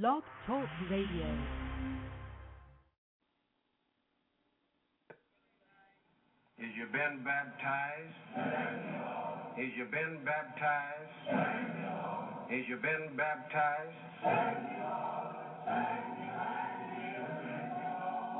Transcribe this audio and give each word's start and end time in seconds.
Blog 0.00 0.22
Talk 0.46 0.64
Radio. 0.90 1.28
Is 6.56 6.72
you 6.78 6.86
been 6.90 7.20
baptized? 7.22 8.16
Is 9.58 9.70
you 9.76 9.84
been 9.92 10.24
baptized? 10.24 11.12
Is 12.50 12.64
you 12.70 12.76
been 12.76 13.16
baptized? 13.18 13.92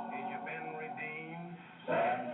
Is 0.08 0.26
you 0.30 0.38
been 0.46 0.66
redeemed? 0.78 2.31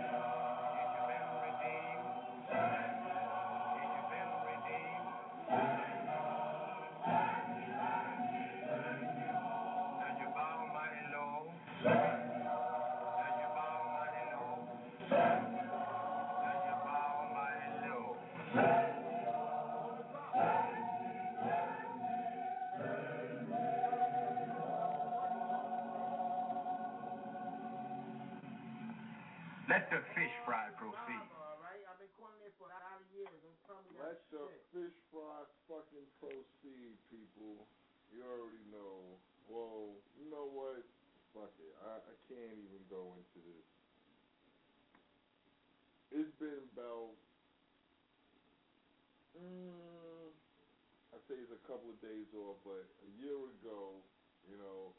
A 51.53 51.61
couple 51.65 51.89
of 51.89 51.97
days 52.01 52.29
off, 52.37 52.61
but 52.61 52.85
a 53.05 53.09
year 53.17 53.37
ago, 53.61 53.97
you 54.45 54.57
know, 54.57 54.93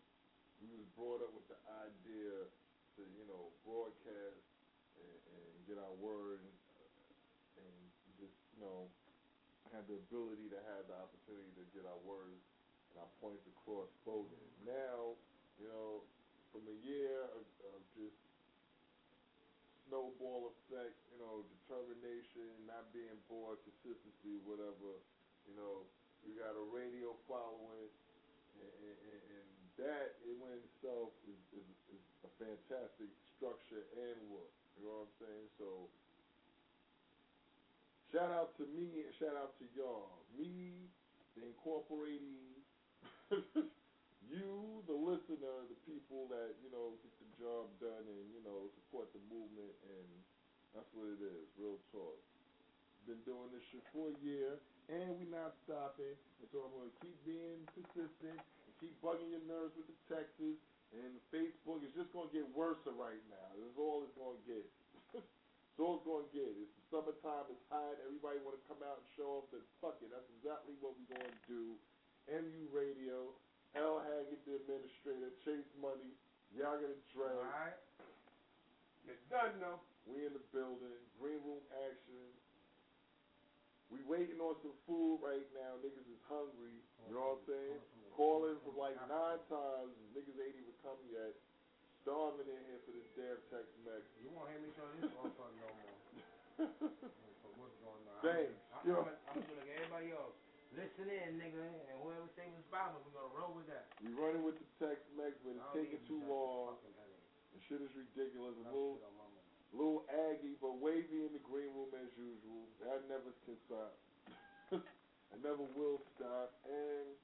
we 0.59 0.69
was 0.75 0.89
brought 0.99 1.23
up 1.23 1.33
with 1.33 1.47
the 1.47 1.61
idea 1.83 2.47
to, 2.99 3.01
you 3.17 3.25
know, 3.31 3.55
broadcast 3.65 4.43
and, 4.99 5.19
and 5.31 5.55
get 5.65 5.79
our 5.79 5.95
word 6.03 6.43
and, 6.43 6.55
just, 8.19 8.37
you 8.53 8.61
know, 8.61 8.85
have 9.73 9.87
the 9.89 9.97
ability 10.11 10.51
to 10.51 10.61
have 10.75 10.85
the 10.91 10.97
opportunity 10.99 11.49
to 11.57 11.65
get 11.73 11.87
our 11.89 12.01
words 12.05 12.43
and 12.93 13.01
our 13.01 13.13
points 13.23 13.47
across 13.49 13.89
spoken. 14.03 14.37
Now, 14.67 15.15
you 15.57 15.71
know, 15.71 16.05
from 16.53 16.67
a 16.67 16.77
year 16.85 17.31
of, 17.33 17.47
of 17.73 17.81
just 17.95 18.19
snowball 19.89 20.53
effect, 20.53 20.99
you 21.15 21.19
know, 21.23 21.47
determination, 21.63 22.51
not 22.67 22.91
being 22.93 23.17
bored, 23.31 23.63
consistency, 23.63 24.43
whatever, 24.45 24.99
you 25.47 25.55
know, 25.57 25.87
we 26.27 26.37
got 26.37 26.53
a 26.57 26.65
radio 26.73 27.17
following, 27.29 27.89
and, 28.61 28.73
and, 28.85 28.97
and- 29.07 29.21
that 29.81 30.21
in 30.29 30.37
itself 30.61 31.09
is, 31.25 31.41
is, 31.57 31.65
is 31.97 32.05
a 32.21 32.31
fantastic 32.37 33.09
structure 33.33 33.89
and 33.97 34.17
look. 34.29 34.53
You 34.77 34.85
know 34.85 35.09
what 35.09 35.09
I'm 35.09 35.17
saying? 35.25 35.49
So, 35.57 35.89
shout 38.13 38.29
out 38.29 38.53
to 38.61 38.69
me 38.77 39.09
and 39.09 39.13
shout 39.17 39.33
out 39.41 39.57
to 39.57 39.65
y'all. 39.73 40.21
Me, 40.37 40.85
the 41.33 41.49
incorporating, 41.49 42.61
you, 44.29 44.85
the 44.85 44.97
listener, 44.97 45.65
the 45.73 45.81
people 45.89 46.29
that, 46.29 46.61
you 46.61 46.69
know, 46.69 47.01
get 47.01 47.15
the 47.17 47.31
job 47.41 47.73
done 47.81 48.05
and, 48.05 48.25
you 48.37 48.45
know, 48.45 48.69
support 48.77 49.09
the 49.17 49.23
movement, 49.33 49.73
and 49.97 50.09
that's 50.77 50.93
what 50.93 51.09
it 51.09 51.25
is, 51.25 51.49
real 51.57 51.81
talk. 51.89 52.21
Been 53.09 53.25
doing 53.25 53.49
this 53.49 53.65
shit 53.73 53.81
for 53.97 54.13
a 54.13 54.17
year, 54.21 54.61
and 54.91 55.15
we're 55.15 55.31
not 55.31 55.55
stopping, 55.63 56.19
and 56.43 56.47
so 56.51 56.67
I'm 56.67 56.75
going 56.75 56.91
to 56.91 56.99
keep 56.99 57.15
being 57.23 57.63
consistent 57.79 58.35
and 58.35 58.71
keep 58.83 58.99
bugging 58.99 59.31
your 59.31 59.45
nerves 59.47 59.79
with 59.79 59.87
the 59.87 59.99
texts, 60.11 60.43
and 60.91 61.11
Facebook 61.31 61.87
is 61.87 61.95
just 61.95 62.11
going 62.11 62.27
to 62.27 62.35
get 62.35 62.47
worse 62.51 62.83
right 62.91 63.23
now. 63.31 63.49
That's 63.55 63.79
all 63.79 64.03
it's 64.03 64.17
going 64.19 64.35
to 64.35 64.45
get. 64.51 64.67
That's 65.23 65.79
all 65.79 66.03
it's 66.03 66.09
going 66.11 66.27
to 66.27 66.33
get. 66.35 66.51
It's 66.59 66.75
the 66.75 66.85
summertime, 66.91 67.47
it's 67.55 67.63
hot, 67.71 67.95
everybody 68.03 68.43
want 68.43 68.59
to 68.59 68.65
come 68.67 68.83
out 68.83 68.99
and 68.99 69.07
show 69.15 69.47
off 69.47 69.55
fuck 69.79 70.03
it, 70.03 70.11
that's 70.11 70.27
exactly 70.37 70.75
what 70.83 70.99
we're 70.99 71.15
going 71.15 71.31
to 71.31 71.45
do. 71.47 71.79
MU 72.29 72.67
Radio, 72.75 73.33
L. 73.79 74.03
Haggood, 74.03 74.43
the 74.45 74.59
administrator, 74.59 75.31
Chase 75.47 75.71
Money, 75.79 76.13
y'all 76.51 76.77
gonna 76.77 76.99
drag. 77.15 77.33
Alright. 77.33 77.79
It's 79.07 79.23
done 79.31 79.57
now. 79.63 79.81
We 80.05 80.27
in 80.27 80.35
the 80.35 80.43
building, 80.51 81.01
green 81.19 81.39
room 81.47 81.63
action. 81.87 82.40
We 83.91 83.99
waiting 84.07 84.39
on 84.39 84.55
some 84.63 84.75
food 84.87 85.19
right 85.19 85.47
now. 85.51 85.75
Niggas 85.83 86.07
is 86.07 86.23
hungry. 86.31 86.79
You 87.11 87.19
know 87.19 87.35
what 87.35 87.43
I'm 87.43 87.47
saying? 87.51 87.79
Calling 88.15 88.59
for 88.63 88.71
like 88.79 88.95
nine 89.11 89.43
times. 89.51 89.91
Niggas 90.15 90.39
ain't 90.39 90.55
even 90.55 90.77
come 90.87 90.99
yet. 91.11 91.35
Starving 92.07 92.47
in 92.49 92.61
here 92.71 92.81
for 92.87 92.95
this 92.95 93.09
damn 93.19 93.37
Tex-Mex. 93.53 94.03
You 94.23 94.31
won't 94.33 94.49
hear 94.49 94.63
me 94.63 94.71
show 94.73 94.87
this 94.97 95.11
motherfucker 95.13 95.59
no 95.59 95.69
more. 95.69 95.99
For 97.45 97.51
what's 97.61 97.77
going 97.85 98.05
on? 98.09 98.21
Thanks. 98.25 98.57
I'm, 98.73 98.83
Yo. 98.89 99.05
I'm, 99.05 99.13
I'm 99.37 99.43
gonna 99.45 99.67
get 99.69 99.85
everybody 99.85 100.15
else. 100.17 100.33
Listen 100.71 101.11
in, 101.11 101.35
nigga, 101.35 101.67
and 101.67 101.97
whoever 101.99 102.31
say 102.39 102.47
was 102.55 102.63
Bible, 102.71 103.03
we're 103.03 103.13
gonna 103.19 103.35
roll 103.35 103.53
with 103.59 103.67
that. 103.69 103.91
We 104.01 104.15
running 104.15 104.47
with 104.47 104.55
the 104.55 104.69
Tex-Mex, 104.79 105.35
but 105.43 105.59
it's 105.59 105.71
taking 105.75 106.01
too 106.07 106.23
long. 106.31 106.79
The 107.53 107.61
shit 107.67 107.83
is 107.83 107.91
ridiculous. 107.93 108.55
A 108.55 108.71
little, 108.71 109.03
shit 109.73 109.81
on 109.81 109.87
my 109.87 109.95
mind. 109.95 110.03
little 110.03 110.03
Aggie, 110.31 110.57
but 110.61 110.77
wavy 110.81 111.25
in 111.27 111.33
the 111.33 111.39
green 111.39 111.71
room 111.75 111.95
as 111.95 112.11
usual. 112.17 112.67
That 112.81 113.09
never 113.09 113.33
can 113.45 113.57
stop. 113.67 113.93
I 115.33 115.37
never 115.43 115.63
will 115.79 116.01
stop. 116.17 116.51
And 116.67 117.17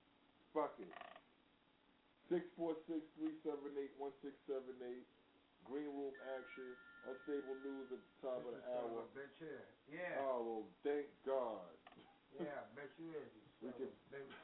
fuck 0.54 0.78
it. 0.78 0.88
Six 2.28 2.42
four 2.56 2.74
six 2.86 3.06
three 3.18 3.34
seven 3.42 3.70
eight 3.78 3.94
one 3.98 4.12
six 4.22 4.34
seven 4.46 4.74
eight. 4.82 5.06
Green 5.64 5.86
room 5.94 6.14
action. 6.38 6.76
Unstable 7.06 7.54
news 7.62 7.86
at 7.92 7.98
the 8.02 8.10
top 8.22 8.38
of 8.42 8.50
the 8.50 8.58
This 8.58 8.66
is 8.66 8.72
son 8.74 8.90
hour. 8.90 9.02
bitch 9.14 9.36
here. 9.38 9.66
Yeah, 9.86 10.18
Oh 10.26 10.42
well, 10.42 10.66
thank 10.82 11.06
God. 11.22 11.70
yeah, 12.34 12.66
I 12.66 12.74
bet 12.74 12.90
you 12.98 13.14
is. 13.14 13.30
We 13.62 13.70
can- 13.72 13.86
of 13.86 13.94
a 13.94 14.10
bitch. 14.10 14.34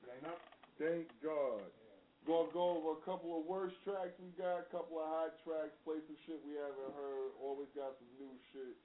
You 0.00 0.08
ain't 0.16 0.24
up? 0.26 0.40
thank 0.78 1.20
God. 1.20 1.68
Yeah. 1.76 1.89
Gonna 2.28 2.52
go 2.52 2.76
over 2.76 3.00
a 3.00 3.02
couple 3.08 3.32
of 3.32 3.48
worst 3.48 3.74
tracks 3.80 4.12
we 4.20 4.28
got, 4.36 4.68
a 4.68 4.68
couple 4.68 5.00
of 5.00 5.08
hot 5.08 5.32
tracks, 5.40 5.72
play 5.82 5.98
some 6.04 6.18
shit 6.28 6.36
we 6.44 6.52
haven't 6.54 6.92
heard. 6.92 7.32
Always 7.40 7.72
got 7.72 7.96
some 7.96 8.12
new 8.20 8.34
shit. 8.52 8.76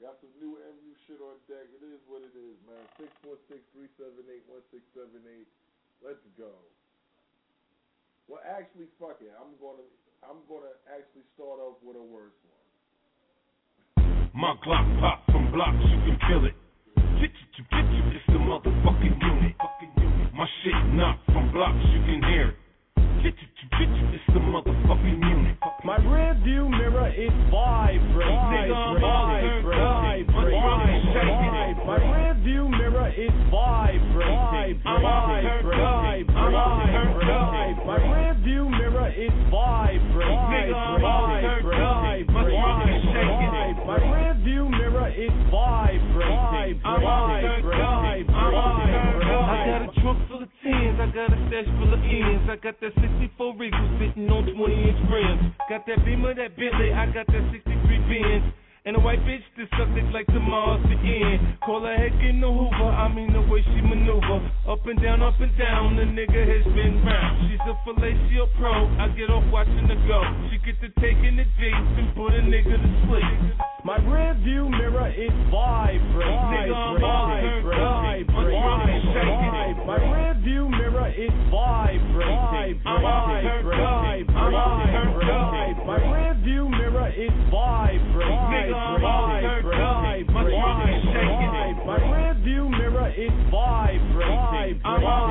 Got 0.00 0.16
some 0.24 0.32
new 0.40 0.56
MU 0.56 0.92
shit 1.04 1.20
on 1.20 1.36
deck. 1.44 1.68
It 1.76 1.84
is 1.84 2.00
what 2.08 2.24
it 2.24 2.32
is, 2.32 2.56
man. 2.64 2.80
Six 2.96 3.12
four 3.20 3.36
six 3.52 3.60
three 3.76 3.92
seven 4.00 4.24
eight 4.32 4.48
one 4.48 4.64
six 4.72 4.80
seven 4.96 5.20
eight. 5.28 5.44
Let's 6.00 6.24
go. 6.40 6.56
Well, 8.32 8.40
actually, 8.48 8.88
fuck 8.96 9.20
it. 9.20 9.28
I'm 9.36 9.52
gonna 9.60 9.84
I'm 10.24 10.40
gonna 10.48 10.72
actually 10.88 11.28
start 11.36 11.60
off 11.60 11.76
with 11.84 12.00
a 12.00 12.06
worse 12.06 12.32
one. 12.48 12.64
My 14.32 14.56
Glock 14.64 14.88
pop 15.04 15.28
from 15.28 15.52
blocks, 15.52 15.84
you 15.84 16.00
can 16.08 16.16
feel 16.32 16.48
it. 16.48 16.56
Get 17.20 17.28
you, 17.28 17.46
to 17.56 17.62
get 17.68 17.84
you, 17.92 18.02
it's 18.16 18.24
the 18.32 18.40
motherfucking 18.40 19.20
unit. 19.20 19.52
My 20.32 20.48
shit 20.64 20.80
knock 20.96 21.20
from 21.26 21.52
blocks, 21.52 21.84
you 21.92 22.00
can 22.08 22.24
hear 22.24 22.56
it. 22.56 22.69
It's 23.24 24.26
the 24.32 24.40
motherfucking 24.40 25.20
unit. 25.20 25.56
My 25.84 25.96
rear 25.96 26.34
view 26.42 26.68
mirror 26.68 27.08
is 27.12 27.30
vibrating. 27.50 28.72
Vibrating. 28.72 29.60
vibrating. 29.60 30.26
Vibrating. 30.32 31.04
Vibrating. 31.12 31.86
My 31.86 31.96
rear 32.00 32.34
view 32.42 32.68
mirror 32.68 33.12
is 33.12 33.30
vibrating. 33.50 34.80
I'm 34.86 35.04
on 35.04 35.44
her 35.44 35.60
Vibrating. 35.60 36.26
dog. 36.26 36.36
I'm 36.36 36.54
on 36.54 36.88
her 36.88 37.08
dog. 37.20 37.76
Vibrating. 37.76 37.86
My 37.86 37.96
rear 38.08 38.34
view 38.40 38.68
mirror 38.68 39.12
is 39.12 39.36
vibrating. 39.50 40.40
Nigga, 40.48 40.74
I'm 40.74 41.04
on 41.04 41.44
her 41.44 41.60
dog. 41.60 42.24
My 42.32 42.42
truck 42.48 42.88
is 42.88 43.04
shaking. 43.04 43.52
Vibrating. 43.52 43.86
My 43.86 43.98
rear 44.00 44.34
view 44.44 44.64
mirror 44.68 45.08
is 45.12 45.34
vibrating. 45.52 46.80
I'm 46.84 47.04
I 51.00 51.08
got 51.16 51.32
a 51.32 51.38
stash 51.48 51.64
full 51.80 51.96
of 51.96 52.02
ends. 52.04 52.44
I 52.44 52.60
got 52.60 52.76
that 52.84 52.92
64 53.00 53.56
Regal 53.56 53.88
sitting 53.96 54.28
on 54.28 54.44
20 54.44 54.52
inch 54.52 55.00
rims. 55.08 55.56
Got 55.72 55.88
that 55.88 56.04
Beamer, 56.04 56.36
that 56.36 56.52
Bentley, 56.60 56.92
I 56.92 57.08
got 57.08 57.24
that 57.24 57.44
63 57.56 57.72
Benz. 58.04 58.52
And 58.84 58.96
a 58.96 59.00
white 59.00 59.20
bitch 59.24 59.40
that 59.56 59.68
sucked 59.80 59.96
it 59.96 60.08
like 60.12 60.28
the 60.28 60.40
Mars 60.40 60.84
to 60.84 60.96
end. 61.00 61.56
Call 61.64 61.88
her 61.88 61.96
heck 61.96 62.12
in 62.20 62.44
the 62.44 62.52
Hoover, 62.52 62.92
I 62.92 63.08
mean 63.12 63.32
the 63.32 63.40
way 63.48 63.64
she 63.64 63.80
maneuver. 63.80 64.44
Up 64.68 64.84
and 64.84 65.00
down, 65.00 65.24
up 65.24 65.40
and 65.40 65.52
down, 65.56 65.96
the 65.96 66.04
nigga 66.04 66.40
has 66.44 66.64
been 66.76 67.00
round. 67.00 67.48
She's 67.48 67.64
a 67.64 67.76
fellatio 67.88 68.44
pro, 68.60 68.72
I 69.00 69.08
get 69.16 69.32
off 69.32 69.44
watching 69.48 69.88
her 69.88 70.00
go. 70.04 70.20
She 70.52 70.60
get 70.68 70.80
to 70.84 70.88
taking 71.00 71.40
the 71.40 71.48
dates 71.56 71.92
and 71.96 72.12
put 72.12 72.36
a 72.36 72.44
nigga 72.44 72.76
to 72.76 72.90
sleep. 73.08 73.56
My 73.84 73.96
rear 74.04 74.36
view 74.44 74.68
mirror 74.68 75.08
is 75.08 75.32
vibrating. 75.48 76.44
Nigga, 76.52 76.76
I'm 76.76 77.00
her 77.00 77.72
dog. 77.72 78.28
My 78.36 78.44
truck 78.52 78.84
is 78.92 80.29
View 80.42 80.68
mirror 80.70 81.12
is 81.12 81.30
vibrating. 81.50 82.80
I'm. 82.86 83.04
I'm 84.34 84.54
all. 84.54 84.80
My 85.84 85.96
rear 86.10 86.34
view 86.42 86.68
mirror 86.68 87.08
is 87.08 87.30
vibrating. 87.50 88.40
Nigga, 88.48 88.74
I'm 88.74 89.04
all 89.04 89.28
turned 89.40 89.68
up. 89.68 90.00
My 90.32 90.44
shit 90.48 90.96
is 90.96 91.04
shaking. 91.12 91.86
My 91.86 91.96
rear 92.10 92.34
view 92.42 92.68
mirror 92.70 93.10
is 93.10 93.32
vibrating. 93.50 94.80
I'm 94.82 95.04
all. 95.04 95.30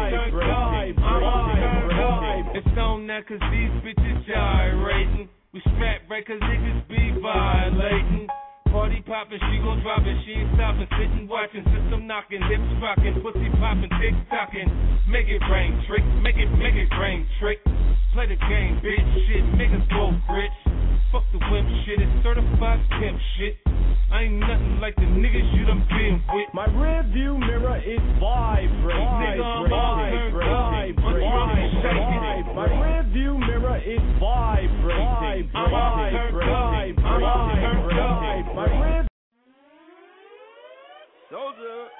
It's 2.53 2.77
on 2.77 3.07
now 3.07 3.21
cause 3.27 3.39
these 3.51 3.71
bitches 3.81 4.25
gyrating. 4.27 5.29
We 5.53 5.61
right 6.09 6.25
cause 6.27 6.39
niggas 6.39 6.87
be 6.87 7.19
violating. 7.19 8.27
Party 8.71 9.01
poppin', 9.01 9.41
she 9.49 9.57
gon' 9.65 9.81
drop 9.81 10.05
it, 10.05 10.13
she 10.25 10.33
ain't 10.37 10.53
stoppin', 10.53 10.85
sittin' 10.93 11.25
watchin', 11.25 11.65
system 11.73 12.05
knockin', 12.05 12.41
hips 12.45 12.69
rockin', 12.77 13.17
pussy 13.17 13.49
poppin', 13.57 13.89
tick 13.97 14.13
tockin'. 14.29 14.69
Make 15.09 15.25
it 15.25 15.41
rain, 15.49 15.73
trick, 15.89 16.05
make 16.21 16.37
it, 16.37 16.45
make 16.53 16.77
it 16.77 16.89
rain, 17.01 17.25
trick. 17.41 17.57
Play 18.13 18.29
the 18.29 18.37
game, 18.37 18.77
bitch, 18.85 19.09
shit, 19.25 19.41
make 19.57 19.73
us 19.73 19.81
both 19.89 20.13
rich. 20.29 20.53
Fuck 21.11 21.25
the 21.33 21.41
wimp 21.49 21.65
shit, 21.85 21.97
it's 21.97 22.13
certified 22.21 22.77
pimp 23.01 23.17
shit. 23.37 23.57
I 24.13 24.29
ain't 24.29 24.37
nothing 24.37 24.77
like 24.81 24.95
the 24.95 25.09
niggas 25.09 25.49
you 25.57 25.65
done 25.65 25.85
been 25.89 26.21
with. 26.29 26.49
My 26.53 26.65
rear 26.69 27.01
view 27.09 27.37
mirror 27.37 27.81
is 27.81 28.01
vibrating. 28.21 29.41
All 29.41 29.65
turned 29.65 29.73
up. 29.73 30.93
My 32.53 32.67
drum 32.69 33.08
is 33.09 33.21
shaking. 33.21 33.39
My 33.39 33.39
rear 33.39 33.39
view 33.39 33.39
mirror 33.39 33.77
is 33.77 33.99
vibrating. 34.19 35.51
I'm 35.55 35.73
up. 35.73 36.13
I'm 37.05 37.23
all 37.23 37.49
turned 37.55 37.99
up. 37.99 38.55
My 38.55 38.65
rear 38.65 39.07
Soldier. 41.29 41.98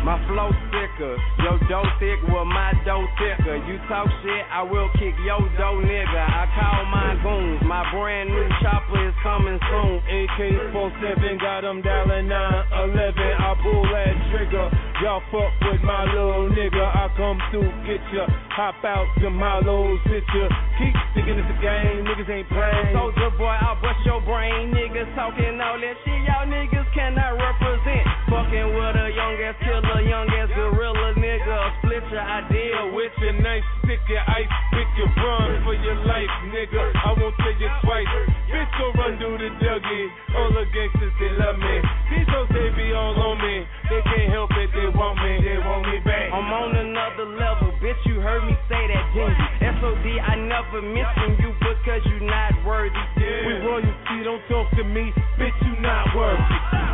My 0.00 0.16
flow 0.26 0.48
thicker, 0.72 1.12
your 1.44 1.60
dough 1.68 1.84
thick, 2.00 2.16
well 2.32 2.48
my 2.48 2.72
dough 2.88 3.04
thicker. 3.20 3.60
You 3.68 3.76
talk 3.84 4.08
shit, 4.24 4.44
I 4.48 4.64
will 4.64 4.88
kick 4.96 5.12
your 5.28 5.44
dough 5.60 5.76
nigga. 5.84 6.24
I 6.24 6.48
call 6.56 6.80
my 6.88 7.12
goons, 7.20 7.60
my 7.68 7.84
brand 7.92 8.32
new 8.32 8.48
chopper 8.64 8.96
is 8.96 9.14
coming 9.22 9.60
soon. 9.60 10.00
AK 10.00 10.72
47 10.72 11.38
got 11.44 11.68
them 11.68 11.84
dialing 11.84 12.32
911. 12.32 13.12
I 13.12 13.52
pull 13.60 13.84
that 13.92 14.16
trigger. 14.32 14.66
Y'all 15.04 15.20
fuck 15.28 15.52
with 15.68 15.84
my 15.84 16.08
little 16.08 16.48
nigga. 16.48 16.80
I 16.80 17.12
come 17.20 17.36
through, 17.52 17.68
get 17.84 18.00
ya. 18.16 18.24
Hop 18.56 18.80
out 18.88 19.04
to 19.20 19.28
my 19.28 19.60
little 19.60 20.00
picture. 20.08 20.48
Keep 20.80 20.96
thinking 21.12 21.36
it's 21.38 21.48
a 21.48 21.56
game, 21.60 22.08
niggas 22.08 22.28
ain't 22.28 22.48
playing. 22.48 22.96
Soldier 22.96 23.30
boy, 23.36 23.52
I'll 23.52 23.76
bust 23.84 24.00
your 24.08 24.24
brain. 24.24 24.72
Niggas 24.72 25.12
talking 25.12 25.60
all 25.60 25.76
that 25.76 25.96
shit, 26.08 26.20
y'all 26.24 26.48
niggas 26.48 26.88
cannot 26.96 27.36
represent. 27.36 28.09
Fucking 28.30 28.70
with 28.78 28.94
a 28.94 29.10
young 29.10 29.34
ass 29.42 29.58
killer, 29.58 30.06
young 30.06 30.30
ass 30.38 30.46
gorilla 30.54 31.18
nigga. 31.18 31.58
Split 31.82 32.06
your 32.14 32.22
idea 32.22 32.78
with 32.94 33.10
your 33.18 33.34
knife, 33.42 33.66
stick 33.82 33.98
your 34.06 34.22
ice, 34.22 34.46
pick 34.70 34.86
your 34.94 35.10
run 35.18 35.58
for 35.66 35.74
your 35.74 35.98
life, 36.06 36.30
nigga. 36.54 36.78
I 36.78 37.10
won't 37.18 37.34
tell 37.42 37.50
you 37.58 37.66
twice. 37.82 38.06
Bitch, 38.54 38.70
go 38.78 38.94
run 39.02 39.18
through 39.18 39.34
the 39.34 39.50
Dougie. 39.58 40.06
All 40.38 40.46
the 40.54 40.62
gangsters, 40.70 41.10
they 41.18 41.34
love 41.42 41.58
me. 41.58 41.74
These 42.14 42.30
hoes, 42.30 42.46
they 42.54 42.70
be 42.78 42.94
all 42.94 43.18
on 43.18 43.42
me. 43.42 43.66
They 43.90 43.98
can't 43.98 44.30
help 44.30 44.54
it, 44.54 44.70
they 44.78 44.86
want 44.94 45.18
me, 45.18 45.42
they 45.42 45.58
want 45.58 45.90
me 45.90 45.98
back. 46.06 46.30
I'm 46.30 46.54
on 46.54 46.70
another 46.78 47.34
level, 47.34 47.74
bitch. 47.82 47.98
You 48.06 48.22
heard 48.22 48.46
me 48.46 48.54
say 48.70 48.78
that, 48.94 49.10
didn't? 49.10 49.82
SOD, 49.82 50.06
I 50.22 50.38
never 50.38 50.78
mention 50.86 51.34
you 51.42 51.50
because 51.58 52.06
you 52.06 52.22
not 52.30 52.54
worthy. 52.62 52.94
Yeah. 52.94 53.42
We 53.42 53.52
royalty, 53.66 54.22
don't 54.22 54.42
talk 54.46 54.70
to 54.78 54.86
me, 54.86 55.10
bitch, 55.34 55.58
you 55.66 55.74
not 55.82 56.14
worthy. 56.14 56.89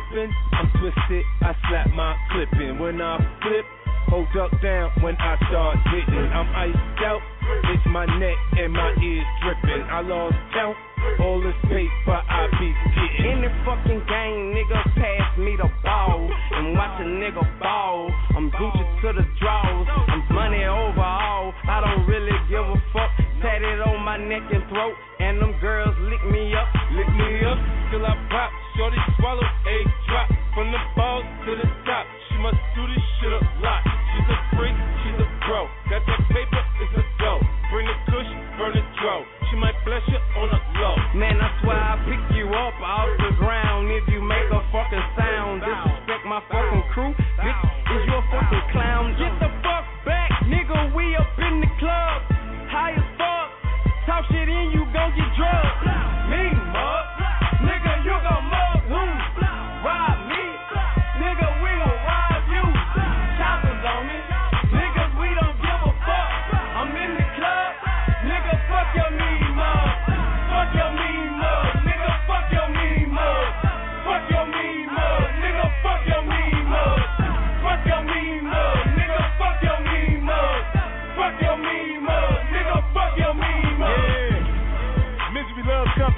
I'm 0.00 0.08
trippin', 0.08 0.34
I'm 0.52 0.70
twisted, 0.80 1.24
I 1.42 1.52
slap 1.68 1.90
my 1.94 2.16
clippin'. 2.32 2.78
When 2.78 3.02
I 3.02 3.18
flip, 3.42 3.66
hold 4.08 4.28
up 4.40 4.50
down 4.62 4.90
when 5.02 5.14
I 5.16 5.36
start 5.48 5.76
hitting. 5.92 6.24
I'm 6.32 6.48
iced 6.56 7.04
out, 7.04 7.20
it's 7.68 7.84
my 7.86 8.06
neck 8.18 8.36
and 8.56 8.72
my 8.72 8.94
ears 8.96 9.26
drippin'. 9.44 9.82
I 9.90 10.00
lost 10.00 10.36
count, 10.54 10.76
all 11.20 11.42
this 11.42 11.54
paper 11.68 12.16
I 12.16 12.48
be 12.58 12.72
getting. 12.96 13.32
In 13.32 13.42
the 13.42 13.52
fucking 13.68 14.00
game, 14.08 14.56
nigga, 14.56 14.80
pass 14.96 15.38
me 15.38 15.56
the 15.56 15.68
ball 15.84 16.30
and 16.52 16.74
watch 16.76 17.00
a 17.00 17.04
nigga 17.04 17.60
ball. 17.60 18.10
I'm 18.36 18.50
Gucci 18.52 19.02
to 19.02 19.12
the 19.12 19.26
draws, 19.38 19.86
I'm 20.08 20.34
money 20.34 20.64
overall. 20.64 21.52
I 21.68 21.80
don't 21.84 22.06
really 22.08 22.36
give 22.48 22.64
a 22.64 22.82
fuck. 22.94 23.29
Tatted 23.40 23.80
on 23.80 24.04
my 24.04 24.20
neck 24.20 24.44
and 24.52 24.60
throat, 24.68 24.92
and 25.16 25.40
them 25.40 25.56
girls 25.64 25.96
lick 26.12 26.20
me 26.28 26.52
up. 26.52 26.68
Lick 26.92 27.08
me 27.08 27.40
up 27.48 27.56
till 27.88 28.04
I 28.04 28.12
pop. 28.28 28.52
Shorty 28.76 29.00
swallow 29.16 29.40
a 29.40 29.76
drop 30.04 30.28
from 30.52 30.68
the 30.68 30.80
balls 30.92 31.24
to 31.48 31.56
the 31.56 31.68
top. 31.88 32.04
She 32.28 32.36
must 32.36 32.60
do 32.76 32.84
this 32.84 33.00
shit 33.16 33.32
a 33.32 33.40
lot. 33.64 33.80
She's 34.12 34.28
a 34.28 34.38
freak, 34.60 34.76
she's 34.76 35.18
a 35.24 35.28
pro. 35.48 35.64
Got 35.88 36.04
that 36.04 36.22
paper, 36.28 36.62
it's 36.84 36.94
a 37.00 37.04
dough. 37.16 37.40
Bring 37.72 37.88
the 37.88 37.96
kush, 38.12 38.30
burn 38.60 38.76
the 38.76 38.84
dro. 39.00 39.24
She 39.48 39.56
might 39.56 39.76
bless 39.88 40.04
you 40.12 40.20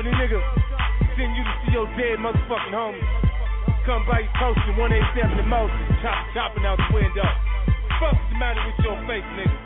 company, 0.03 0.19
nigga. 0.19 0.41
Send 1.17 1.37
you 1.37 1.45
to 1.45 1.55
see 1.63 1.73
your 1.73 1.87
dead 1.95 2.19
motherfucking 2.19 2.75
homies. 2.75 3.07
Come 3.87 4.07
by 4.07 4.21
your 4.27 4.35
post 4.39 4.59
posting 4.59 4.77
187 4.79 5.39
in 5.39 5.49
motion. 5.49 5.79
Chop, 6.03 6.19
chopping 6.35 6.67
out 6.67 6.79
the 6.79 6.91
window. 6.95 7.27
Fuck 8.03 8.15
is 8.15 8.27
the 8.31 8.39
matter 8.39 8.63
with 8.67 8.79
your 8.83 8.99
face, 9.07 9.27
nigga? 9.39 9.59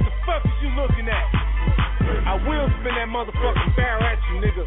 What 0.00 0.08
the 0.08 0.12
fuck 0.24 0.42
is 0.44 0.56
you 0.64 0.70
looking 0.72 1.08
at? 1.08 1.26
I 2.24 2.34
will 2.48 2.68
spin 2.80 2.94
that 2.96 3.08
motherfucking 3.12 3.76
barrel 3.76 4.04
at 4.04 4.20
you, 4.32 4.40
nigga. 4.40 4.64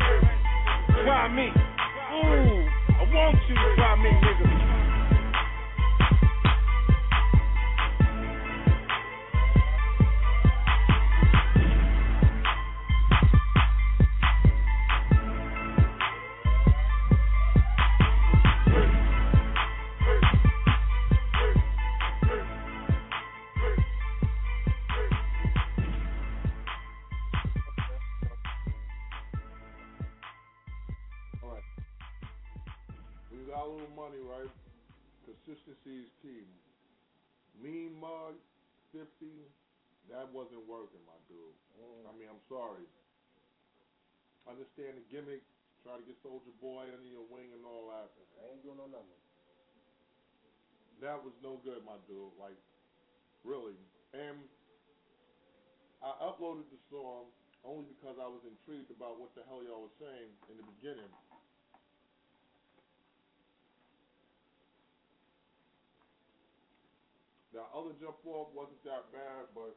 Try 1.06 1.30
me. 1.34 1.50
Ooh, 1.50 2.62
I 2.94 3.04
want 3.10 3.38
you 3.50 3.56
to 3.56 3.68
try 3.76 3.96
me, 3.98 4.12
nigga. 4.22 4.71
Wasn't 40.32 40.64
working, 40.68 41.04
my 41.08 41.20
dude. 41.28 41.56
Mm. 41.78 42.08
I 42.08 42.12
mean, 42.18 42.28
I'm 42.32 42.44
sorry. 42.48 42.84
Understand 44.50 44.98
the 44.98 45.06
gimmick, 45.14 45.46
try 45.86 45.96
to 46.00 46.04
get 46.04 46.18
Soldier 46.26 46.56
Boy 46.58 46.90
under 46.90 47.06
your 47.06 47.28
wing 47.30 47.54
and 47.54 47.62
all 47.62 47.94
that. 47.94 48.10
I 48.42 48.58
ain't 48.58 48.64
doing 48.66 48.80
no. 48.80 48.90
That 51.02 51.22
was 51.22 51.34
no 51.46 51.62
good, 51.62 51.86
my 51.86 51.98
dude. 52.10 52.34
Like, 52.42 52.58
really. 53.46 53.78
And 54.14 54.42
I 56.02 56.10
uploaded 56.26 56.66
the 56.74 56.82
song 56.90 57.30
only 57.62 57.86
because 57.94 58.18
I 58.18 58.26
was 58.26 58.42
intrigued 58.46 58.90
about 58.90 59.22
what 59.22 59.34
the 59.38 59.46
hell 59.46 59.62
y'all 59.62 59.86
was 59.86 59.94
saying 60.02 60.34
in 60.50 60.58
the 60.58 60.66
beginning. 60.78 61.10
That 67.54 67.68
other 67.76 67.94
jump 68.00 68.18
off 68.26 68.50
wasn't 68.56 68.82
that 68.88 69.12
bad, 69.12 69.52
but 69.54 69.76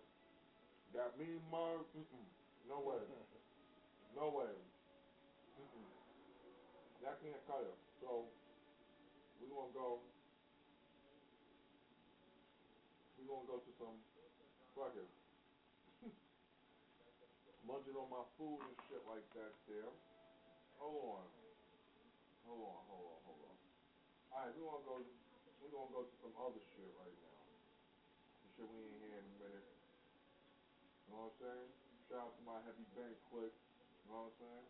that 0.94 1.18
mean 1.18 1.42
mug, 1.50 1.82
mm-mm, 1.94 2.28
no 2.70 2.78
way, 2.80 3.02
no 4.18 4.30
way. 4.30 4.54
Mm-mm. 5.58 5.90
That 7.02 7.18
can't 7.20 7.42
cut 7.46 7.66
it. 7.66 7.78
So 8.00 8.30
we're 9.38 9.50
gonna 9.50 9.74
go. 9.74 10.00
We're 13.18 13.28
gonna 13.28 13.46
go 13.46 13.58
to 13.58 13.72
some 13.78 13.98
fuck 14.74 14.94
it. 14.94 15.10
Munching 17.66 17.98
on 17.98 18.08
my 18.10 18.24
food 18.38 18.62
and 18.62 18.76
shit 18.86 19.02
like 19.06 19.26
that 19.34 19.52
there. 19.66 19.90
Hold 20.78 21.22
on. 21.22 21.26
Hold 22.44 22.60
on, 22.60 22.80
hold 22.86 23.06
on, 23.08 23.20
hold 23.24 23.40
on. 23.50 23.56
Alright, 24.30 24.52
we're 24.52 24.68
gonna 24.68 24.84
go 24.84 24.96
we're 25.64 25.72
gonna 25.72 25.92
go 25.96 26.04
to 26.04 26.14
some 26.20 26.34
other 26.36 26.60
shit 26.76 26.92
right 27.00 27.16
now. 27.24 27.40
Some 28.42 28.50
shit 28.52 28.66
we 28.68 28.78
ain't 28.84 29.00
hear 29.00 29.16
in 29.16 29.24
a 29.24 29.36
minute. 29.40 29.64
You 29.64 31.00
know 31.14 31.30
what 31.30 31.38
I'm 31.38 31.46
saying? 31.46 31.70
Shout 32.10 32.26
out 32.26 32.34
to 32.34 32.42
my 32.42 32.58
heavy 32.66 32.86
bank 32.98 33.14
click. 33.30 33.54
You 33.54 34.06
know 34.10 34.26
what 34.26 34.34
I'm 34.34 34.42
saying? 34.42 34.66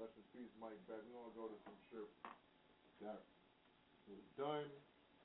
Rest 0.00 0.16
in 0.16 0.24
peace, 0.32 0.50
Mike 0.56 0.80
Beck. 0.88 1.04
We're 1.04 1.12
gonna 1.12 1.36
go 1.36 1.46
to 1.52 1.58
some 1.68 1.78
shit 1.92 2.08
that 3.04 3.20
was 4.08 4.24
done 4.40 4.66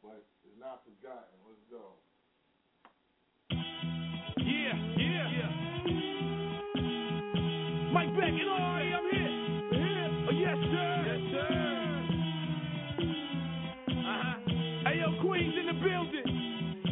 but 0.04 0.24
is 0.46 0.56
not 0.60 0.84
forgotten. 0.84 1.40
Let's 1.48 1.64
go. 1.72 1.96
Yeah, 4.40 4.76
yeah, 5.00 5.28
yeah. 5.32 5.52
Mike 7.92 8.14
Beck 8.16 8.30
and 8.30 8.50
Ari, 8.50 8.94
I'm 8.94 9.08
here. 9.12 9.34
Oh, 10.28 10.36
yes, 10.36 10.58
sir. 10.72 11.04
Yes, 11.08 11.22
sir. 11.34 11.48
Uh-huh. 13.90 14.36
Hey, 14.86 15.00
yo, 15.00 15.08
Queens 15.22 15.56
in 15.60 15.66
the 15.68 15.74
building. 15.74 16.49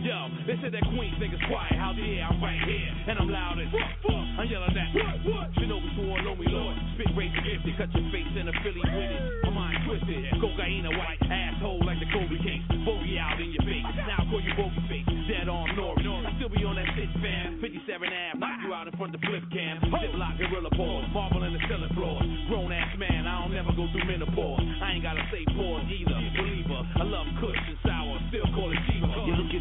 Yo, 0.08 0.32
they 0.48 0.56
said 0.64 0.72
that 0.72 0.88
Queens 0.96 1.20
niggas 1.20 1.44
quiet. 1.52 1.76
How 1.76 1.92
dare 1.92 2.24
I'm 2.24 2.40
right 2.40 2.64
here 2.64 2.96
and 3.12 3.20
I'm 3.20 3.28
loud 3.28 3.60
as 3.60 3.68
fuck. 3.76 4.24
I'm 4.40 4.48
yelling 4.48 4.72
at 4.72 4.96
what, 4.96 5.20
what? 5.28 5.48
You 5.60 5.68
Shinobi 5.68 5.90
sworn 6.00 6.24
on 6.24 6.40
me, 6.40 6.48
Lord. 6.48 6.80
Spit 6.96 7.12
race 7.12 7.36
gifted, 7.44 7.76
cut 7.76 7.92
your 7.92 8.08
face 8.08 8.32
in 8.40 8.48
a 8.48 8.56
Philly 8.64 8.80
with 8.88 9.12
it. 9.12 9.22
My 9.44 9.52
mind 9.52 9.84
twisted, 9.84 10.32
cocaine 10.40 10.88
a 10.88 10.96
white 10.96 11.20
asshole 11.28 11.84
like 11.84 12.00
the 12.00 12.08
Kobe 12.16 12.40
case. 12.40 12.64
Bogey 12.88 13.20
out 13.20 13.36
in 13.36 13.52
your 13.52 13.68
face. 13.68 13.84
Now 14.08 14.24
I 14.24 14.32
call 14.32 14.40
you 14.40 14.56
bogey 14.56 14.80
face. 14.88 15.12
Dead 15.28 15.52
on 15.52 15.76
Nori. 15.76 16.08
I 16.08 16.32
still 16.40 16.56
be 16.56 16.64
on 16.64 16.80
that 16.80 16.88
shit, 16.96 17.12
fam. 17.20 17.60
57 17.60 17.84
Ave, 17.92 18.40
knock 18.40 18.64
you 18.64 18.72
out 18.72 18.88
in 18.88 18.96
front 18.96 19.12
of 19.12 19.20
flip 19.28 19.44
cam. 19.52 19.84
Ziploc 19.92 20.40
gorilla 20.40 20.72
paws, 20.72 21.04
marble 21.12 21.44
in 21.44 21.52
the 21.52 21.60
cellar 21.68 21.92
floors. 21.92 22.24
Grown 22.48 22.72
ass 22.72 22.96
man, 22.96 23.28
I 23.28 23.44
don't 23.44 23.52
never 23.52 23.76
go 23.76 23.92
through 23.92 24.08
menopause. 24.08 24.64
I 24.80 24.96
ain't 24.96 25.04
gotta 25.04 25.28
say 25.36 25.44
pause 25.52 25.84
either. 25.92 26.16
Believer, 26.32 26.80
I 26.96 27.04
love 27.04 27.28
kush 27.44 27.60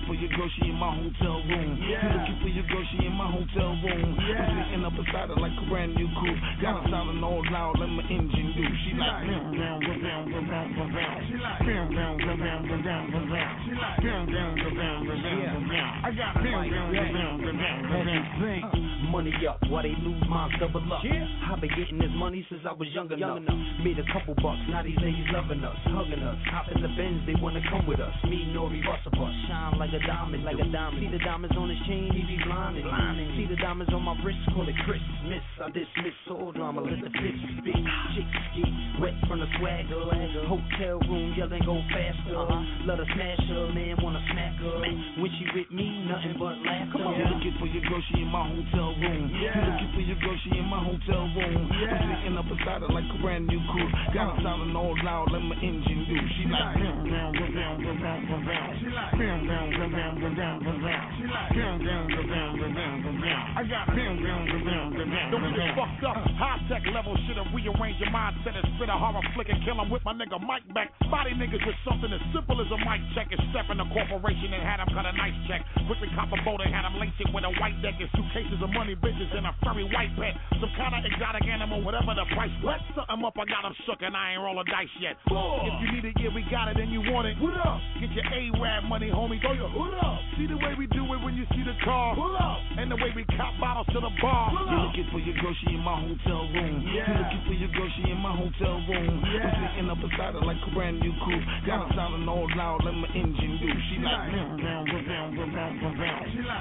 for 0.07 0.15
your 0.15 0.31
girl, 0.39 0.49
she 0.55 0.71
in 0.71 0.79
my 0.79 0.95
hotel 0.95 1.43
room. 1.51 1.83
Yeah. 1.83 1.99
You 1.99 2.09
looking 2.15 2.39
for 2.41 2.51
your 2.51 2.67
girl, 2.71 2.85
she 2.95 3.07
in 3.07 3.13
my 3.13 3.27
hotel 3.27 3.75
room. 3.83 4.15
Yeah. 4.23 4.47
I'm 4.47 4.65
sitting 4.71 4.87
up 4.87 4.95
beside 4.95 5.29
her 5.29 5.39
like 5.43 5.53
a 5.53 5.65
brand 5.67 5.95
new 5.99 6.07
coupe. 6.07 6.39
Got 6.63 6.87
a 6.87 6.91
sounding 6.91 7.23
all 7.23 7.43
loud 7.51 7.79
let 7.83 7.91
my 7.91 8.07
engine 8.07 8.55
do. 8.55 8.65
She 8.87 8.95
like 8.95 9.27
round, 9.27 9.59
round, 9.59 9.83
round, 9.83 10.31
round, 10.31 10.71
round, 10.79 10.95
round. 10.95 11.27
She 11.27 11.37
like 11.37 11.61
round, 11.67 11.91
round, 11.91 12.19
round, 12.23 12.41
round, 12.41 12.87
round, 12.87 13.13
round, 13.13 13.31
round. 13.35 13.55
She 13.67 13.73
like 13.75 13.99
round, 14.07 14.31
round, 14.31 14.57
round, 14.63 15.09
round, 15.11 15.23
round, 15.27 15.71
round. 15.71 16.07
I 16.07 16.11
got 16.15 16.39
round, 16.39 16.71
round, 16.71 16.95
round, 16.95 17.15
round, 17.15 17.43
round, 17.43 18.07
round. 18.07 18.86
Money 19.07 19.33
up, 19.49 19.63
why 19.71 19.83
they 19.83 19.95
lose 20.03 20.23
mine 20.29 20.51
double 20.59 20.83
up. 20.93 21.01
Yeah. 21.05 21.25
I've 21.47 21.61
been 21.61 21.71
getting 21.79 21.99
this 21.99 22.11
money 22.13 22.45
since 22.51 22.63
I 22.67 22.73
was 22.75 22.89
young 22.91 23.11
enough. 23.11 23.39
Made 23.81 23.99
a 24.03 24.07
couple 24.13 24.35
bucks, 24.43 24.61
now 24.69 24.83
these 24.83 24.99
ladies 24.99 25.25
loving 25.31 25.63
us, 25.63 25.79
hugging 25.89 26.21
us. 26.21 26.37
Hop 26.51 26.67
in 26.75 26.83
the 26.83 26.91
Benz, 26.99 27.23
they 27.25 27.39
wanna 27.39 27.63
come 27.71 27.87
with 27.87 28.01
us. 28.03 28.13
Me, 28.27 28.51
Nori, 28.51 28.83
Russell 28.83 29.15
Bus, 29.15 29.31
shine 29.47 29.79
like 29.79 29.95
a 29.95 30.03
diamond, 30.03 30.43
like 30.45 30.59
a 30.59 30.67
diamond. 30.69 31.01
See 31.01 31.09
the 31.09 31.23
diamonds 31.23 31.55
on 31.57 31.71
his 31.71 31.79
chain, 31.87 32.11
he 32.11 32.27
be 32.27 32.43
blinding. 32.43 32.83
blinding. 32.83 33.31
See 33.39 33.47
the 33.47 33.57
diamonds 33.63 33.95
on 33.95 34.03
my 34.03 34.19
wrist, 34.27 34.43
call 34.53 34.67
it 34.67 34.77
Christmas. 34.85 35.45
I 35.63 35.71
dismiss 35.71 36.19
all 36.29 36.51
drama, 36.51 36.83
let 36.83 36.99
the 36.99 37.13
bitch 37.15 37.41
spit. 37.63 37.79
Ah. 37.87 38.11
Chicks 38.13 38.43
get 38.59 38.73
wet 39.01 39.17
from 39.31 39.39
the 39.39 39.49
swagger. 39.57 40.03
Hotel 40.51 40.99
room, 41.07 41.33
yelling 41.39 41.63
go 41.63 41.79
faster. 41.95 42.35
Uh-huh. 42.35 42.91
Let 42.91 42.99
her 42.99 43.09
smash 43.15 43.45
her, 43.55 43.71
man 43.71 43.97
wanna 44.03 44.21
smack 44.35 44.59
her. 44.61 44.83
When 44.83 45.31
she 45.39 45.47
with 45.55 45.71
me, 45.71 46.05
nothing 46.11 46.35
but 46.37 46.59
laughter. 46.67 47.07
You're 47.17 47.31
looking 47.31 47.55
for 47.63 47.71
your 47.71 47.87
girl, 47.87 48.03
she 48.11 48.27
in 48.27 48.29
my 48.29 48.43
hotel 48.51 48.96
room. 49.01 49.31
Yeah. 49.37 49.67
Looking 49.67 49.91
for 49.95 50.03
your 50.05 50.19
girl, 50.21 50.37
she 50.45 50.51
in 50.59 50.67
my 50.67 50.81
hotel 50.81 51.29
room. 51.37 51.69
Yeah. 51.77 51.97
I'm 51.97 52.07
drinking 52.07 52.37
up 52.39 52.47
beside 52.49 52.81
her 52.83 52.93
like 52.93 53.09
a 53.09 53.19
brand 53.21 53.47
new 53.47 53.61
crew. 53.73 53.89
Got 54.13 54.37
her 54.37 54.43
sounding 54.43 54.77
all 54.77 54.97
loud 55.05 55.33
let 55.33 55.43
my 55.43 55.57
engine 55.61 56.05
do. 56.09 56.17
She 56.37 56.49
like 56.49 56.77
bam 56.77 57.05
bam 57.05 57.33
bam 57.33 57.75
bam 57.83 58.19
bam 58.27 58.41
bam. 58.45 58.67
She 58.81 58.89
like 58.93 59.13
bam 59.17 59.47
bam 59.47 59.67
bam 59.77 59.91
bam 59.93 60.33
bam 60.33 60.77
bam. 60.81 61.05
She 61.17 61.25
like 61.29 61.53
bam 61.55 61.79
bam 61.85 62.03
bam 62.09 62.51
bam 62.57 62.75
bam. 62.75 63.16
I 63.57 63.65
got 63.65 63.89
bam, 63.89 64.21
bam, 64.21 64.45
bam, 64.53 64.61
bam, 64.69 64.85
bam, 64.93 65.09
bam, 65.09 65.33
Don't 65.33 65.49
get 65.57 65.73
fucked 65.73 66.05
up. 66.05 66.21
High 66.37 66.61
tech 66.69 66.85
level 66.93 67.17
shit 67.25 67.41
and 67.41 67.49
rearrange 67.57 67.97
your 67.97 68.13
mindset 68.13 68.53
and 68.53 68.69
spit 68.77 68.93
a 68.93 68.97
horror 69.01 69.25
flick 69.33 69.49
and 69.49 69.65
kill 69.65 69.81
'em 69.81 69.89
with 69.89 70.05
my 70.05 70.13
nigga 70.13 70.37
Mike 70.45 70.69
back. 70.77 70.93
Body 71.09 71.33
niggas 71.33 71.65
with 71.65 71.81
something 71.81 72.13
as 72.13 72.21
simple 72.37 72.61
as 72.61 72.69
a 72.69 72.77
mic 72.85 73.01
check 73.17 73.33
and 73.33 73.41
step 73.49 73.73
in 73.73 73.81
the 73.81 73.89
corporation 73.89 74.53
and 74.53 74.61
had 74.61 74.85
him 74.85 74.93
cut 74.93 75.09
a 75.09 75.13
nice 75.17 75.33
check. 75.49 75.65
Quickly 75.89 76.13
cop 76.13 76.29
a 76.33 76.39
boat 76.45 76.61
and 76.61 76.69
had 76.69 76.85
him 76.85 77.01
laced 77.01 77.17
it 77.17 77.33
with 77.33 77.49
a 77.49 77.53
white 77.57 77.81
deck 77.81 77.97
and 77.97 78.11
suitcases 78.13 78.61
of 78.61 78.69
money, 78.77 78.93
bitches, 78.93 79.33
and 79.33 79.47
a 79.49 79.55
furry 79.65 79.89
white 79.89 80.13
pet. 80.21 80.37
Some 80.61 80.73
kind 80.77 80.93
of 80.93 81.01
exotic 81.07 81.49
animal, 81.49 81.81
whatever 81.81 82.13
the 82.13 82.27
price. 82.37 82.53
Let 82.61 82.85
something 82.93 83.25
up, 83.25 83.41
I 83.41 83.45
got 83.49 83.65
him 83.65 83.73
shook 83.89 84.03
and 84.03 84.15
I 84.15 84.37
ain't 84.37 84.43
roll 84.45 84.61
a 84.61 84.65
dice 84.65 84.93
yet. 85.01 85.17
If 85.33 85.81
you 85.81 85.93
need 85.97 86.05
it, 86.05 86.21
yeah, 86.21 86.29
we 86.29 86.43
got 86.53 86.69
it 86.69 86.77
and 86.77 86.93
you 86.93 87.01
want 87.11 87.27
it. 87.27 87.39
What 87.41 87.57
up? 87.57 87.81
Get 88.01 88.13
your 88.13 88.27
A-Rab 88.29 88.85
money, 88.85 89.09
homie. 89.09 89.41
Throw 89.41 89.57
your 89.57 89.71
hood 89.73 89.95
up. 89.97 90.21
See 90.37 90.45
the 90.45 90.59
way 90.59 90.75
we 90.77 90.87
do 90.89 91.09
it 91.15 91.21
when 91.25 91.35
you 91.35 91.47
see 91.57 91.63
the 91.65 91.73
car. 91.83 92.15
Pull 92.15 92.37
up. 92.37 92.61
And 92.77 92.91
the 92.91 92.97
way 92.97 93.13
we 93.17 93.25
cop 93.39 93.46
bottles 93.61 93.87
to 93.95 93.99
the 94.01 94.13
bar. 94.23 94.53
You're 94.53 94.83
looking 94.87 95.09
for 95.13 95.21
your 95.21 95.37
girl, 95.39 95.55
she 95.63 95.75
in 95.75 95.83
my 95.83 95.97
hotel 96.01 96.43
room. 96.53 96.83
You're 96.87 97.07
looking 97.07 97.43
for 97.47 97.55
your 97.55 97.71
girl, 97.73 97.91
she 97.97 98.11
in 98.11 98.19
my 98.19 98.35
hotel 98.35 98.77
room. 98.87 99.23
I'm 99.23 99.55
sitting 99.73 99.91
up 99.91 99.99
beside 100.01 100.35
her 100.35 100.45
like 100.45 100.61
a 100.63 100.71
brand 100.75 101.01
new 101.01 101.13
coupe. 101.25 101.45
Got 101.67 101.87
her 101.87 101.91
sounding 101.97 102.29
all 102.29 102.49
loud, 102.57 102.85
let 102.85 102.95
my 102.95 103.09
engine 103.15 103.59
do. 103.63 103.69
She 103.91 104.03
like, 104.03 104.33
bam, 104.33 104.57
bam, 104.59 104.85
bam, 104.87 105.03
bam, 105.07 105.29
bam, 105.37 105.51
bam, 105.53 105.73
bam, 105.81 105.95
bam. 105.97 106.17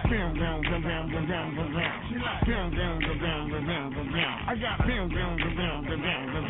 Bam, 0.06 0.30
bam, 0.38 0.62
bam, 0.62 0.82
bam, 0.82 1.06
bam, 1.12 1.26
bam, 1.28 1.48
bam, 1.56 1.70
bam. 1.74 1.92
Bam, 2.46 2.70
bam, 2.72 3.00
bam, 3.00 3.20
bam, 3.20 3.50
bam, 3.52 3.66
bam, 3.66 3.86
bam, 3.94 4.08
bam. 4.14 4.34
I 4.46 4.56
got 4.56 4.78
bam, 4.86 5.10
bam, 5.10 5.38
bam, 5.38 5.54
bam, 5.56 5.82
bam, 5.86 6.02
bam, 6.02 6.26
bam, 6.34 6.45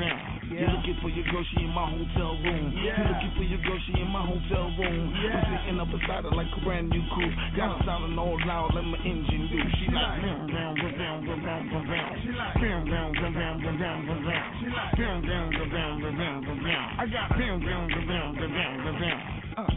bam. 0.55 0.63
You're 0.63 0.71
looking 0.71 0.97
for 1.01 1.09
your 1.09 1.25
girl, 1.31 1.43
she 1.51 1.63
in 1.63 1.69
my 1.69 1.89
hotel 1.89 2.31
room. 2.39 2.71
You're 2.75 2.95
looking 2.95 3.33
for 3.35 3.43
your 3.43 3.61
girl, 3.61 3.79
she 3.85 3.93
in 3.99 4.07
my 4.07 4.25
hotel 4.25 4.71
room. 4.79 5.11
I'm 5.11 5.43
sitting 5.59 5.79
up 5.79 5.91
beside 5.91 6.23
her 6.23 6.31
like 6.31 6.47
a 6.55 6.59
brand 6.63 6.89
new 6.89 7.03
coupe. 7.11 7.35
Got 7.55 7.77
her 7.77 7.85
sounding 7.85 8.17
all 8.17 8.39
loud, 8.45 8.73
let 8.73 8.83
my 8.83 8.97
engine 9.03 9.47
do. 9.51 9.59
She 9.79 9.91
like, 9.91 10.21
bam, 10.21 10.47
bam, 10.47 10.75
bam, 10.75 10.95
bam, 10.95 11.25
bam, 11.25 11.43
bam, 11.43 11.69
bam, 11.71 11.83
bam. 11.87 12.15
Bam, 12.55 12.87
bam, 12.87 13.11
bam, 13.13 13.33
bam, 13.33 13.59
bam, 13.61 13.77
bam, 13.79 14.07
bam, 14.07 14.23
bam. 14.23 14.43
Bam, 14.95 15.21
bam, 15.21 15.51
bam, 15.51 15.69
bam, 15.69 16.01
bam, 16.01 16.17
bam, 16.17 16.41
bam, 16.45 16.57
bam. 16.63 16.83
I 16.99 17.05
got 17.11 17.29
bam, 17.35 17.59
bam, 17.59 17.87
bam, 17.91 18.07
bam, 18.07 18.35
bam, 18.35 18.51
bam, 18.55 18.71
bam, 18.83 18.95
bam. 18.99 19.19
Uh. 19.57 19.75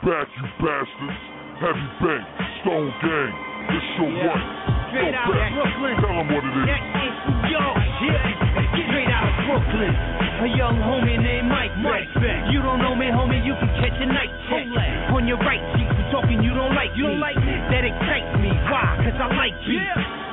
Back, 0.00 0.32
you 0.32 0.48
bastards. 0.64 1.20
Heavy 1.60 1.88
Bank, 2.00 2.24
Stone 2.64 2.88
Gang. 3.04 3.32
It's 3.68 3.84
your 4.00 4.08
one. 4.08 4.42
Straight 4.88 5.12
Yo, 5.12 5.20
out 5.20 5.28
of 5.28 5.36
back. 5.36 5.52
Brooklyn. 5.52 5.94
Tell 6.00 6.16
them 6.16 6.28
what 6.32 6.40
it 6.40 6.56
is. 6.56 6.66
That 6.72 6.82
is 7.04 7.16
New 7.28 7.52
York, 7.52 7.84
yeah. 8.00 8.80
Straight 8.80 9.12
out 9.12 9.28
of 9.28 9.36
Brooklyn. 9.44 9.92
A 10.40 10.48
young 10.56 10.80
homie 10.80 11.20
named 11.20 11.52
Mike 11.52 11.76
Beck. 11.84 12.48
You 12.48 12.64
don't 12.64 12.80
know 12.80 12.96
me, 12.96 13.12
homie, 13.12 13.44
you 13.44 13.52
can 13.60 13.68
catch 13.76 14.00
a 14.00 14.08
night 14.08 14.32
check. 14.48 14.64
On 15.12 15.28
your 15.28 15.36
right 15.44 15.60
cheek, 15.76 15.92
talking 16.10 16.42
you 16.42 16.52
don't 16.54 16.74
like 16.74 16.90
you 16.98 17.06
don't 17.06 17.22
like 17.22 17.38
me. 17.38 17.54
That 17.70 17.86
excites 17.86 18.34
me. 18.42 18.50
Why? 18.68 18.98
Cause 19.06 19.18
I 19.18 19.26
like 19.34 19.56
you. 19.66 19.80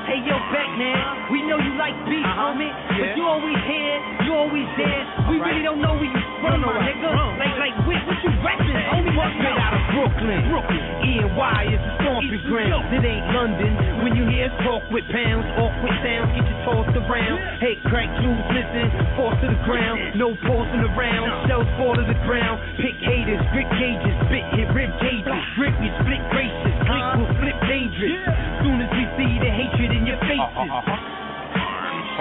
Hey 0.08 0.24
yo, 0.24 0.40
Beck 0.56 0.72
man, 0.80 1.28
we 1.28 1.44
know 1.44 1.60
you 1.60 1.76
like 1.76 1.92
beef, 2.08 2.24
uh-huh. 2.24 2.56
homie, 2.56 2.72
but 2.96 3.12
you 3.20 3.28
always 3.28 3.60
here, 3.68 4.00
you 4.24 4.32
always 4.32 4.70
there. 4.80 5.04
We 5.28 5.36
really 5.36 5.60
don't 5.68 5.84
know 5.84 6.00
where 6.00 6.08
you 6.08 6.24
from, 6.40 6.64
my 6.64 6.80
nigga. 6.80 7.12
Like, 7.36 7.60
like, 7.60 7.76
what, 7.84 8.00
what 8.08 8.16
you 8.24 8.32
rapping, 8.40 8.72
homie? 8.88 9.12
Straight 9.12 9.60
out 9.60 9.76
of 9.76 9.84
Brooklyn, 9.92 10.40
Brooklyn. 10.48 10.84
E 11.04 11.20
and 11.20 11.36
Y 11.36 11.60
is 11.76 11.82
the 11.84 11.92
stomping 12.00 12.40
ground. 12.48 12.88
It 12.96 13.04
ain't 13.04 13.28
London. 13.36 13.72
When 14.00 14.16
you 14.16 14.24
hear 14.32 14.48
us 14.48 14.56
talk 14.64 14.88
with 14.96 15.04
pounds, 15.12 15.44
awkward 15.60 15.98
sounds, 16.00 16.32
get 16.40 16.48
you 16.48 16.58
tossed 16.64 16.96
around. 16.96 17.38
Hey, 17.60 17.76
crack 17.92 18.08
jewels, 18.24 18.48
listen, 18.56 18.88
force 19.20 19.36
to 19.44 19.52
the 19.52 19.60
ground. 19.68 20.16
No 20.16 20.40
pausing 20.48 20.88
around, 20.88 21.52
shells 21.52 21.68
fall 21.76 22.00
to 22.00 22.08
the 22.08 22.16
ground. 22.24 22.64
Pick 22.80 22.96
haters, 23.04 23.44
brick 23.52 23.68
gauges, 23.76 24.16
spit 24.32 24.46
hit 24.56 24.72
rib 24.72 24.92
cages. 25.04 25.36
Grip 25.68 25.84
we 25.84 25.92
split 26.00 26.24
gracious, 26.32 26.76
click 26.88 27.04
will 27.20 27.28
flip 27.44 27.60
dangerous. 27.68 28.24
Soon 28.64 28.80
as 28.80 28.88
we 28.88 29.04
see 29.20 29.36
the 29.36 29.52
hatred 29.52 29.92
in 30.00 30.08
your 30.08 30.16
uh, 30.16 30.24
uh, 30.24 30.64
uh, 30.64 30.80
faces. 30.80 31.28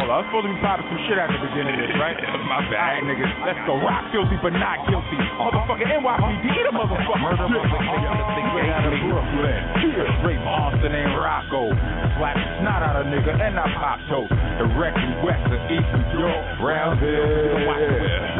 Hold 0.02 0.10
on, 0.10 0.18
I'm 0.18 0.26
supposed 0.26 0.44
to 0.44 0.52
be 0.52 0.58
popping 0.66 0.90
some 0.90 0.98
shit 1.06 1.14
at 1.14 1.30
the 1.30 1.38
beginning 1.46 1.78
of 1.78 1.86
this, 1.86 1.94
right? 1.94 2.18
My 2.50 2.66
bad, 2.66 3.06
niggas. 3.06 3.30
Let's 3.46 3.62
go. 3.62 3.78
Rock 3.78 4.10
filthy 4.10 4.34
but 4.42 4.50
not 4.50 4.82
guilty. 4.90 5.14
Uh-huh. 5.14 5.46
Motherfucking 5.46 5.86
NYPD, 5.86 6.42
the 6.58 6.74
motherfucker. 6.74 7.22
Murder, 7.22 7.46
motherfucker. 7.54 8.50
Straight 8.50 8.66
out 8.66 8.82
uh-huh. 8.82 8.98
of 8.98 9.14
Brooklyn. 9.14 9.62
Straight 10.26 10.42
Boston 10.42 10.90
and 10.90 11.14
Rocco. 11.14 11.70
Slap 12.18 12.34
the 12.34 12.50
snot 12.66 12.82
out 12.82 12.98
of 12.98 13.06
nigga 13.06 13.30
and 13.30 13.62
I 13.62 13.66
pop 13.78 14.02
toast. 14.10 14.34
Directly 14.58 15.22
west 15.22 15.46
of 15.54 15.62
East 15.70 15.86
New 15.86 16.18
York. 16.18 16.42
Brownsville. 16.58 17.62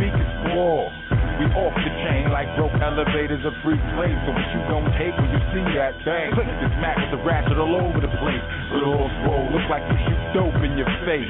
Speakers 0.02 0.50
wall. 0.50 0.90
We 1.36 1.44
off 1.52 1.76
the 1.76 1.92
chain 2.08 2.32
like 2.32 2.48
broke 2.56 2.72
elevators 2.80 3.44
or 3.44 3.52
free 3.60 3.76
plays. 3.92 4.16
So 4.24 4.32
what 4.32 4.48
you 4.56 4.60
gon' 4.72 4.88
take 4.96 5.12
when 5.20 5.28
you 5.28 5.40
see 5.52 5.64
that 5.76 5.92
thing? 6.00 6.32
Click 6.32 6.48
this 6.48 6.72
with 6.72 7.12
the 7.12 7.20
ratchet 7.20 7.60
all 7.60 7.76
over 7.76 8.00
the 8.00 8.12
place. 8.16 8.44
Little 8.72 9.04
old 9.04 9.12
roll, 9.28 9.44
look 9.52 9.68
like 9.68 9.84
you 9.84 9.96
shoot 10.08 10.20
dope 10.32 10.60
in 10.64 10.80
your 10.80 10.88
face. 11.04 11.28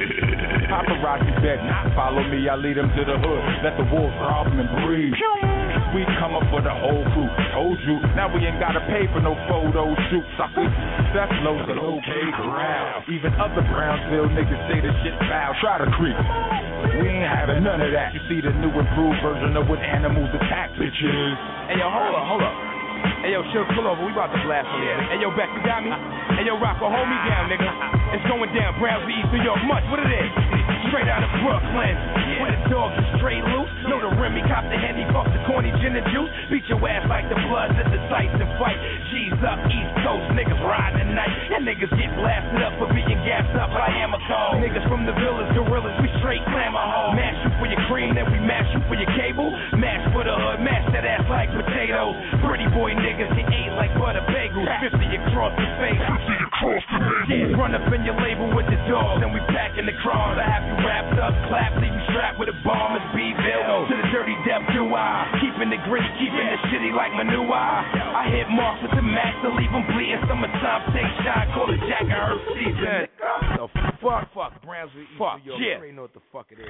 Paparazzi 0.70 1.34
bet 1.42 1.58
not 1.66 1.90
follow 1.98 2.22
me, 2.22 2.46
I 2.46 2.54
lead 2.54 2.78
them 2.78 2.86
to 2.86 3.02
the 3.02 3.18
hood. 3.18 3.42
Let 3.66 3.74
the 3.74 3.86
wolves 3.90 4.14
rob 4.22 4.46
them 4.46 4.62
and 4.62 4.70
breathe. 4.86 5.55
We 5.96 6.04
come 6.20 6.36
up 6.36 6.44
for 6.52 6.60
the 6.60 6.76
whole 6.76 7.08
crew. 7.16 7.24
Told 7.56 7.80
you, 7.88 7.96
now 8.12 8.28
we 8.28 8.44
ain't 8.44 8.60
gotta 8.60 8.84
pay 8.84 9.08
for 9.16 9.24
no 9.24 9.32
photo 9.48 9.96
shoot, 10.12 10.28
suckers. 10.36 10.68
That's 11.16 11.32
low 11.40 11.56
to 11.56 11.72
okay 11.72 12.24
corral. 12.36 13.00
Even 13.08 13.32
other 13.40 13.64
Brownsville 13.64 14.28
niggas 14.28 14.60
say 14.68 14.84
the 14.84 14.92
shit 15.00 15.16
foul. 15.24 15.56
Try 15.64 15.80
to 15.80 15.88
creep. 15.96 16.20
We 17.00 17.08
ain't 17.08 17.24
having 17.24 17.64
none 17.64 17.80
of 17.80 17.96
that. 17.96 18.12
You 18.12 18.20
see 18.28 18.44
the 18.44 18.52
new 18.60 18.76
improved 18.76 19.24
version 19.24 19.56
of 19.56 19.72
what 19.72 19.80
animals 19.80 20.28
attack, 20.36 20.76
bitches. 20.76 21.32
Hey 21.72 21.80
yo, 21.80 21.88
hold 21.88 22.12
up, 22.12 22.28
hold 22.28 22.44
up. 22.44 22.52
Hey 23.24 23.32
yo, 23.32 23.40
chill, 23.56 23.64
pull 23.72 23.88
over. 23.88 24.04
We 24.04 24.12
about 24.12 24.36
to 24.36 24.40
blast 24.44 24.68
on 24.68 24.84
there. 24.84 25.00
Hey 25.00 25.24
yo, 25.24 25.32
Beck, 25.32 25.48
you 25.56 25.64
got 25.64 25.80
me? 25.80 25.96
Hey 26.36 26.44
yo, 26.44 26.60
Rocco, 26.60 26.92
hold 26.92 27.08
me 27.08 27.16
down, 27.24 27.48
nigga. 27.48 27.95
It's 28.14 28.22
going 28.30 28.54
down, 28.54 28.78
Brownsville, 28.78 29.10
East 29.10 29.30
New 29.34 29.42
York. 29.42 29.58
Much, 29.66 29.82
what 29.90 29.98
it 29.98 30.06
is? 30.06 30.30
Straight 30.94 31.10
out 31.10 31.26
of 31.26 31.30
Brooklyn. 31.42 31.94
Where 32.38 32.54
the 32.54 32.62
dogs 32.70 32.94
are 32.94 33.10
straight 33.18 33.42
loose. 33.42 33.70
Know 33.90 33.98
the 33.98 34.14
Remy, 34.14 34.46
cop 34.46 34.62
the 34.70 34.78
Henny, 34.78 35.02
fuck 35.10 35.26
the 35.26 35.42
corny 35.50 35.74
gin 35.82 35.98
and 35.98 36.06
juice. 36.14 36.30
Beat 36.46 36.62
your 36.70 36.78
ass 36.86 37.02
like 37.10 37.26
the 37.26 37.38
bloods 37.50 37.74
at 37.74 37.90
the 37.90 37.98
Tyson 38.06 38.46
fight. 38.62 38.78
G's 39.10 39.34
up, 39.42 39.58
East 39.66 39.92
Coast, 40.06 40.26
niggas 40.38 40.58
riding 40.62 41.02
the 41.02 41.18
night. 41.18 41.34
And 41.50 41.66
niggas 41.66 41.90
get 41.98 42.10
blasted 42.14 42.62
up 42.62 42.78
for 42.78 42.86
being 42.94 43.18
gassed 43.26 43.54
up 43.58 43.74
by 43.74 43.90
Amoco. 44.06 44.62
Niggas 44.62 44.86
from 44.86 45.02
the 45.02 45.14
villas, 45.18 45.50
gorillas, 45.58 45.98
we 45.98 46.06
straight 46.22 46.46
glamour 46.46 46.82
home. 46.82 47.18
Mash 47.18 47.38
you 47.42 47.50
for 47.58 47.66
your 47.66 47.82
cream, 47.90 48.14
then 48.14 48.30
we 48.30 48.38
mash 48.38 48.70
you 48.70 48.82
for 48.86 48.94
your 48.94 49.10
cable. 49.18 49.50
Mash 49.74 50.06
for 50.14 50.22
the 50.22 50.34
hood, 50.34 50.62
mash 50.62 50.86
that 50.94 51.02
ass 51.02 51.26
like 51.26 51.50
potatoes. 51.50 52.14
Pretty 52.46 52.70
boy 52.70 52.94
niggas 52.94 53.34
get 53.34 53.50
ate 53.50 53.74
like 53.74 53.90
butter 53.98 54.22
bagels. 54.30 54.70
50 54.78 54.94
across 55.26 55.54
the 55.58 55.66
face. 55.82 55.98
50 56.62 56.64
across 56.64 56.84
the 56.88 56.98
face. 57.26 57.50
Yeah, 57.52 57.58
run 57.60 57.72
up 57.76 57.86
in 57.92 58.02
your 58.06 58.16
label 58.20 58.48
with 58.54 58.66
the 58.66 58.78
dogs, 58.88 59.20
and 59.22 59.30
we 59.34 59.40
pack 59.52 59.76
in 59.76 59.84
the 59.84 59.96
crawls. 60.00 60.36
I 60.40 60.46
have 60.46 60.64
you 60.64 60.76
wrapped 60.84 61.16
up, 61.20 61.34
clap, 61.52 61.76
leave 61.82 61.92
you 61.92 62.04
strapped 62.12 62.38
with 62.40 62.48
a 62.48 62.56
bomb. 62.64 62.96
It's 62.96 63.08
B-Ville 63.12 63.88
to 63.90 63.94
the 63.96 64.06
dirty 64.14 64.36
depth, 64.48 64.72
do 64.72 64.88
I? 64.94 65.28
Keeping 65.42 65.68
it 65.72 65.82
gritty, 65.84 66.08
keeping 66.16 66.46
it 66.48 66.60
shitty 66.72 66.92
like 66.96 67.12
manure. 67.14 67.52
I 67.52 68.28
hit 68.32 68.48
marks 68.48 68.80
with 68.82 68.94
the 68.96 69.04
max 69.04 69.36
to 69.44 69.50
leave 69.52 69.70
them 69.72 69.84
bleeding. 69.92 70.22
Summertime, 70.26 70.82
take 70.96 71.10
shot, 71.26 71.44
call 71.52 71.68
it 71.72 71.80
Jack 71.86 72.06
and 72.08 72.14
Herb 72.16 72.40
season. 72.56 73.00
The 73.60 73.66
fuck, 74.00 74.24
fuck, 74.32 74.52
Brownsville, 74.64 75.02
East 75.02 75.18
Fuck, 75.18 75.42
New 75.44 75.52
York. 75.52 75.60
yeah. 75.60 75.66
You 75.66 75.80
already 75.82 75.96
know 75.96 76.06
what 76.08 76.14
the 76.16 76.24
fuck 76.32 76.48
it 76.54 76.58
is. 76.62 76.68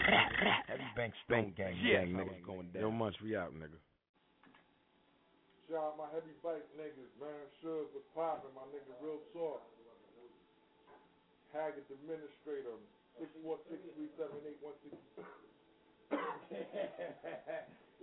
Heavy 0.67 0.89
Bank 0.97 1.13
Stone 1.27 1.53
Gang, 1.57 1.77
Yeah. 1.83 2.05
gang, 2.05 2.17
niggas 2.17 2.43
going 2.47 2.69
down. 2.73 2.83
Yo, 2.83 2.91
Munch, 2.91 3.17
we 3.23 3.37
out, 3.37 3.53
nigga. 3.55 3.77
Shout 5.69 5.83
out 5.83 5.99
my 5.99 6.07
heavy 6.15 6.31
bike 6.47 6.63
niggas, 6.79 7.11
man. 7.19 7.43
Suge 7.59 7.91
was 7.91 8.07
popping, 8.15 8.55
my 8.55 8.63
nigga, 8.71 8.95
real 9.03 9.19
talk. 9.35 9.63
Haggood 11.57 11.89
Administrator, 11.89 12.77
646-378-16. 13.17 14.93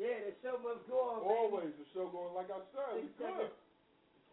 yeah, 0.02 0.18
the 0.26 0.34
show 0.42 0.58
must 0.66 0.82
go 0.90 0.98
on, 1.00 1.22
baby. 1.22 1.38
Always, 1.38 1.74
the 1.78 1.86
show 1.94 2.10
going 2.10 2.34
like 2.34 2.50
I 2.50 2.60
said, 2.74 2.98
we 2.98 3.06
Six, 3.06 3.14
seven. 3.22 3.48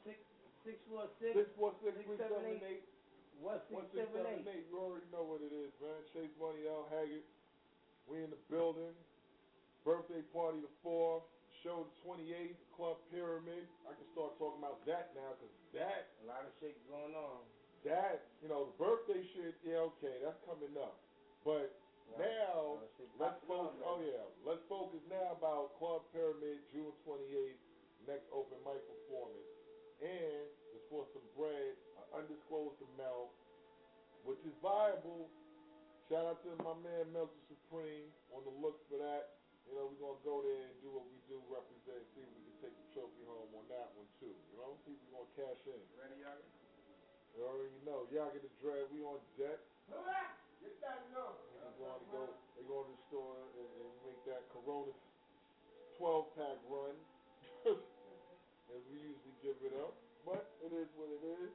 Six, 0.08 0.16
six, 0.64 0.76
four, 0.88 1.04
six, 1.20 1.36
646-378-1678. 1.60 2.80
one, 3.44 3.60
six, 3.92 4.08
seven, 4.08 4.24
eight. 4.48 4.64
You 4.72 4.80
already 4.80 5.06
know 5.12 5.22
what 5.28 5.44
it 5.44 5.52
is, 5.52 5.70
man. 5.84 6.00
Chase 6.16 6.32
Money, 6.40 6.64
L. 6.66 6.88
Haggood. 6.88 7.24
We 8.08 8.24
in 8.24 8.30
the 8.32 8.40
building. 8.50 8.96
Birthday 9.84 10.20
party 10.32 10.60
the 10.64 10.72
4th. 10.84 11.22
Show 11.62 11.84
the 11.84 11.94
28th. 12.08 12.56
Club 12.76 12.96
Pyramid. 13.12 13.68
I 13.84 13.92
can 13.92 14.08
start 14.16 14.32
talking 14.40 14.64
about 14.64 14.80
that 14.88 15.12
now 15.12 15.36
because 15.36 15.52
that, 15.76 16.08
A 16.24 16.32
lot 16.32 16.42
of 16.48 16.52
shit 16.60 16.72
going 16.88 17.12
on. 17.12 17.44
That, 17.84 18.28
you 18.44 18.48
know, 18.48 18.72
the 18.72 18.76
birthday 18.76 19.22
shit, 19.32 19.56
yeah, 19.64 19.88
okay, 19.96 20.20
that's 20.20 20.40
coming 20.44 20.72
up. 20.76 21.00
But 21.44 21.72
now, 22.18 22.82
lot 22.82 22.92
let's 23.16 23.40
focus, 23.46 23.80
up, 23.80 23.96
oh 23.96 23.98
yeah, 24.02 24.24
let's 24.44 24.64
focus 24.68 25.00
now 25.08 25.36
about 25.36 25.78
Club 25.80 26.04
Pyramid, 26.12 26.60
June 26.74 26.92
28th, 27.06 27.60
next 28.04 28.26
open 28.34 28.58
mic 28.66 28.82
performance. 28.84 29.48
And 30.00 30.48
it's 30.74 30.84
for 30.88 31.06
some 31.12 31.24
bread, 31.36 31.76
an 31.96 32.24
undisclosed 32.24 32.80
amount, 32.96 33.30
which 34.24 34.40
is 34.44 34.56
viable. 34.60 35.28
Shout 36.08 36.26
out 36.26 36.42
to 36.42 36.50
my 36.66 36.74
man 36.82 37.06
Melton 37.14 37.44
Supreme 37.46 38.10
on 38.34 38.42
the 38.42 38.54
look 38.58 38.82
for 38.90 38.98
that. 38.98 39.38
You 39.68 39.78
know, 39.78 39.86
we're 39.86 40.02
gonna 40.02 40.24
go 40.26 40.42
there 40.42 40.66
and 40.66 40.74
do 40.82 40.90
what 40.90 41.06
we 41.06 41.22
do, 41.30 41.38
represent, 41.46 42.02
see 42.16 42.26
if 42.26 42.32
we 42.34 42.42
can 42.42 42.56
take 42.68 42.74
the 42.74 42.86
trophy 42.90 43.22
home 43.22 43.54
on 43.54 43.64
that 43.70 43.94
one 43.94 44.08
too. 44.18 44.34
You 44.34 44.56
know, 44.58 44.74
see 44.82 44.98
if 44.98 45.00
we're 45.06 45.22
gonna 45.22 45.38
cash 45.38 45.62
in. 45.70 45.78
Ready, 45.94 46.26
y'all? 46.26 46.59
You 47.36 47.46
already 47.46 47.78
know. 47.86 48.06
Y'all 48.10 48.30
get 48.34 48.42
the 48.42 48.52
dread, 48.60 48.90
we 48.90 49.02
on 49.06 49.20
deck. 49.38 49.58
Get 50.60 50.76
that 50.84 51.08
number. 51.14 51.40
We're 51.56 51.72
going 51.80 51.98
to 51.98 52.08
go 52.12 52.22
they 52.60 52.68
go 52.68 52.84
to 52.84 52.92
the 52.92 53.00
store 53.08 53.40
and, 53.56 53.68
and 53.80 53.88
make 54.04 54.20
that 54.28 54.44
Corona 54.52 54.92
twelve 55.96 56.28
pack 56.36 56.60
run. 56.68 56.92
As 58.74 58.82
we 58.92 59.00
usually 59.00 59.36
give 59.40 59.56
it 59.64 59.72
up. 59.80 59.96
But 60.28 60.44
it 60.60 60.72
is 60.76 60.92
what 61.00 61.08
it 61.08 61.24
is. 61.24 61.52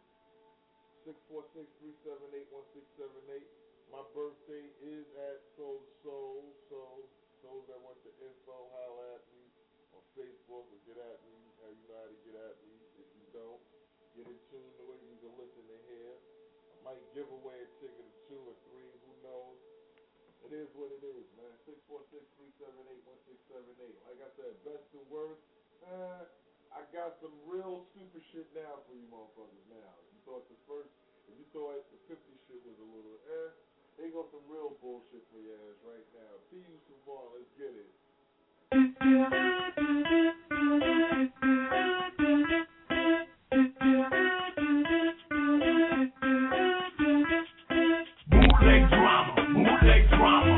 Six 1.06 1.22
four 1.30 1.46
six 1.54 1.70
three 1.78 1.94
seven 2.02 2.26
eight 2.34 2.50
one 2.50 2.66
six 2.74 2.82
seven 2.98 3.22
eight. 3.30 3.46
My 3.94 4.02
birthday 4.18 4.66
is 4.82 5.06
at 5.14 5.38
Soul 5.54 5.86
Soul, 6.02 6.42
so 6.66 7.06
those 7.46 7.62
that 7.70 7.78
want 7.86 8.02
the 8.02 8.10
info, 8.26 8.58
holla 8.74 9.22
at 9.22 9.24
me 9.30 9.46
on 9.94 10.02
Facebook 10.18 10.66
or 10.66 10.80
get 10.90 10.98
at 10.98 11.22
me. 11.30 11.38
How 11.62 11.70
you 11.70 11.86
know 11.86 12.02
how 12.02 12.10
to 12.10 12.20
get 12.26 12.34
at 12.34 12.58
me. 12.66 12.74
If 12.98 13.06
you 13.14 13.26
don't, 13.30 13.62
get 14.16 14.32
in 14.32 14.40
tune 14.48 14.72
the 14.80 14.88
way 14.88 14.96
you 15.04 15.20
can 15.20 15.36
listen 15.36 15.64
and 15.68 15.84
hear. 15.92 16.16
I 16.72 16.96
might 16.96 17.04
give 17.12 17.28
away 17.28 17.60
a 17.60 17.70
ticket 17.84 18.00
or 18.00 18.16
two 18.32 18.40
or 18.48 18.56
three, 18.72 18.88
who 19.04 19.12
knows. 19.20 19.60
It 20.48 20.56
is 20.56 20.70
what 20.78 20.94
it 20.96 21.04
is, 21.04 21.26
man. 21.36 21.52
Six 21.68 21.76
four 21.90 22.00
six 22.14 22.24
three 22.40 22.54
seven 22.56 22.80
eight 22.88 23.04
one 23.04 23.20
six 23.28 23.36
seven 23.52 23.76
eight. 23.84 23.98
Like 24.08 24.24
I 24.24 24.30
said, 24.40 24.56
best 24.64 24.88
and 24.96 25.04
worst. 25.12 25.42
Uh, 25.84 26.24
I 26.72 26.86
got 26.96 27.18
some 27.20 27.34
real 27.44 27.84
super 27.92 28.22
shit 28.32 28.48
now 28.56 28.80
for 28.88 28.94
you 28.96 29.04
motherfuckers 29.12 29.66
now. 29.68 29.92
You 30.14 30.20
thought 30.24 30.48
the 30.48 30.56
first 30.70 30.92
if 31.28 31.36
you 31.36 31.46
thought 31.52 31.84
the 31.92 32.00
fifty 32.08 32.38
shit 32.48 32.62
was 32.64 32.78
a 32.78 32.88
little 32.88 33.18
eh, 33.26 33.50
they 33.98 34.08
got 34.14 34.30
some 34.32 34.46
real 34.48 34.78
bullshit 34.80 35.26
for 35.34 35.42
your 35.42 35.58
ass 35.68 35.80
right 35.84 36.06
now. 36.14 36.38
P 36.54 36.62
U 36.62 36.78
Savon, 36.88 37.36
let's 37.36 37.50
get 37.58 37.74
it. 37.74 37.90
Bootleg 48.32 48.90
drama, 48.90 49.36
bootleg 49.54 50.10
drama. 50.10 50.55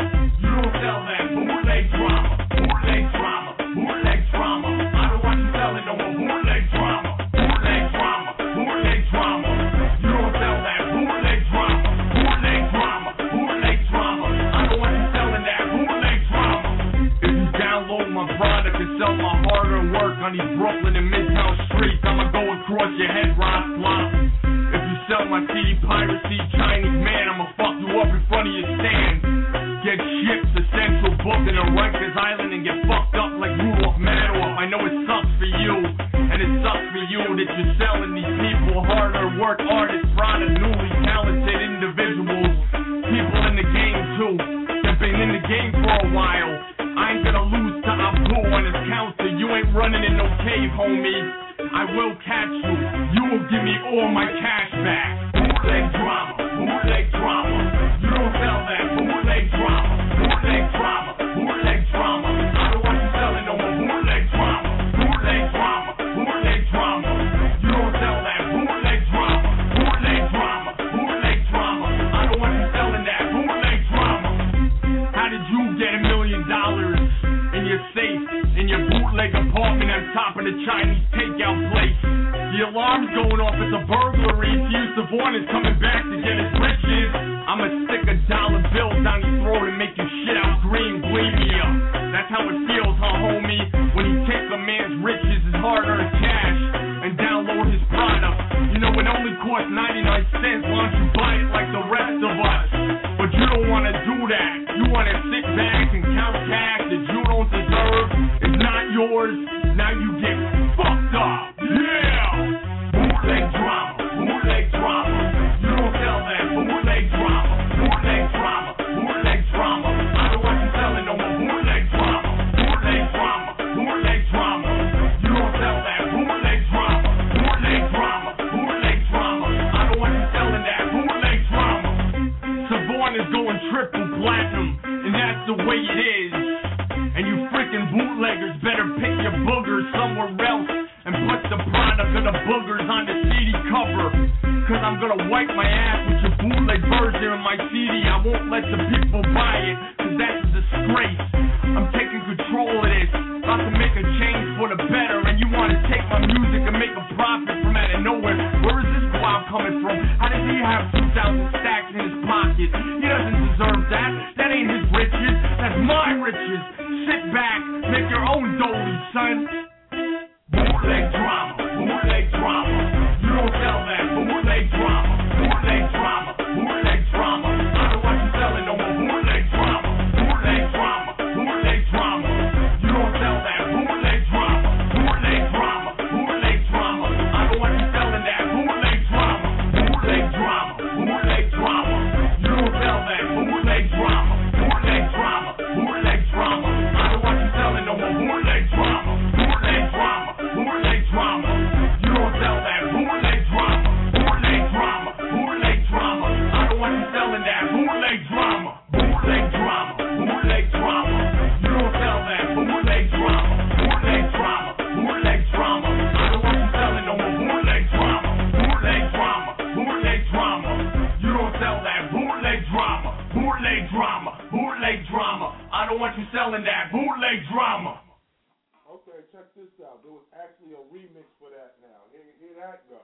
this 229.57 229.73
out. 229.81 230.05
There 230.05 230.13
was 230.13 230.21
actually 230.37 230.77
a 230.77 230.83
remix 230.93 231.25
for 231.41 231.49
that 231.49 231.81
now. 231.81 232.05
Here, 232.13 232.21
here 232.37 232.53
that 232.61 232.85
go. 232.93 233.01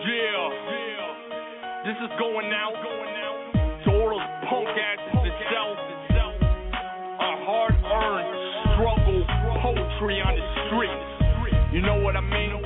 Yeah, 0.00 0.48
yeah. 0.72 1.12
This 1.84 1.98
is 2.00 2.12
going 2.16 2.48
out, 2.56 2.72
going 2.80 3.14
out. 3.20 3.36
To 3.84 3.88
all 3.92 4.16
those 4.16 4.30
punk 4.48 4.72
asses 4.72 5.28
itself. 5.28 5.76
A 7.20 7.32
hard 7.44 7.76
earned 7.76 8.32
struggle, 8.72 9.20
poetry 9.60 10.24
on 10.24 10.32
the 10.40 10.46
street. 10.72 11.04
You 11.76 11.84
know 11.84 12.00
what 12.00 12.16
I 12.16 12.24
mean? 12.24 12.65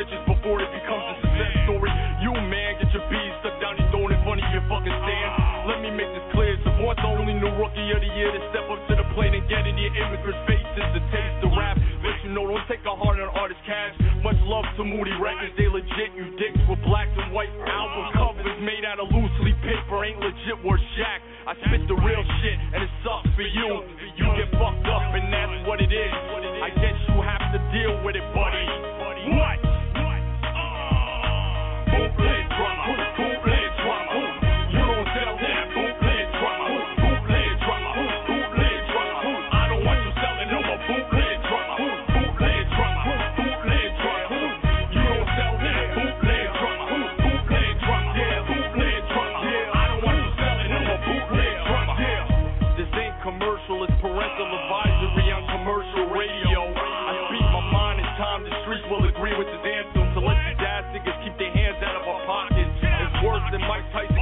riches 0.00 0.24
before 0.24 0.64
it 0.64 0.70
becomes 0.72 1.04
a 1.12 1.14
success 1.20 1.52
story. 1.68 1.92
You 2.24 2.32
man, 2.32 2.80
get 2.80 2.88
your 2.96 3.04
bees 3.12 3.36
stuck 3.44 3.52
down 3.60 3.76
your 3.76 3.84
throat 3.92 4.08
in 4.08 4.20
front 4.24 4.40
of 4.40 4.48
your 4.48 4.64
fucking 4.64 4.96
stand. 4.96 5.30
Let 5.68 5.84
me 5.84 5.92
make 5.92 6.08
this 6.16 6.24
clear. 6.32 6.56
Savant's 6.64 7.04
only 7.04 7.36
new 7.36 7.52
rookie 7.60 7.84
of 7.92 8.00
the 8.00 8.08
year 8.16 8.32
to 8.32 8.40
step 8.48 8.64
up 8.72 8.80
to 8.88 8.96
the 8.96 9.04
plate 9.12 9.36
and 9.36 9.44
get 9.44 9.68
in 9.68 9.76
your 9.76 9.92
immigrants' 9.92 10.40
faces 10.48 10.88
to 10.96 11.00
taste 11.12 11.36
the 11.44 11.52
rap. 11.52 11.76
Let 12.00 12.16
you 12.24 12.32
know, 12.32 12.48
don't 12.48 12.64
take 12.64 12.80
a 12.88 12.96
hard 12.96 13.20
on 13.20 13.28
artist 13.36 13.60
cash. 13.68 13.92
Much 14.24 14.40
love 14.48 14.64
to 14.80 14.88
Moody 14.88 15.12
Records, 15.20 15.52
they 15.60 15.68
legit. 15.68 16.16
You 16.16 16.32
dicks 16.40 16.64
with 16.64 16.80
blacks 16.88 17.12
and 17.20 17.36
white 17.36 17.52
album 17.68 18.08
covers 18.16 18.56
made 18.64 18.88
out 18.88 19.04
of 19.04 19.12
loosely 19.12 19.52
paper 19.60 20.00
ain't 20.00 20.16
legit. 20.16 20.56
worth 20.64 20.80
jack. 20.96 21.20
I 21.44 21.52
spit 21.68 21.84
the 21.92 21.98
real 22.00 22.24
shit, 22.40 22.56
and 22.72 22.80
it 22.80 22.92
sucks 23.04 23.28
for 23.36 23.44
you. 23.44 23.84
You 24.16 24.24
get 24.32 24.48
fucked 24.56 24.88
up, 24.88 25.12
and 25.12 25.28
that's 25.28 25.60
what 25.68 25.76
it 25.84 25.92
is. 25.92 26.14
I 26.64 26.72
guess 26.72 26.96
you 27.04 27.20
have 27.20 27.52
to 27.52 27.60
deal 27.68 28.00
with 28.00 28.16
it, 28.16 28.24
buddy. 28.32 29.00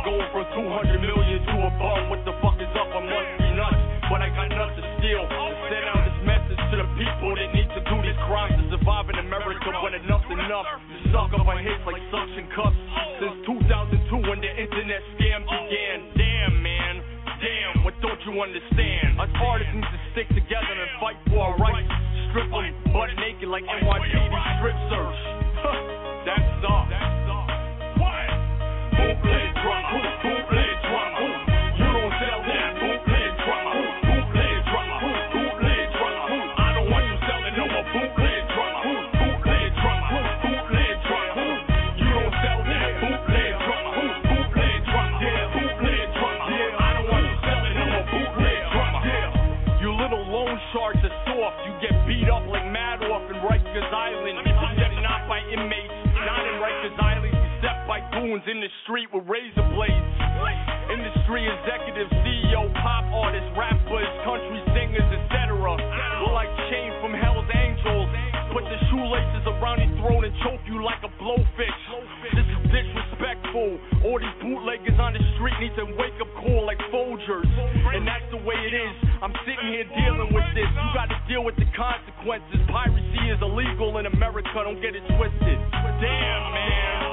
Going 0.09 0.25
from 0.33 0.49
200 0.57 1.05
million 1.05 1.37
to 1.53 1.57
a 1.68 1.71
bum. 1.77 2.09
What 2.09 2.25
the 2.25 2.33
fuck 2.40 2.57
is 2.57 2.73
up? 2.81 2.88
I 2.97 3.01
must 3.05 3.29
be 3.44 3.44
nuts. 3.53 3.77
But 4.09 4.25
I 4.25 4.33
got 4.33 4.49
nothing 4.49 4.81
to 4.81 4.85
steal. 4.97 5.21
To 5.21 5.53
send 5.68 5.85
out 5.85 6.01
this 6.01 6.21
message 6.25 6.57
to 6.57 6.75
the 6.81 6.88
people 6.97 7.37
that 7.37 7.53
need 7.53 7.68
to 7.77 7.81
do 7.85 7.97
these 8.01 8.16
crimes 8.25 8.57
to 8.57 8.64
survive 8.73 9.05
in 9.12 9.21
America 9.21 9.68
when 9.85 9.92
enough's 9.92 10.25
enough. 10.33 10.64
You 10.88 11.12
suck 11.12 11.29
up 11.37 11.44
my 11.44 11.61
hits 11.61 11.85
like 11.85 12.01
suction 12.09 12.49
cups. 12.57 12.81
Since 13.21 13.53
2002 13.53 14.33
when 14.33 14.40
the 14.40 14.49
internet 14.49 15.05
scam 15.12 15.44
began. 15.44 15.99
Damn, 16.16 16.57
man. 16.57 17.05
Damn, 17.44 17.85
what 17.85 17.92
don't 18.01 18.16
you 18.25 18.33
understand? 18.40 19.21
Us 19.21 19.29
artists 19.44 19.77
need 19.77 19.92
to 19.92 20.01
stick 20.16 20.29
together 20.33 20.73
and 20.73 20.88
fight 21.05 21.21
for 21.29 21.53
our 21.53 21.55
rights. 21.61 21.92
Strip 22.33 22.49
them 22.49 22.64
butt 22.97 23.12
naked 23.21 23.53
like 23.53 23.68
NYPD 23.68 24.47
in 58.46 58.61
the 58.62 58.70
street 58.85 59.11
with 59.11 59.27
razor 59.27 59.66
blades. 59.74 60.14
Industry 60.92 61.48
executives, 61.48 62.12
CEO, 62.22 62.70
pop 62.79 63.03
artists, 63.11 63.51
rappers, 63.59 64.07
country 64.22 64.62
singers, 64.77 65.09
etc. 65.11 65.74
Like 66.31 66.53
chain 66.70 66.94
from 67.03 67.16
Hell's 67.18 67.48
Angels. 67.51 68.07
Put 68.55 68.62
the 68.68 68.79
shoelaces 68.92 69.44
around 69.48 69.83
your 69.83 69.92
throat 69.98 70.22
and 70.22 70.35
choke 70.46 70.62
you 70.70 70.85
like 70.85 71.03
a 71.03 71.12
blowfish. 71.18 71.83
This 72.31 72.46
is 72.46 72.61
disrespectful. 72.70 73.81
All 74.07 74.22
these 74.22 74.37
bootleggers 74.38 74.98
on 75.03 75.18
the 75.18 75.22
street 75.35 75.59
need 75.59 75.74
to 75.74 75.88
wake 75.98 76.16
up 76.22 76.31
call 76.38 76.62
like 76.62 76.79
Folgers. 76.94 77.48
And 77.90 78.07
that's 78.07 78.29
the 78.31 78.38
way 78.44 78.55
it 78.55 78.74
is. 78.77 78.94
I'm 79.18 79.35
sitting 79.48 79.72
here 79.72 79.88
dealing 79.98 80.31
with 80.31 80.46
this. 80.55 80.68
You 80.68 80.88
gotta 80.94 81.18
deal 81.27 81.42
with 81.42 81.59
the 81.59 81.66
consequences. 81.74 82.61
Piracy 82.70 83.24
is 83.35 83.40
illegal 83.42 83.98
in 83.98 84.07
America, 84.07 84.62
don't 84.62 84.81
get 84.85 84.94
it 84.94 85.03
twisted. 85.16 85.59
Damn, 85.98 86.44
man. 86.55 87.08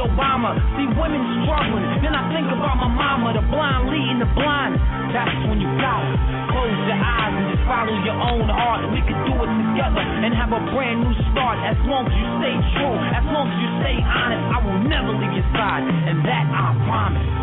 Obama. 0.00 0.56
See 0.76 0.88
women 0.96 1.22
struggling. 1.44 1.84
Then 2.00 2.16
I 2.16 2.24
think 2.32 2.48
about 2.48 2.76
my 2.80 2.90
mama, 2.90 3.36
the 3.36 3.44
blind 3.52 3.92
leading 3.92 4.18
the 4.18 4.30
blind. 4.32 4.80
That's 5.12 5.36
when 5.46 5.60
you 5.60 5.68
got 5.76 6.00
it. 6.08 6.16
Close 6.50 6.74
your 6.88 7.00
eyes 7.00 7.32
and 7.36 7.46
just 7.52 7.64
follow 7.68 7.94
your 8.02 8.18
own 8.18 8.48
heart. 8.48 8.88
We 8.90 9.00
could 9.04 9.20
do 9.28 9.34
it 9.36 9.50
together 9.50 10.02
and 10.02 10.32
have 10.34 10.50
a 10.50 10.62
brand 10.72 11.04
new 11.04 11.14
start. 11.32 11.60
As 11.62 11.78
long 11.84 12.08
as 12.08 12.14
you 12.16 12.26
stay 12.40 12.56
true, 12.76 12.96
as 13.14 13.24
long 13.28 13.46
as 13.46 13.58
you 13.60 13.70
stay 13.84 13.96
honest, 14.00 14.44
I 14.50 14.58
will 14.64 14.80
never 14.88 15.12
leave 15.14 15.34
your 15.36 15.48
side. 15.52 15.84
And 15.84 16.24
that 16.24 16.46
I 16.48 16.74
promise. 16.88 17.39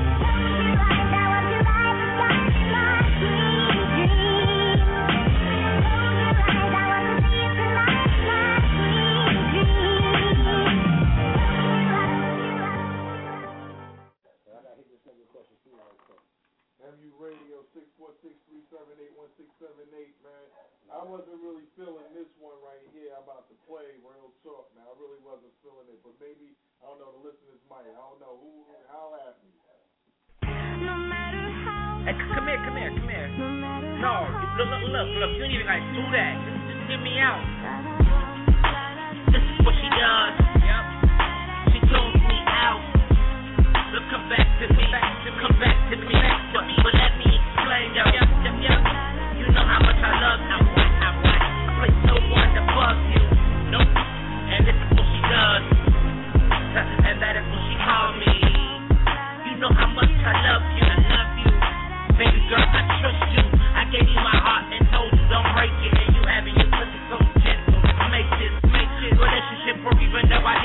Hey, 32.07 32.15
come 32.15 32.47
here, 32.47 32.55
come 32.63 32.79
here, 32.79 32.87
come 32.87 33.09
here. 33.11 33.27
No, 33.99 34.31
look, 34.55 34.63
look, 34.63 34.79
look, 34.79 35.07
look. 35.11 35.31
You 35.35 35.43
don't 35.43 35.51
even 35.51 35.67
gotta 35.67 35.83
do 35.91 36.07
that. 36.15 36.39
Just, 36.39 36.55
just 36.71 36.81
hear 36.87 37.03
me 37.03 37.19
out. 37.19 37.43
This 39.27 39.43
is 39.43 39.59
what 39.67 39.75
she 39.75 39.91
does. 39.91 40.39
Yep. 40.55 40.83
She 41.75 41.83
tunes 41.83 42.23
me 42.23 42.39
out. 42.47 42.79
Look, 43.91 44.07
come 44.07 44.23
back 44.31 44.47
to 44.55 44.71
me. 44.71 44.87
Come 44.87 44.95
back 44.95 45.19
to 45.19 45.35
me. 45.35 45.39
Come 45.51 45.59
back 45.59 45.77
to 45.91 45.95
me. 45.99 46.15
But, 46.55 46.63
but 46.79 46.93
let 46.95 47.11
me 47.19 47.27
explain. 47.27 47.91
Yo. 47.91 48.07
Yep. 48.07 48.37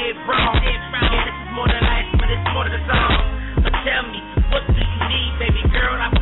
did 0.02 0.16
wrong. 0.26 0.58
Yeah, 0.58 1.22
this 1.26 1.36
is 1.38 1.50
more 1.54 1.68
than 1.70 1.82
life, 1.82 2.10
but 2.18 2.26
it's 2.26 2.46
more 2.50 2.66
than 2.66 2.74
a 2.74 2.82
song. 2.90 3.22
But 3.62 3.74
tell 3.86 4.02
me, 4.10 4.18
what 4.50 4.66
do 4.66 4.82
you 4.82 5.00
need, 5.06 5.32
baby 5.38 5.62
girl? 5.70 5.94
I 5.94 6.21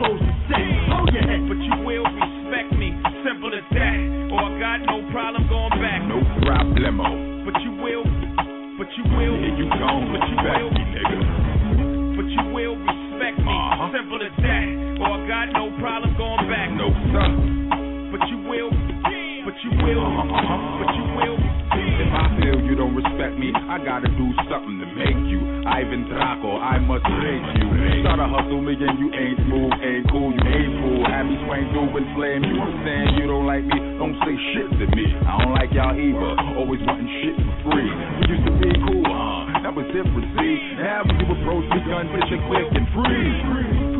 both 0.00 0.20
when 0.20 0.20
I 0.20 0.20
close 0.20 0.20
the 0.20 0.32
set. 0.48 0.64
Hold 0.92 1.08
your 1.12 1.22
head. 1.24 1.42
But 1.48 1.58
you 1.60 1.74
will 1.84 2.06
respect 2.06 2.70
me. 2.78 2.88
Simple 3.24 3.52
as 3.54 3.66
that. 3.74 3.96
Or 4.32 4.40
I 4.40 4.50
got 4.60 4.78
no 4.86 4.96
problem 5.12 5.48
going 5.48 5.76
back. 5.80 6.00
No 6.06 6.18
problemo. 6.44 7.44
But 7.46 7.56
you 7.62 7.72
will, 7.78 8.04
but 8.78 8.88
you 8.98 9.04
will. 9.16 9.34
Yeah, 9.38 9.56
you 9.56 9.66
gon' 9.70 10.10
but 10.12 10.22
you 10.28 10.36
respect 10.36 10.58
will, 10.58 10.70
me, 10.74 10.84
nigga. 10.94 11.18
but 12.18 12.26
you 12.26 12.42
will 12.52 12.76
respect 12.76 13.38
me. 13.38 13.54
Uh-huh. 13.54 13.90
Simple 13.94 14.20
as 14.22 14.34
that. 14.42 14.66
Or 15.00 15.14
I 15.14 15.28
got 15.28 15.46
no 15.54 15.70
problem 15.78 16.10
going 16.18 16.46
back. 16.50 16.70
No, 16.74 16.90
sir. 17.14 17.28
But 18.10 18.22
you 18.30 18.38
will, 18.48 18.70
but 18.70 19.54
you 19.62 19.70
will, 19.84 20.02
Uh-huh. 20.02 20.82
but 20.82 20.90
you 20.94 21.02
will. 21.02 21.05
If 21.05 21.05
I 21.05 21.05
feel 23.06 23.16
respect 23.16 23.38
me, 23.38 23.52
I 23.54 23.78
gotta 23.84 24.08
do 24.08 24.26
something 24.50 24.78
to 24.80 24.88
make 24.94 25.20
you. 25.30 25.40
Ivan 25.66 26.06
Drago, 26.10 26.58
I 26.58 26.78
must 26.78 27.04
break 27.04 27.42
you. 27.58 27.68
Try 28.02 28.16
to 28.16 28.28
hustle 28.28 28.62
me 28.62 28.74
and 28.74 28.98
you 28.98 29.08
ain't 29.12 29.38
smooth, 29.46 29.72
ain't 29.82 30.06
cool, 30.10 30.32
you 30.32 30.42
ain't 30.42 30.74
fool. 30.82 31.02
Have 31.06 31.26
me 31.26 31.36
swing 31.46 31.66
through 31.70 31.90
and 31.96 32.44
you. 32.44 32.56
Saying 32.86 33.18
you 33.18 33.26
don't 33.26 33.46
like 33.46 33.64
me, 33.64 33.78
don't 33.98 34.16
say 34.22 34.34
shit 34.54 34.70
to 34.70 34.86
me. 34.94 35.06
I 35.26 35.38
don't 35.42 35.54
like 35.54 35.70
y'all 35.72 35.94
either, 35.94 36.30
always 36.58 36.80
wanting 36.86 37.10
shit 37.22 37.36
for 37.36 37.70
free. 37.70 37.90
We 37.90 38.34
used 38.34 38.46
to 38.46 38.52
be 38.58 38.70
cool, 38.86 39.06
huh? 39.06 39.62
That 39.62 39.74
was 39.74 39.86
different, 39.90 40.26
see? 40.38 40.54
Now 40.78 41.02
you 41.06 41.26
approach 41.26 41.66
me, 41.70 41.78
gun 41.86 42.06
bitch, 42.14 42.30
quick 42.48 42.68
and 42.74 42.86
free. 42.94 43.95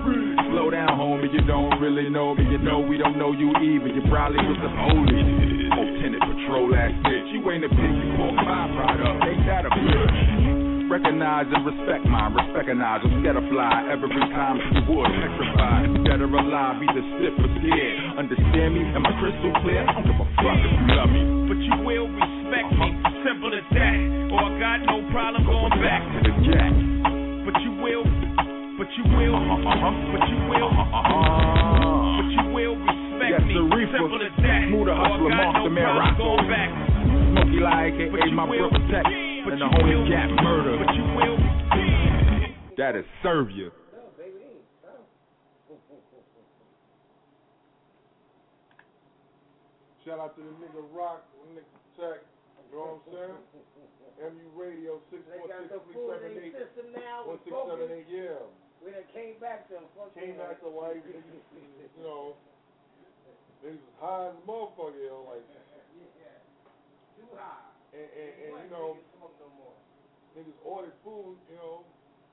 Slow 0.57 0.73
down, 0.73 0.89
homie, 0.97 1.29
you 1.29 1.45
don't 1.45 1.69
really 1.85 2.09
know 2.09 2.33
me. 2.33 2.41
You 2.49 2.57
know 2.57 2.81
we 2.81 2.97
don't 2.97 3.21
know 3.21 3.37
you 3.37 3.53
even. 3.61 3.93
You 3.93 4.01
probably 4.09 4.41
was 4.41 4.57
the 4.65 4.73
police. 4.73 5.29
Lieutenant 5.69 6.25
Patrol 6.25 6.73
ass 6.73 6.97
bitch. 7.05 7.29
You 7.29 7.45
ain't 7.53 7.61
a 7.61 7.69
piggy 7.69 8.05
pork 8.17 8.41
byproduct. 8.41 9.21
Ain't 9.21 9.45
that 9.45 9.69
a 9.69 9.71
bitch? 9.77 10.89
Recognize 10.89 11.45
and 11.53 11.61
respect 11.61 12.09
mine, 12.09 12.33
recognize 12.57 13.05
scared 13.05 13.37
to 13.37 13.45
fly 13.53 13.85
every 13.93 14.09
time 14.33 14.57
you 14.57 14.81
would 14.97 15.13
petrify. 15.21 15.93
Or 16.25 16.41
alive, 16.41 16.81
either 16.81 17.05
stiff 17.21 17.37
or 17.37 17.53
scared. 17.61 18.17
Understand 18.17 18.81
me? 18.81 18.81
Am 18.97 19.05
I 19.05 19.13
crystal 19.21 19.53
clear? 19.61 19.85
I 19.85 19.93
don't 19.93 20.09
give 20.09 20.17
a 20.17 20.27
fuck 20.41 20.57
if 20.57 20.73
you 20.73 20.89
love 20.97 21.13
me. 21.13 21.23
But 21.53 21.61
you 21.61 21.77
will 21.85 22.09
respect 22.09 22.73
me. 22.81 22.97
Simple 23.29 23.53
as 23.53 23.67
that. 23.77 23.97
Or 24.33 24.41
I 24.41 24.57
got 24.57 24.79
no 24.89 25.05
problem 25.13 25.45
going 25.45 25.77
back. 25.85 26.01
To 26.01 26.19
the 26.25 26.35
jack. 26.49 27.16
But 28.87 28.95
you 28.95 29.03
will, 29.19 29.35
but 29.35 29.51
you 29.51 29.59
will, 29.59 29.67
Uh-huh. 29.67 30.15
but 30.15 30.29
you 30.31 30.39
will, 30.47 30.71
Uh-huh. 30.71 32.23
but 32.23 32.31
you 32.31 32.45
will 32.55 32.77
respect 32.79 33.31
Yes, 33.35 33.43
me. 33.43 33.55
the 33.55 33.63
reefer, 33.75 33.99
Simple 33.99 34.23
as 34.23 34.31
that. 34.47 34.69
smoother 34.71 34.93
Or 34.93 34.95
I 34.95 35.09
hustler, 35.11 35.29
got 35.31 35.37
monster 35.43 35.63
no 35.67 35.71
man, 35.75 35.97
rock 35.99 36.17
going 36.17 36.47
back. 36.47 36.71
Smokey 37.35 37.59
like 37.67 37.95
aka 37.99 38.09
But 38.15 38.31
my 38.31 38.47
brother 38.47 38.79
Tech. 38.87 39.03
but 39.43 39.53
And 39.55 39.61
the 39.61 39.67
homie 39.75 39.91
will, 39.91 40.07
got 40.09 40.31
murder. 40.39 40.79
But 40.79 40.95
you 40.95 41.03
will. 41.19 41.37
That'll 42.79 43.03
serve 43.25 43.51
you. 43.51 43.73
Shout 50.05 50.21
out 50.23 50.37
to 50.39 50.43
the 50.43 50.55
nigga 50.63 50.83
Rock, 50.95 51.27
nigga 51.51 51.67
Tech. 51.99 52.23
You 52.71 52.79
know 52.79 53.03
what 53.03 53.11
I'm 53.11 53.35
saying? 53.35 53.39
MU 54.17 54.49
Radio 54.57 54.97
They 55.13 55.19
got 55.45 55.69
the 55.69 55.81
full 55.93 56.09
name 56.23 56.55
646 56.55 56.57
system 56.57 56.87
now. 56.95 57.27
It's 57.35 57.43
broken. 57.51 57.85
1678, 57.85 58.07
yeah. 58.09 58.56
We 58.87 58.95
done 58.95 59.09
came 59.11 59.35
back 59.43 59.67
to 59.67 59.83
them. 59.83 59.87
Fuck 59.99 60.15
Came 60.15 60.39
back 60.39 60.63
to 60.63 60.71
life, 60.71 61.03
niggas, 61.03 61.43
you 61.59 62.03
know. 62.07 62.39
Niggas 63.67 63.83
was 63.83 63.97
high 63.99 64.31
as 64.31 64.39
a 64.39 64.43
motherfucker, 64.47 65.03
yo. 65.03 65.27
Like, 65.27 65.43
Too 67.19 67.27
high. 67.35 67.67
and, 67.91 68.07
and, 68.07 68.31
and 68.47 68.53
you 68.63 68.71
know, 68.71 68.95
niggas 70.39 70.55
ordered 70.63 70.95
food, 71.03 71.35
you 71.51 71.59
know, 71.59 71.83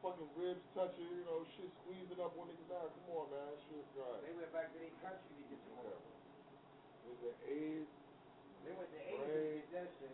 fucking 0.06 0.30
ribs 0.38 0.62
touching, 0.78 1.10
you 1.10 1.26
know, 1.26 1.42
shit 1.58 1.74
squeezing 1.82 2.22
up 2.22 2.38
on 2.38 2.46
niggas' 2.54 2.70
eye. 2.70 2.86
Come 3.02 3.18
on, 3.18 3.26
man. 3.34 3.50
Shit, 3.66 3.82
right. 3.98 4.22
They 4.22 4.34
went 4.38 4.54
back 4.54 4.70
to 4.70 4.78
their 4.78 4.94
country 5.02 5.34
to 5.34 5.44
get 5.50 5.58
some 5.66 5.74
more. 5.82 5.98
Niggas 7.10 7.34
at 7.34 7.38
AIDS, 7.50 7.90
They 8.62 8.74
went 8.78 8.94
to 8.94 9.00
Asia 9.02 9.26
to 9.26 9.42
get 9.58 9.70
that 9.74 9.90
shit. 9.98 10.14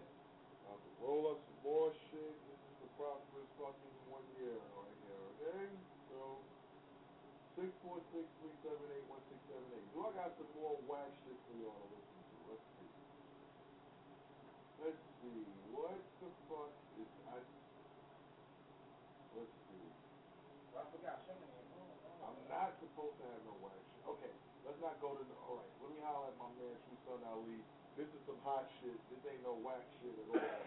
about 0.63 0.79
to 0.79 0.91
roll 1.03 1.35
up 1.35 1.39
some 1.43 1.59
more 1.67 1.91
shit. 2.07 2.31
This 2.47 2.59
is 2.63 2.75
the 2.85 2.89
prosperous 2.95 3.49
fucking 3.59 3.95
one 4.07 4.23
year 4.39 4.55
right 4.55 4.95
here, 5.03 5.19
okay? 5.35 5.67
So, 6.13 6.37
646-378-1678. 7.59 9.91
Do 9.91 10.07
I 10.07 10.15
got 10.15 10.31
some 10.39 10.47
more 10.55 10.79
whack 10.87 11.11
shit 11.27 11.35
for 11.43 11.59
y'all 11.59 11.75
to 11.75 11.91
listen 11.91 12.23
to? 12.23 12.35
Let's 12.47 12.63
see. 12.79 12.87
Let's 14.79 15.03
see. 15.19 15.43
What 15.75 15.99
the 16.23 16.31
fuck 16.47 16.71
is 16.95 17.11
I... 17.27 17.43
Let's 19.35 19.51
see. 19.67 19.91
I 20.71 20.87
forgot 20.87 21.19
of. 21.27 21.35
I'm 21.35 22.39
not 22.47 22.79
supposed 22.79 23.19
to 23.19 23.27
have 23.27 23.43
no 23.43 23.59
whack 23.59 23.75
shit. 23.75 24.07
Okay, 24.07 24.31
let's 24.63 24.79
not 24.79 24.95
go 25.03 25.19
to 25.19 25.23
the... 25.27 25.35
Alright, 25.43 25.67
let 25.83 25.91
me 25.91 25.99
holler 25.99 26.31
at 26.31 26.39
my 26.39 26.47
man, 26.55 26.79
True 26.87 26.95
Son 27.11 27.19
Ali. 27.27 27.59
This 27.99 28.07
is 28.07 28.23
some 28.23 28.39
hot 28.47 28.71
shit. 28.79 28.95
This 29.11 29.19
ain't 29.27 29.43
no 29.43 29.59
whack 29.59 29.83
shit 29.99 30.15
at 30.15 30.31
all. 30.31 30.63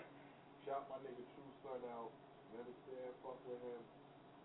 Shout 0.68 0.84
my 0.93 1.01
nigga 1.01 1.24
True 1.24 1.53
Son 1.64 1.80
out. 1.97 2.12
You 2.53 2.61
understand? 2.61 3.16
Fuck 3.24 3.40
with 3.49 3.64
him. 3.64 3.80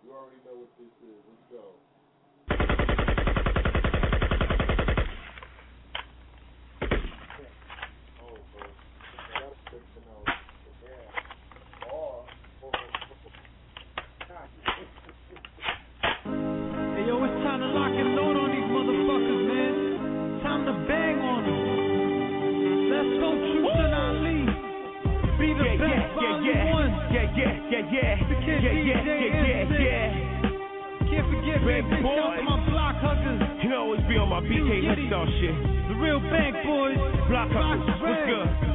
You 0.08 0.16
already 0.16 0.39
know 0.48 0.64
what 0.64 0.72
this 0.80 0.95
is. 1.04 1.20
Let's 1.28 1.43
go. 1.52 1.76
Oh, 8.24 8.39
bro. 8.56 8.64
Gotta 9.34 9.50
fix 9.70 9.84
the 9.93 10.02
nose. 10.08 10.24
Yeah. 10.88 11.91
Or, 11.91 12.24
or, 12.62 12.72
Hey 16.95 16.97
yo, 17.08 17.24
it's 17.24 17.39
time 17.43 17.60
to 17.64 17.70
lock 17.72 17.93
and 17.95 18.12
load 18.16 18.36
on 18.36 18.49
these 18.51 18.68
motherfuckers, 18.68 19.41
man. 19.47 19.74
Time 20.43 20.62
to 20.68 20.74
bang 20.88 21.18
on 21.24 21.41
them. 21.47 21.62
Let's 22.91 23.14
go, 23.24 23.30
True 23.32 23.68
Son 23.72 23.93
Ali. 23.95 24.39
Be 25.39 25.47
the 25.53 25.64
Yeah, 25.64 25.78
best, 25.78 25.88
yeah, 25.88 26.16
volume 26.18 26.45
yeah, 26.45 26.74
one. 26.74 26.91
yeah, 27.14 27.38
yeah, 27.38 27.53
yeah, 27.72 27.93
yeah, 27.93 28.28
The 28.28 28.36
kid 28.43 28.60
yeah, 28.60 28.74
yeah, 28.74 28.99
DJ 28.99 29.08
yeah, 29.08 29.32
yeah, 29.32 29.62
Instinct. 29.64 29.84
yeah. 29.88 31.08
Can't 31.08 31.28
forget, 31.32 31.58
Big 31.64 31.84
big, 31.88 32.03
big 32.03 32.03
shout 32.03 32.36
to 32.38 32.43
my 32.43 32.58
block 32.70 32.95
huggers. 32.99 33.39
You 33.64 33.70
know, 33.70 33.82
always 33.88 34.03
be 34.10 34.18
on 34.18 34.28
my 34.30 34.41
BK 34.43 34.70
Hoodstar 34.84 35.26
shit. 35.39 35.55
The 35.88 35.95
real 36.01 36.20
bank 36.20 36.55
boys. 36.68 36.99
Block 37.32 37.51
up. 37.55 37.80
What's 38.03 38.24
good? 38.28 38.66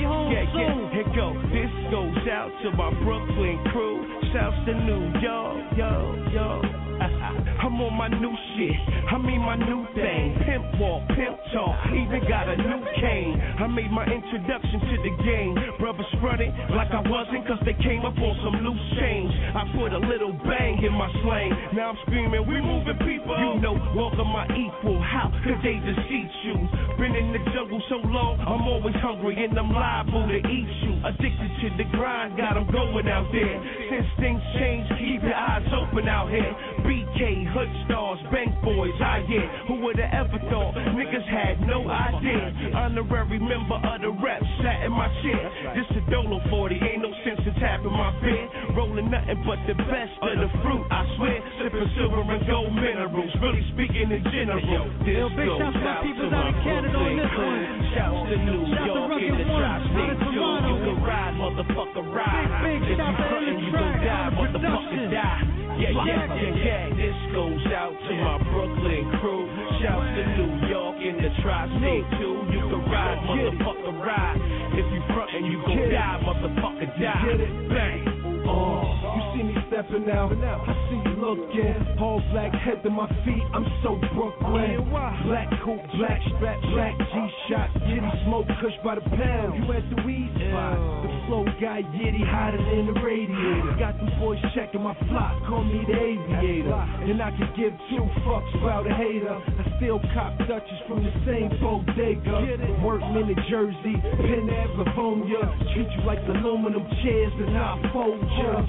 Be 0.00 0.06
home 0.08 0.32
Yeah, 0.32 0.48
soon. 0.52 0.60
yeah, 0.64 0.92
here 0.96 1.10
go. 1.12 1.28
This 1.52 1.72
goes 1.92 2.24
out 2.32 2.50
to 2.64 2.72
my 2.72 2.88
Brooklyn 3.04 3.60
crew. 3.72 4.00
Shouts 4.32 4.56
to 4.66 4.72
New 4.74 5.12
York, 5.20 5.76
yo, 5.76 5.92
yo. 6.32 6.62
I'm 7.60 7.80
on 7.80 7.94
my 7.96 8.08
new 8.08 8.32
shit. 8.60 8.76
I 9.08 9.16
mean 9.16 9.40
my 9.40 9.56
new 9.56 9.88
thing. 9.96 10.36
Pimp 10.44 10.64
walk, 10.78 11.08
pimp 11.16 11.36
talk. 11.52 11.76
Even 11.88 12.20
got 12.28 12.48
a 12.48 12.56
new 12.56 12.80
cane. 13.00 13.40
I 13.58 13.66
made 13.66 13.90
my 13.90 14.04
introduction 14.04 14.78
to 14.80 14.96
the 15.00 15.12
game. 15.24 15.52
Brothers 15.80 16.06
running 16.22 16.52
like 16.76 16.92
I 16.92 17.00
wasn't, 17.08 17.48
cause 17.48 17.58
they 17.64 17.74
came 17.80 18.04
up 18.04 18.16
on 18.20 18.34
some 18.44 18.60
loose 18.60 18.86
change. 19.00 19.32
I 19.56 19.64
put 19.72 19.92
a 19.96 19.98
little 19.98 20.32
bang 20.44 20.84
in 20.84 20.92
my 20.92 21.08
slang. 21.24 21.50
Now 21.72 21.90
I'm 21.90 21.98
screaming, 22.06 22.44
we 22.46 22.60
moving 22.60 23.00
people. 23.00 23.32
You 23.32 23.60
know, 23.60 23.74
welcome 23.96 24.28
my 24.28 24.44
equal. 24.52 25.00
How 25.00 25.32
could 25.42 25.58
they 25.64 25.80
deceive 25.80 26.30
you? 26.44 26.56
Been 27.00 27.16
in 27.16 27.32
the 27.32 27.40
jungle 27.56 27.80
so 27.88 27.96
long, 28.04 28.38
I'm 28.40 28.68
always 28.68 28.94
hungry 29.00 29.40
and 29.42 29.56
I'm 29.58 29.72
liable 29.72 30.28
to 30.28 30.38
eat 30.38 30.70
you. 30.84 30.92
Addicted 31.00 31.50
to 31.64 31.68
the 31.80 31.86
grind, 31.96 32.36
got 32.36 32.56
'em 32.56 32.68
going 32.70 33.08
out 33.08 33.32
there. 33.32 33.56
Since 33.88 34.06
things 34.20 34.42
change, 34.58 34.86
keep 34.98 35.22
your 35.22 35.34
eyes 35.34 35.66
open 35.72 36.08
out 36.08 36.28
here. 36.28 36.54
BK, 36.86 37.46
Hood 37.52 37.70
Stars, 37.86 38.20
Bank 38.32 38.50
Boys, 38.62 38.94
ah 39.00 39.20
yeah. 39.28 39.46
Who 39.68 39.80
would've 39.84 40.00
ever 40.00 40.38
thought? 40.50 40.74
Niggas 40.96 41.26
had 41.28 41.60
no 41.66 41.88
idea. 41.88 42.74
Honorary 42.74 43.38
member 43.38 43.76
of 43.76 44.00
the 44.00 44.10
rep, 44.22 44.42
sat 44.62 44.84
in 44.84 44.92
my 44.92 45.08
chair. 45.22 45.44
This 45.76 45.88
a 45.96 46.00
Dolo 46.10 46.40
40, 46.48 46.74
ain't 46.80 47.02
no 47.02 47.12
sense 47.24 47.40
in 47.44 47.54
tapping 47.60 47.92
my 47.92 48.10
bed. 48.20 48.76
Rolling 48.76 49.10
nothing 49.10 49.42
but 49.44 49.60
the 49.66 49.74
best 49.74 50.14
of 50.22 50.34
the 50.40 50.48
fruit, 50.62 50.84
I 50.90 51.02
swear. 51.16 51.38
Sipping 51.60 51.90
silver 51.96 52.22
and 52.24 52.44
gold 52.46 52.72
minerals, 52.72 53.32
really 53.42 53.64
speaking 53.74 54.08
in 54.10 54.22
general. 54.30 54.88
Yo, 55.04 55.28
big 55.34 55.46
goes 55.46 55.60
shouts 55.60 55.76
to 55.76 55.84
my 55.84 56.00
to 56.00 56.34
out 56.34 56.48
in 56.48 56.56
Canada 56.64 56.98
on 56.98 57.12
this 57.16 57.34
one. 57.36 57.62
Shouts 57.94 58.22
to 58.30 58.36
New 58.40 58.62
Shout 58.70 58.86
York 58.86 59.20
in 59.20 59.34
the 59.36 59.44
tri-state 59.44 60.10
out 60.10 60.22
of. 60.22 60.30
Toronto. 60.30 60.70
You 60.70 60.94
can 60.94 60.98
ride, 61.02 61.34
motherfucker, 61.34 62.04
ride. 62.14 62.48
Big, 62.64 62.80
big 62.80 62.96
shout 62.96 63.14
to 63.18 63.24
the 63.26 63.40
Ellen 63.40 63.58
you 63.58 63.72
gon' 63.72 63.80
Track, 63.80 64.04
die, 64.04 64.30
motherfucker, 64.36 65.10
die. 65.10 65.49
Yeah, 65.80 65.96
yeah, 66.04 66.28
yeah, 66.28 66.52
yeah. 66.60 66.92
This 66.92 67.16
goes 67.32 67.64
out 67.72 67.96
to 67.96 68.12
my 68.20 68.36
Brooklyn 68.52 69.16
crew. 69.16 69.48
Shouts 69.80 70.12
to 70.12 70.22
New 70.36 70.68
York 70.68 70.96
in 71.00 71.16
the 71.16 71.32
tri-state 71.40 72.04
too. 72.20 72.36
You 72.52 72.68
can 72.68 72.84
ride, 72.84 73.16
motherfucker, 73.24 73.96
ride. 73.96 74.36
If 74.76 74.84
you 74.92 75.00
frontin', 75.08 75.48
you 75.48 75.56
gon' 75.64 75.88
die, 75.88 76.20
motherfucker, 76.20 76.84
die. 77.00 77.72
Bang. 77.72 78.44
Oh, 78.44 79.29
see 79.34 79.42
me 79.42 79.54
stepping 79.68 80.08
out. 80.10 80.32
I 80.32 80.72
see 80.88 81.00
you 81.02 81.14
looking. 81.20 81.98
All 82.00 82.22
black 82.32 82.52
head 82.54 82.82
to 82.82 82.90
my 82.90 83.08
feet. 83.24 83.44
I'm 83.54 83.66
so 83.82 84.00
Brooklyn. 84.14 84.88
Black 85.26 85.48
coat, 85.64 85.80
black 85.96 86.20
strap, 86.36 86.60
black 86.72 86.96
G-shot. 86.98 87.68
Yitty 87.86 88.24
smoke, 88.24 88.46
kush 88.60 88.76
by 88.84 88.94
the 88.96 89.04
pound. 89.04 89.56
You 89.58 89.72
at 89.72 89.84
the 89.90 90.02
weed 90.02 90.30
spot. 90.34 90.78
The 91.04 91.10
flow 91.26 91.44
got 91.60 91.82
yitty 91.94 92.24
hotter 92.26 92.58
than 92.58 92.92
the 92.92 92.96
radiator. 93.00 93.76
Got 93.78 93.96
them 93.98 94.10
boys 94.18 94.38
checking 94.54 94.82
my 94.82 94.94
flock. 95.08 95.34
Call 95.46 95.64
me 95.64 95.84
the 95.86 95.94
aviator. 95.94 96.82
And 97.06 97.22
I 97.22 97.30
can 97.30 97.50
give 97.56 97.72
two 97.90 98.04
fucks 98.26 98.52
about 98.60 98.86
a 98.86 98.94
hater. 98.94 99.36
I 99.36 99.64
still 99.78 100.00
cop 100.14 100.36
Dutchess 100.48 100.80
from 100.88 101.04
the 101.04 101.12
same 101.26 101.50
bodega. 101.60 102.82
Workman 102.82 103.28
in 103.28 103.34
the 103.34 103.38
Jersey, 103.50 103.96
Penn 104.00 104.48
Ave, 104.48 104.74
Livonia. 104.78 105.44
Treat 105.74 105.88
you 105.92 106.02
like 106.06 106.18
aluminum 106.26 106.86
chairs 107.02 107.32
and 107.36 107.56
I 107.56 107.76
fold 107.92 108.20
ya. 108.20 108.64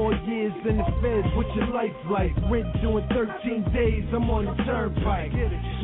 Four 0.00 0.16
years 0.24 0.56
in 0.64 0.80
the 0.80 0.88
feds, 1.04 1.28
what's 1.36 1.52
your 1.52 1.68
life 1.76 1.92
like? 2.08 2.32
Rent 2.48 2.72
doing 2.80 3.04
13 3.12 3.68
days, 3.68 4.08
I'm 4.16 4.32
on 4.32 4.48
the 4.48 4.56
turnpike. 4.64 5.28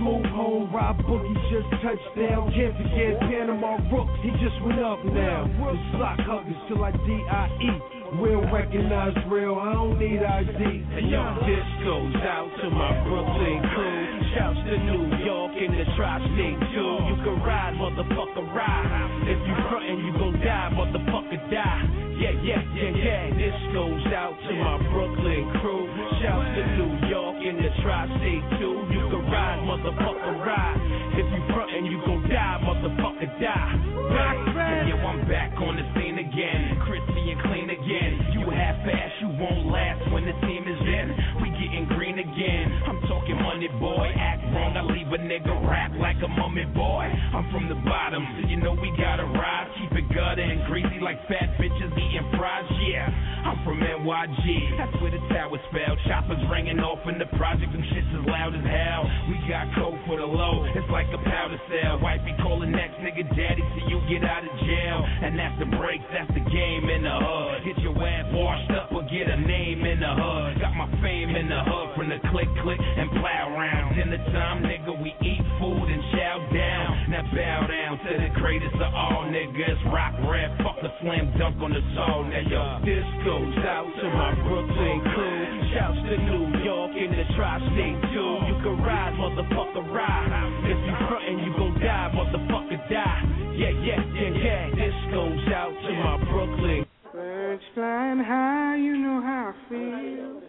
Smooth 0.01 0.25
home, 0.33 0.73
Rob 0.73 0.97
Boogie 1.05 1.37
just 1.53 1.69
touched 1.85 2.17
down. 2.17 2.49
Can't 2.49 2.73
forget 2.81 3.21
Panama 3.29 3.77
Rook, 3.93 4.09
he 4.25 4.33
just 4.41 4.57
went 4.65 4.81
up 4.81 5.05
now. 5.05 5.45
The 5.45 5.77
block 6.01 6.17
huggers 6.25 6.57
till 6.65 6.81
I 6.81 6.97
D.I.E. 6.97 7.69
Real 8.17 8.41
recognize 8.49 9.13
real, 9.29 9.61
I 9.61 9.77
don't 9.77 10.01
need 10.01 10.25
ID. 10.25 10.65
And 10.65 11.13
yo, 11.13 11.21
this 11.45 11.69
goes 11.85 12.17
out 12.25 12.49
to 12.65 12.73
my 12.73 12.97
Brooklyn 13.05 13.61
crew. 13.69 14.01
Shouts 14.33 14.65
to 14.65 14.77
New 14.81 15.13
York 15.29 15.53
in 15.61 15.77
the 15.77 15.85
tri-state 15.93 16.61
too. 16.73 16.93
You 17.05 17.17
can 17.21 17.37
ride, 17.45 17.77
motherfucker, 17.77 18.49
ride. 18.57 19.29
If 19.29 19.37
you 19.45 19.55
frontin', 19.69 20.01
you 20.09 20.13
gon' 20.17 20.41
die, 20.41 20.73
motherfucker, 20.73 21.37
die. 21.53 22.06
Yeah, 22.47 22.63
yeah, 22.63 22.95
yeah, 22.95 23.27
yeah. 23.27 23.35
This 23.35 23.59
goes 23.75 24.07
out 24.15 24.39
to 24.39 24.53
my 24.55 24.79
Brooklyn 24.95 25.51
crew. 25.59 25.83
Shouts 26.23 26.47
to 26.55 26.63
New 26.79 27.11
York 27.11 27.43
in 27.43 27.59
the 27.59 27.75
tri-state 27.83 28.47
too. 28.63 28.87
You 28.87 29.03
can 29.11 29.27
ride, 29.27 29.67
motherfucker, 29.67 30.47
ride. 30.47 30.79
If 31.19 31.27
you 31.27 31.43
frontin', 31.51 31.91
you 31.91 31.99
gon' 32.07 32.23
die, 32.31 32.63
motherfucker, 32.63 33.27
die. 33.43 33.75
And 33.83 34.87
yo, 34.87 34.95
I'm 34.95 35.27
back 35.27 35.59
on 35.59 35.75
the 35.75 35.83
scene 35.99 36.23
again. 36.23 36.79
Crispy 36.87 37.35
and 37.35 37.41
clean 37.51 37.67
again. 37.67 38.13
You 38.39 38.47
half-ass, 38.47 39.13
you 39.27 39.29
won't 39.43 39.67
last 39.67 40.07
when 40.15 40.23
the 40.23 40.37
team 40.47 40.71
is 40.71 40.83
in. 40.87 41.07
We 41.43 41.51
getting 41.51 41.91
green 41.99 42.23
again. 42.23 42.67
I'm 42.87 43.03
talking 43.11 43.43
money, 43.43 43.67
boy. 43.83 44.07
Act 44.15 44.47
wrong, 44.55 44.79
I 44.79 44.87
leave 45.07 45.21
a 45.21 45.23
nigga 45.23 45.69
rap 45.69 45.93
like 45.99 46.17
a 46.23 46.29
mummy, 46.29 46.65
boy. 46.75 47.07
I'm 47.35 47.51
from 47.53 47.69
the 47.69 47.75
bottom, 47.87 48.25
you 48.49 48.57
know 48.57 48.73
we 48.73 48.91
gotta 48.99 49.25
rise. 49.25 49.71
Keep 49.79 49.93
it 49.93 50.09
gutter 50.15 50.43
and 50.43 50.65
greasy 50.67 50.99
like 51.01 51.21
fat 51.29 51.55
bitches 51.61 51.93
eating 51.93 52.27
fries. 52.39 52.65
Yeah, 52.87 53.07
I'm 53.45 53.63
from 53.65 53.81
NYG. 53.81 54.79
That's 54.79 54.95
where 55.03 55.11
the 55.11 55.23
towers 55.31 55.61
fell. 55.71 55.95
Choppers 56.09 56.41
ringing 56.51 56.81
off 56.81 57.03
in 57.07 57.19
the 57.19 57.29
project, 57.37 57.73
them 57.73 57.83
shits 57.93 58.09
as 58.19 58.25
loud 58.27 58.55
as 58.55 58.65
hell. 58.65 59.05
We 59.29 59.37
got 59.49 59.69
code 59.77 59.99
for 60.07 60.17
the 60.17 60.27
low. 60.27 60.65
It's 60.75 60.89
like 60.91 61.07
a 61.13 61.21
powder 61.23 61.61
sale. 61.69 62.01
Wifey 62.01 62.35
calling 62.43 62.73
next 62.73 62.97
nigga 63.03 63.27
daddy 63.37 63.63
till 63.77 63.87
you 63.91 63.99
get 64.09 64.25
out 64.25 64.43
of 64.43 64.53
jail. 64.65 64.99
And 65.23 65.39
that's 65.39 65.59
the 65.61 65.69
breaks, 65.77 66.07
that's 66.11 66.31
the 66.33 66.45
game 66.51 66.89
in 66.89 67.03
the 67.05 67.17
hood. 67.21 67.69
Get 67.69 67.79
your 67.83 67.95
ass 68.01 68.27
washed 68.33 68.71
up 68.73 68.93
or 68.93 69.03
get 69.07 69.29
a 69.29 69.39
name 69.39 69.85
in 69.85 70.01
the 70.01 70.13
hood. 70.15 70.61
Got 70.61 70.75
my 70.75 70.89
fame 71.03 71.37
in 71.37 71.49
the 71.49 71.63
hood 71.63 71.89
from 71.97 72.09
the 72.09 72.19
click 72.33 72.49
click 72.63 72.81
and 72.81 73.11
plow 73.21 73.53
rounds. 73.53 73.99
In 74.01 74.11
the 74.11 74.21
time, 74.33 74.63
nigga, 74.63 74.96
we 75.03 75.13
eat 75.23 75.45
food 75.61 75.87
and 75.89 76.03
chow 76.13 76.37
down. 76.53 77.11
Now 77.11 77.25
bow 77.33 77.61
down 77.67 77.93
to 78.05 78.13
the 78.17 78.31
greatest 78.41 78.75
of 78.77 78.93
all 78.95 79.29
niggas. 79.29 79.81
Rock 79.93 80.15
rap, 80.29 80.51
fuck 80.63 80.79
the 80.83 80.93
slam 81.03 81.33
dunk 81.39 81.61
on 81.61 81.73
the 81.73 81.85
soul. 81.95 82.25
Now 82.25 82.45
yo, 82.47 82.63
this 82.85 83.07
goes 83.25 83.57
out 83.65 83.87
to 83.87 84.05
my 84.11 84.33
Brooklyn 84.47 84.99
crew. 85.13 85.45
Shouts 85.75 86.01
to 86.09 86.17
New 86.17 86.45
York 86.65 86.93
in 86.97 87.11
the 87.13 87.27
tri-state 87.37 87.99
too. 88.13 88.33
You 88.49 88.57
can 88.65 88.77
ride, 88.83 89.15
motherfucker, 89.21 89.85
ride. 89.93 90.31
If 90.65 90.79
you 90.81 90.95
frontin', 91.07 91.39
you 91.45 91.53
gon' 91.57 91.79
die, 91.81 92.11
motherfucker, 92.15 92.81
die. 92.89 93.23
Yeah, 93.57 93.73
yeah, 93.85 94.03
yeah, 94.15 94.33
yeah. 94.37 94.71
This 94.77 94.97
goes 95.13 95.47
out 95.55 95.73
to 95.73 95.91
my 95.93 96.17
Brooklyn 96.31 96.87
Birds 97.13 97.63
flying 97.75 98.19
high, 98.19 98.77
you 98.77 98.97
know 98.99 99.23
how 99.23 99.55
I 99.55 99.69
feel. 99.71 100.43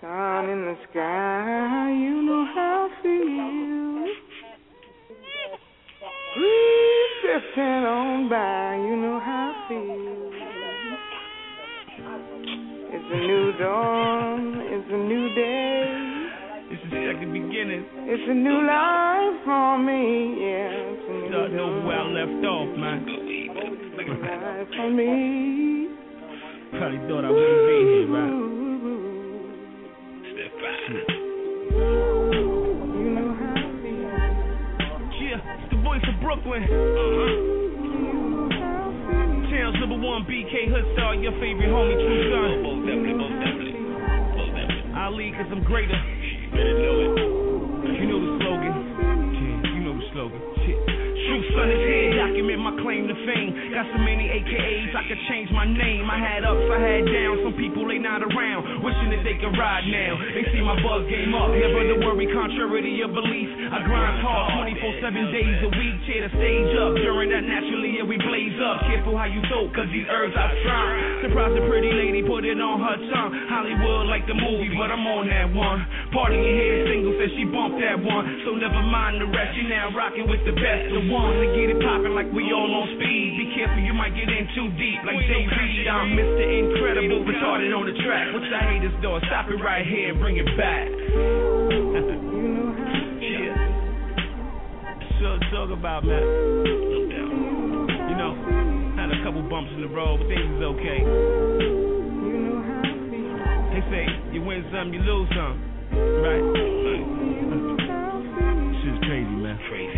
Sun 0.00 0.48
in 0.48 0.60
the 0.62 0.76
sky, 0.90 1.90
you 1.90 2.22
know 2.22 2.46
how 2.54 2.86
I 2.86 3.02
feel. 3.02 4.06
Breeze 6.36 7.14
drifting 7.26 7.82
on 7.82 8.28
by, 8.30 8.76
you 8.78 8.94
know 8.94 9.18
how 9.18 9.50
I 9.50 9.68
feel. 9.68 10.30
It's 12.94 13.10
a 13.10 13.20
new 13.26 13.52
dawn, 13.58 14.62
it's 14.70 14.86
a 14.86 14.96
new 15.02 15.34
day. 15.34 16.08
It's 16.70 16.84
like 16.94 17.18
the 17.18 17.26
beginning. 17.26 17.82
It's 18.06 18.22
a 18.30 18.34
new 18.34 18.62
life 18.70 19.42
for 19.44 19.78
me, 19.82 20.46
yeah. 20.46 20.94
It's 20.94 21.10
a 21.10 21.12
new 21.12 21.28
Start 21.28 21.50
over 21.58 21.80
where 21.82 21.98
I 21.98 22.06
left 22.06 22.46
off, 22.46 22.70
man. 22.78 23.02
life 24.22 24.68
for 24.76 24.90
me. 24.94 25.90
Probably 26.70 26.98
thought 27.08 27.24
I 27.24 27.30
wouldn't 27.30 27.66
be 27.66 27.78
here, 27.82 28.06
right? 28.14 28.67
Yeah, 30.58 30.66
it's 35.38 35.70
the 35.70 35.78
voice 35.86 36.02
of 36.02 36.18
Brooklyn. 36.18 36.64
Uh-huh. 36.66 37.30
Towns 39.54 39.78
number 39.78 40.02
one, 40.02 40.26
BK 40.26 40.66
Hoodstar, 40.66 41.22
your 41.22 41.30
favorite 41.38 41.70
homie, 41.70 41.94
True 41.94 42.30
Son. 42.34 42.62
Most 42.66 42.90
definitely, 42.90 43.14
most 43.14 43.38
definitely. 43.38 43.78
Most 44.34 44.50
definitely. 44.58 44.98
Ali, 44.98 45.30
cause 45.38 45.46
I'm 45.46 45.62
greater. 45.62 45.94
You 45.94 46.50
better 46.50 46.74
know 46.74 47.06
it. 47.06 47.14
You 47.94 48.10
know 48.10 48.18
the 48.18 48.34
slogan. 48.42 48.74
Yeah, 48.82 49.62
you 49.78 49.80
know 49.86 49.94
the 49.94 50.10
slogan. 50.10 50.42
Shit. 50.66 50.74
True 50.74 51.54
Son 51.54 51.70
is 51.70 51.86
here, 51.86 52.17
my 52.60 52.74
claim 52.84 53.08
to 53.08 53.16
fame. 53.24 53.50
Got 53.72 53.86
so 53.90 53.98
many 54.04 54.28
AKAs, 54.28 54.90
I 54.94 55.02
could 55.08 55.22
change 55.32 55.48
my 55.50 55.64
name. 55.64 56.06
I 56.10 56.18
had 56.20 56.44
ups, 56.44 56.68
I 56.68 56.78
had 56.78 57.02
downs. 57.08 57.40
Some 57.48 57.56
people 57.56 57.88
they 57.88 57.98
not 57.98 58.20
around, 58.20 58.84
wishing 58.84 59.10
that 59.16 59.22
they 59.24 59.40
could 59.40 59.54
ride 59.56 59.86
now. 59.88 60.12
They 60.36 60.44
see 60.52 60.60
my 60.60 60.76
buzz 60.84 61.08
game 61.08 61.32
up, 61.32 61.50
never 61.56 61.82
to 61.88 61.96
worry. 62.04 62.26
Contrary 62.28 62.84
to 62.84 62.90
of 63.08 63.14
belief. 63.14 63.48
I 63.72 63.78
grind 63.86 64.18
hard 64.20 64.66
24 64.68 65.00
7 65.00 65.32
days 65.32 65.58
a 65.64 65.70
week. 65.70 65.96
Tear 66.08 66.26
the 66.26 66.30
stage 66.34 66.72
up. 66.78 66.92
During 66.98 67.30
that 67.30 67.44
naturally, 67.44 68.00
yeah, 68.00 68.06
we 68.06 68.16
blaze 68.18 68.58
up. 68.58 68.84
Careful 68.88 69.14
how 69.14 69.28
you 69.28 69.40
throw, 69.46 69.68
cause 69.72 69.88
these 69.92 70.08
herbs 70.08 70.34
I 70.34 70.46
try. 70.64 70.88
Surprise 71.28 71.52
a 71.54 71.62
pretty 71.68 71.92
lady, 71.92 72.24
put 72.24 72.44
it 72.44 72.58
on 72.58 72.80
her 72.80 72.98
tongue. 73.12 73.32
Hollywood 73.48 74.08
like 74.08 74.24
the 74.26 74.34
movie, 74.34 74.72
but 74.74 74.90
I'm 74.90 75.04
on 75.06 75.28
that 75.28 75.48
one. 75.52 75.84
Party 76.12 76.40
in 76.40 76.54
here, 76.58 76.76
single 76.88 77.14
says 77.20 77.30
she 77.36 77.44
bumped 77.48 77.78
that 77.80 77.98
one. 78.00 78.24
So 78.44 78.56
never 78.56 78.80
mind 78.82 79.20
the 79.20 79.28
rest, 79.28 79.52
you 79.56 79.68
now 79.68 79.92
rocking 79.92 80.26
with 80.26 80.42
the 80.48 80.56
best 80.56 80.88
of 80.92 81.04
one. 81.12 81.38
To 81.38 81.46
get 81.54 81.70
it 81.70 81.80
popping 81.84 82.16
like 82.16 82.30
we 82.32 82.47
all 82.52 82.70
on 82.82 82.86
speed. 82.96 83.28
Be 83.36 83.46
careful, 83.56 83.82
you 83.82 83.92
might 83.94 84.14
get 84.14 84.28
in 84.28 84.46
too 84.54 84.68
deep. 84.78 85.00
Like 85.04 85.18
Jay-Z, 85.26 85.88
I'm 85.88 86.14
Mr. 86.14 86.44
Incredible, 86.44 87.24
retarded 87.24 87.72
on 87.74 87.86
the 87.86 87.96
track. 88.04 88.32
What's 88.32 88.48
the 88.50 88.58
haters 88.58 88.94
doing? 89.02 89.20
Stop 89.26 89.48
it 89.50 89.58
right 89.62 89.86
here 89.86 90.10
and 90.12 90.20
bring 90.20 90.36
it 90.36 90.48
back. 90.56 90.88
yeah. 93.24 93.56
So 95.20 95.38
talk 95.50 95.70
about 95.70 96.04
man. 96.04 96.22
You 98.08 98.16
know, 98.16 98.32
had 98.96 99.10
a 99.10 99.18
couple 99.24 99.42
bumps 99.48 99.70
in 99.74 99.82
the 99.82 99.88
road, 99.88 100.20
but 100.22 100.28
things 100.28 100.46
is 100.46 100.62
okay. 100.62 101.00
They 103.74 103.82
say 103.90 104.06
you 104.32 104.42
win 104.42 104.64
some, 104.72 104.92
you 104.92 105.00
lose 105.00 105.28
some, 105.34 105.58
right? 106.22 106.44
Crazy, 109.08 109.30
man. 109.30 109.58
Crazy, 109.68 109.88
man. 109.88 109.97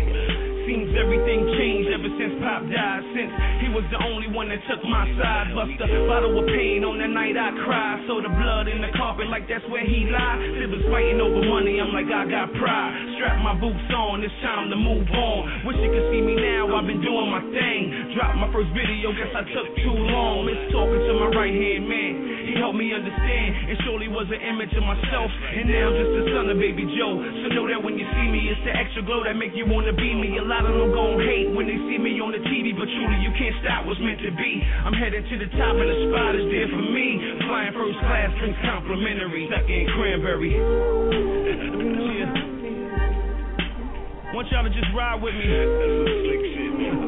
everything 0.95 1.47
changed 1.57 1.89
ever 1.91 2.09
since 2.17 2.33
Pop 2.41 2.61
died. 2.67 3.03
Since 3.13 3.31
he 3.63 3.67
was 3.71 3.85
the 3.91 3.99
only 4.01 4.27
one 4.31 4.49
that 4.49 4.61
took 4.67 4.81
my 4.87 5.05
side. 5.19 5.53
Bust 5.55 5.77
a 5.79 5.87
bottle 6.07 6.35
of 6.39 6.45
pain 6.47 6.83
on 6.83 6.99
the 6.99 7.07
night 7.07 7.35
I 7.35 7.51
cried. 7.63 8.03
So 8.07 8.19
the 8.23 8.31
blood 8.31 8.67
in 8.67 8.81
the 8.81 8.91
carpet 8.97 9.27
like 9.27 9.47
that's 9.47 9.65
where 9.69 9.85
he 9.85 10.07
lied. 10.09 10.39
Siblings 10.59 10.87
fighting 10.91 11.19
over 11.21 11.41
money, 11.45 11.79
I'm 11.79 11.93
like 11.95 12.09
I 12.09 12.25
got 12.27 12.51
pride. 12.57 12.91
Strap 13.17 13.43
my 13.43 13.55
boots 13.57 13.89
on, 13.93 14.23
it's 14.23 14.33
time 14.41 14.69
to 14.69 14.77
move 14.77 15.07
on. 15.11 15.69
Wish 15.69 15.77
you 15.79 15.91
could 15.93 16.07
see 16.09 16.21
me 16.21 16.35
now, 16.35 16.71
I've 16.73 16.87
been 16.87 17.01
doing 17.01 17.29
my 17.29 17.43
thing. 17.53 18.15
Dropped 18.17 18.37
my 18.41 18.49
first 18.51 18.71
video, 18.73 19.13
guess 19.13 19.31
I 19.31 19.43
took 19.53 19.67
too 19.81 19.97
long. 20.09 20.49
Miss 20.49 20.59
talking 20.73 21.01
to 21.01 21.13
my 21.19 21.29
right 21.35 21.53
hand 21.53 21.83
man. 21.87 22.40
He 22.51 22.59
helped 22.59 22.75
me 22.75 22.91
understand, 22.91 23.71
and 23.71 23.79
surely 23.87 24.11
was 24.11 24.27
an 24.27 24.43
image 24.43 24.75
of 24.75 24.83
myself. 24.83 25.31
And 25.55 25.71
now 25.71 25.87
just 25.95 26.11
the 26.19 26.35
son 26.35 26.51
of 26.51 26.59
baby 26.59 26.83
Joe. 26.99 27.15
So 27.15 27.47
know 27.55 27.63
that 27.71 27.79
when 27.79 27.95
you 27.95 28.03
see 28.03 28.27
me, 28.27 28.51
it's 28.51 28.59
the 28.67 28.75
extra 28.75 29.07
glow 29.07 29.23
that 29.23 29.39
make 29.39 29.55
you 29.55 29.63
wanna 29.63 29.95
be 29.95 30.11
me. 30.11 30.35
A 30.35 30.43
lot 30.43 30.67
of 30.67 30.75
them 30.75 30.91
gon' 30.91 31.23
hate 31.23 31.47
when 31.55 31.71
they 31.71 31.79
see 31.87 31.95
me 31.95 32.19
on 32.19 32.35
the 32.35 32.43
TV, 32.43 32.75
but 32.75 32.91
truly 32.91 33.23
you 33.23 33.31
can't 33.39 33.55
stop 33.63 33.87
what's 33.87 34.03
meant 34.03 34.19
to 34.27 34.35
be. 34.35 34.59
I'm 34.83 34.91
headed 34.91 35.23
to 35.31 35.35
the 35.39 35.47
top, 35.55 35.79
and 35.79 35.87
the 35.87 36.11
spot 36.11 36.35
is 36.35 36.43
there 36.51 36.67
for 36.75 36.83
me. 36.91 37.39
Flying 37.47 37.71
first 37.71 37.95
class, 38.03 38.27
drinks 38.43 38.59
complimentary, 38.67 39.47
stuck 39.47 39.71
in 39.71 39.87
cranberry. 39.95 40.51
Yeah. 40.51 42.35
Want 44.35 44.51
y'all 44.51 44.67
to 44.67 44.73
just 44.75 44.91
ride 44.91 45.23
with 45.23 45.39
me. 45.39 45.47
That's 45.47 45.71
some 45.71 46.03
slick 46.03 46.43
shit, 46.51 46.75
man. 46.75 46.99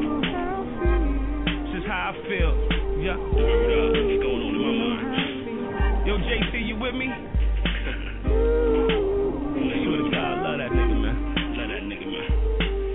This 1.68 1.76
is 1.80 1.84
how 1.84 2.16
I 2.16 2.24
feel. 2.32 2.52
Yeah. 3.04 3.12
Up. 3.12 3.20
What's 3.20 4.24
going 4.24 4.33
Yo, 6.14 6.20
JC, 6.20 6.68
you 6.68 6.76
with 6.76 6.94
me? 6.94 7.33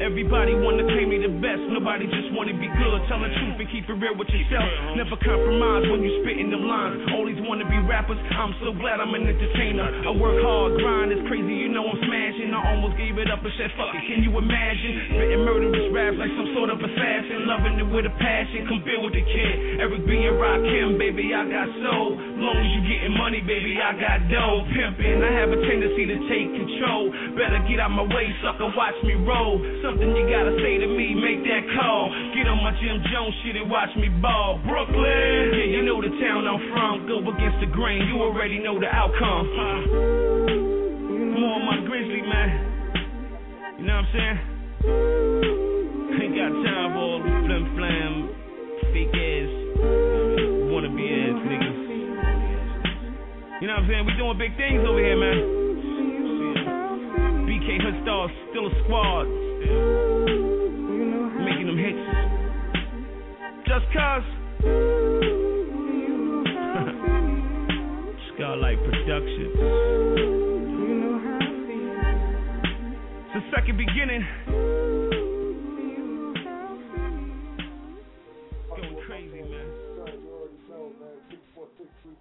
Everybody 0.09 0.57
wanna 0.57 0.89
claim 0.89 1.13
me 1.13 1.21
the 1.21 1.29
best, 1.37 1.61
nobody 1.69 2.09
just 2.09 2.33
wanna 2.33 2.57
be 2.57 2.65
good. 2.65 2.97
Tell 3.05 3.21
the 3.21 3.29
truth 3.29 3.61
and 3.61 3.69
keep 3.69 3.85
it 3.85 3.93
real 3.93 4.17
with 4.17 4.25
yourself. 4.33 4.65
Never 4.97 5.13
compromise 5.21 5.85
when 5.85 6.01
you 6.01 6.25
spitting 6.25 6.49
them 6.49 6.65
lines. 6.65 7.05
Always 7.13 7.37
wanna 7.45 7.69
be 7.69 7.77
rappers, 7.85 8.17
I'm 8.17 8.57
so 8.57 8.73
glad 8.73 8.97
I'm 8.97 9.13
an 9.13 9.29
entertainer. 9.29 9.85
I 9.85 10.11
work 10.17 10.41
hard, 10.41 10.81
grind 10.81 11.13
is 11.13 11.21
crazy, 11.29 11.53
you 11.53 11.69
know 11.69 11.85
I'm 11.85 12.01
smashing. 12.01 12.49
I 12.49 12.73
almost 12.73 12.97
gave 12.97 13.21
it 13.21 13.29
up 13.29 13.45
and 13.45 13.53
said 13.53 13.69
fuck 13.77 13.93
it, 13.93 14.01
can 14.09 14.25
you 14.25 14.33
imagine? 14.33 15.13
Spitting 15.13 15.45
murderous 15.45 15.87
raps 15.93 16.17
like 16.17 16.33
some 16.33 16.57
sort 16.57 16.73
of 16.73 16.81
assassin. 16.81 17.45
Loving 17.45 17.77
it 17.77 17.89
with 17.93 18.09
a 18.09 18.13
passion, 18.17 18.65
come 18.65 18.81
build 18.81 19.05
with 19.05 19.13
the 19.13 19.21
kid. 19.21 19.77
Eric 19.77 20.09
B 20.09 20.25
and 20.25 20.41
Rakim, 20.41 20.97
baby, 20.97 21.37
I 21.37 21.45
got 21.45 21.69
soul. 21.85 22.17
Long 22.17 22.57
as 22.57 22.69
you 22.73 22.81
getting 22.89 23.13
money, 23.13 23.45
baby, 23.45 23.77
I 23.77 23.93
got 23.93 24.25
dough. 24.25 24.65
Pimping, 24.73 25.21
I 25.21 25.31
have 25.37 25.53
a 25.53 25.59
tendency 25.69 26.09
to 26.09 26.17
take 26.25 26.49
control. 26.49 27.13
Better 27.37 27.61
get 27.69 27.77
out 27.77 27.93
my 27.93 28.09
way, 28.09 28.25
sucker, 28.41 28.73
watch 28.73 28.97
me 29.05 29.13
roll. 29.21 29.61
Something 29.85 29.98
you 29.99 30.23
gotta 30.31 30.55
say 30.63 30.79
to 30.79 30.87
me, 30.87 31.11
make 31.11 31.43
that 31.43 31.63
call. 31.75 32.07
Get 32.31 32.47
on 32.47 32.63
my 32.63 32.71
Jim 32.79 33.03
Jones 33.11 33.35
shit 33.43 33.59
and 33.59 33.67
watch 33.67 33.91
me 33.99 34.07
ball. 34.23 34.59
Brooklyn, 34.63 35.59
yeah, 35.59 35.67
you 35.67 35.83
know 35.83 35.99
the 35.99 36.07
town 36.23 36.47
I'm 36.47 36.59
from. 36.71 37.07
Go 37.07 37.19
against 37.19 37.59
the 37.59 37.67
grain, 37.75 38.07
you 38.07 38.23
already 38.23 38.59
know 38.59 38.79
the 38.79 38.87
outcome. 38.87 39.45
More 41.35 41.59
on 41.59 41.65
my 41.67 41.83
grizzly, 41.83 42.23
man. 42.23 42.49
You 43.79 43.85
know 43.85 43.99
what 43.99 44.07
I'm 44.07 44.15
saying? 44.15 44.39
Ain't 46.23 46.35
got 46.35 46.51
time 46.63 46.95
for 46.95 47.03
all 47.03 47.19
flim 47.19 47.63
flam, 47.75 48.11
fake 48.95 49.11
ass, 49.11 49.51
wanna 50.71 50.91
be 50.95 51.03
ass 51.11 51.39
niggas. 51.43 51.79
You 53.59 53.67
know 53.67 53.75
what 53.75 53.83
I'm 53.83 53.89
saying? 53.91 54.05
We 54.07 54.13
doing 54.15 54.37
big 54.39 54.55
things 54.55 54.79
over 54.87 54.99
here, 54.99 55.19
man. 55.19 55.68
BK 57.59 57.75
Hood 57.83 57.99
Stars, 58.03 58.31
still 58.51 58.67
a 58.67 58.69
squad. 58.85 59.25
Still 59.27 59.73
making 61.43 61.67
them 61.67 61.75
hits. 61.75 61.99
Just 63.67 63.83
cause. 63.91 64.23
Skylight 68.31 68.79
Productions. 68.79 69.59
It's 73.27 73.35
the 73.35 73.43
second 73.51 73.75
beginning. 73.75 74.23
Going 78.71 78.95
crazy, 79.05 79.43
man. 79.43 79.67
You 79.99 80.31
already 80.31 80.63
know, 80.71 80.95
man. 80.95 81.19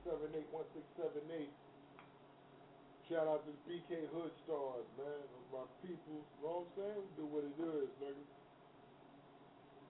646-378-1678. 0.02 1.46
Shout 3.08 3.24
out 3.24 3.40
to 3.46 3.52
BK 3.64 4.04
Hood 4.12 4.28
Stars, 4.44 4.84
people. 5.88 6.20
You 6.20 6.44
know 6.44 6.60
what 6.60 6.68
I'm 6.68 6.76
saying? 6.76 7.00
We 7.00 7.08
do 7.16 7.24
what 7.32 7.48
it 7.48 7.56
is, 7.56 7.88
nigga. 7.96 8.20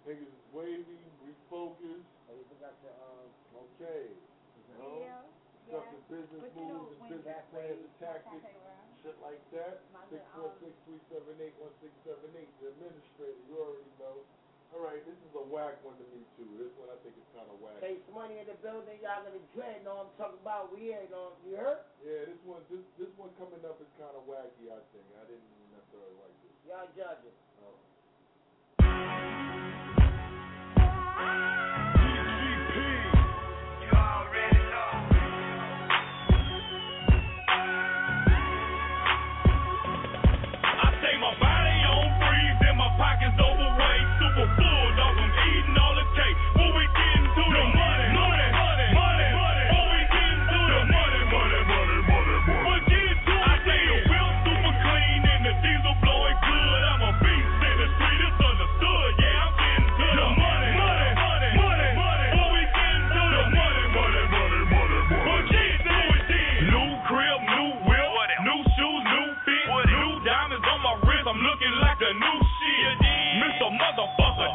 Niggas 0.07 0.31
is 0.31 0.47
wavy, 0.55 1.03
refocus. 1.27 2.07
Oh, 2.31 2.39
you 2.39 2.47
forgot 2.55 2.79
to, 2.87 2.91
um, 3.03 3.27
Okay. 3.59 4.15
You 4.15 4.75
know? 4.79 5.03
Stuff 5.67 5.91
in 5.91 5.99
business 6.09 6.47
moves 6.55 6.95
and 6.97 7.11
business 7.11 7.43
plans 7.51 7.83
and 7.83 7.91
tactics. 7.99 8.47
Shit 9.03 9.19
like 9.21 9.43
that. 9.53 9.83
646-378-1678. 10.09 12.49
The 12.63 12.71
administrator, 12.73 13.43
you 13.51 13.59
already 13.59 13.91
know. 13.99 14.23
All 14.69 14.85
right, 14.85 15.01
this 15.09 15.17
is 15.17 15.33
a 15.33 15.45
whack 15.49 15.81
one 15.81 15.97
to 15.97 16.07
me 16.13 16.21
too. 16.37 16.45
This 16.61 16.69
one 16.77 16.93
I 16.93 16.97
think 17.01 17.17
is 17.17 17.25
kind 17.33 17.49
of 17.49 17.57
whack. 17.59 17.81
Chase 17.81 18.05
money 18.13 18.37
in 18.37 18.47
the 18.47 18.57
building, 18.61 19.01
y'all 19.01 19.25
gonna 19.25 19.41
dread. 19.57 19.81
Know 19.81 20.05
what 20.05 20.13
I'm 20.13 20.17
talking 20.21 20.41
about? 20.45 20.69
We 20.77 20.93
ain't 20.93 21.09
on. 21.17 21.33
You 21.49 21.57
heard? 21.57 21.81
Yeah, 22.05 22.29
this 22.29 22.37
one, 22.45 22.61
this 22.69 22.85
this 23.01 23.09
one 23.17 23.33
coming 23.41 23.65
up 23.65 23.81
is 23.81 23.89
kind 23.97 24.13
of 24.13 24.29
wacky. 24.29 24.69
I 24.69 24.81
think 24.93 25.09
I 25.17 25.25
didn't 25.25 25.49
necessarily 25.73 26.17
like 26.21 26.37
this. 26.45 26.53
Y'all 26.69 26.89
judge 26.93 27.25
it. 27.25 27.37
Oh. 27.65 27.81
Full, 44.47 44.87
dog. 44.97 45.17
I'm 45.19 45.33
eating 45.51 45.77
all 45.79 45.95
the 45.97 46.07
cake. 46.15 46.39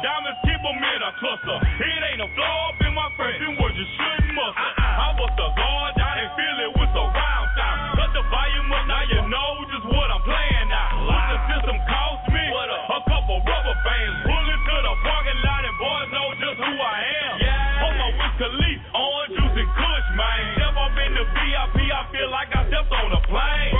Diamonds 0.04 0.36
keep 0.44 0.60
'em 0.60 0.76
in 0.84 1.00
a 1.00 1.12
cluster. 1.16 1.56
It 1.80 2.00
ain't 2.12 2.20
a 2.20 2.28
flaw 2.36 2.68
up 2.68 2.80
in 2.84 2.92
my 2.92 3.08
face, 3.16 3.40
then 3.40 3.56
what 3.56 3.72
you 3.72 3.86
shouldn't 3.96 4.34
muster. 4.36 4.70
Uh-uh. 4.76 5.04
I 5.04 5.08
bust 5.16 5.32
the 5.40 5.48
guard 5.56 5.92
down 5.96 6.16
and 6.20 6.30
fill 6.36 6.58
it 6.60 6.72
with 6.76 6.90
surround 6.92 7.48
sound. 7.56 7.78
Cut 7.96 8.12
the 8.12 8.22
volume 8.28 8.68
up, 8.76 8.84
now 8.84 9.02
you 9.08 9.20
know 9.32 9.50
just 9.72 9.86
what 9.88 10.08
I'm 10.12 10.20
playing 10.28 10.68
now. 10.68 11.08
What 11.08 11.24
the 11.32 11.38
system 11.48 11.76
cost 11.88 12.28
me? 12.28 12.44
A 12.44 13.00
couple 13.08 13.40
rubber 13.48 13.76
bands. 13.84 14.16
Pull 14.28 14.44
into 14.54 14.76
the 14.86 14.94
parking 15.08 15.40
lot 15.40 15.64
and 15.64 15.76
boys 15.80 16.08
know 16.12 16.28
just 16.36 16.58
who 16.60 16.72
I 16.84 16.98
am. 17.24 17.34
Yeah. 17.40 17.84
On 17.88 17.92
my 17.96 18.10
Wiz 18.20 18.34
Khalifa, 18.38 18.84
orange 18.92 19.32
juice 19.40 19.56
and 19.56 19.70
kush, 19.72 20.08
man. 20.20 20.40
Step 20.54 20.76
up 20.84 20.96
in 21.00 21.14
the 21.16 21.24
VIP, 21.32 21.76
I 21.90 22.02
feel 22.12 22.28
like 22.28 22.50
I 22.54 22.60
stepped 22.68 22.92
on 22.92 23.12
a 23.12 23.20
plane. 23.24 23.73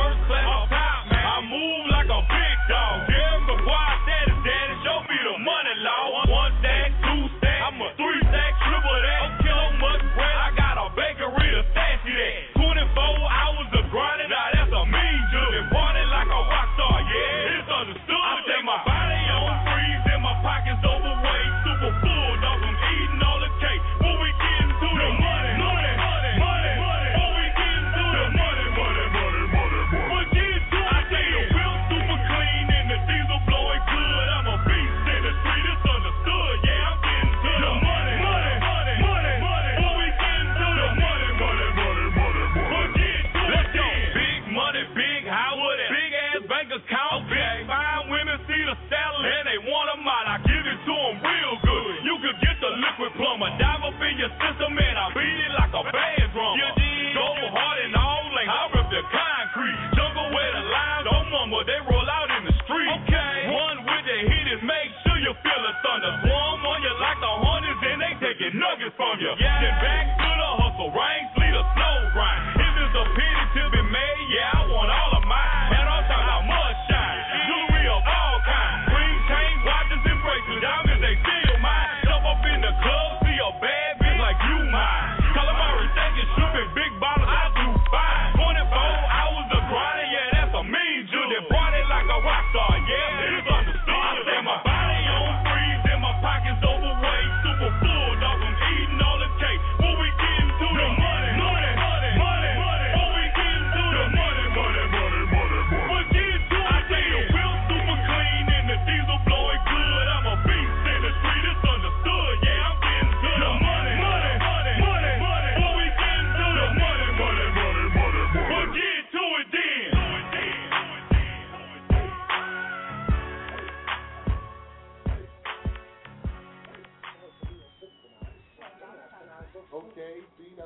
From 69.73 69.83
you. 69.83 69.94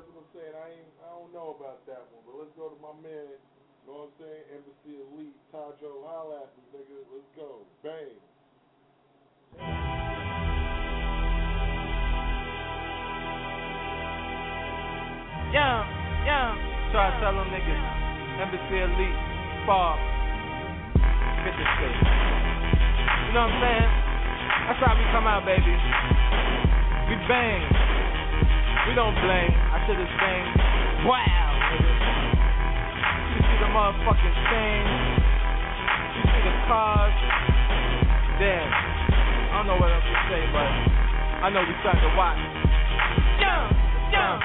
That's 0.08 0.16
what 0.16 0.24
I'm 0.24 0.32
saying. 0.40 0.56
I 0.56 0.66
ain't, 0.72 0.92
I 1.04 1.08
don't 1.12 1.32
know 1.36 1.52
about 1.52 1.84
that 1.84 2.00
one, 2.08 2.24
but 2.24 2.40
let's 2.40 2.52
go 2.56 2.72
to 2.72 2.78
my 2.80 2.96
man. 3.04 3.28
You 3.28 3.84
know 3.84 4.08
what 4.08 4.16
I'm 4.16 4.24
saying? 4.24 4.44
Embassy 4.56 4.94
Elite, 5.04 5.36
Tajo, 5.52 6.00
holla 6.00 6.48
at 6.48 6.52
me, 6.56 6.64
nigga. 6.72 6.96
Let's 7.12 7.28
go, 7.36 7.60
bang. 7.84 8.16
Yeah, 15.52 15.84
yeah. 16.24 16.56
Try 16.92 17.12
to 17.12 17.16
tell 17.20 17.36
them 17.36 17.52
niggas. 17.52 17.84
Embassy 18.40 18.78
Elite, 18.80 19.20
Bob, 19.68 20.00
50 21.44 21.52
State. 21.52 22.00
You 23.28 23.32
know 23.36 23.44
what 23.44 23.52
I'm 23.52 23.60
saying? 23.60 23.90
That's 24.72 24.80
how 24.80 24.96
we 24.96 25.04
come 25.12 25.28
out, 25.28 25.44
baby. 25.44 25.76
We 27.12 27.16
bang. 27.28 27.87
We 28.88 28.96
don't 28.96 29.12
blame. 29.20 29.52
I 29.52 29.84
should 29.84 30.00
have 30.00 30.14
sang. 30.16 30.44
Wow, 31.04 31.20
nigga. 31.76 31.92
You 33.36 33.40
see 33.44 33.58
the 33.60 33.68
motherfucking 33.68 34.36
thing. 34.48 34.82
You 36.16 36.22
see 36.24 36.42
the 36.48 36.54
cars. 36.64 37.12
Damn. 38.40 38.64
I 38.64 39.60
don't 39.60 39.68
know 39.68 39.76
what 39.76 39.92
else 39.92 40.08
to 40.08 40.16
say, 40.32 40.40
but 40.56 40.70
I 41.44 41.52
know 41.52 41.60
we 41.68 41.76
started 41.84 42.00
to 42.00 42.12
watch. 42.16 42.40
Yeah, 43.36 43.68
yeah. 44.08 44.40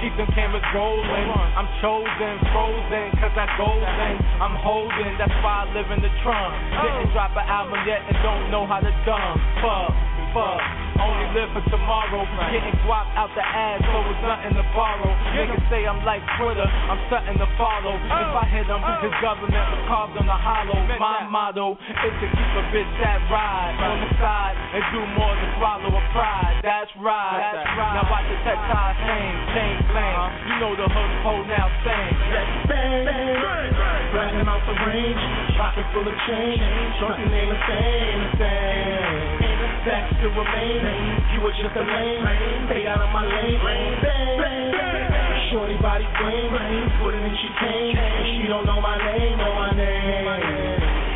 Keep 0.00 0.16
them 0.16 0.30
cameras 0.32 0.64
rolling. 0.72 1.28
I'm 1.28 1.68
chosen, 1.84 2.40
frozen, 2.54 3.12
cause 3.20 3.34
I 3.36 3.52
golden. 3.60 4.14
I'm 4.40 4.56
holding, 4.64 5.12
that's 5.20 5.34
why 5.44 5.66
I 5.66 5.74
live 5.76 5.90
in 5.92 6.00
the 6.00 6.12
trunk. 6.24 6.54
Didn't 6.72 7.12
drop 7.12 7.36
an 7.36 7.44
album 7.44 7.84
yet 7.84 8.00
and 8.06 8.16
don't 8.24 8.48
know 8.48 8.64
how 8.64 8.80
to 8.80 8.92
dumb. 9.04 9.36
Fuck, 9.60 9.92
fuck. 10.32 10.60
Only 10.98 11.30
live 11.30 11.54
for 11.54 11.62
tomorrow. 11.70 12.26
Getting 12.50 12.74
guap 12.82 13.06
out 13.14 13.30
the 13.38 13.44
ass, 13.44 13.78
so 13.86 14.02
it's 14.10 14.18
nothing 14.26 14.58
to 14.58 14.66
borrow. 14.74 15.06
Niggas 15.30 15.62
say 15.70 15.86
I'm 15.86 16.02
like 16.02 16.26
Twitter, 16.34 16.66
I'm 16.66 16.98
something 17.06 17.38
to 17.38 17.48
follow. 17.54 17.94
Oh. 17.94 18.22
If 18.26 18.34
I 18.34 18.44
hit 18.50 18.66
oh. 18.66 18.74
them, 18.74 18.82
his 19.06 19.14
government 19.22 19.62
was 19.62 19.82
carved 19.86 20.18
on 20.18 20.26
the 20.26 20.34
hollow. 20.34 20.74
My 20.98 21.22
motto 21.30 21.78
is 21.78 22.14
to 22.18 22.26
keep 22.26 22.52
a 22.58 22.64
bitch 22.74 22.90
that 22.98 23.22
ride 23.30 23.78
on 23.78 23.96
the 24.02 24.10
side 24.18 24.58
and 24.74 24.82
do 24.90 25.00
more 25.14 25.30
than 25.38 25.48
swallow 25.62 25.92
a 25.94 26.02
pride. 26.10 26.66
That's 26.66 26.90
right. 26.98 27.38
That's 27.46 27.62
right. 27.78 27.94
Now 27.94 28.10
watch 28.10 28.26
the 28.26 28.38
tech 28.42 28.58
tie 28.58 28.98
hang, 28.98 29.34
chain 29.54 29.74
flame. 29.86 30.18
You 30.50 30.54
know 30.58 30.72
the 30.74 30.88
hood 30.90 31.12
pole 31.22 31.46
now 31.46 31.70
sing. 31.86 32.10
Let's 32.34 32.52
bang, 32.66 33.06
bang, 33.06 33.70
bang 34.18 34.34
him 34.34 34.50
out 34.50 34.66
the 34.66 34.74
range, 34.82 35.22
pocket 35.54 35.86
full 35.94 36.02
of 36.02 36.16
change, 36.26 36.58
something 36.98 37.30
ain't 37.30 37.54
the 37.54 37.60
same, 37.70 38.18
the 38.18 38.30
same. 38.34 39.47
Facts 39.88 40.20
still 40.20 40.36
remain, 40.36 40.84
you 41.32 41.40
were 41.40 41.56
just 41.56 41.72
a 41.72 41.80
lame, 41.80 42.20
stay 42.68 42.84
out 42.84 43.00
of 43.00 43.08
my 43.08 43.24
lane, 43.24 43.56
bang, 44.04 44.36
bang. 44.36 45.48
Shorty 45.48 45.80
body 45.80 46.04
flame, 46.20 46.52
put 47.00 47.16
it 47.16 47.24
in 47.24 47.32
she 47.32 47.48
came, 47.56 47.96
she 48.36 48.44
don't 48.52 48.68
know 48.68 48.84
my 48.84 49.00
name, 49.00 49.40
know 49.40 49.48
my 49.48 49.72
name. 49.72 50.28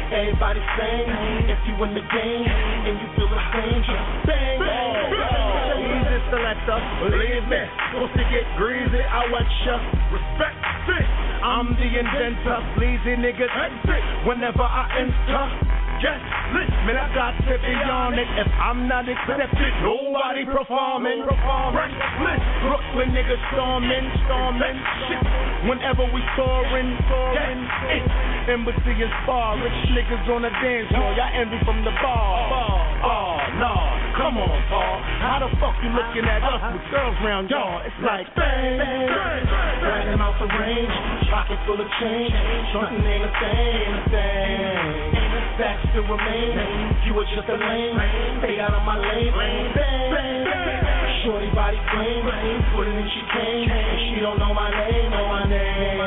Everybody 0.09 0.64
sing, 0.81 1.53
if 1.53 1.61
you 1.68 1.77
in 1.85 1.93
the 1.93 2.01
game, 2.01 2.49
and 2.49 2.97
you 2.97 3.09
feel 3.12 3.29
the 3.29 3.43
same, 3.53 3.77
just 3.85 4.09
bang, 4.25 4.57
bang, 4.57 5.20
bang. 5.20 5.93
Easy 5.93 6.18
believe 6.33 7.45
me, 7.53 7.61
supposed 7.93 8.16
to 8.16 8.25
get 8.33 8.49
greasy, 8.57 9.05
I 9.05 9.20
watch 9.29 9.53
ya, 9.68 9.77
respect 10.16 10.57
it. 10.97 11.09
I'm 11.45 11.77
the 11.77 11.89
inventor, 11.93 12.57
sleazy 12.81 13.20
niggas 13.20 13.53
whenever 14.25 14.64
I 14.64 14.89
enter. 14.97 15.82
Lit, 16.03 16.66
man, 16.82 16.98
I 16.98 17.07
got 17.14 17.30
to 17.46 17.55
be 17.62 17.74
on 17.86 18.18
it. 18.18 18.26
If 18.34 18.50
I'm 18.59 18.90
not 18.90 19.07
accepted, 19.07 19.72
nobody 19.86 20.42
performing. 20.42 21.22
Reckless, 21.22 22.42
Brooklyn 22.66 23.14
niggas 23.14 23.38
storming, 23.55 24.11
storming. 24.26 24.82
Shit, 25.07 25.22
whenever 25.70 26.03
we 26.11 26.18
soaring, 26.34 26.98
soaring. 27.07 27.61
It, 27.86 28.03
embassy 28.50 28.98
is 28.98 29.14
far, 29.22 29.55
rich 29.62 29.78
niggas 29.94 30.26
on 30.26 30.42
the 30.42 30.50
dance 30.59 30.90
floor. 30.90 31.14
Y'all 31.14 31.38
envy 31.38 31.62
from 31.62 31.86
the 31.86 31.94
bar. 32.03 32.50
Oh, 32.50 33.38
no, 33.62 33.74
come 34.18 34.42
on, 34.42 34.59
Paul. 34.74 34.98
How 35.22 35.38
the 35.38 35.55
fuck 35.62 35.78
you 35.86 35.90
looking 35.94 36.26
at 36.26 36.42
us 36.42 36.66
with 36.66 36.82
girls 36.90 37.14
round 37.22 37.46
y'all? 37.46 37.78
It's 37.86 37.94
like 38.03 38.26
bang, 38.34 38.74
bang, 38.74 39.07
bang. 39.07 39.78
Dragging 39.86 40.18
out 40.18 40.34
the 40.42 40.50
range, 40.50 40.90
pocket 41.30 41.62
full 41.62 41.78
of 41.78 41.86
change. 42.03 42.34
Something 42.74 43.07
ain't 43.07 43.22
the 43.22 43.32
same, 43.38 43.90
the 43.94 44.03
same. 44.11 45.22
Facts 45.62 45.86
still 45.94 46.02
remain. 46.10 46.58
You 47.06 47.14
were 47.14 47.22
just 47.30 47.46
a 47.46 47.54
lame. 47.54 47.94
Stay 48.42 48.58
out 48.58 48.74
of 48.74 48.82
my 48.82 48.98
lane. 48.98 49.30
Bang, 49.30 49.70
bang. 49.78 50.10
bang. 50.10 51.22
Shorty 51.22 51.54
body 51.54 51.78
flame. 51.94 52.26
Put 52.74 52.90
it 52.90 52.98
in 52.98 53.06
she 53.06 53.22
came. 53.30 53.70
And 53.70 53.98
she 54.10 54.18
don't 54.18 54.42
know 54.42 54.50
my 54.50 54.74
name, 54.74 55.06
know 55.14 55.26
my 55.30 55.46
name. 55.46 56.02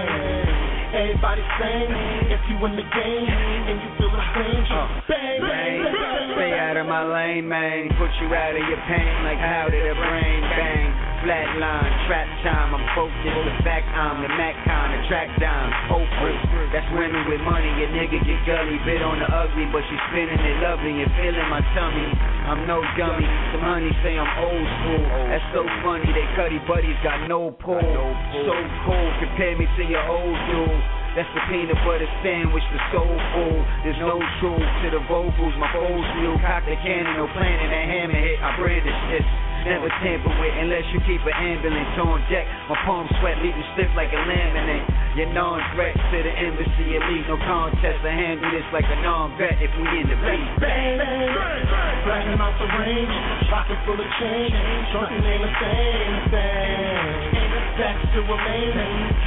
Everybody 0.92 1.44
sing. 1.56 1.88
If 2.36 2.44
you 2.52 2.60
in 2.68 2.76
the 2.76 2.84
game 2.84 3.32
and 3.32 3.80
you 3.80 3.90
feel 3.96 4.12
the 4.12 4.24
same, 4.36 4.60
just 4.68 4.76
uh, 4.76 4.88
bang, 5.08 5.40
bang, 5.40 5.88
Bang, 5.88 6.04
bang. 6.04 6.36
stay 6.36 6.52
out 6.60 6.76
of 6.76 6.88
my 6.92 7.08
lane, 7.08 7.48
man. 7.48 7.96
Put 7.96 8.12
you 8.20 8.28
out 8.36 8.60
of 8.60 8.64
your 8.68 8.82
pain 8.92 9.24
like 9.24 9.40
how 9.40 9.72
did 9.72 9.88
a 9.88 9.96
brain 9.96 10.42
bang? 10.52 11.05
Flatline, 11.26 11.90
trap 12.06 12.30
time. 12.46 12.78
I'm 12.78 12.86
focused, 12.94 13.26
the 13.26 13.58
fact 13.66 13.90
I'm 13.90 14.22
the 14.22 14.30
Mac 14.38 14.54
kind, 14.62 14.94
the 14.94 15.02
track 15.10 15.34
dime, 15.42 15.74
hopeful. 15.90 16.34
That's 16.70 16.86
women 16.94 17.26
with 17.26 17.42
money, 17.42 17.74
a 17.82 17.90
nigga 17.90 18.22
get 18.22 18.46
gully, 18.46 18.78
bit 18.86 19.02
on 19.02 19.18
the 19.18 19.26
ugly, 19.26 19.66
but 19.74 19.82
she 19.90 19.98
spinning 20.14 20.38
it 20.38 20.58
lovely 20.62 21.02
and 21.02 21.10
feeling 21.18 21.50
my 21.50 21.66
tummy. 21.74 22.08
I'm 22.46 22.70
no 22.70 22.86
dummy, 22.94 23.26
some 23.52 23.66
honey 23.66 23.92
say 24.06 24.14
I'm 24.22 24.30
old 24.38 24.66
school. 24.80 25.04
That's 25.34 25.48
so 25.50 25.66
funny, 25.82 26.06
they 26.14 26.30
cutty 26.38 26.62
buddies 26.70 26.98
got 27.02 27.26
no 27.26 27.50
pull. 27.58 27.82
So 27.82 28.54
cool, 28.86 29.10
compare 29.18 29.58
me 29.58 29.66
to 29.66 29.84
your 29.84 30.06
old 30.06 30.38
dude. 30.46 31.05
That's 31.16 31.32
the 31.32 31.40
peanut 31.48 31.80
butter 31.88 32.12
sandwich, 32.20 32.68
the 32.76 32.82
soul 32.92 33.08
food. 33.08 33.64
There's 33.88 33.96
no 34.04 34.20
truth 34.44 34.68
to 34.84 34.88
the 34.92 35.00
vocals, 35.08 35.56
my 35.56 35.72
foes 35.72 36.04
new. 36.20 36.36
Cock 36.44 36.68
the 36.68 36.76
cannon, 36.84 37.16
no 37.16 37.32
planning 37.32 37.72
that 37.72 37.88
hammer 37.88 38.20
hit. 38.20 38.36
I 38.44 38.52
brandish 38.60 39.00
this. 39.16 39.24
Never 39.64 39.88
tamper 40.04 40.30
with 40.44 40.56
unless 40.60 40.84
you 40.92 41.00
keep 41.08 41.24
an 41.24 41.34
ambulance 41.34 41.96
on 42.04 42.20
deck. 42.28 42.44
My 42.68 42.78
palms 42.84 43.10
sweat, 43.24 43.40
leave 43.40 43.56
you 43.56 43.66
stiff 43.74 43.90
like 43.96 44.12
a 44.12 44.22
laminate. 44.28 44.86
You're 45.16 45.32
non-threat 45.32 45.96
to 45.96 46.18
the 46.20 46.36
embassy, 46.36 47.00
elite. 47.00 47.26
No 47.32 47.40
contest, 47.48 48.04
I 48.04 48.12
handle 48.12 48.52
this 48.52 48.68
like 48.76 48.86
a 48.86 49.00
non-vet 49.00 49.56
if 49.64 49.72
we 49.80 49.88
in 49.96 50.12
the 50.12 50.20
beat. 50.20 50.52
Bang, 50.60 51.00
bang, 51.00 51.32
bang. 51.32 51.96
Flagging 52.04 52.44
off 52.44 52.60
the 52.60 52.68
range, 52.76 53.16
pocket 53.48 53.80
full 53.88 53.96
of 53.96 54.10
change. 54.20 54.54
Drunken 54.92 55.24
ain't 55.24 55.42
the 55.48 55.54
same 55.64 56.16
thing. 56.30 57.35
That's 57.76 58.08
to 58.16 58.24
remain. 58.24 58.72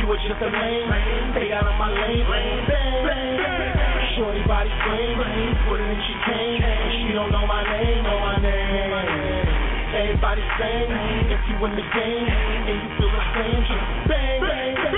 You 0.00 0.08
were 0.08 0.16
just 0.24 0.40
a 0.40 0.48
lame. 0.48 0.88
Stay 1.36 1.52
out 1.52 1.68
of 1.68 1.76
my 1.76 1.92
lane. 1.92 2.24
Bang, 2.24 3.04
bang. 3.04 3.36
Shorty 4.16 4.40
body 4.48 4.72
flame. 4.88 5.20
Put 5.68 5.76
it 5.76 5.84
in 5.84 6.00
she 6.00 6.14
came. 6.24 6.64
She 6.96 7.12
don't 7.12 7.28
know 7.28 7.44
my 7.44 7.60
name, 7.60 8.00
know 8.08 8.16
my 8.24 8.40
name. 8.40 8.88
Everybody 10.00 10.40
same. 10.56 10.88
If 11.28 11.44
you 11.44 11.60
in 11.60 11.76
the 11.76 11.84
game 11.92 12.24
and 12.24 12.76
you 12.80 12.88
feel 12.96 13.12
the 13.12 13.24
same, 13.36 13.60
just 13.68 13.84
bang, 14.08 14.40
bang, 14.40 14.74
bang, 14.80 14.96
bang, 14.96 14.97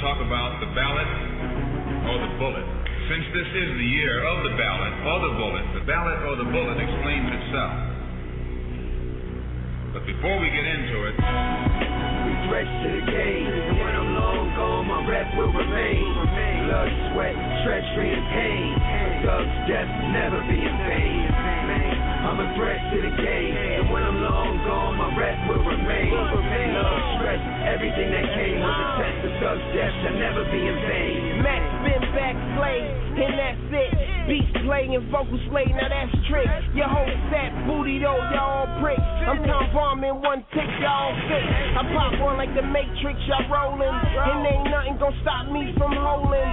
talk 0.00 0.16
about 0.16 0.56
the 0.64 0.70
ballot 0.72 1.10
or 2.08 2.16
the 2.24 2.32
bullet. 2.40 2.64
Since 3.12 3.26
this 3.36 3.50
is 3.52 3.68
the 3.76 3.88
year 4.00 4.24
of 4.24 4.48
the 4.48 4.56
ballot 4.56 4.94
or 5.04 5.16
the 5.28 5.34
bullet, 5.36 5.64
the 5.76 5.84
ballot 5.84 6.24
or 6.24 6.40
the 6.40 6.48
bullet 6.48 6.80
explains 6.80 7.28
itself. 7.28 7.74
But 9.92 10.08
before 10.08 10.40
we 10.40 10.48
get 10.48 10.64
into 10.64 10.96
it, 11.04 11.14
stretch 12.48 12.72
to 12.80 12.88
the 12.96 13.04
game, 13.12 13.52
when 13.76 13.92
I'm 13.92 14.10
long 14.16 14.44
gone, 14.56 14.84
my 14.88 15.04
rep 15.04 15.28
will 15.36 15.52
remain. 15.52 16.00
Blood, 16.64 16.90
sweat, 17.12 17.36
treachery, 17.68 18.16
and 18.16 18.24
pain. 18.32 18.72
Thugs, 19.20 19.56
death, 19.68 19.90
never 20.16 20.40
be 20.48 20.56
in 20.64 20.76
vain. 20.88 21.28
I'm 22.24 22.40
a 22.40 22.48
threat 22.56 22.80
to 22.88 22.98
the 23.04 23.12
game, 23.20 23.52
and 23.52 23.92
when 23.92 24.00
I'm 24.00 24.16
long 24.22 24.64
gone, 24.64 24.96
my 24.96 25.10
will 25.44 25.64
remain. 25.66 25.90
Everything 27.66 28.08
that 28.14 28.26
came 28.36 28.58
was 28.60 28.76
a 28.76 28.86
test 29.00 29.18
of 29.24 29.32
thugs, 29.40 29.64
death 29.74 29.94
shall 30.04 30.16
never 30.20 30.42
be 30.52 30.60
in 30.60 30.76
vain. 30.86 31.42
Max 31.42 31.62
been 31.82 32.04
back 32.12 32.36
slave, 32.54 32.86
and 33.18 33.32
that's 33.34 33.66
it. 33.72 33.92
Beats 34.28 34.52
playing, 34.62 34.94
vocal 35.10 35.40
slay, 35.50 35.66
now 35.74 35.88
that's 35.88 36.12
trick. 36.28 36.46
Your 36.76 36.86
whole 36.86 37.14
set, 37.32 37.50
booty 37.66 37.98
though, 37.98 38.20
y'all 38.30 38.50
all 38.60 38.68
bricks. 38.80 39.00
I'm 39.00 39.40
count 39.48 39.72
bombing 39.72 40.20
one 40.20 40.44
tick, 40.52 40.68
y'all 40.84 41.16
fit. 41.26 41.44
I 41.74 41.82
pop 41.96 42.12
one 42.20 42.36
like 42.36 42.52
the 42.52 42.62
Matrix, 42.62 43.16
y'all 43.24 43.48
rolling. 43.48 43.88
And 43.88 44.44
ain't 44.44 44.68
nothing 44.68 44.96
gonna 45.00 45.16
stop 45.24 45.48
me 45.48 45.72
from 45.80 45.96
holding. 45.96 46.50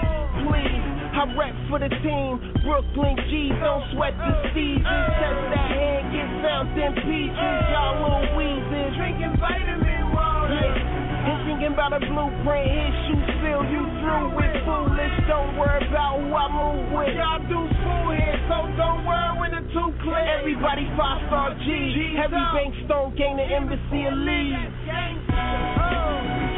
Please, 0.48 0.86
I 1.12 1.28
rap 1.36 1.56
for 1.68 1.80
the 1.84 1.92
team. 2.02 2.40
Brooklyn 2.64 3.20
G's, 3.28 3.52
don't 3.60 3.84
sweat 3.92 4.16
the 4.16 4.32
seasons. 4.56 4.88
Test 4.88 5.42
that 5.52 5.68
hand, 5.76 6.04
get 6.16 6.30
found 6.40 6.72
in 6.80 6.94
peaches. 7.04 7.60
Y'all 7.76 8.00
little 8.00 8.26
wheezes. 8.40 8.96
Drinking 8.96 9.36
vitamin 9.42 10.14
water. 10.16 10.56
Yeah. 10.56 10.97
And 11.28 11.44
thinking 11.44 11.74
about 11.76 11.92
a 11.92 12.00
blueprint, 12.00 12.72
his 12.72 12.94
shoes 13.04 13.28
fill 13.44 13.64
you 13.68 13.84
through 14.00 14.32
with 14.32 14.54
foolish. 14.64 15.16
Don't 15.28 15.60
worry 15.60 15.84
about 15.84 16.24
who 16.24 16.32
I 16.32 16.48
move 16.48 16.88
with. 16.96 17.12
Y'all 17.20 17.44
do 17.52 17.68
school 17.68 18.16
here, 18.16 18.40
so 18.48 18.64
don't 18.80 19.04
worry 19.04 19.36
when 19.36 19.52
the 19.52 19.64
two 19.76 19.92
clear. 20.08 20.24
Everybody 20.40 20.88
five 20.96 21.20
star 21.28 21.52
G. 21.68 22.16
Heavy 22.16 22.40
bank 22.56 22.72
stone 22.88 23.12
gain 23.20 23.36
the 23.36 23.44
embassy 23.44 24.08
lead. 24.08 24.72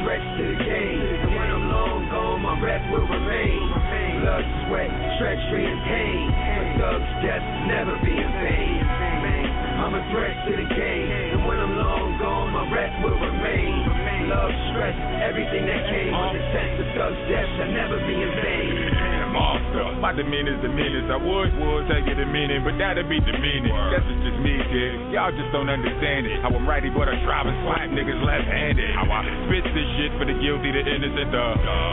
Stretch 0.06 0.26
to 0.38 0.44
the 0.54 0.58
game, 0.62 1.02
and 1.18 1.34
when 1.34 1.50
I'm 1.50 1.66
long 1.74 2.02
gone, 2.14 2.40
my 2.46 2.54
rep 2.62 2.86
will 2.94 3.10
remain. 3.10 3.66
Blood, 4.22 4.46
sweat, 4.70 4.92
treachery, 5.18 5.66
and 5.66 5.82
pain. 5.90 6.30
A 6.30 6.64
thug's 6.78 7.10
death 7.26 7.46
never 7.66 7.98
be 8.06 8.14
in 8.14 8.32
vain. 8.46 8.79
I'm 9.90 9.98
a 9.98 10.06
threat 10.14 10.38
to 10.46 10.54
the 10.54 10.70
game, 10.70 11.10
and 11.34 11.48
when 11.50 11.58
I'm 11.58 11.74
long 11.74 12.22
gone, 12.22 12.54
my 12.54 12.62
rep 12.70 12.94
will 13.02 13.18
remain. 13.18 14.30
Love, 14.30 14.54
stress, 14.70 14.94
everything 15.26 15.66
that 15.66 15.82
came 15.90 16.14
was 16.14 16.38
a 16.38 16.46
test 16.54 16.78
of 16.78 16.94
thug's 16.94 17.18
shall 17.58 17.74
never 17.74 17.98
be 18.06 18.14
in 18.14 18.30
vain. 18.38 18.89
Monster. 19.40 19.88
My 20.04 20.12
demeanor's 20.12 20.60
the. 20.60 20.72
I 20.80 21.18
would, 21.18 21.52
would 21.60 21.86
take 21.88 22.06
it 22.12 22.20
a 22.20 22.28
meaning, 22.28 22.62
but 22.68 22.76
that'd 22.76 23.08
be 23.08 23.24
demeaning. 23.24 23.72
Guess 23.72 24.04
it's 24.04 24.24
just 24.28 24.40
me, 24.44 24.56
kid. 24.68 25.16
Y'all 25.16 25.32
just 25.32 25.50
don't 25.56 25.72
understand 25.72 26.28
it. 26.28 26.44
How 26.44 26.52
I'm 26.52 26.68
righty, 26.68 26.92
but 26.92 27.08
I 27.08 27.16
drive 27.24 27.48
and 27.48 27.56
slap 27.64 27.88
niggas 27.92 28.20
left-handed. 28.20 28.90
How 28.96 29.08
I 29.08 29.24
spit 29.48 29.64
this 29.72 29.90
shit 29.96 30.12
for 30.20 30.28
the 30.28 30.36
guilty, 30.40 30.76
the 30.76 30.84
innocent, 30.84 31.30
the 31.32 31.46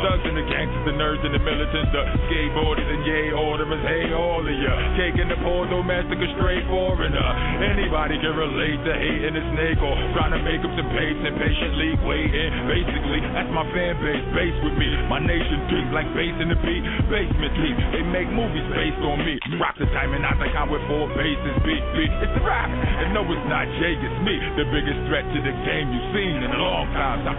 thugs 0.06 0.24
and 0.26 0.36
the 0.36 0.46
gangsters, 0.50 0.84
the 0.90 0.94
nerds 0.98 1.22
and 1.22 1.34
the 1.34 1.42
militants, 1.42 1.90
the 1.94 2.02
skateboarders 2.28 2.88
and 2.88 3.02
yay 3.06 3.26
orderers. 3.32 3.82
Hey, 3.86 4.10
all 4.12 4.42
of 4.42 4.56
ya. 4.56 4.74
Cake 4.98 5.18
in 5.18 5.28
the 5.30 5.38
poor 5.42 5.66
domestic 5.70 6.18
or 6.18 6.30
straight 6.38 6.66
foreigner. 6.66 7.28
Anybody 7.62 8.18
can 8.20 8.34
relate 8.36 8.80
to 8.86 8.92
hating 8.96 9.34
a 9.34 9.44
snake 9.54 9.80
or 9.80 9.94
trying 10.14 10.34
to 10.34 10.40
make 10.42 10.62
up 10.62 10.72
some 10.76 10.90
pace 10.94 11.20
and 11.20 11.36
patiently 11.38 11.90
waiting. 12.04 12.50
Basically, 12.68 13.20
that's 13.32 13.50
my 13.54 13.64
fan 13.70 13.94
base. 14.02 14.24
Base 14.34 14.58
with 14.62 14.76
me. 14.78 14.88
My 15.08 15.20
nation 15.22 15.58
deep 15.70 15.88
like 15.94 16.08
bass 16.12 16.36
in 16.38 16.48
the 16.52 16.58
beat. 16.62 16.84
Basement 17.10 17.35
They 17.36 18.04
make 18.08 18.28
movies 18.32 18.64
based 18.72 19.00
on 19.04 19.20
me. 19.20 19.36
Rock 19.60 19.76
the 19.76 19.84
time 19.92 20.16
and 20.16 20.24
I 20.24 20.32
think 20.40 20.56
I'm 20.56 20.72
with 20.72 20.80
four 20.88 21.08
bases. 21.12 21.56
Beat, 21.64 21.84
beat. 21.92 22.12
It's 22.24 22.36
rap. 22.44 22.68
And 22.72 23.12
no, 23.12 23.24
it's 23.28 23.46
not 23.48 23.68
Jay, 23.76 23.92
it's 23.96 24.20
me. 24.24 24.40
The 24.56 24.66
biggest 24.72 25.00
threat 25.08 25.24
to 25.24 25.38
the 25.44 25.54
game 25.68 25.86
you've 25.92 26.10
seen 26.16 26.40
in 26.40 26.50
a 26.50 26.60
long 26.60 26.88
time. 26.96 27.20
Stop. 27.28 27.36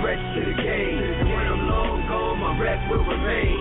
Stretch 0.00 0.20
to 0.36 0.40
the 0.44 0.56
game, 0.60 1.00
and 1.00 1.28
when 1.32 1.46
I'm 1.48 1.64
long 1.64 1.96
gone, 2.08 2.36
my 2.36 2.52
rep 2.60 2.80
will 2.92 3.04
remain. 3.08 3.56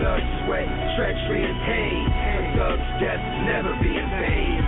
Blood, 0.00 0.24
sweat, 0.44 0.68
treachery, 0.96 1.44
and 1.44 1.58
pain. 1.68 2.04
A 2.08 2.40
thug's 2.56 2.88
death 3.04 3.24
never 3.44 3.72
be 3.84 3.92
in 3.92 4.08
vain. 4.08 4.64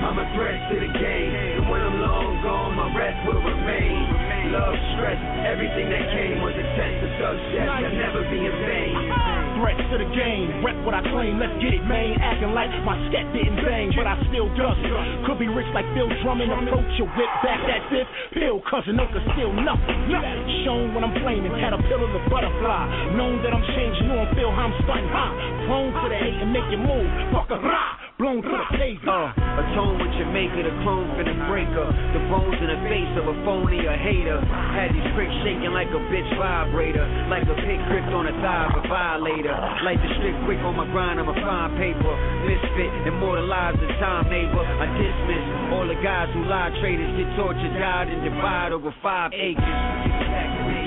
I'm 0.00 0.18
a 0.18 0.26
threat 0.34 0.58
to 0.70 0.76
the 0.80 0.92
game, 0.96 1.34
and 1.34 1.68
when 1.68 1.82
I'm 1.82 2.00
long 2.00 2.42
gone, 2.42 2.74
my 2.78 2.88
rep 2.94 3.14
will 3.26 3.42
remain. 3.42 4.29
Love, 4.50 4.74
stress, 4.98 5.14
everything 5.46 5.86
that 5.94 6.10
came 6.10 6.42
was 6.42 6.50
a 6.58 6.66
test 6.74 6.98
of 7.06 7.10
death 7.22 7.38
shall 7.54 7.94
never 7.94 8.26
be 8.26 8.42
in 8.42 8.56
vain. 8.66 8.98
Uh-huh. 8.98 9.62
Threats 9.62 9.84
to 9.94 9.96
the 10.02 10.10
game, 10.10 10.58
rep 10.66 10.74
what 10.82 10.90
I 10.90 11.06
claim, 11.06 11.38
let's 11.38 11.54
get 11.62 11.70
it, 11.70 11.86
man. 11.86 12.18
Acting 12.18 12.50
like 12.50 12.66
my 12.82 12.98
step 13.14 13.30
didn't 13.30 13.62
bang, 13.62 13.94
but 13.94 14.10
I 14.10 14.18
still 14.26 14.50
dust. 14.58 14.82
Could 15.22 15.38
be 15.38 15.46
rich 15.46 15.70
like 15.70 15.86
Bill 15.94 16.10
Drummond, 16.26 16.50
approach 16.50 16.90
your 16.98 17.06
whip 17.14 17.30
back, 17.46 17.62
that's 17.62 17.94
it. 17.94 18.06
Pill 18.34 18.58
cousin, 18.66 18.98
Oka 18.98 19.22
still 19.38 19.54
nothing. 19.54 20.10
nothing. 20.10 20.66
Shown 20.66 20.98
when 20.98 21.06
I'm 21.06 21.14
flaming, 21.22 21.54
caterpillar 21.62 22.10
the 22.10 22.22
butterfly. 22.26 23.14
Known 23.14 23.46
that 23.46 23.54
I'm 23.54 23.62
changing, 23.78 24.10
you 24.10 24.18
don't 24.18 24.34
feel 24.34 24.50
how 24.50 24.66
I'm 24.66 24.74
stunting 24.82 25.14
hot. 25.14 25.30
Prone 25.70 25.94
to 25.94 26.06
the 26.10 26.18
hate 26.18 26.42
and 26.42 26.50
make 26.50 26.66
you 26.74 26.80
move, 26.82 27.06
fuck 27.30 27.54
a 27.54 27.58
rah. 27.62 28.09
Blown 28.20 28.44
to 28.44 28.52
the 28.52 28.64
face. 28.76 29.00
Uh, 29.08 29.32
atone 29.32 29.96
with 29.96 30.12
your 30.20 30.28
maker, 30.28 30.60
the 30.60 30.76
clone 30.84 31.08
for 31.16 31.24
the 31.24 31.32
breaker. 31.48 31.88
The 31.88 32.20
bones 32.28 32.52
in 32.60 32.68
the 32.68 32.76
face 32.84 33.08
of 33.16 33.24
a 33.24 33.36
phony, 33.48 33.80
a 33.88 33.96
hater. 33.96 34.36
Had 34.76 34.92
these 34.92 35.08
pricks 35.16 35.32
shaking 35.40 35.72
like 35.72 35.88
a 35.88 36.00
bitch 36.12 36.28
vibrator. 36.36 37.00
Like 37.32 37.48
a 37.48 37.56
pig 37.64 37.80
gripped 37.88 38.12
on 38.12 38.28
a 38.28 38.36
thigh 38.44 38.68
of 38.68 38.76
a 38.76 38.84
violator. 38.92 39.56
Like 39.88 39.96
the 40.04 40.10
strip 40.20 40.36
quick 40.44 40.60
on 40.60 40.76
my 40.76 40.84
grind, 40.92 41.16
I'm 41.16 41.32
a 41.32 41.36
fine 41.40 41.80
paper. 41.80 42.12
Misfit, 42.44 42.92
immortalized 43.08 43.80
in 43.80 43.88
time, 43.96 44.28
neighbor. 44.28 44.68
I 44.68 44.84
dismiss 45.00 45.72
all 45.72 45.88
the 45.88 45.96
guys 46.04 46.28
who 46.36 46.44
lie, 46.44 46.76
traitors 46.84 47.16
get 47.16 47.28
tortured, 47.40 47.72
died, 47.80 48.12
and 48.12 48.20
divide 48.20 48.76
over 48.76 48.92
five 49.00 49.32
acres. 49.32 49.64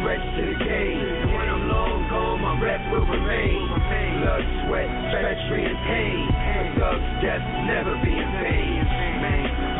Stretch 0.06 0.22
to 0.38 0.42
the 0.54 0.58
game, 0.62 1.33
will 2.64 3.04
remain. 3.04 3.68
Blood, 4.24 4.46
sweat, 4.64 4.88
treachery, 5.12 5.68
and 5.68 5.80
pain. 5.84 6.24
A 6.32 6.64
thug's 6.80 7.08
death 7.20 7.44
never 7.68 7.94
be 8.00 8.14
in 8.16 8.32
vain. 8.40 8.80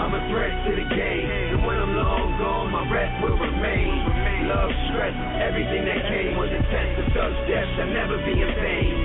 I'm 0.04 0.12
a 0.12 0.22
threat 0.28 0.52
to 0.68 0.72
the 0.76 0.88
game, 0.92 1.30
and 1.32 1.64
when 1.64 1.80
I'm 1.80 1.96
long 1.96 2.28
gone, 2.44 2.72
my 2.76 2.84
will 3.24 3.40
remain. 3.40 4.52
Love, 4.52 4.72
stress, 4.92 5.16
everything 5.40 5.86
that 5.88 6.02
came 6.12 6.36
was 6.36 6.52
a 6.52 6.60
test 6.60 6.92
of 7.00 7.08
thug's 7.16 7.40
death 7.48 7.68
shall 7.80 7.88
never 7.88 8.18
be 8.28 8.36
in 8.36 8.52
vain. 8.60 8.96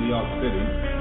New 0.00 0.08
York. 0.08 0.28
City. 0.40 0.93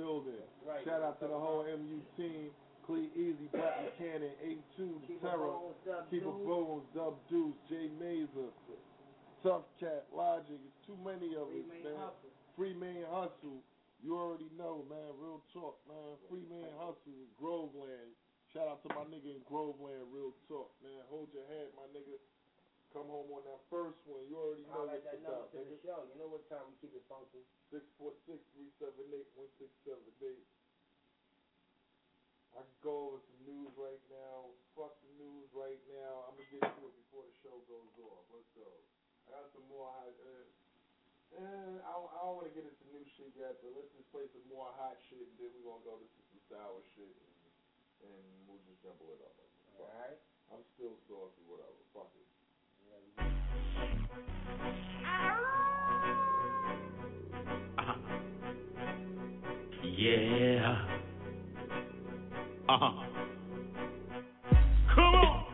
Building. 0.00 0.40
Right. 0.64 0.80
Shout 0.88 1.04
out 1.04 1.20
to 1.20 1.28
the 1.28 1.36
whole 1.36 1.68
MU 1.68 2.00
team. 2.16 2.48
Clee 2.88 3.12
Easy, 3.14 3.46
Black 3.52 3.76
Buchanan, 3.86 4.34
A2, 4.42 5.04
The 5.06 5.14
Terror, 5.22 5.52
Keeper 6.10 6.32
Bones, 6.42 6.82
Dub 6.90 7.20
Deuce, 7.28 7.54
Jay 7.68 7.86
Mazer, 8.00 8.50
Tough 9.44 9.68
Cat, 9.78 10.08
Logic. 10.10 10.58
It's 10.58 10.80
too 10.88 10.96
many 11.04 11.36
of 11.38 11.52
us, 11.54 11.68
Main 11.70 11.86
man. 11.86 12.00
Hustle. 12.00 12.32
Free 12.56 12.74
Man 12.74 13.04
Hustle. 13.12 13.62
You 14.02 14.16
already 14.16 14.48
know, 14.56 14.82
man. 14.88 15.12
Real 15.20 15.44
talk, 15.52 15.76
man. 15.86 16.16
Free 16.26 16.42
Man 16.50 16.72
Hustle, 16.80 17.28
Groveland. 17.38 18.16
Shout 18.50 18.66
out 18.66 18.82
to 18.82 18.90
my 18.96 19.06
nigga 19.06 19.38
in 19.38 19.44
Groveland, 19.46 20.10
real 20.10 20.34
talk, 20.50 20.74
man. 20.82 21.04
Hold 21.14 21.30
your 21.30 21.46
head, 21.46 21.70
my 21.78 21.86
nigga. 21.94 22.18
Come 22.90 23.06
home 23.06 23.30
on 23.30 23.46
that 23.46 23.62
first 23.70 24.02
one. 24.02 24.26
You 24.26 24.34
already 24.34 24.66
know 24.66 24.82
I 24.82 24.98
like 24.98 25.06
what's 25.06 25.22
that 25.22 25.22
number 25.22 25.46
to 25.54 25.62
the 25.62 25.78
show. 25.78 26.02
You 26.10 26.18
know 26.18 26.26
what 26.26 26.42
time 26.50 26.66
we 26.66 26.74
keep 26.82 26.90
it 26.90 27.06
funky. 27.06 27.46
Six 27.70 27.86
four 27.94 28.10
six 28.26 28.42
three 28.50 28.66
seven 28.82 29.06
eight 29.14 29.30
one 29.38 29.46
six 29.62 29.70
seven 29.86 30.02
eight. 30.26 30.46
I 32.50 32.66
can 32.66 32.78
go 32.82 33.14
over 33.14 33.22
some 33.22 33.40
news 33.46 33.70
right 33.78 34.02
now. 34.10 34.50
Fuck 34.74 34.98
the 35.06 35.12
news 35.22 35.46
right 35.54 35.78
now. 35.86 36.26
I'm 36.26 36.34
gonna 36.34 36.50
get 36.50 36.66
to 36.66 36.82
it 36.90 36.94
before 37.06 37.22
the 37.22 37.34
show 37.46 37.62
goes 37.70 37.94
off. 38.02 38.26
Let's 38.34 38.50
go. 38.58 38.66
I 39.30 39.38
got 39.38 39.46
some 39.54 39.70
more 39.70 39.86
hot. 39.86 40.10
Uh, 40.10 41.38
eh, 41.38 41.74
I 41.86 41.90
don't, 41.94 42.10
I 42.10 42.18
don't 42.26 42.42
want 42.42 42.50
to 42.50 42.54
get 42.58 42.66
into 42.66 42.84
new 42.90 43.06
shit 43.14 43.30
yet, 43.38 43.54
but 43.62 43.70
let's 43.78 43.94
just 43.94 44.10
play 44.10 44.26
some 44.34 44.42
more 44.50 44.66
hot 44.74 44.98
shit, 45.06 45.22
and 45.22 45.36
then 45.38 45.54
we're 45.62 45.70
gonna 45.70 45.86
go 45.86 45.94
to 45.94 46.06
some 46.10 46.42
sour 46.50 46.82
shit, 46.98 47.06
and, 47.06 48.10
and 48.10 48.22
we'll 48.50 48.58
just 48.66 48.82
jumble 48.82 49.14
it 49.14 49.22
up. 49.22 49.38
All 49.78 49.86
right. 49.94 50.18
I'm 50.50 50.66
still 50.74 50.98
saucy, 51.06 51.46
whatever. 51.46 51.78
Fuck 51.94 52.10
it. 52.18 52.29
Yeah. 60.00 60.86
Uh 62.68 62.78
huh. 62.78 62.90
Come 64.94 65.04
on. 65.04 65.44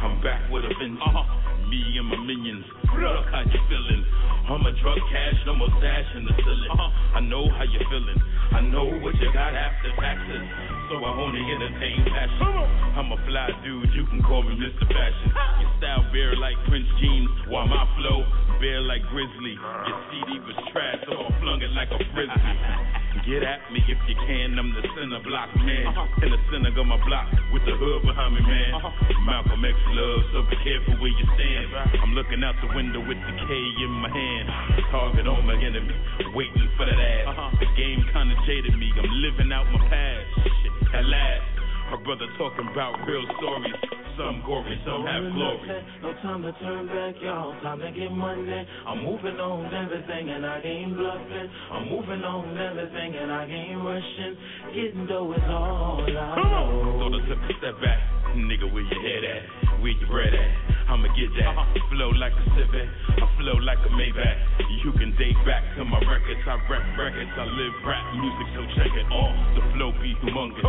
I'm 0.00 0.22
back 0.22 0.48
with 0.50 0.64
a 0.64 0.68
vengeance. 0.68 1.00
Uh-huh. 1.04 1.45
Me 1.66 1.82
and 1.98 2.06
my 2.06 2.18
minions. 2.22 2.64
Look 2.94 3.26
how 3.34 3.42
you 3.42 3.60
feeling. 3.66 4.02
I'm 4.46 4.62
a 4.62 4.72
drug 4.78 5.02
cash, 5.10 5.34
no 5.44 5.58
more 5.58 5.68
stash 5.82 6.06
in 6.14 6.22
the 6.22 6.34
ceiling. 6.38 6.70
Uh-huh. 6.70 7.18
I 7.18 7.20
know 7.20 7.50
how 7.50 7.66
you 7.66 7.82
feeling. 7.90 8.20
I 8.54 8.60
know 8.62 8.86
what 9.02 9.18
you 9.18 9.26
got 9.34 9.50
after 9.58 9.90
taxes. 9.98 10.46
So 10.86 11.02
I 11.02 11.10
only 11.18 11.42
entertain 11.42 12.06
passion. 12.06 12.46
I'm 12.94 13.10
a 13.10 13.18
fly 13.26 13.50
dude, 13.66 13.90
you 13.98 14.06
can 14.06 14.22
call 14.22 14.46
me 14.46 14.54
Mr. 14.54 14.86
Fashion. 14.86 15.30
Your 15.60 15.72
style 15.82 16.06
bare 16.14 16.38
like 16.38 16.54
Prince 16.70 16.86
jeans, 17.02 17.30
while 17.50 17.66
my 17.66 17.82
flow 17.98 18.22
bare 18.62 18.80
like 18.86 19.02
Grizzly. 19.10 19.58
Your 19.58 19.98
CD 20.14 20.38
was 20.46 20.56
trash, 20.70 21.02
so 21.10 21.18
I 21.18 21.28
flung 21.42 21.60
it 21.60 21.74
like 21.74 21.90
a 21.90 21.98
frisbee. 22.14 22.94
Get 23.24 23.42
at 23.42 23.64
me 23.72 23.80
if 23.88 23.98
you 24.06 24.16
can, 24.28 24.58
I'm 24.58 24.70
the 24.76 24.82
center 24.92 25.18
block 25.24 25.48
man. 25.56 25.88
Uh-huh. 25.88 26.24
In 26.26 26.30
the 26.30 26.40
center 26.52 26.74
of 26.74 26.86
my 26.86 27.00
block 27.06 27.26
with 27.50 27.64
the 27.64 27.74
hood 27.74 28.04
behind 28.04 28.34
me, 28.34 28.42
man. 28.44 28.74
Uh-huh. 28.76 28.92
Malcolm 29.24 29.64
X 29.64 29.74
love, 29.96 30.20
so 30.30 30.38
be 30.50 30.56
careful 30.62 31.00
where 31.00 31.10
you 31.10 31.26
stand. 31.34 31.72
I'm 32.02 32.12
looking 32.12 32.44
out 32.44 32.54
the 32.60 32.70
window 32.76 33.00
with 33.00 33.18
the 33.18 33.34
K 33.46 33.50
in 33.50 33.92
my 33.98 34.10
hand. 34.12 34.46
Target 34.90 35.26
on 35.26 35.46
my 35.46 35.56
enemy, 35.56 35.96
waiting 36.34 36.68
for 36.76 36.84
that 36.84 36.98
ass. 36.98 37.26
Uh-huh. 37.32 37.50
The 37.58 37.68
game 37.74 38.04
kinda 38.12 38.36
jaded 38.46 38.76
me, 38.76 38.92
I'm 38.94 39.10
living 39.24 39.50
out 39.50 39.66
my 39.72 39.80
past. 39.88 40.26
Shit, 40.62 40.94
at 40.94 41.04
last. 41.06 41.55
Her 41.90 41.98
brother 42.02 42.26
talking 42.36 42.66
about 42.72 42.98
real 43.06 43.22
stories. 43.38 43.74
Some 44.18 44.42
gory, 44.44 44.80
some 44.84 45.06
have 45.06 45.22
glory. 45.32 45.84
No 46.02 46.12
time 46.22 46.42
to 46.42 46.52
turn 46.58 46.86
back, 46.88 47.14
y'all. 47.22 47.52
Time 47.62 47.78
to 47.80 47.92
get 47.92 48.10
money. 48.10 48.66
I'm 48.86 49.04
moving 49.04 49.38
on 49.38 49.72
everything 49.72 50.30
and 50.30 50.44
I 50.44 50.60
ain't 50.62 50.96
bluffing. 50.96 51.48
I'm 51.70 51.88
moving 51.88 52.24
on 52.24 52.58
everything 52.58 53.14
and 53.14 53.30
I 53.30 53.44
ain't 53.44 53.84
rushing. 53.84 54.36
Getting 54.74 55.06
dough 55.06 55.32
is 55.32 55.42
all 55.46 56.02
I 56.02 56.10
know. 56.10 56.98
Thought 56.98 57.14
I 57.14 57.28
took 57.28 57.38
a 57.38 57.58
step 57.58 57.80
back. 57.80 58.25
Nigga, 58.36 58.68
where 58.68 58.84
your 58.84 59.00
head 59.00 59.24
at? 59.24 59.80
Where 59.80 59.96
your 59.96 60.08
bread 60.12 60.34
at? 60.36 60.50
I'ma 60.92 61.08
get 61.16 61.32
that. 61.40 61.48
Uh-huh. 61.56 61.88
Flow 61.88 62.12
like 62.12 62.36
a 62.36 62.44
Civic. 62.52 62.84
I 63.16 63.26
flow 63.40 63.56
like 63.64 63.80
a 63.80 63.90
Maybach. 63.96 64.36
You 64.84 64.92
can 64.92 65.16
date 65.16 65.40
back 65.48 65.64
to 65.76 65.84
my 65.84 65.98
records. 66.04 66.44
I 66.44 66.60
rap 66.68 66.84
records. 67.00 67.32
I 67.32 67.48
live 67.48 67.74
rap 67.82 68.04
music, 68.12 68.46
so 68.52 68.60
check 68.76 68.92
it 68.92 69.08
all. 69.08 69.32
The 69.56 69.64
flow 69.72 69.90
be 69.98 70.12
humongous. 70.20 70.60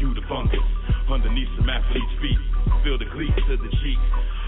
You 0.00 0.16
the 0.16 0.24
fungus. 0.32 0.64
Underneath 1.12 1.52
some 1.60 1.68
athlete's 1.68 2.14
feet. 2.24 2.40
Feel 2.82 2.96
the 2.96 3.06
cleats 3.12 3.36
to 3.46 3.56
the 3.60 3.70
cheek. 3.84 4.00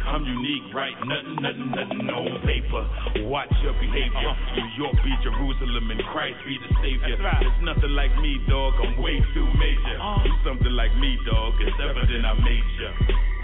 I'm 0.02 0.24
unique, 0.26 0.66
right? 0.74 0.94
Nothing, 1.06 1.38
nothing, 1.40 1.70
nothing 1.70 2.04
on 2.10 2.42
paper. 2.42 2.82
Watch 3.28 3.52
your 3.62 3.72
behavior. 3.78 4.32
New 4.58 4.68
York 4.76 4.96
be 5.00 5.12
Jerusalem 5.22 5.90
and 5.90 6.02
Christ 6.10 6.38
be 6.44 6.58
the 6.58 6.70
Savior. 6.82 7.16
There's 7.16 7.62
nothing 7.62 7.94
like 7.94 8.12
me, 8.18 8.42
dog. 8.50 8.74
I'm 8.82 8.98
way 9.00 9.22
too 9.32 9.46
major. 9.56 9.96
Uh-huh. 9.96 10.26
Do 10.26 10.32
something 10.44 10.74
like 10.74 10.92
me, 10.98 11.16
dog. 11.24 11.54
It's 11.62 11.78
evident 11.78 12.26
I 12.26 12.34
made 12.42 12.68
ya. 12.82 12.90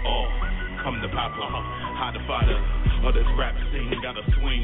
Oh, 0.05 0.27
come 0.83 0.99
to 1.01 1.09
Papa. 1.09 1.39
Uh-huh. 1.39 1.63
How 1.95 2.11
the 2.11 2.23
father 2.27 2.59
of 3.07 3.13
this 3.15 3.27
rap 3.39 3.55
scene 3.71 3.95
got 4.03 4.19
a 4.19 4.25
swing. 4.39 4.63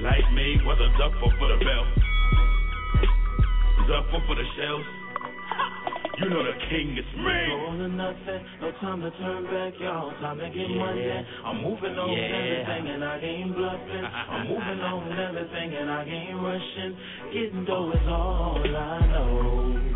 Like 0.00 0.26
me, 0.32 0.58
whether 0.66 0.88
duck 0.98 1.14
or 1.22 1.30
for 1.38 1.48
the 1.54 1.60
bell. 1.62 1.84
Duck 3.86 4.06
or 4.10 4.22
for 4.26 4.34
the 4.34 4.46
shells. 4.56 4.86
You 6.18 6.30
know 6.30 6.44
the 6.44 6.52
king 6.70 6.96
is 6.96 7.10
me. 7.18 7.40
All 7.52 7.80
or 7.82 7.88
nothing, 7.88 8.40
no 8.60 8.70
time 8.80 9.00
to 9.02 9.10
turn 9.18 9.44
back, 9.44 9.74
y'all. 9.80 10.12
Time 10.20 10.38
to 10.38 10.48
get 10.48 10.70
money. 10.70 11.10
I'm 11.44 11.62
moving 11.62 11.98
on 11.98 12.12
Yeah. 12.12 12.38
everything 12.38 12.94
and 12.94 13.04
I 13.04 13.18
ain't 13.18 13.54
bluffing. 13.56 14.04
I'm 14.04 14.48
moving 14.48 14.80
on 14.80 15.18
everything 15.18 15.74
and 15.74 15.90
I 15.90 16.04
ain't 16.04 16.40
rushing. 16.40 16.96
Getting 17.32 17.64
dough 17.64 17.90
is 17.92 18.08
all 18.08 18.58
I 18.62 19.06
know. 19.10 19.93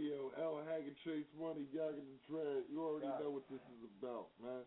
Radio, 0.00 0.32
L. 0.40 0.64
Haggood, 0.64 0.96
Chase 1.04 1.28
Money, 1.36 1.68
Yaga 1.76 2.00
the 2.00 2.16
Dread. 2.24 2.64
You 2.72 2.80
already 2.80 3.12
know 3.20 3.36
what 3.36 3.44
this 3.50 3.60
is 3.60 3.84
about, 4.00 4.32
man. 4.40 4.64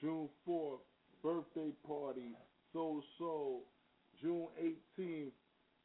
June 0.00 0.30
4th, 0.48 0.80
birthday 1.22 1.76
party, 1.86 2.32
Soul 2.72 3.04
Soul. 3.18 3.64
June 4.20 4.48
18th, 4.96 5.32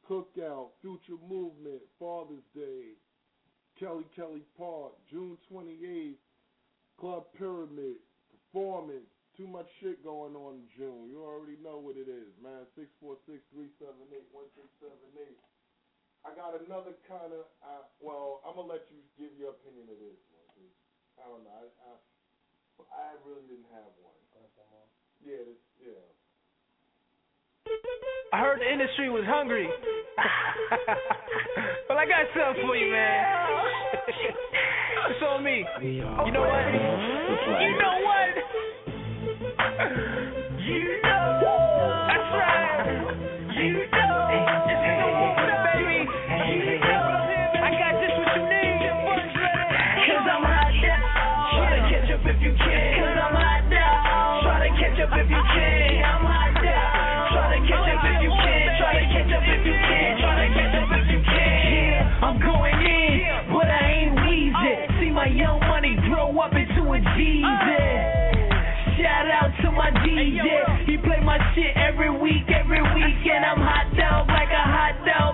Cookout, 0.08 0.70
Future 0.80 1.20
Movement, 1.28 1.82
Father's 2.00 2.48
Day, 2.54 2.96
Kelly 3.78 4.06
Kelly 4.16 4.44
Park. 4.56 4.92
June 5.10 5.36
28th, 5.52 6.16
Club 6.98 7.24
Pyramid, 7.36 8.00
Performance. 8.32 9.12
Too 9.36 9.46
much 9.46 9.68
shit 9.82 10.02
going 10.02 10.34
on 10.34 10.54
in 10.54 10.64
June. 10.78 11.10
You 11.10 11.22
already 11.22 11.58
know 11.62 11.76
what 11.76 11.96
it 11.96 12.08
is, 12.08 12.32
man. 12.42 12.64
646-378-1678. 12.72 15.36
I 16.26 16.34
got 16.34 16.58
another 16.58 16.94
kind 17.06 17.30
of, 17.32 17.46
uh, 17.62 17.82
well, 18.02 18.42
I'm 18.46 18.54
going 18.58 18.66
to 18.66 18.72
let 18.74 18.82
you 18.90 18.98
give 19.18 19.30
your 19.38 19.50
opinion 19.54 19.86
of 19.90 19.98
this 19.98 20.18
one. 20.34 20.46
'cause 20.50 20.72
I 21.18 21.22
don't 21.30 21.44
know. 21.46 21.50
I, 21.54 21.62
I, 21.82 21.94
I 22.94 23.14
really 23.26 23.42
didn't 23.46 23.66
have 23.74 23.90
one. 24.02 24.14
Yeah, 25.24 25.36
this, 25.46 25.58
yeah. 25.82 25.98
I 28.32 28.38
heard 28.40 28.60
the 28.60 28.70
industry 28.70 29.08
was 29.10 29.24
hungry. 29.26 29.66
well, 31.88 31.98
I 31.98 32.06
got 32.06 32.26
something 32.36 32.62
for 32.66 32.76
you, 32.76 32.90
man. 32.92 33.24
it's 35.10 35.22
on 35.26 35.42
me. 35.42 35.64
You 35.82 36.02
know 36.32 36.42
what? 36.46 36.66
You 36.70 37.72
know 37.82 37.98
what? 38.04 38.28
You 40.66 41.00
know. 41.02 42.06
That's 42.08 42.30
right. 42.34 43.02
You 43.58 43.68
know. 43.90 45.37
Up 52.18 52.26
if 52.26 52.42
you 52.42 52.52
can. 52.58 52.90
Cause 52.98 53.14
I'm 53.14 53.34
hot 53.38 53.64
now. 53.70 54.42
Try 54.42 54.58
to 54.66 54.70
catch 54.74 54.98
up 54.98 55.12
if 55.14 55.28
you 55.30 55.42
can. 55.54 56.02
I'm 56.10 56.24
hot 56.26 56.54
now. 56.58 57.30
Try 57.30 57.46
to 57.54 57.60
catch 57.62 57.88
up 57.94 58.02
if 58.02 58.18
you 58.26 58.32
can. 58.34 58.66
Try 58.78 58.92
to 58.98 59.06
catch 59.14 59.32
up 59.38 59.44
if 59.46 59.62
you 59.62 59.76
can. 59.78 60.10
Try 60.18 60.34
to 60.42 60.48
catch 60.50 60.74
up 60.74 60.90
if 60.98 61.06
you 61.14 61.20
can. 61.22 61.62
Yeah, 61.70 62.26
I'm 62.26 62.38
going 62.42 62.78
in, 62.82 63.22
but 63.54 63.68
I 63.70 63.82
ain't 63.86 64.12
wheezing. 64.18 64.78
Oh. 64.90 64.98
See 64.98 65.12
my 65.14 65.30
young 65.30 65.60
money 65.70 65.94
grow 66.10 66.34
up 66.42 66.54
into 66.54 66.82
a 66.90 66.98
Jesus. 67.14 67.86
Shout 68.98 69.30
out 69.30 69.54
to 69.62 69.70
my 69.70 69.94
DJ. 70.02 70.42
He 70.90 70.98
play 70.98 71.22
my 71.22 71.38
shit 71.54 71.70
every 71.78 72.10
week, 72.10 72.50
every 72.50 72.82
week, 72.82 73.22
and 73.30 73.46
I'm 73.46 73.62
hot 73.62 73.94
dog 73.94 74.26
like 74.26 74.50
a 74.50 74.64
hot 74.66 74.96
dog. 75.06 75.27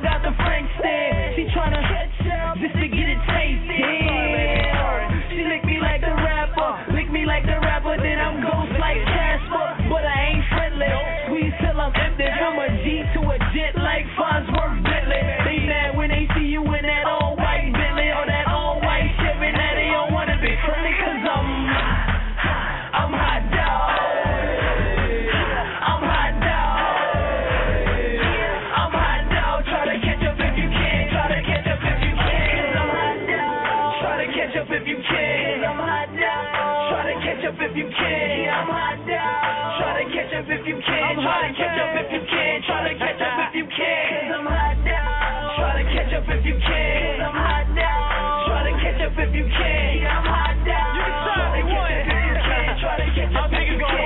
Try 41.15 41.47
to 41.47 41.55
catch 41.55 41.79
up 41.79 41.95
if 41.95 42.11
you 42.11 42.23
can. 42.27 42.63
Try 42.67 42.93
to 42.93 42.99
catch 42.99 43.23
up 43.23 43.39
if 43.47 43.55
you 43.55 43.67
can. 43.71 44.11
Cause 44.11 44.35
I'm 44.35 44.47
hot 44.51 44.77
dog. 44.83 45.57
Try 45.63 45.73
to 45.79 45.85
catch 45.95 46.13
up 46.13 46.27
if 46.27 46.45
you 46.45 46.57
can. 46.59 47.03
Cause 47.07 47.23
I'm 47.23 47.39
hot 47.39 47.67
dog. 47.71 48.47
Try 48.51 48.63
to 48.67 48.75
catch 48.83 49.01
up 49.01 49.19
if 49.23 49.31
you 49.35 49.47
can. 49.47 50.07
I'm 50.11 50.27
hot 50.27 50.59
dog. 50.67 50.97
You 50.99 51.03
can 51.07 51.15
try 51.23 51.55
to 51.55 51.63
catch 51.71 51.87
up 51.87 52.03
if 52.03 52.19
you 52.19 52.35
can. 52.43 52.79
Try 52.83 52.97
to 52.99 53.07
catch 53.15 53.35
up 53.39 53.51
if 53.55 53.69
you 53.71 53.79
can. 53.79 54.04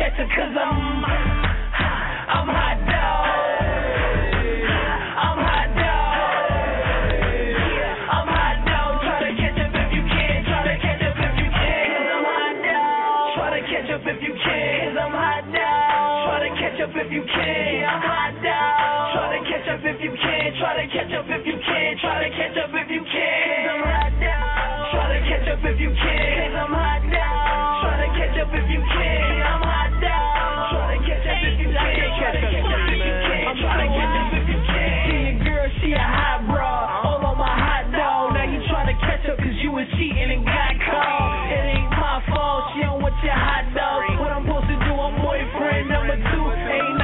Mustard, 0.00 0.20
and. 0.20 0.30
Cause 0.30 0.56
I'm, 0.56 1.04
I'm 1.04 2.48
hot 2.48 2.78
dog. 2.88 3.20
Catch 9.20 9.58
if 9.68 9.92
you 9.92 10.02
can. 10.02 10.44
Catch. 10.44 10.70
Cause 11.90 12.08
I'm 12.10 12.24
hot 12.24 12.56
dog. 12.64 13.34
Try 13.36 13.60
to 13.60 13.62
catch 13.68 13.90
up 13.90 14.02
if 14.06 14.20
you 14.20 14.30
can. 14.30 14.96
I'm 14.96 15.12
hot 15.12 15.44
dog. 15.52 16.24
Try 16.24 16.38
to 16.40 16.50
catch 16.56 16.80
up 16.80 16.90
if 16.96 17.10
you 17.12 17.24
can. 17.26 17.84
Try 19.10 19.36
to 19.36 19.48
catch 19.50 19.68
up 19.68 19.84
if 19.84 20.00
you 20.00 20.14
can. 20.16 20.56
Try 20.56 20.74
to 20.74 20.86
catch 20.88 21.12
up 21.12 21.26
if 21.28 21.46
you 21.46 21.58
can. 21.58 21.98
Try 21.98 22.24
to 22.24 22.30
catch 22.36 22.56
up 22.58 22.70
if 22.74 22.90
you 22.90 23.04
can. 23.04 23.46
Cause 23.46 23.70
I'm 23.70 23.82
hot 23.84 24.12
dog. 24.20 24.92
Try 24.92 25.06
to 25.12 25.20
catch 25.28 25.48
up 25.48 25.64
if 25.64 25.80
you 25.80 25.90
can. 25.90 26.56
I'm 26.56 26.72
hot 26.72 27.02
dog. 27.10 27.82
Try 27.84 27.96
to 28.00 28.08
catch 28.18 28.36
up 28.40 28.50
if 28.54 28.66
you 28.70 28.80
can. 28.80 29.42
I'm 29.42 29.62
hot 29.62 29.89
catch 31.72 31.98
up 31.98 32.34
if 32.34 32.50
you 32.50 32.60
can. 32.60 32.66
Try 32.66 32.70
catch 32.70 32.70
up 32.70 32.82
if 32.88 33.00
you 33.00 33.14
can. 33.22 33.42
Try 33.60 33.76
to 33.78 33.88
catch 33.90 34.16
up 34.18 34.32
if 34.34 34.46
you 34.50 34.60
can. 34.66 34.90
See 35.06 35.22
a 35.30 35.34
girl, 35.44 35.66
she 35.80 35.88
a 35.94 36.02
hot. 36.02 36.42
All 37.04 37.22
on 37.22 37.36
my 37.38 37.50
hot 37.50 37.86
dog. 37.94 38.34
Now 38.34 38.46
you 38.46 38.60
trying 38.66 38.90
to 38.90 38.96
catch 38.98 39.24
you 39.62 39.70
was 39.72 39.86
cheating 39.94 40.30
and 40.34 40.42
got 40.44 40.74
caught. 40.88 41.52
It 41.52 41.64
ain't 41.78 41.92
my 41.94 42.18
fault. 42.32 42.74
She 42.74 42.82
don't 42.82 43.02
want 43.02 43.14
your 43.22 43.36
hot 43.36 43.70
dog. 43.76 44.18
What 44.18 44.32
I'm 44.34 44.44
supposed 44.48 44.68
to 44.72 44.76
do? 44.82 44.92
I'm 44.96 45.14
boyfriend 45.20 45.86
number 45.92 46.16
two. 46.16 46.44
Ain't 46.50 46.96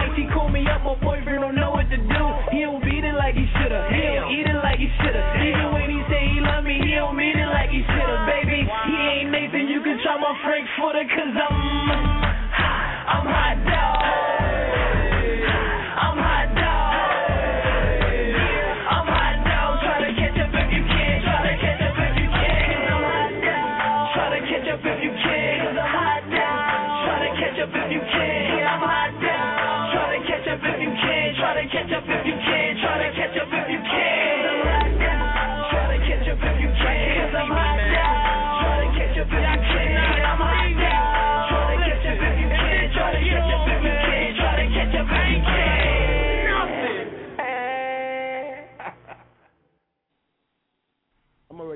me 0.51 0.66
up. 0.66 0.82
My 0.82 0.97
boyfriend 0.98 1.44
don't 1.44 1.55
know 1.55 1.76
what 1.76 1.86
to 1.93 1.98
do. 2.01 2.24
He 2.51 2.64
don't 2.66 2.82
beat 2.82 3.05
it 3.05 3.14
like 3.14 3.36
he 3.36 3.47
shoulda. 3.60 3.93
He 3.93 4.02
don't 4.02 4.30
eat 4.32 4.47
it 4.48 4.59
like 4.64 4.80
he 4.80 4.88
shoulda. 4.98 5.22
Even 5.43 5.68
when 5.76 5.88
he 5.93 6.01
say 6.10 6.22
he 6.32 6.40
love 6.40 6.64
me, 6.64 6.80
he 6.80 6.97
don't 6.97 7.14
mean 7.14 7.36
it 7.36 7.51
like 7.52 7.70
he 7.70 7.84
shoulda. 7.84 8.26
Baby, 8.26 8.64
he 8.64 8.97
ain't. 8.97 9.30
You 9.76 9.82
can 9.82 10.01
try 10.02 10.16
my 10.16 10.32
cause 10.43 11.36
I'm, 11.36 11.56
I'm 13.12 13.26
hot 13.26 13.56
dog. 13.68 14.45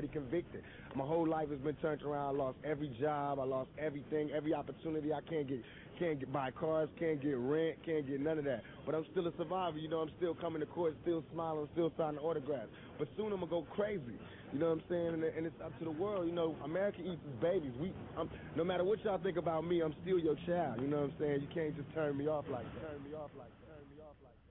Evicted. 0.03 0.63
My 0.95 1.05
whole 1.05 1.27
life 1.27 1.49
has 1.49 1.59
been 1.59 1.75
turned 1.75 2.01
around. 2.01 2.35
I 2.35 2.37
lost 2.37 2.57
every 2.63 2.95
job. 2.99 3.39
I 3.39 3.43
lost 3.43 3.69
everything, 3.77 4.31
every 4.31 4.53
opportunity. 4.53 5.13
I 5.13 5.21
can't 5.21 5.47
get 5.47 5.61
can't 5.99 6.19
get 6.19 6.33
buy 6.33 6.49
cars, 6.49 6.89
can't 6.97 7.21
get 7.21 7.37
rent, 7.37 7.77
can't 7.85 8.07
get 8.07 8.19
none 8.19 8.39
of 8.39 8.45
that. 8.45 8.63
But 8.87 8.95
I'm 8.95 9.05
still 9.11 9.27
a 9.27 9.31
survivor. 9.37 9.77
You 9.77 9.87
know, 9.87 9.99
I'm 9.99 10.09
still 10.17 10.33
coming 10.33 10.59
to 10.61 10.65
court, 10.65 10.95
still 11.03 11.23
smiling, 11.31 11.67
still 11.73 11.91
signing 11.95 12.19
autographs. 12.19 12.69
But 12.97 13.07
soon 13.15 13.31
I'm 13.31 13.39
gonna 13.39 13.51
go 13.51 13.67
crazy. 13.75 14.17
You 14.51 14.59
know 14.59 14.69
what 14.69 14.81
I'm 14.81 14.83
saying? 14.89 15.13
And, 15.13 15.23
and 15.23 15.45
it's 15.45 15.61
up 15.63 15.77
to 15.77 15.85
the 15.85 15.91
world. 15.91 16.25
You 16.25 16.33
know, 16.33 16.55
America 16.65 16.99
eats 17.01 17.21
its 17.21 17.41
babies. 17.41 17.71
We, 17.79 17.93
I'm, 18.17 18.29
no 18.55 18.63
matter 18.63 18.83
what 18.83 19.03
y'all 19.05 19.19
think 19.21 19.37
about 19.37 19.65
me, 19.65 19.81
I'm 19.81 19.93
still 20.01 20.17
your 20.17 20.35
child. 20.47 20.81
You 20.81 20.87
know 20.87 21.05
what 21.05 21.11
I'm 21.11 21.19
saying? 21.19 21.41
You 21.41 21.47
can't 21.53 21.75
just 21.75 21.93
turn 21.93 22.17
me 22.17 22.27
off 22.27 22.45
like 22.51 22.65
that. 22.65 22.91
Turn 22.91 23.03
me 23.03 23.13
off 23.15 23.29
like 23.37 23.53
that. 23.61 23.77
Turn 23.77 23.85
me 23.93 24.01
off 24.01 24.17
like 24.25 24.33
that. 24.33 24.41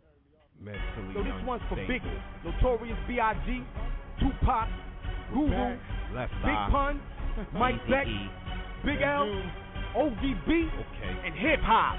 Mentally 0.62 1.14
So 1.14 1.22
this 1.26 1.46
one's 1.46 1.62
for. 1.68 1.76
Biggie, 1.76 2.20
Notorious 2.44 2.98
B.I.G., 3.08 3.64
Tupac, 4.20 4.68
Guru, 5.32 5.76
Left 6.14 6.32
Big 6.42 6.50
eye. 6.50 6.68
Pun, 6.70 7.00
Mike 7.54 7.80
Beck, 7.88 8.06
Big 8.84 9.00
L, 9.02 9.26
ODB, 9.96 10.68
and 11.24 11.34
Hip 11.34 11.60
Hop. 11.62 11.96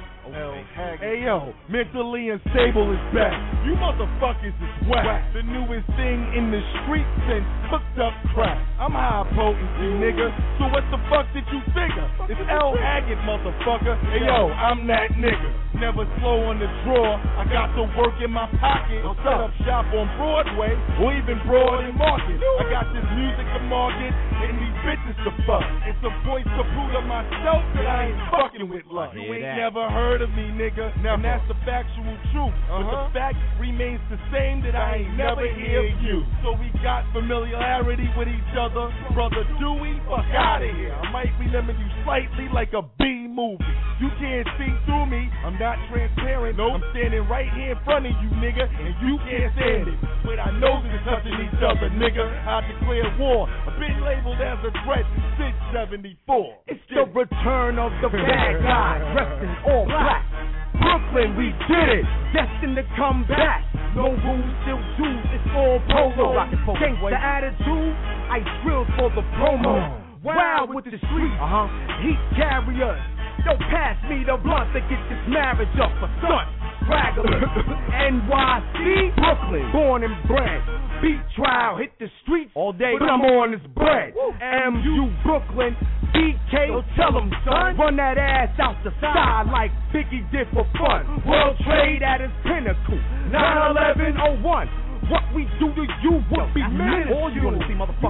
Hey 0.99 1.23
yo, 1.25 1.53
mentally 1.69 2.29
unstable 2.29 2.91
is 2.91 2.99
back. 3.13 3.33
You 3.61 3.77
motherfuckers 3.77 4.57
is 4.57 4.73
whack. 4.89 5.21
The 5.37 5.45
newest 5.45 5.85
thing 5.93 6.17
in 6.33 6.49
the 6.49 6.61
street 6.81 7.05
since 7.29 7.45
hooked 7.69 7.97
up 8.01 8.13
crack. 8.33 8.57
I'm 8.81 8.97
high 8.97 9.21
potency, 9.37 9.87
nigga. 10.01 10.33
So 10.57 10.65
what 10.73 10.81
the 10.89 10.97
fuck 11.13 11.29
did 11.29 11.45
you 11.53 11.61
figure? 11.69 12.09
It's 12.25 12.41
L 12.49 12.73
Haggood, 12.73 13.21
motherfucker. 13.21 14.01
Hey 14.09 14.25
yo, 14.25 14.49
I'm 14.49 14.89
that 14.89 15.13
nigga. 15.13 15.49
Never 15.77 16.09
slow 16.17 16.49
on 16.49 16.57
the 16.57 16.65
draw. 16.85 17.21
I 17.37 17.45
got 17.53 17.77
the 17.77 17.85
work 17.93 18.17
in 18.17 18.33
my 18.33 18.49
pocket. 18.57 19.05
I 19.05 19.13
Set 19.21 19.37
up 19.37 19.53
shop 19.61 19.85
on 19.93 20.09
Broadway 20.17 20.73
or 20.97 21.13
even 21.13 21.37
Broad 21.45 21.85
and 21.85 21.93
Market. 21.93 22.41
I 22.41 22.65
got 22.73 22.89
this 22.89 23.05
music 23.13 23.45
to 23.45 23.61
market 23.69 24.09
and 24.09 24.57
these 24.57 24.77
bitches 24.81 25.17
to 25.21 25.31
fuck. 25.45 25.65
It's 25.85 26.01
a 26.01 26.13
voice 26.25 26.49
to 26.49 26.63
prove 26.73 26.97
to 26.97 27.01
myself 27.05 27.61
that 27.77 27.85
I 27.85 28.09
ain't 28.09 28.21
fucking 28.33 28.65
with 28.65 28.89
luck. 28.89 29.13
You 29.13 29.29
ain't 29.37 29.53
never 29.53 29.85
heard 29.85 30.25
of 30.25 30.33
me, 30.33 30.49
nigga. 30.49 30.89
And 30.97 31.21
that's 31.21 31.45
the 31.45 31.57
factual 31.61 32.17
truth. 32.33 32.57
But 32.65 32.89
the 32.89 33.01
fact 33.13 33.37
remains 33.59 34.01
the 34.09 34.19
same 34.31 34.61
that 34.63 34.75
I 34.75 35.03
ain't 35.03 35.17
never 35.17 35.43
hear 35.43 35.83
you. 36.01 36.23
So 36.43 36.53
we 36.55 36.71
got 36.83 37.05
familiarity 37.13 38.07
with 38.17 38.27
each 38.27 38.53
other. 38.57 38.91
Brother 39.13 39.43
Dewey, 39.59 39.99
fuck 40.07 40.27
out 40.33 40.61
of 40.63 40.71
here. 40.75 40.93
I 40.93 41.11
might 41.11 41.33
be 41.39 41.47
limiting 41.49 41.81
you 41.81 41.91
slightly 42.03 42.47
like 42.53 42.73
a 42.73 42.83
B 42.99 43.27
movie. 43.27 43.63
You 44.01 44.09
can't 44.17 44.47
see 44.57 44.71
through 44.85 45.05
me. 45.07 45.29
I'm 45.45 45.57
not 45.59 45.77
transparent. 45.89 46.59
I'm 46.59 46.81
standing 46.91 47.27
right 47.29 47.49
here 47.53 47.73
in 47.73 47.79
front 47.85 48.05
of 48.05 48.13
you, 48.17 48.29
nigga, 48.41 48.65
and 48.65 48.93
you 49.05 49.17
can't 49.25 49.53
stand 49.53 49.87
it. 49.89 49.99
But 50.25 50.39
I 50.41 50.49
know 50.57 50.81
that 50.81 51.01
touching 51.05 51.37
each 51.37 51.61
other, 51.61 51.89
nigga. 51.97 52.25
I 52.25 52.65
declare 52.65 53.09
war. 53.17 53.49
I've 53.49 53.79
been 53.79 54.01
labeled 54.01 54.41
as 54.41 54.57
a 54.65 54.71
threat 54.85 55.05
since 55.37 55.57
74. 55.73 56.65
It's 56.67 56.81
the 56.89 57.05
return 57.13 57.77
of 57.77 57.91
the 58.01 58.09
bad 58.09 58.61
guy, 58.63 58.97
dressed 59.13 59.43
in 59.43 59.53
all 59.69 59.85
black. 59.85 60.60
Brooklyn, 60.81 61.37
we 61.37 61.53
did 61.69 62.01
it, 62.01 62.05
destined 62.33 62.75
to 62.75 62.85
come 62.97 63.23
back. 63.29 63.61
No 63.95 64.09
rules, 64.09 64.51
still 64.65 64.81
dudes, 64.97 65.29
it's 65.29 65.49
all 65.53 65.77
polo. 65.87 66.33
Gangsta 66.33 67.15
attitude, 67.15 67.93
I 68.31 68.41
drilled 68.63 68.87
for 68.97 69.09
the 69.13 69.21
promo. 69.37 70.01
Wild 70.23 70.73
with 70.73 70.85
the 70.85 70.97
street, 70.97 71.35
uh-huh. 71.37 71.65
heat 72.01 72.21
carriers. 72.37 73.01
Don't 73.45 73.61
pass 73.73 73.97
me 74.05 74.21
the 74.21 74.37
blunt 74.37 74.69
to 74.73 74.81
get 74.85 75.01
this 75.09 75.21
marriage 75.29 75.73
up 75.81 75.89
for 75.97 76.09
son. 76.21 76.45
Stragglers, 76.85 77.41
NYC, 78.09 79.15
Brooklyn, 79.17 79.65
born 79.73 80.03
and 80.03 80.13
bred. 80.27 80.61
Beat 81.01 81.17
trial, 81.35 81.77
hit 81.77 81.97
the 81.97 82.07
streets 82.21 82.51
all 82.53 82.73
day, 82.73 82.93
but 82.99 83.09
I'm 83.09 83.21
on 83.21 83.51
this 83.51 83.65
bread. 83.73 84.13
MU 84.13 85.09
Brooklyn, 85.25 85.75
BK, 86.13 86.69
so 86.69 86.83
tell 86.95 87.17
'em, 87.17 87.33
son. 87.43 87.75
Run 87.77 87.95
that 87.97 88.17
ass 88.17 88.53
out 88.59 88.77
the 88.83 88.93
side 89.01 89.49
like 89.49 89.71
Biggie 89.91 90.29
did 90.31 90.47
for 90.53 90.65
fun. 90.77 91.23
World 91.25 91.57
trade 91.65 92.03
at 92.03 92.21
its 92.21 92.33
pinnacle. 92.43 92.99
9-11-01. 93.33 94.69
What 95.09 95.23
we 95.33 95.49
do 95.59 95.73
to 95.73 95.83
you 96.03 96.23
would 96.29 96.53
be 96.53 96.61
minuscule. 96.61 97.17
All 97.17 97.31
you 97.33 97.49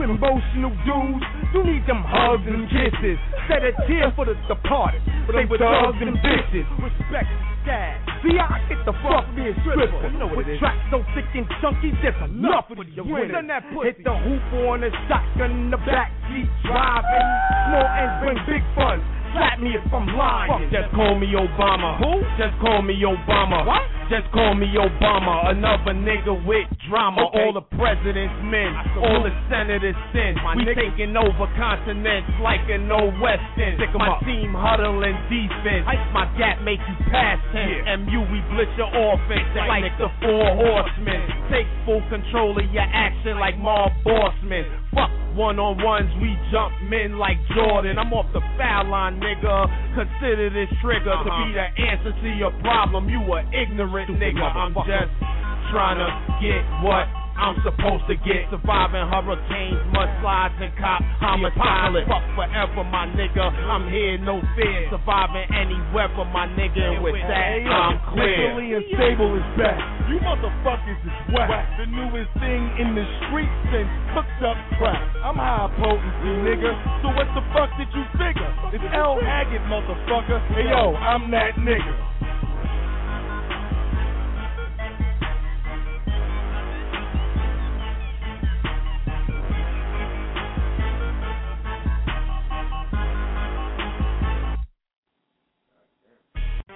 emotional 0.03 0.72
dudes, 0.84 1.26
you 1.53 1.63
need 1.63 1.88
them 1.88 2.03
hugs 2.03 2.43
and 2.45 2.68
kisses. 2.69 3.18
Shed 3.47 3.63
a 3.63 3.72
tear 3.88 4.11
for 4.15 4.26
the 4.26 4.35
departed. 4.47 5.01
They 5.31 5.45
were 5.45 5.57
thugs 5.57 5.97
and 6.01 6.18
bitches. 6.19 6.68
Respect 6.77 7.30
sky. 7.64 7.98
See, 8.22 8.38
I 8.38 8.62
get 8.70 8.82
the 8.86 8.94
fuck 9.02 9.26
me 9.34 9.50
a 9.50 9.54
stripper. 9.62 10.10
You 10.10 10.20
know 10.20 10.28
what 10.30 10.46
With 10.46 10.60
tracks 10.60 10.82
so 10.92 11.02
thick 11.14 11.26
and 11.34 11.48
chunky, 11.62 11.94
there's 12.02 12.18
enough 12.22 12.70
for 12.70 12.84
the 12.84 13.04
winners. 13.04 13.34
Hit 13.84 14.04
the 14.04 14.14
hoop 14.14 14.46
on 14.70 14.82
the 14.82 14.92
shotgun 15.10 15.52
in 15.52 15.70
the 15.72 15.82
backseat 15.82 16.50
driving. 16.66 17.28
Small 17.70 17.88
ends 17.98 18.16
bring 18.22 18.38
big 18.46 18.64
fun. 18.76 19.00
Slap 19.32 19.60
me 19.60 19.72
if 19.80 19.86
I'm 19.94 20.08
lying. 20.12 20.52
Fuck, 20.52 20.64
just 20.72 20.90
call 20.91 21.16
me 21.16 21.32
Obama. 21.32 21.95
Who? 22.03 22.20
Just 22.36 22.56
call 22.60 22.82
me 22.82 22.99
Obama. 22.99 23.64
What? 23.64 23.84
Just 24.12 24.28
call 24.36 24.52
me 24.60 24.68
Obama. 24.76 25.56
Another 25.56 25.95
nigga 25.95 26.36
with 26.44 26.68
drama. 26.91 27.32
All 27.32 27.56
the 27.56 27.64
president's 27.80 28.36
men, 28.44 28.76
all 28.99 29.24
the 29.24 29.32
senators 29.48 29.95
sin. 30.12 30.36
we 30.60 30.68
taking 30.76 31.16
over 31.16 31.48
continents 31.56 32.28
like 32.44 32.68
an 32.68 32.91
old 32.91 33.16
western. 33.24 33.80
My 33.95 34.20
team 34.28 34.52
huddling 34.52 35.16
defense. 35.32 35.88
My 36.12 36.28
gap 36.36 36.60
make 36.60 36.84
you 36.84 36.95
pass 37.08 37.40
him. 37.56 38.03
MU, 38.03 38.28
we 38.28 38.44
blitz 38.52 38.76
your 38.76 38.91
offense 38.91 39.48
like 39.56 39.88
the 39.95 40.12
four 40.20 40.60
horsemen. 40.60 41.24
Take 41.48 41.72
full 41.88 42.03
control 42.12 42.52
of 42.60 42.68
your 42.76 42.88
action 42.91 43.40
like 43.40 43.56
Marv 43.56 43.95
Bossman. 44.03 44.68
Fuck 44.93 45.11
one 45.35 45.59
on 45.59 45.80
ones, 45.80 46.11
we 46.19 46.35
jump 46.51 46.76
men 46.91 47.15
like 47.15 47.39
Jordan. 47.55 47.95
I'm 47.97 48.11
off 48.11 48.27
the 48.34 48.43
foul 48.59 48.91
line, 48.91 49.19
nigga. 49.23 49.68
Consider 49.95 50.51
this 50.51 50.68
trigger 50.84 51.15
to 51.15 51.31
be 51.31 51.55
uh-huh. 51.55 51.55
the 51.55 51.68
answer 51.80 52.11
to 52.11 52.30
your 52.35 52.51
problem. 52.59 53.07
You 53.07 53.23
a 53.23 53.39
ignorant 53.55 54.11
nigga. 54.19 54.43
I'm 54.43 54.76
just 54.84 55.13
trying 55.72 55.99
to 56.03 56.09
get 56.43 56.59
what 56.84 57.07
I'm 57.41 57.57
supposed 57.65 58.05
to 58.05 58.15
get. 58.22 58.45
Surviving 58.53 59.01
hurricanes, 59.09 59.81
mudslides, 59.89 60.61
and 60.61 60.69
cop 60.77 61.01
homicides. 61.18 62.05
Fuck 62.05 62.22
forever, 62.38 62.85
my 62.85 63.09
nigga. 63.18 63.41
I'm 63.41 63.89
here, 63.89 64.22
no 64.22 64.38
fear. 64.53 64.93
Surviving 64.93 65.49
any 65.49 65.81
weather, 65.89 66.22
my 66.30 66.45
nigga. 66.53 67.01
And 67.01 67.01
with 67.01 67.18
that, 67.26 67.65
I'm 67.65 67.97
clear. 68.13 68.53
Mentally 68.53 68.77
unstable 68.77 69.34
is 69.34 69.49
back. 69.57 69.81
You 70.05 70.22
motherfuckers 70.22 71.01
is 71.01 71.18
whack. 71.34 71.49
The 71.81 71.89
newest 71.89 72.30
thing 72.38 72.61
in 72.77 72.93
the 72.93 73.05
street 73.26 73.49
since 73.73 73.89
cooked 74.13 74.41
up 74.45 74.57
crack. 74.77 75.01
I'm 75.26 75.41
high 75.41 75.65
potency, 75.81 76.31
nigga. 76.45 76.72
So 77.01 77.09
what 77.09 77.26
the 77.34 77.41
fuck 77.57 77.73
did 77.81 77.89
you 77.97 78.05
figure? 78.22 78.53
It's 78.69 78.85
L 78.93 79.18
Haggood, 79.18 79.65
motherfucker. 79.65 80.38
Hey 80.53 80.69
yo, 80.69 80.93
I'm 80.93 81.31
that 81.34 81.57
nigga. 81.57 82.11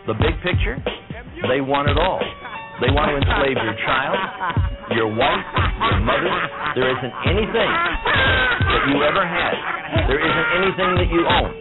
The 0.05 0.13
big 0.13 0.37
picture? 0.45 0.77
They 1.49 1.65
want 1.65 1.89
it 1.89 1.97
all. 1.97 2.21
They 2.77 2.93
want 2.93 3.09
to 3.09 3.17
enslave 3.17 3.57
your 3.57 3.73
child, 3.81 4.13
your 4.93 5.09
wife, 5.09 5.45
your 5.81 5.99
mother. 6.05 6.29
There 6.77 6.93
isn't 6.93 7.13
anything 7.25 7.71
that 8.69 8.81
you 8.85 9.01
ever 9.01 9.25
had. 9.25 9.57
There 10.05 10.21
isn't 10.21 10.49
anything 10.61 10.91
that 11.01 11.09
you 11.09 11.21
own. 11.25 11.51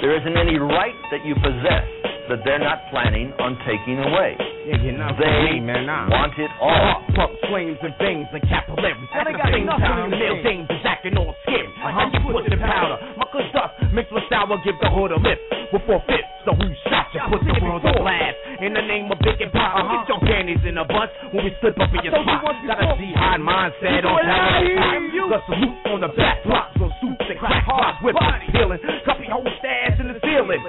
There 0.00 0.16
isn't 0.16 0.36
any 0.40 0.56
right 0.56 0.96
that 1.12 1.20
you 1.28 1.34
possess 1.36 1.84
that 2.28 2.42
they're 2.44 2.62
not 2.62 2.82
planning 2.90 3.32
on 3.38 3.56
taking 3.66 3.98
away. 4.02 4.36
Yeah, 4.66 4.82
you're 4.82 4.98
not 4.98 5.14
They 5.18 5.30
me, 5.54 5.60
man. 5.62 5.86
Nah. 5.86 6.10
want 6.10 6.34
it 6.38 6.50
all. 6.58 7.02
Pump 7.14 7.32
flames 7.46 7.78
and 7.82 7.94
veins 8.02 8.26
and 8.34 8.42
capillaries. 8.50 8.98
At 9.14 9.22
Now 9.22 9.24
they 9.24 9.32
the 9.32 9.38
got 9.38 9.50
same 9.54 9.66
nothing 9.66 9.86
time, 9.86 10.04
in 10.06 10.10
the 10.10 10.18
male 10.18 10.38
thing. 10.42 10.66
dames 10.66 10.70
is 10.74 10.82
acting 10.84 11.14
all 11.16 11.34
skin. 11.46 11.66
Uh-huh. 11.78 12.10
just 12.10 12.26
put 12.26 12.44
in 12.50 12.58
powder. 12.58 12.98
My 13.14 13.26
good 13.30 13.46
dust 13.54 13.74
mixed 13.94 14.10
with 14.10 14.26
sour 14.26 14.58
give 14.66 14.74
the 14.82 14.90
hood 14.90 15.14
a 15.14 15.18
lift. 15.22 15.42
Before 15.70 15.98
fits, 16.06 16.26
so 16.46 16.54
who 16.54 16.66
shot 16.90 17.10
you? 17.14 17.22
Put 17.30 17.42
the 17.46 17.54
world 17.62 17.82
on 17.86 17.94
blast. 18.02 18.38
In 18.62 18.72
the 18.74 18.82
name 18.82 19.10
of 19.10 19.18
big 19.22 19.38
and 19.42 19.50
pop, 19.54 19.78
uh-huh. 19.78 20.02
get 20.02 20.08
your 20.10 20.20
panties 20.26 20.62
in 20.66 20.78
a 20.78 20.86
bunch 20.86 21.10
when 21.30 21.46
we 21.46 21.50
slip 21.62 21.78
up 21.78 21.90
in 21.94 22.02
your 22.06 22.14
spot. 22.14 22.42
Got 22.66 22.82
a 22.82 22.94
jihad 22.98 23.38
mindset 23.42 24.02
on 24.02 24.18
top 24.18 24.26
of 24.26 24.66
the 24.66 24.70
top. 24.74 25.30
The 25.30 25.38
salute 25.46 25.78
on 25.90 25.98
the 26.06 26.10
back 26.14 26.38
block, 26.46 26.70
so 26.78 26.86
suits 27.02 27.22
and 27.30 27.38
crack 27.38 27.66
pops, 27.66 27.98
whip 28.02 28.14
peeling. 28.54 28.78
Copy 29.06 29.26
whole 29.30 29.46
stash 29.58 29.98
in 29.98 30.06
the 30.10 30.18
ceiling. 30.22 30.62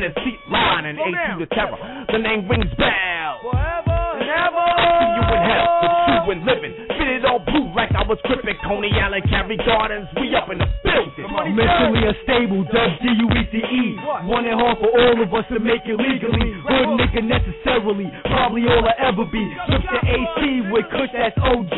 In 0.00 0.08
the 0.08 0.20
seat 0.24 0.40
line 0.48 0.88
and 0.88 0.96
you 0.96 1.44
the 1.44 1.48
terror. 1.52 1.76
The 2.08 2.16
name 2.16 2.48
rings 2.48 2.72
bell. 2.80 3.36
Forever 3.44 4.00
and 4.16 4.32
ever. 4.32 4.68
See 4.96 5.12
you 5.12 5.26
in 5.28 5.42
hell, 5.44 5.68
the 5.76 5.92
true 6.08 6.32
and 6.32 6.40
living. 6.48 6.72
Fit 6.96 7.20
it 7.20 7.24
all 7.28 7.44
blue 7.44 7.68
like 7.76 7.92
I 7.92 8.08
was 8.08 8.16
crippin', 8.24 8.56
Coney 8.64 8.88
Island, 8.96 9.28
Carey 9.28 9.60
Gardens, 9.60 10.08
we 10.16 10.32
up 10.32 10.48
in 10.48 10.56
the 10.56 10.68
building. 10.80 11.28
Mentally 11.52 12.16
unstable, 12.16 12.64
W-D-U-E-C-E. 12.72 13.84
One 14.24 14.48
and 14.48 14.56
hard 14.56 14.80
for 14.80 14.88
all 14.88 15.20
of 15.20 15.28
us 15.36 15.44
to 15.52 15.60
make 15.60 15.84
it 15.84 16.00
legally. 16.00 16.48
Hood 16.64 16.96
nigga 16.96 17.20
necessarily, 17.20 18.08
probably 18.24 18.64
all 18.72 18.80
I 18.80 18.96
ever 19.04 19.28
be. 19.28 19.44
Switch 19.68 19.84
to 19.84 20.00
AC 20.00 20.40
with 20.72 20.88
Kush, 20.96 21.12
that's 21.12 21.36
OG. 21.44 21.76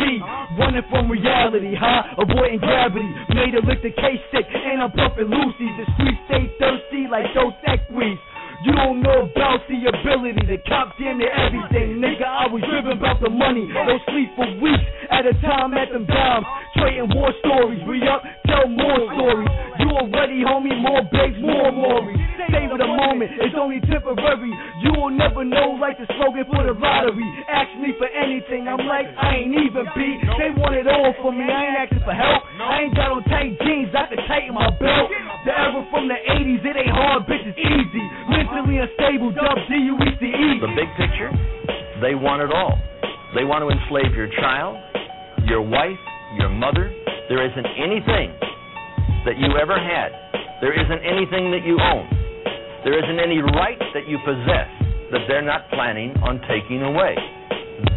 Running 0.62 0.86
from 0.94 1.11
reality, 1.11 1.74
huh? 1.74 2.23
Avoiding 2.23 2.62
gravity. 2.62 3.11
Made 3.35 3.59
a 3.59 3.62
lick 3.66 3.82
the 3.82 3.90
case 3.90 4.23
sick, 4.31 4.47
and 4.47 4.78
I'm 4.78 4.94
pumping 4.94 5.27
Lucy's. 5.27 5.74
The 5.74 5.86
streets 5.99 6.23
stay 6.31 6.47
thirsty 6.62 7.11
like 7.11 7.27
Dos 7.35 7.51
Equis. 7.66 7.91
You 8.62 8.72
don't 8.72 9.02
know 9.02 9.26
about 9.26 9.66
the 9.66 9.78
ability 9.90 10.47
to 10.47 10.59
cop 10.70 10.94
damn 10.98 11.18
near 11.18 11.34
everything, 11.34 11.98
nigga. 11.98 12.22
I 12.22 12.47
was 12.47 12.62
driven 12.62 12.94
about 12.98 13.18
the 13.20 13.30
money, 13.30 13.66
don't 13.66 14.02
sleep 14.06 14.30
for 14.39 14.47
weeks 14.62 14.86
at 15.10 15.26
a 15.26 15.34
time 15.43 15.74
at 15.74 15.90
them 15.90 16.06
dimes. 16.06 16.47
Trading 16.78 17.10
war 17.10 17.34
stories, 17.43 17.82
re 17.86 18.06
up, 18.06 18.22
tell 18.47 18.68
more 18.70 19.02
stories. 19.18 19.51
You 19.82 19.89
already, 19.90 20.47
homie, 20.47 20.78
more 20.78 21.02
babes, 21.10 21.43
more 21.43 21.72
Maury. 21.74 22.31
Savor 23.12 23.20
the 23.20 23.28
moment, 23.28 23.40
it's 23.40 23.56
only 23.59 23.80
temporary. 23.84 24.52
You 24.80 24.93
will 24.97 25.10
never 25.10 25.44
know, 25.44 25.76
like 25.76 25.98
the 25.98 26.06
slogan 26.16 26.44
for 26.48 26.64
the 26.64 26.72
lottery. 26.72 27.28
Ask 27.48 27.68
me 27.80 27.93
for 27.98 28.09
anything, 28.09 28.68
I'm 28.68 28.86
like, 28.86 29.06
I 29.16 29.44
ain't 29.44 29.52
even 29.52 29.84
be. 29.94 30.09
They 30.40 30.51
want 30.56 30.76
it 30.76 30.89
all 30.89 31.12
from 31.20 31.39
me, 31.39 31.44
I 31.44 31.60
ain't 31.68 31.78
asking 31.89 32.05
for 32.05 32.16
help. 32.16 32.43
I 32.56 32.89
ain't 32.89 32.94
got 32.97 33.12
on 33.12 33.22
tight 33.28 33.59
jeans, 33.60 33.93
I 33.93 34.09
can 34.09 34.20
tighten 34.28 34.55
my 34.55 34.70
belt. 34.80 35.12
The 35.44 35.52
era 35.52 35.82
from 35.90 36.09
the 36.09 36.16
80s, 36.16 36.64
it 36.64 36.76
ain't 36.76 36.94
hard, 36.94 37.26
bitch, 37.28 37.44
it's 37.44 37.59
easy. 37.59 38.05
Mentally 38.30 38.78
unstable, 38.80 39.32
dub 39.32 39.59
D-U-E-C-E. 39.68 40.48
The 40.62 40.72
big 40.72 40.90
picture, 40.97 41.30
they 42.01 42.14
want 42.14 42.43
it 42.43 42.52
all. 42.52 42.78
They 43.34 43.44
want 43.44 43.64
to 43.64 43.68
enslave 43.72 44.12
your 44.14 44.28
child, 44.40 44.76
your 45.48 45.62
wife, 45.62 45.98
your 46.39 46.48
mother. 46.48 46.93
There 47.28 47.44
isn't 47.44 47.66
anything 47.76 48.32
that 49.24 49.39
you 49.39 49.56
ever 49.56 49.76
had. 49.78 50.12
There 50.60 50.72
isn't 50.72 51.02
anything 51.02 51.51
that 51.51 51.64
you 51.64 51.80
own. 51.80 52.22
There 52.84 52.98
isn't 52.98 53.20
any 53.20 53.38
right 53.38 53.78
that 53.94 54.09
you 54.09 54.18
possess 54.24 54.66
that 55.12 55.22
they're 55.28 55.46
not 55.46 55.70
planning 55.70 56.10
on 56.18 56.40
taking 56.50 56.82
away. 56.82 57.14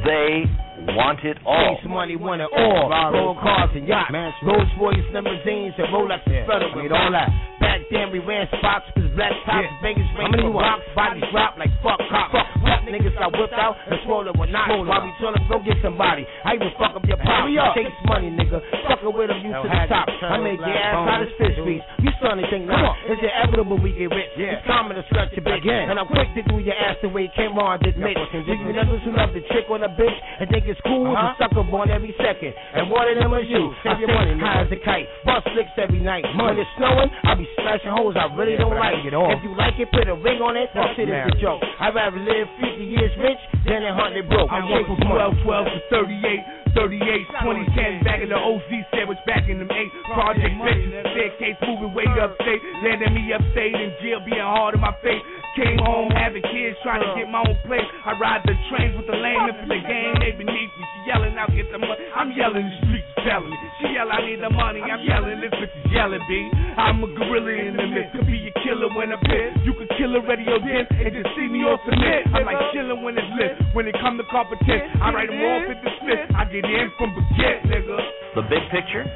They 0.06 0.46
want 0.94 1.24
it 1.26 1.38
all. 1.46 1.78
Chase 1.82 1.90
money, 1.90 2.16
want 2.16 2.42
it 2.42 2.50
all. 2.54 2.90
Roll 3.12 3.36
cars 3.36 3.74
and 3.74 3.88
yachts, 3.88 4.14
Rolls 4.46 4.70
Royce 4.80 5.02
limousines 5.12 5.74
and 5.78 5.90
Rolex 5.90 6.22
and 6.30 6.46
Federal. 6.46 6.74
I 6.74 6.82
mean, 6.82 6.92
all 6.94 7.12
that. 7.12 7.30
Back 7.60 7.82
then 7.90 8.12
we 8.12 8.20
ran 8.20 8.46
spots 8.60 8.86
with 8.94 9.10
black 9.16 9.32
tops, 9.48 9.72
Vegas 9.82 10.06
rain 10.20 10.54
rocks, 10.54 10.84
bodies 10.94 11.24
drop 11.32 11.58
like 11.58 11.72
fuck 11.82 11.98
cops. 12.12 12.36
Fuck 12.62 12.86
niggas 12.86 13.16
I 13.18 13.32
whipped 13.34 13.56
out 13.56 13.80
and 13.90 13.98
swole 14.06 14.28
it 14.28 14.36
with 14.38 14.52
knots. 14.52 14.76
While 14.86 15.02
we 15.02 15.10
trying 15.18 15.40
to 15.40 15.44
go 15.50 15.58
get 15.66 15.80
somebody, 15.82 16.28
I 16.46 16.60
even 16.60 16.70
fuck 16.78 16.94
up 16.94 17.06
your 17.08 17.18
pop. 17.18 17.50
Chase 17.74 17.96
money, 18.06 18.30
nigga. 18.30 18.62
Fucking 18.86 19.14
with 19.16 19.32
them, 19.32 19.42
you 19.42 19.52
to 19.56 19.66
the 19.66 19.82
top. 19.90 20.06
I 20.22 20.38
make 20.38 20.60
your 20.60 20.70
ass 20.70 21.00
out 21.10 21.24
of 21.24 21.32
fish 21.40 21.58
fees. 21.66 21.82
You 22.04 22.12
son 22.22 22.38
anything 22.38 22.68
now. 22.68 22.92
It's 23.08 23.24
inevitable 23.24 23.80
we 23.80 23.96
get 23.96 24.12
rich. 24.12 24.36
It's 24.36 24.68
common 24.68 25.00
to 25.00 25.04
stretch 25.08 25.32
your 25.34 25.48
bitch. 25.48 25.64
And 25.64 25.96
I'm 25.98 26.08
quick 26.12 26.28
to 26.36 26.44
do 26.44 26.60
your 26.60 26.76
ass 26.76 27.00
the 27.02 27.10
way 27.10 27.32
it 27.32 27.34
came 27.36 27.56
on 27.56 27.80
this 27.82 27.96
bitch. 27.96 28.20
Do 28.36 28.52
you 28.52 28.76
niggas 28.76 29.04
who 29.08 29.16
love 29.16 29.32
to 29.32 29.42
trick 29.48 29.66
on 29.72 29.84
a 29.84 29.90
bitch 29.90 30.18
and 30.40 30.50
think 30.52 30.68
it's 30.68 30.75
cool 30.84 31.14
to 31.14 31.28
suck 31.40 31.54
up 31.56 31.70
on 31.72 31.88
every 31.90 32.12
second? 32.20 32.54
And 32.76 32.92
one 32.92 33.08
of 33.08 33.16
them 33.16 33.32
is 33.40 33.48
you. 33.48 33.72
Save 33.84 34.00
your 34.04 34.12
money, 34.12 34.36
high 34.40 34.66
as 34.66 34.72
a 34.72 34.80
kite. 34.82 35.08
Bust 35.24 35.48
flicks 35.54 35.72
every 35.78 36.00
night. 36.02 36.26
When 36.36 36.58
it's 36.60 36.70
snowing, 36.76 37.10
I 37.24 37.36
be 37.36 37.48
smashing 37.60 37.94
hoes 37.94 38.16
I 38.18 38.28
really 38.36 38.58
don't 38.58 38.76
like. 38.76 39.06
It 39.06 39.14
all. 39.14 39.32
If 39.32 39.44
you 39.44 39.54
like 39.56 39.78
it, 39.80 39.92
put 39.92 40.08
a 40.08 40.16
ring 40.16 40.42
on 40.42 40.58
it. 40.58 40.70
That 40.74 40.96
shit 40.96 41.08
is 41.08 41.16
a 41.16 41.36
joke. 41.40 41.62
I'd 41.80 41.94
rather 41.94 42.20
live 42.20 42.48
50 42.60 42.84
years 42.84 43.12
rich 43.22 43.42
than 43.68 43.84
a 43.86 43.94
hundred 43.94 44.28
broke. 44.28 44.52
I 44.52 44.64
went 44.66 44.88
from 44.88 45.00
12, 45.06 45.44
12 45.44 45.66
to 45.68 45.80
38. 45.92 46.66
38, 46.76 47.24
2010, 47.40 48.04
back 48.04 48.20
in 48.20 48.28
the 48.28 48.36
OZ 48.36 48.68
sandwich, 48.92 49.18
back 49.24 49.48
in 49.48 49.64
them 49.64 49.72
eight 49.72 49.88
project 50.12 50.52
bitches, 50.60 50.92
staircase 51.16 51.56
moving 51.64 51.96
way 51.96 52.04
upstate, 52.20 52.60
landing 52.84 53.16
me 53.16 53.32
upstate 53.32 53.72
in 53.72 53.96
jail, 54.04 54.20
being 54.20 54.44
hard 54.44 54.76
on 54.76 54.84
my 54.84 54.92
face. 55.00 55.24
Came 55.56 55.80
home 55.80 56.12
having 56.12 56.44
kids, 56.44 56.76
trying 56.84 57.00
to 57.00 57.08
get 57.16 57.32
my 57.32 57.40
own 57.40 57.56
place. 57.64 57.88
I 58.04 58.12
ride 58.20 58.44
the 58.44 58.52
trains 58.68 58.92
with 58.92 59.08
the 59.08 59.16
lame 59.16 59.48
and 59.48 59.56
for 59.64 59.72
the 59.72 59.80
game, 59.88 60.14
they 60.20 60.36
beneath 60.36 60.68
me. 60.76 60.84
She 60.84 61.00
yelling 61.08 61.32
out, 61.40 61.48
get 61.56 61.72
the 61.72 61.80
money. 61.80 61.96
I'm 62.12 62.36
yelling, 62.36 62.68
the 62.68 62.76
streets 62.84 63.08
telling 63.24 63.48
me. 63.48 63.58
She 63.80 63.96
yell, 63.96 64.12
I 64.12 64.20
need 64.28 64.44
the 64.44 64.52
money. 64.52 64.84
I'm 64.84 65.00
yelling, 65.08 65.40
this 65.40 65.56
bitch 65.56 65.72
is 65.72 65.88
yelling, 65.96 66.20
B. 66.28 66.52
I'm 66.76 67.00
a 67.00 67.08
gorilla 67.08 67.56
in 67.56 67.80
the 67.80 67.88
mix. 67.88 68.12
Could 68.12 68.28
be 68.28 68.52
a 68.52 68.54
killer 68.68 68.92
when 69.00 69.16
I'm 69.16 69.24
pissed. 69.24 69.64
You 69.64 69.72
could 69.80 69.88
kill 69.96 70.12
a 70.12 70.22
radio 70.28 70.60
dance 70.60 70.92
and 70.92 71.12
just 71.16 71.32
see 71.40 71.48
me 71.48 71.64
off 71.64 71.80
the 71.88 71.96
net. 71.96 72.28
I'm 72.36 72.44
like 72.44 72.60
chilling 72.76 73.00
when 73.00 73.16
it's 73.16 73.32
lit. 73.40 73.56
When 73.72 73.88
it 73.88 73.96
come 74.04 74.20
to 74.20 74.28
competition, 74.28 74.92
I 75.00 75.16
write 75.16 75.32
them 75.32 75.40
off 75.40 75.72
at 75.72 75.80
the 75.80 75.92
spit. 76.04 76.36
I 76.36 76.44
get 76.52 76.68
in 76.68 76.92
from 77.00 77.16
baguette, 77.16 77.64
nigga. 77.72 77.96
The 78.36 78.44
big 78.52 78.64
picture, 78.76 79.08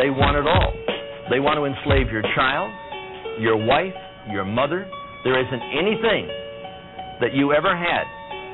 they 0.00 0.08
want 0.08 0.40
it 0.40 0.48
all. 0.48 0.72
They 1.28 1.36
want 1.36 1.60
to 1.60 1.68
enslave 1.68 2.08
your 2.08 2.24
child, 2.32 2.72
your 3.36 3.60
wife, 3.60 3.92
your 4.32 4.48
mother. 4.48 4.88
There 5.26 5.40
isn't 5.40 5.62
anything 5.74 6.28
that 7.20 7.34
you 7.34 7.52
ever 7.52 7.76
had. 7.76 8.04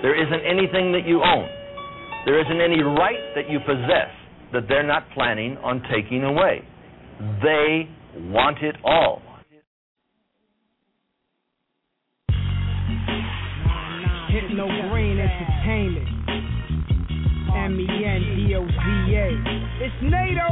There 0.00 0.16
isn't 0.16 0.40
anything 0.40 0.90
that 0.92 1.06
you 1.06 1.22
own. 1.22 1.46
There 2.24 2.40
isn't 2.40 2.60
any 2.62 2.82
right 2.82 3.20
that 3.34 3.50
you 3.50 3.60
possess 3.60 4.08
that 4.54 4.62
they're 4.70 4.82
not 4.82 5.04
planning 5.12 5.58
on 5.58 5.82
taking 5.92 6.24
away. 6.24 6.64
They 7.42 7.90
want 8.32 8.62
it 8.62 8.76
all. 8.86 9.20
Green 14.88 15.18
Entertainment. 15.20 16.08
M 17.54 17.80
E 17.80 18.04
N 18.06 18.48
D 18.48 18.54
O 18.56 18.66
Z 18.66 19.14
A. 19.14 19.28
It's 19.84 19.94
NATO. 20.00 20.48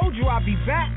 Told 0.00 0.16
you 0.16 0.28
I'd 0.28 0.46
be 0.46 0.56
back. 0.64 0.88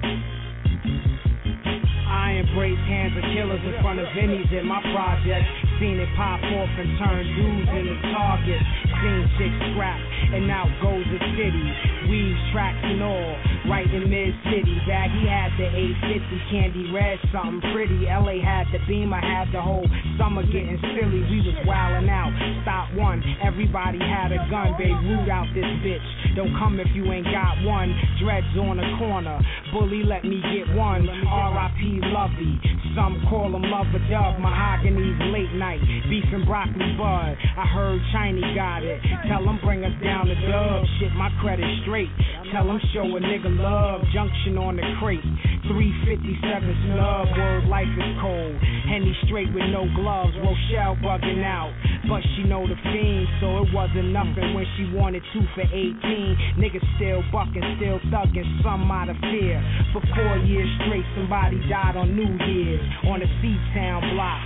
I 2.08 2.40
embrace 2.40 2.80
hands 2.88 3.14
of 3.20 3.24
killers 3.36 3.60
in 3.62 3.76
front 3.84 4.00
of 4.00 4.08
Vinny's 4.16 4.48
in 4.56 4.66
my 4.66 4.80
project. 4.96 5.44
Seen 5.80 6.00
it 6.00 6.10
pop 6.16 6.40
off 6.42 6.72
and 6.80 6.90
turn 6.98 7.24
dudes 7.36 7.70
into 7.70 7.96
targets. 8.16 8.66
Seen 9.04 9.22
chicks 9.38 9.60
scrap 9.76 10.00
and 10.34 10.50
out 10.52 10.72
goes 10.82 11.06
the 11.12 11.20
city. 11.38 11.68
Weaves, 12.10 12.40
tracks 12.52 12.80
and 12.84 13.04
all, 13.04 13.36
right 13.70 13.88
in 13.88 14.10
mid 14.10 14.34
city. 14.48 14.80
Baggy 14.88 15.28
had 15.28 15.52
the 15.60 15.68
850 15.68 16.52
candy 16.52 16.86
red, 16.92 17.20
something 17.32 17.62
pretty. 17.76 18.08
LA 18.08 18.40
had 18.40 18.68
the 18.72 18.80
beam, 18.88 19.14
I 19.14 19.20
had 19.20 19.52
the 19.52 19.62
whole 19.62 19.86
summer 20.18 20.44
getting 20.44 20.80
silly. 20.96 21.22
We 21.28 21.44
was 21.44 21.60
wildin' 21.68 22.10
out. 22.10 22.32
Stop 22.64 22.96
one, 22.96 23.24
everybody 23.44 24.00
had 24.00 24.32
a 24.32 24.40
gun. 24.50 24.76
Babe, 24.80 24.96
root 25.04 25.30
out 25.30 25.48
this 25.54 25.68
bitch. 25.84 26.08
Don't 26.36 26.56
come 26.58 26.80
if 26.80 26.88
you 26.96 27.12
ain't 27.12 27.28
got 27.28 27.62
one. 27.64 27.92
Dreads 28.24 28.56
on 28.58 28.78
the 28.78 28.88
corner. 28.98 29.40
Bully, 29.74 30.04
let 30.04 30.24
me 30.24 30.42
get 30.54 30.74
one. 30.76 31.08
R.I.P. 31.28 31.97
Lovey. 32.03 32.60
Some 32.95 33.22
call 33.30 33.53
him 33.53 33.61
Lover 33.61 34.02
Dub. 34.10 34.40
Mahogany's 34.41 35.18
late 35.32 35.53
night. 35.53 35.82
Beef 36.10 36.26
and 36.34 36.45
broccoli 36.45 36.98
bud. 36.98 37.38
I 37.38 37.65
heard 37.69 38.02
Chiney 38.11 38.56
got 38.56 38.84
it. 38.84 39.02
Tell 39.30 39.44
him 39.44 39.60
bring 39.64 39.86
us 39.86 39.94
down 40.03 40.28
the 40.28 40.36
dub. 40.49 40.86
Shit, 40.99 41.14
my 41.14 41.30
credit 41.41 41.65
straight. 41.84 42.10
Tell 42.52 42.65
him 42.65 42.80
show 42.94 43.06
a 43.06 43.19
nigga 43.19 43.53
love. 43.53 44.02
Junction 44.14 44.57
on 44.57 44.76
the 44.78 44.86
crate. 44.99 45.24
357 45.69 46.41
snub. 46.41 47.28
Word 47.38 47.65
life 47.68 47.91
is 47.91 48.11
cold. 48.22 48.56
Henny 48.88 49.15
straight 49.28 49.52
with 49.53 49.68
no 49.69 49.86
gloves. 49.95 50.34
Rochelle 50.41 50.95
bugging 51.03 51.44
out. 51.44 51.72
But 52.07 52.24
she 52.36 52.44
know 52.44 52.65
the 52.65 52.76
fiend, 52.82 53.28
so 53.41 53.64
it 53.64 53.74
wasn't 53.74 54.15
nothing 54.15 54.56
when 54.56 54.65
she 54.78 54.90
wanted 54.95 55.22
two 55.34 55.44
for 55.53 55.61
18. 55.61 56.57
Niggas 56.57 56.86
still 56.95 57.22
bucking, 57.32 57.64
still 57.78 57.99
thugging, 58.10 58.48
some 58.64 58.90
out 58.90 59.10
of 59.10 59.18
fear. 59.22 59.60
For 59.94 60.02
four 60.15 60.38
years 60.48 60.69
straight, 60.82 61.06
somebody 61.15 61.60
died 61.68 61.86
on 61.95 62.11
New 62.18 62.34
Year's 62.43 62.84
on 63.07 63.22
the 63.22 63.30
C-Town 63.39 64.01
block. 64.11 64.41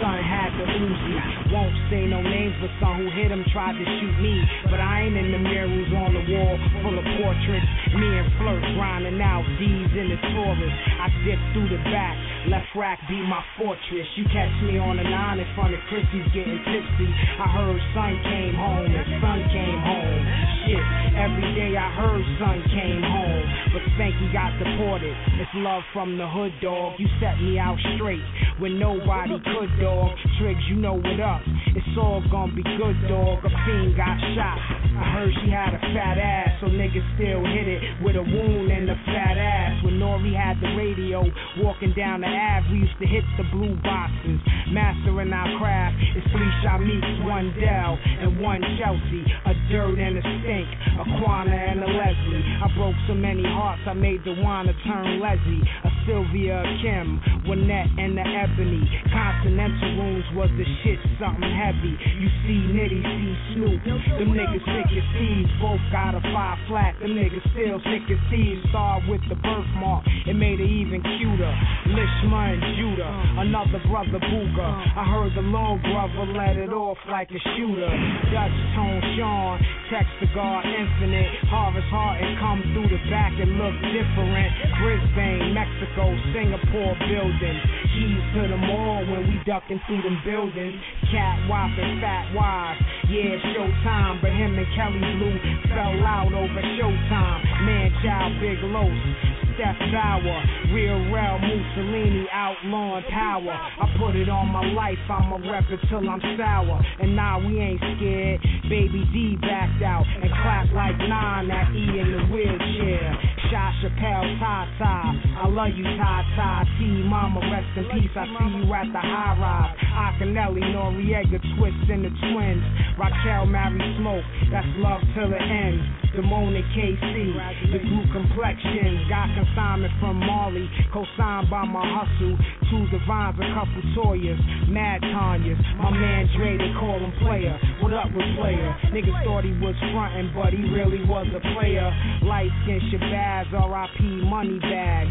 Son 0.00 0.16
had 0.16 0.50
the 0.56 0.64
Uzi. 0.64 1.14
Won't 1.52 1.76
say 1.92 2.08
no 2.08 2.24
names, 2.24 2.56
but 2.56 2.72
some 2.80 3.04
who 3.04 3.12
hit 3.12 3.28
him 3.28 3.44
tried 3.52 3.76
to 3.76 3.84
shoot 4.00 4.16
me. 4.24 4.40
But 4.72 4.80
I 4.80 5.04
ain't 5.04 5.12
in 5.12 5.28
the 5.28 5.38
mirrors 5.38 5.92
on 5.92 6.16
the 6.16 6.24
wall 6.24 6.56
full 6.80 6.96
of 6.96 7.04
portraits. 7.20 7.68
Me 7.92 8.08
and 8.08 8.28
Flirt 8.40 8.64
grinding 8.80 9.20
out 9.20 9.44
D's 9.60 9.92
in 9.92 10.08
the 10.08 10.18
Taurus. 10.32 10.74
I 11.04 11.12
dip 11.28 11.40
through 11.52 11.68
the 11.68 11.80
back, 11.92 12.16
left 12.48 12.72
rack 12.72 12.96
be 13.12 13.20
my 13.20 13.44
fortress. 13.60 14.08
You 14.16 14.24
catch 14.32 14.50
me 14.64 14.80
on 14.80 14.96
the 14.96 15.04
nine 15.04 15.36
in 15.36 15.48
front 15.52 15.76
of 15.76 15.80
Chrissy's 15.92 16.24
getting 16.32 16.64
tipsy. 16.64 17.08
I 17.36 17.46
heard 17.52 17.76
son 17.92 18.16
came 18.24 18.56
home 18.56 18.88
and 18.88 19.06
son 19.20 19.38
came 19.52 19.80
home. 19.84 20.20
Shit, 20.64 20.84
every 21.12 21.50
day 21.52 21.76
I 21.76 21.88
heard 21.92 22.24
son 22.40 22.58
came 22.72 23.04
home. 23.04 23.44
But 23.76 23.84
Spanky 24.00 24.32
got 24.32 24.56
deported. 24.56 25.12
It's 25.36 25.52
love 25.60 25.84
from 25.92 26.16
the 26.16 26.24
hood, 26.24 26.56
dog. 26.64 26.79
You 26.98 27.08
set 27.20 27.36
me 27.40 27.58
out 27.58 27.76
straight 27.96 28.24
when 28.58 28.78
nobody 28.78 29.36
could, 29.44 29.70
dog. 29.80 30.16
Triggs, 30.40 30.64
you 30.68 30.76
know 30.76 30.94
what 30.94 31.20
up. 31.20 31.42
It's 31.76 31.96
all 32.00 32.24
gonna 32.32 32.54
be 32.56 32.62
good, 32.62 32.96
dog. 33.08 33.44
A 33.44 33.50
fiend 33.64 33.96
got 33.96 34.16
shot. 34.32 34.58
I 34.96 35.04
heard 35.16 35.32
she 35.44 35.50
had 35.50 35.72
a 35.72 35.80
fat 35.92 36.16
ass, 36.16 36.60
so 36.60 36.66
niggas 36.68 37.04
still 37.16 37.44
hit 37.44 37.68
it 37.68 37.80
with 38.04 38.16
a 38.16 38.24
wound 38.24 38.72
and 38.72 38.88
a 38.88 38.96
fat 39.04 39.36
ass. 39.36 39.84
When 39.84 40.00
Nori 40.00 40.32
had 40.32 40.60
the 40.60 40.72
radio. 40.76 41.24
Walking 41.60 41.92
down 41.96 42.20
the 42.20 42.28
Ave, 42.28 42.72
we 42.72 42.84
used 42.84 42.98
to 43.00 43.06
hit 43.06 43.24
the 43.36 43.44
blue 43.52 43.76
boxes. 43.84 44.40
Mastering 44.72 45.32
our 45.32 45.48
craft, 45.58 45.96
it's 46.16 46.26
three 46.32 46.52
shot 46.62 46.80
meets, 46.80 47.06
one 47.24 47.52
Dell 47.60 47.96
and 47.96 48.40
one 48.40 48.60
Chelsea. 48.80 49.24
A 49.44 49.52
dirt 49.68 49.98
and 50.00 50.16
a 50.16 50.24
stink, 50.40 50.68
a 51.00 51.04
Quana 51.20 51.52
and 51.52 51.80
a 51.84 51.90
Leslie. 51.90 52.44
I 52.60 52.68
broke 52.76 52.96
so 53.08 53.14
many 53.14 53.44
hearts, 53.44 53.82
I 53.86 53.92
made 53.92 54.24
the 54.24 54.36
wanna 54.40 54.72
turn 54.84 55.20
Leslie. 55.20 55.64
A 55.84 55.90
Sylvia, 56.06 56.62
a 56.62 56.69
Kim, 56.78 57.18
Winnette, 57.50 57.90
and 57.98 58.14
the 58.14 58.22
Ebony. 58.22 58.86
Continental 59.10 59.90
rooms 59.98 60.24
was 60.38 60.50
the 60.54 60.66
shit, 60.82 60.98
something 61.18 61.50
heavy. 61.50 61.98
You 61.98 62.28
see 62.46 62.60
Nitty, 62.70 63.00
see 63.02 63.34
Snoop. 63.58 63.80
Them 63.82 64.30
niggas 64.30 64.62
sick 64.62 64.88
as 64.94 65.06
thieves, 65.18 65.50
both 65.58 65.82
got 65.90 66.14
a 66.14 66.22
five 66.30 66.58
flat. 66.70 66.94
Them 67.02 67.18
niggas 67.18 67.42
still 67.50 67.82
sick 67.90 68.06
as 68.06 68.22
thieves. 68.30 68.62
Start 68.70 69.02
with 69.10 69.20
the 69.26 69.34
birthmark, 69.34 70.06
it 70.06 70.38
made 70.38 70.60
it 70.62 70.70
even 70.70 71.02
cuter. 71.02 71.54
Lishma 71.90 72.54
and 72.54 72.62
Judah, 72.78 73.14
another 73.42 73.82
brother 73.90 74.22
Booger. 74.30 74.72
I 74.94 75.02
heard 75.10 75.34
the 75.34 75.42
long 75.42 75.82
brother 75.82 76.30
let 76.38 76.54
it 76.54 76.70
off 76.70 76.98
like 77.10 77.30
a 77.34 77.40
shooter. 77.56 77.90
Dutch 78.30 78.58
Tone 78.78 79.02
Sean, 79.18 79.58
text 79.90 80.12
the 80.22 80.28
guard 80.34 80.64
infinite. 80.64 81.50
Harvest 81.50 81.88
Heart 81.90 82.22
and 82.22 82.38
come 82.38 82.60
through 82.70 82.88
the 82.94 83.00
back 83.10 83.34
and 83.40 83.58
look 83.58 83.74
different. 83.90 84.50
Brisbane, 84.78 85.50
Mexico, 85.50 86.14
Singapore 86.30 86.59
buildings. 86.68 87.62
Keys 87.94 88.24
to 88.34 88.42
the 88.48 88.56
mall 88.56 89.04
when 89.08 89.26
we 89.26 89.40
ducking 89.46 89.80
through 89.86 90.02
them 90.02 90.18
buildings. 90.24 90.76
Cat 91.10 91.48
whopping, 91.48 92.00
fat 92.00 92.32
wise. 92.34 92.78
Yeah, 93.08 93.40
showtime, 93.54 94.20
but 94.22 94.30
him 94.30 94.58
and 94.58 94.68
Kelly 94.76 95.00
Blue 95.00 95.36
fell 95.72 95.98
out 96.06 96.32
over 96.32 96.62
showtime. 96.78 97.40
Man, 97.64 97.90
child, 98.02 98.32
big 98.40 98.58
los. 98.62 99.40
Steph 99.60 99.76
Bauer, 99.92 100.40
real 100.72 100.96
real 101.12 101.36
Mussolini, 101.36 102.24
outlawing 102.32 103.04
power. 103.10 103.52
I 103.52 103.84
put 103.98 104.16
it 104.16 104.28
on 104.28 104.48
my 104.48 104.64
life, 104.72 104.96
I'ma 105.04 105.36
rep 105.50 105.68
it 105.68 105.80
till 105.90 106.08
I'm 106.08 106.20
sour. 106.38 106.80
And 107.00 107.14
nah, 107.14 107.38
we 107.38 107.60
ain't 107.60 107.80
scared. 107.98 108.40
Baby 108.70 109.04
D 109.12 109.36
backed 109.36 109.82
out 109.82 110.06
and 110.06 110.30
clapped 110.40 110.72
like 110.72 110.96
nine 110.96 111.50
at 111.50 111.76
E 111.76 111.84
in 111.98 112.08
the 112.08 112.22
wheelchair. 112.32 113.12
Shot 113.50 113.74
Chappelle, 113.82 114.38
Tata, 114.38 114.94
I 115.42 115.48
love 115.48 115.76
you, 115.76 115.84
Tata. 115.84 116.49
T, 116.78 117.02
Mama, 117.06 117.40
rest 117.50 117.70
in 117.76 117.84
peace. 117.94 118.10
I 118.16 118.26
see 118.26 118.50
you 118.58 118.74
at 118.74 118.88
the 118.92 118.98
high 118.98 119.36
rise. 119.38 119.76
Akinelli, 119.90 120.62
Noriega, 120.74 121.38
Twist 121.56 121.90
and 121.90 122.04
the 122.04 122.12
twins. 122.30 122.64
Raquel, 122.98 123.46
Mary 123.46 123.80
Smoke, 123.98 124.24
that's 124.50 124.66
love 124.82 125.00
till 125.14 125.30
the 125.30 125.40
end. 125.40 126.00
Damone 126.10 126.58
KC, 126.74 127.70
the 127.70 127.78
blue 127.78 128.02
complexion. 128.12 129.06
Got 129.08 129.30
consignment 129.34 129.92
from 130.00 130.18
Marley, 130.18 130.68
co-signed 130.92 131.48
by 131.48 131.64
my 131.64 131.86
hustle. 131.86 132.34
Two 132.66 132.86
divines, 132.90 133.38
a 133.38 133.46
couple 133.54 133.82
Toyas, 133.94 134.38
Mad 134.68 135.02
Tanyas. 135.02 135.58
My 135.78 135.90
man 135.90 136.28
Dre, 136.36 136.58
they 136.58 136.74
call 136.78 136.98
him 136.98 137.12
player. 137.22 137.54
What 137.80 137.94
up 137.94 138.10
with 138.10 138.26
player? 138.36 138.74
Niggas 138.90 139.24
thought 139.24 139.44
he 139.44 139.54
was 139.62 139.74
frontin', 139.94 140.34
but 140.34 140.52
he 140.52 140.62
really 140.74 141.04
was 141.06 141.26
a 141.30 141.40
player. 141.54 141.86
Light 142.22 142.50
skin 142.62 142.80
Shabazz, 142.90 143.52
R.I.P. 143.54 144.02
Money 144.26 144.58
Bag. 144.58 145.06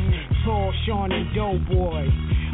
Tall 0.45 0.73
Sean 0.85 1.11
and 1.11 1.28
Doughboy. 1.35 2.07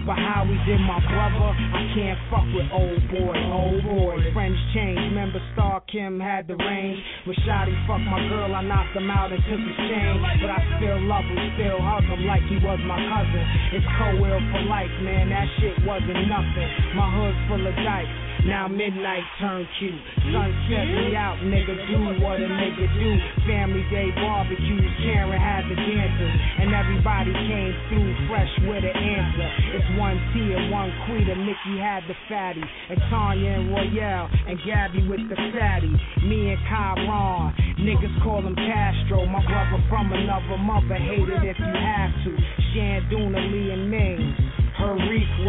But 0.06 0.22
how 0.22 0.46
we 0.46 0.54
did 0.70 0.78
my 0.86 1.02
brother, 1.02 1.50
I 1.50 1.82
can't 1.98 2.20
fuck 2.30 2.46
with 2.54 2.70
old 2.70 3.02
boy, 3.10 3.34
old 3.50 3.82
boy. 3.82 4.22
Friends 4.38 4.54
change, 4.70 5.02
remember 5.10 5.42
Star 5.58 5.82
Kim 5.90 6.22
had 6.22 6.46
the 6.46 6.54
range. 6.54 7.02
Shotty 7.42 7.74
fucked 7.90 8.06
my 8.06 8.22
girl, 8.30 8.54
I 8.54 8.62
knocked 8.62 8.94
him 8.94 9.10
out 9.10 9.34
and 9.34 9.42
took 9.50 9.58
his 9.58 9.78
chain. 9.90 10.22
But 10.42 10.54
I 10.54 10.62
still 10.78 11.02
love 11.10 11.26
him, 11.26 11.42
still 11.58 11.82
hug 11.82 12.06
him 12.06 12.22
like 12.30 12.46
he 12.46 12.62
was 12.62 12.78
my 12.86 13.02
cousin. 13.02 13.44
It's 13.74 13.86
co-will 13.98 14.42
for 14.54 14.62
life, 14.70 14.94
man, 15.02 15.34
that 15.34 15.50
shit 15.58 15.74
wasn't 15.86 16.22
nothing. 16.30 16.70
My 16.94 17.10
hood's 17.10 17.42
full 17.50 17.66
of 17.66 17.74
dikes. 17.74 18.25
Now 18.46 18.70
midnight 18.70 19.26
turn 19.42 19.66
cute. 19.82 19.98
Sunset 20.30 20.86
me 20.86 21.18
out, 21.18 21.42
nigga. 21.42 21.74
Do 21.90 22.22
what 22.22 22.38
a 22.38 22.46
nigga 22.46 22.86
do. 22.94 23.10
Family 23.50 23.82
day 23.90 24.14
barbecues. 24.22 24.86
Karen 25.02 25.34
had 25.34 25.66
the 25.66 25.74
dancers. 25.74 26.36
And 26.62 26.70
everybody 26.70 27.34
came 27.34 27.74
through 27.90 28.14
fresh 28.30 28.54
with 28.70 28.86
an 28.86 28.94
answer. 28.94 29.50
It's 29.82 29.90
one 29.98 30.22
T 30.30 30.54
and 30.54 30.70
one 30.70 30.94
Quita. 31.10 31.34
Mickey 31.42 31.82
had 31.82 32.06
the 32.06 32.14
fatty. 32.30 32.62
And 32.62 33.02
Tanya 33.10 33.50
and 33.50 33.74
Royale. 33.74 34.30
And 34.46 34.62
Gabby 34.62 35.02
with 35.10 35.26
the 35.26 35.38
fatty. 35.50 35.90
Me 36.22 36.54
and 36.54 36.62
Kyron. 36.70 37.50
Niggas 37.82 38.14
call 38.22 38.46
him 38.46 38.54
Castro. 38.54 39.26
My 39.26 39.42
brother 39.42 39.82
from 39.90 40.14
another 40.14 40.62
mother. 40.62 41.02
Hate 41.02 41.26
it 41.34 41.42
if 41.50 41.58
you 41.58 41.74
have 41.82 42.14
to. 42.30 42.32
Shanduna, 42.78 43.42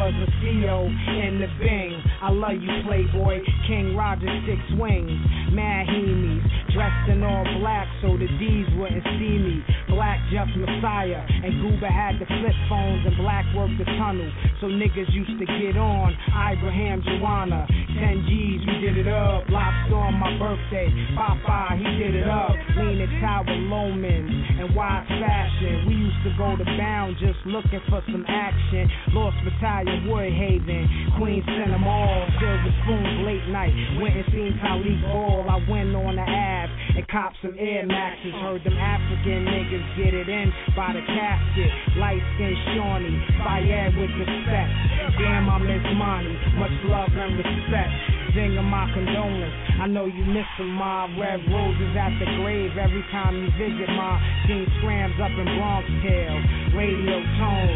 was 0.06 0.14
a 0.22 0.30
CO 0.38 0.86
in 0.86 1.42
the 1.42 1.50
Bing. 1.58 1.98
I 2.22 2.30
love 2.30 2.62
you, 2.62 2.70
Playboy. 2.86 3.42
King 3.66 3.96
Roger, 3.96 4.30
six 4.46 4.62
wings. 4.78 5.10
Mad 5.50 5.90
Hemies. 5.90 6.46
Dressed 6.70 7.10
in 7.10 7.24
all 7.24 7.42
black 7.58 7.85
so 8.02 8.16
the 8.16 8.28
D's 8.38 8.68
wouldn't 8.76 9.04
see 9.16 9.36
me. 9.38 9.64
Black 9.88 10.20
just 10.30 10.52
Messiah. 10.56 11.24
And 11.26 11.62
Goober 11.62 11.88
had 11.88 12.18
the 12.20 12.26
flip 12.26 12.56
phones 12.68 13.06
and 13.06 13.16
black 13.16 13.44
worked 13.54 13.78
the 13.78 13.86
tunnel. 13.96 14.28
So 14.60 14.66
niggas 14.66 15.08
used 15.12 15.38
to 15.40 15.46
get 15.46 15.76
on. 15.76 16.12
Ibrahim 16.30 17.02
Joanna. 17.02 17.66
10 17.96 18.28
G's, 18.28 18.60
we 18.66 18.74
did 18.84 18.98
it 18.98 19.08
up. 19.08 19.48
Lobster 19.48 19.96
on 19.96 20.14
my 20.20 20.36
birthday. 20.36 20.92
Popeye, 21.16 21.80
he 21.80 21.88
did 21.96 22.14
it 22.14 22.28
up. 22.28 22.52
Leaning 22.76 23.08
Tower 23.20 23.56
Lomans 23.72 24.28
and 24.60 24.74
Wise 24.74 25.08
Fashion. 25.08 25.88
We 25.88 25.94
used 25.94 26.20
to 26.24 26.32
go 26.36 26.56
to 26.56 26.64
Bound 26.76 27.16
just 27.16 27.40
looking 27.46 27.80
for 27.88 28.02
some 28.12 28.24
action. 28.28 28.90
Lost 29.16 29.36
Battalion, 29.44 30.04
Woodhaven, 30.04 31.16
Queen 31.16 31.42
sent 31.46 31.72
them 31.72 31.84
all. 31.84 32.28
Silver 32.36 32.72
spoons, 32.84 33.24
late 33.24 33.46
night. 33.48 33.72
Went 34.00 34.16
and 34.16 34.26
seen 34.28 34.52
Talik 34.60 35.00
Ball. 35.08 35.46
I 35.48 35.56
went 35.70 35.94
on 35.96 36.16
the 36.16 36.26
Ave 36.26 36.72
and 37.00 37.08
copped 37.08 37.36
some 37.40 37.56
Air 37.58 37.85
Maxes. 37.88 38.34
Heard 38.42 38.62
them 38.64 38.76
African 38.76 39.46
niggas 39.46 39.86
get 39.96 40.12
it 40.14 40.28
in 40.28 40.52
by 40.74 40.92
the 40.92 41.02
casket. 41.06 41.70
Light 41.96 42.22
skin 42.34 42.54
Shawnee, 42.74 43.16
Fayed 43.42 43.94
with 43.96 44.12
respect. 44.18 44.70
Damn, 45.18 45.48
I 45.48 45.58
miss 45.58 45.84
Monty. 45.96 46.34
Much 46.58 46.76
love 46.90 47.10
and 47.14 47.38
respect. 47.38 47.92
Zinger 48.36 48.64
my 48.64 48.84
condolence. 48.92 49.54
I 49.80 49.86
know 49.86 50.04
you 50.04 50.24
miss 50.28 50.48
them, 50.58 50.76
my 50.76 51.08
red 51.16 51.40
roses 51.48 51.96
at 51.96 52.12
the 52.20 52.28
grave 52.42 52.76
every 52.76 53.04
time 53.12 53.32
you 53.36 53.48
visit 53.56 53.88
my 53.96 54.20
Seen 54.46 54.66
scrams 54.78 55.16
up 55.18 55.32
in 55.32 55.48
Bronx 55.56 55.88
Tale. 56.04 56.38
Radio 56.76 57.18
tone, 57.40 57.74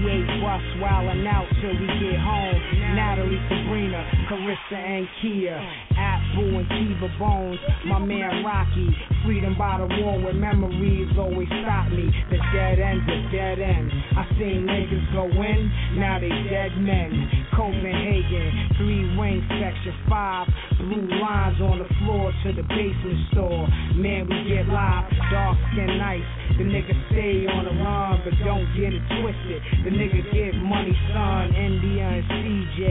88 0.00 0.40
bus 0.40 0.64
wildin' 0.80 1.26
out 1.28 1.46
till 1.60 1.76
we 1.76 1.86
get 2.00 2.18
home. 2.18 2.58
Natalie, 2.96 3.38
Sabrina, 3.46 4.00
Carissa, 4.26 4.78
and 4.80 5.06
Kia. 5.20 5.54
Apple 6.00 6.58
and 6.58 6.68
Kiva 6.68 7.08
Bones, 7.18 7.60
my 7.86 7.98
man 7.98 8.42
Rocky. 8.44 8.88
Freedom 9.40 9.56
by 9.56 9.78
the 9.78 9.88
wall 10.02 10.20
where 10.20 10.34
memories 10.34 11.08
always 11.16 11.48
stop 11.64 11.88
me. 11.88 12.12
The 12.28 12.36
dead 12.52 12.76
end's 12.78 13.08
a 13.08 13.32
dead 13.32 13.58
end. 13.58 13.90
I 14.12 14.28
seen 14.36 14.68
niggas 14.68 15.14
go 15.16 15.24
in, 15.32 15.72
now 15.96 16.20
they 16.20 16.28
dead 16.28 16.76
men. 16.76 17.48
Copenhagen, 17.56 18.68
three 18.76 19.16
wing 19.16 19.40
section 19.48 19.96
five. 20.10 20.46
Blue 20.76 21.08
lines 21.24 21.56
on 21.62 21.78
the 21.78 21.88
floor 22.04 22.32
to 22.44 22.52
the 22.52 22.68
basement 22.68 23.32
store. 23.32 23.66
Man, 23.96 24.28
we 24.28 24.44
get 24.44 24.68
live, 24.68 25.08
dark 25.32 25.56
skin 25.72 25.88
nice. 25.96 26.39
The 26.60 26.68
nigga 26.68 26.92
stay 27.08 27.48
on 27.48 27.64
the 27.64 27.72
run, 27.72 28.20
but 28.20 28.36
don't 28.44 28.68
get 28.76 28.92
it 28.92 29.00
twisted. 29.16 29.64
The 29.80 29.96
nigga 29.96 30.20
get 30.28 30.52
money, 30.60 30.92
son. 31.08 31.56
India 31.56 32.04
and 32.04 32.24
CJ. 32.36 32.84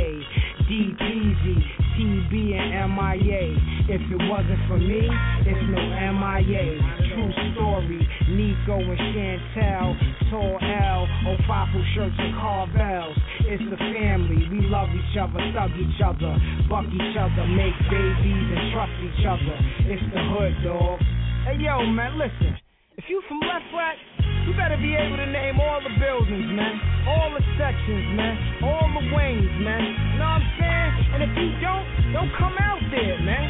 DPZ, 0.66 1.46
TB 1.94 2.34
and 2.58 2.98
MIA. 2.98 3.54
If 3.94 4.02
it 4.10 4.22
wasn't 4.26 4.58
for 4.66 4.82
me, 4.82 5.06
it's 5.46 5.66
no 5.70 5.86
MIA. 5.86 6.82
True 7.14 7.30
story. 7.54 8.02
Nico 8.34 8.82
and 8.82 8.98
Chantel, 9.14 9.94
Tall 10.34 10.58
L, 10.66 11.06
Ofafu 11.30 11.78
shirts 11.94 12.18
and 12.18 12.34
Carvels. 12.42 13.14
It's 13.46 13.62
the 13.70 13.78
family. 13.78 14.50
We 14.50 14.66
love 14.66 14.90
each 14.98 15.14
other, 15.14 15.38
thug 15.54 15.78
each 15.78 16.02
other, 16.02 16.34
buck 16.66 16.90
each 16.90 17.18
other, 17.22 17.46
make 17.46 17.78
babies 17.86 18.48
and 18.50 18.74
trust 18.74 18.98
each 19.06 19.26
other. 19.30 19.56
It's 19.94 20.02
the 20.10 20.22
hood, 20.34 20.58
dog. 20.66 20.98
Hey 21.46 21.62
yo, 21.62 21.86
man, 21.86 22.18
listen. 22.18 22.58
If 23.00 23.08
you 23.08 23.24
from 23.30 23.40
Left 23.40 23.64
Flat, 23.72 23.96
you 24.44 24.52
better 24.60 24.76
be 24.76 24.92
able 24.92 25.16
to 25.16 25.26
name 25.26 25.56
all 25.56 25.80
the 25.80 25.96
buildings, 26.04 26.52
man. 26.52 26.76
All 27.08 27.32
the 27.32 27.40
sections, 27.56 28.12
man. 28.12 28.36
All 28.62 28.92
the 28.92 29.16
wings, 29.16 29.56
man. 29.64 29.80
You 29.80 30.20
know 30.20 30.28
what 30.28 30.44
I'm 30.44 30.60
saying? 30.60 30.92
And 31.16 31.24
if 31.24 31.32
you 31.32 31.48
don't, 31.64 31.88
don't 32.12 32.32
come 32.36 32.60
out 32.60 32.84
there, 32.92 33.16
man. 33.24 33.48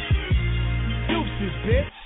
Deuces, 1.09 1.55
bitch. 1.65 1.98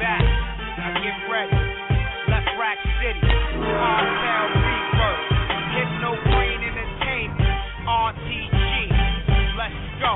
Back. 0.00 0.22
Now 0.78 1.02
get 1.02 1.18
ready. 1.28 1.58
City. 3.02 3.20
Brain. 3.20 3.34
RTG. 7.84 8.88
Let's 9.56 9.74
go. 10.00 10.14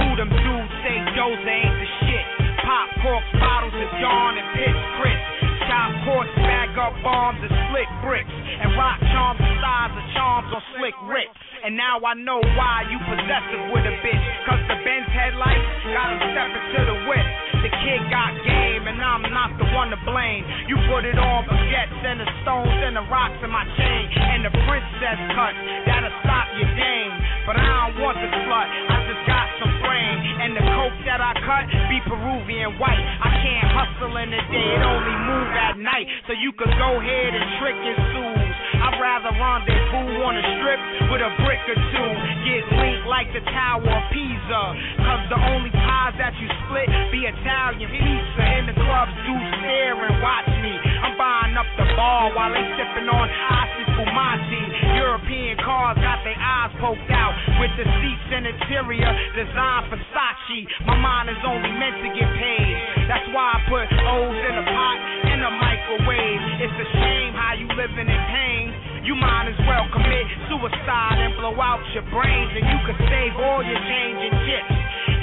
Who 0.00 0.16
them 0.16 0.30
dudes 0.32 0.72
say 0.82 0.96
Doza 1.12 1.44
ain't 1.44 1.76
the 1.76 1.88
shit? 2.04 2.26
Pop 2.64 2.88
corks, 3.02 3.28
bottles 3.38 3.74
of 3.74 3.90
Dawn 4.00 4.38
and 4.38 4.48
Pitch 4.56 4.80
Chris. 5.00 5.33
Chop 5.64 5.90
courts, 6.04 6.32
bag 6.44 6.76
up 6.76 6.92
bombs 7.00 7.40
and 7.40 7.52
slick 7.72 7.88
bricks. 8.04 8.28
And 8.28 8.76
rock 8.76 9.00
charms 9.12 9.40
the 9.40 9.52
size 9.64 9.92
of 9.96 10.04
charms 10.12 10.48
on 10.52 10.62
slick 10.76 10.96
Rick. 11.08 11.28
And 11.64 11.72
now 11.80 11.96
I 12.04 12.12
know 12.12 12.44
why 12.44 12.84
you 12.92 13.00
possessive 13.08 13.72
with 13.72 13.88
a 13.88 13.94
bitch. 14.04 14.24
Cause 14.44 14.60
the 14.68 14.76
Benz 14.84 15.08
headlights 15.08 15.64
got 15.96 16.12
him 16.12 16.20
stepping 16.20 16.66
to 16.76 16.80
the 16.84 16.98
whip. 17.08 17.26
The 17.64 17.72
kid 17.80 18.00
got 18.12 18.36
game 18.44 18.84
and 18.84 19.00
I'm 19.00 19.24
not 19.32 19.56
the 19.56 19.64
one 19.72 19.88
to 19.88 20.00
blame. 20.04 20.44
You 20.68 20.76
put 20.92 21.08
it 21.08 21.16
on 21.16 21.48
baguettes 21.48 22.00
and 22.04 22.20
the 22.20 22.28
stones 22.44 22.76
and 22.84 23.00
the 23.00 23.04
rocks 23.08 23.40
in 23.40 23.48
my 23.48 23.64
chain. 23.80 24.04
And 24.12 24.44
the 24.44 24.52
princess 24.68 25.18
cut 25.32 25.56
that'll 25.88 26.12
stop 26.20 26.52
your 26.60 26.68
game. 26.76 27.12
But 27.48 27.56
I 27.56 27.64
don't 27.64 28.04
want 28.04 28.20
the 28.20 28.28
slut, 28.28 28.68
I 28.68 28.96
just 29.08 29.24
got 29.24 29.46
some 29.60 29.72
brain. 29.80 30.16
And 30.44 30.52
the 30.56 30.64
coke 30.64 30.98
that 31.08 31.20
I 31.24 31.32
cut 31.44 31.64
be 31.88 32.00
Peruvian 32.04 32.76
white. 32.76 33.00
I 33.00 33.32
can't 33.40 33.68
hustle 33.72 34.16
in 34.20 34.28
the 34.32 34.42
day, 34.52 34.68
it 34.76 34.84
only 34.84 35.16
move 35.24 35.48
at 35.54 35.78
night. 35.78 36.06
So 36.26 36.32
you 36.34 36.52
could 36.54 36.72
go 36.76 36.90
ahead 37.00 37.30
and 37.34 37.44
trick 37.62 37.78
and 37.78 37.98
sue. 38.12 38.44
I'd 38.84 39.00
rather 39.00 39.32
rendezvous 39.32 40.20
on 40.20 40.34
a 40.36 40.44
strip 40.60 40.80
with 41.08 41.22
a 41.24 41.32
brick 41.46 41.62
or 41.70 41.78
two. 41.78 42.10
Get 42.44 42.64
linked 42.76 43.06
like 43.08 43.32
the 43.32 43.40
Tower 43.48 43.86
of 43.86 44.04
Pisa. 44.12 44.62
Cause 45.00 45.24
the 45.32 45.40
only 45.40 45.72
pies 45.72 46.14
that 46.20 46.36
you 46.36 46.48
split 46.66 46.88
be 47.08 47.24
Italian 47.24 47.88
pizza. 47.88 48.42
And 48.44 48.68
the 48.68 48.76
clubs 48.76 49.14
do 49.24 49.34
stare 49.62 49.96
and 49.96 50.20
watch 50.20 50.50
me. 50.60 50.74
I'm 51.00 51.16
buying 51.16 51.56
up 51.56 51.68
the 51.80 51.88
bar 51.96 52.34
while 52.36 52.52
they 52.52 52.64
sipping 52.76 53.08
on 53.08 53.26
Asti 53.30 53.84
Fumati. 53.96 54.64
European 55.00 55.56
cars 55.64 55.96
got 56.04 56.20
their 56.26 56.36
eyes 56.36 56.72
poked 56.76 57.08
out 57.08 57.32
with 57.56 57.72
the 57.80 57.86
seats 58.04 58.28
and 58.36 58.44
interior 58.44 59.10
designed 59.32 59.88
Versace. 59.88 60.68
My 60.84 60.96
mind 61.00 61.32
is 61.32 61.40
only 61.46 61.72
meant 61.80 61.96
to 62.04 62.10
get 62.12 62.28
paid. 62.36 62.74
That's 63.08 63.28
why 63.32 63.56
I 63.56 63.58
put 63.68 63.86
O's 63.88 64.36
well 69.68 69.86
commit 69.92 70.26
suicide 70.48 71.18
and 71.20 71.32
blow 71.40 71.56
out 71.60 71.80
your 71.92 72.04
brains, 72.12 72.52
and 72.56 72.64
you 72.68 72.78
could 72.84 73.00
save 73.08 73.32
all 73.40 73.60
your 73.64 73.80
change 73.88 74.20
and 74.24 74.34
chips. 74.44 74.74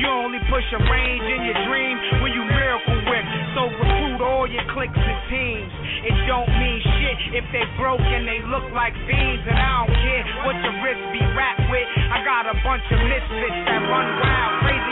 You 0.02 0.10
only 0.10 0.42
push 0.50 0.66
a 0.74 0.82
range 0.82 1.26
in 1.30 1.46
your 1.46 1.58
dream 1.70 1.96
when 2.26 2.34
you 2.34 2.42
miracle 2.42 2.98
whip. 3.06 3.26
So 3.54 3.70
recruit 3.70 4.22
all 4.22 4.50
your 4.50 4.66
cliques 4.74 4.98
and 4.98 5.22
teams. 5.30 5.74
It 6.10 6.16
don't 6.26 6.50
mean 6.58 6.82
shit 6.82 7.38
if 7.38 7.46
they 7.54 7.66
broke 7.78 8.02
and 8.02 8.26
they 8.26 8.42
look 8.50 8.66
like 8.74 8.98
fiends. 9.06 9.46
And 9.46 9.58
I 9.58 9.86
don't 9.86 9.94
care 9.94 10.24
what 10.42 10.58
your 10.66 10.76
wrist 10.82 11.04
be 11.14 11.22
wrapped 11.38 11.70
with. 11.70 11.86
I 11.86 12.26
got 12.26 12.50
a 12.50 12.58
bunch 12.66 12.86
of 12.90 13.00
misfits 13.06 13.60
that 13.70 13.82
run 13.86 14.08
wild, 14.26 14.54
crazy 14.66 14.91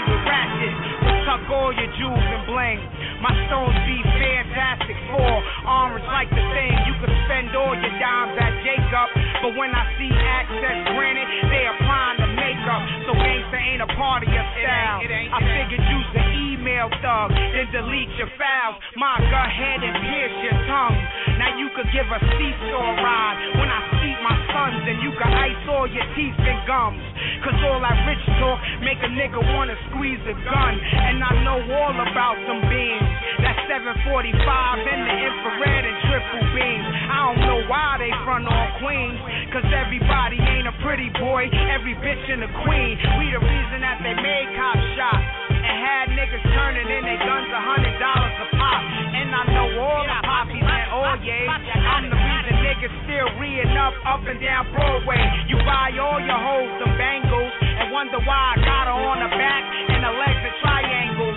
with 0.60 1.20
tuck 1.24 1.44
all 1.48 1.72
your 1.72 1.92
jewels 1.96 2.20
and 2.20 2.44
bling. 2.44 2.80
My 3.24 3.32
stones 3.48 3.76
be 3.88 4.00
fantastic 4.04 4.98
for 5.12 5.32
orange 5.68 6.08
like 6.12 6.30
the 6.32 6.44
thing. 6.52 6.74
You 6.88 6.94
could 7.00 7.16
spend 7.28 7.56
all 7.56 7.76
your 7.76 7.96
dimes 8.00 8.36
at 8.40 8.54
Jacob, 8.64 9.08
but 9.44 9.52
when 9.56 9.72
I 9.72 9.84
see 9.96 10.12
access 10.12 10.78
granted, 10.96 11.28
they 11.52 11.64
applying 11.68 12.20
the 12.20 12.32
makeup. 12.36 12.82
So 13.08 13.12
gangsta 13.16 13.58
ain't 13.60 13.84
a 13.84 13.92
part 13.96 14.24
of 14.24 14.30
your 14.32 14.48
style. 14.60 15.00
it 15.04 15.12
ain't 15.12 15.32
I 15.32 15.40
figured 15.40 15.84
you's 15.84 16.12
an 16.16 16.28
email 16.52 16.92
thug, 17.00 17.32
then 17.32 17.68
delete 17.72 18.12
your 18.20 18.32
files. 18.36 18.76
My 19.00 19.20
go 19.20 19.40
ahead 19.40 19.80
and 19.84 19.96
pierce 19.96 20.38
your 20.44 20.58
tongue. 20.68 21.00
Now 21.40 21.56
you 21.56 21.72
could 21.72 21.88
give 21.96 22.04
a 22.04 22.20
seesaw 22.36 23.00
ride 23.00 23.40
when 23.56 23.72
I 23.72 23.80
see 23.96 24.12
my 24.20 24.36
sons, 24.52 24.84
and 24.84 25.00
you 25.00 25.16
can 25.16 25.32
ice 25.32 25.64
all 25.72 25.88
your 25.88 26.04
teeth 26.12 26.36
and 26.36 26.60
gums. 26.68 27.00
Cause 27.48 27.56
all 27.64 27.80
that 27.80 27.96
rich 28.04 28.20
talk 28.44 28.60
make 28.84 29.00
a 29.00 29.08
nigga 29.08 29.40
wanna 29.56 29.80
squeeze 29.88 30.20
a 30.28 30.36
gun. 30.36 30.74
And 30.76 31.24
I 31.24 31.32
know 31.48 31.64
all 31.64 31.96
about 31.96 32.36
them 32.44 32.60
beams. 32.68 33.12
That 33.40 33.56
745 33.72 34.36
and 34.84 35.02
the 35.08 35.16
infrared 35.16 35.84
and 35.88 35.98
triple 36.12 36.44
beams. 36.52 36.88
I 37.08 37.18
don't 37.32 37.42
know 37.48 37.60
why 37.72 38.04
they 38.04 38.12
front 38.28 38.44
on 38.44 38.68
Queens. 38.84 39.20
Cause 39.56 39.68
everybody 39.72 40.44
ain't 40.44 40.68
a 40.68 40.76
pretty 40.84 41.08
boy. 41.24 41.48
Every 41.72 41.96
bitch 42.04 42.26
in 42.28 42.44
a 42.44 42.52
queen. 42.68 43.00
We 43.16 43.32
the 43.32 43.40
reason 43.40 43.80
that 43.80 44.04
they 44.04 44.12
made 44.12 44.48
cop 44.60 44.76
shots. 45.00 45.59
And 45.70 45.78
had 45.86 46.06
niggas 46.18 46.42
turning 46.50 46.90
in 46.90 47.04
their 47.06 47.22
guns 47.22 47.46
a 47.54 47.62
hundred 47.62 47.94
dollars 48.02 48.36
a 48.42 48.48
pop. 48.58 48.82
And 49.14 49.30
I 49.30 49.44
know 49.54 49.68
all 49.78 50.02
the 50.02 50.18
poppies 50.26 50.66
and 50.66 50.90
oh, 50.90 51.06
all 51.06 51.18
yays. 51.22 51.46
I'm 51.46 52.10
the 52.10 52.18
reason 52.18 52.54
niggas 52.66 52.96
still 53.06 53.30
reeing 53.38 53.78
up 53.78 53.94
up 54.02 54.26
and 54.26 54.42
down 54.42 54.66
Broadway. 54.74 55.22
You 55.46 55.62
buy 55.62 55.94
all 56.02 56.18
your 56.18 56.42
hoes 56.42 56.74
some 56.82 56.98
bangles 56.98 57.54
and 57.62 57.94
wonder 57.94 58.18
why 58.26 58.58
I 58.58 58.66
got 58.66 58.86
her 58.90 58.98
on 58.98 59.18
the 59.22 59.30
back 59.30 59.64
and 59.94 60.02
the 60.02 60.14
legs 60.18 60.42
are 60.42 60.58
triangles. 60.66 61.29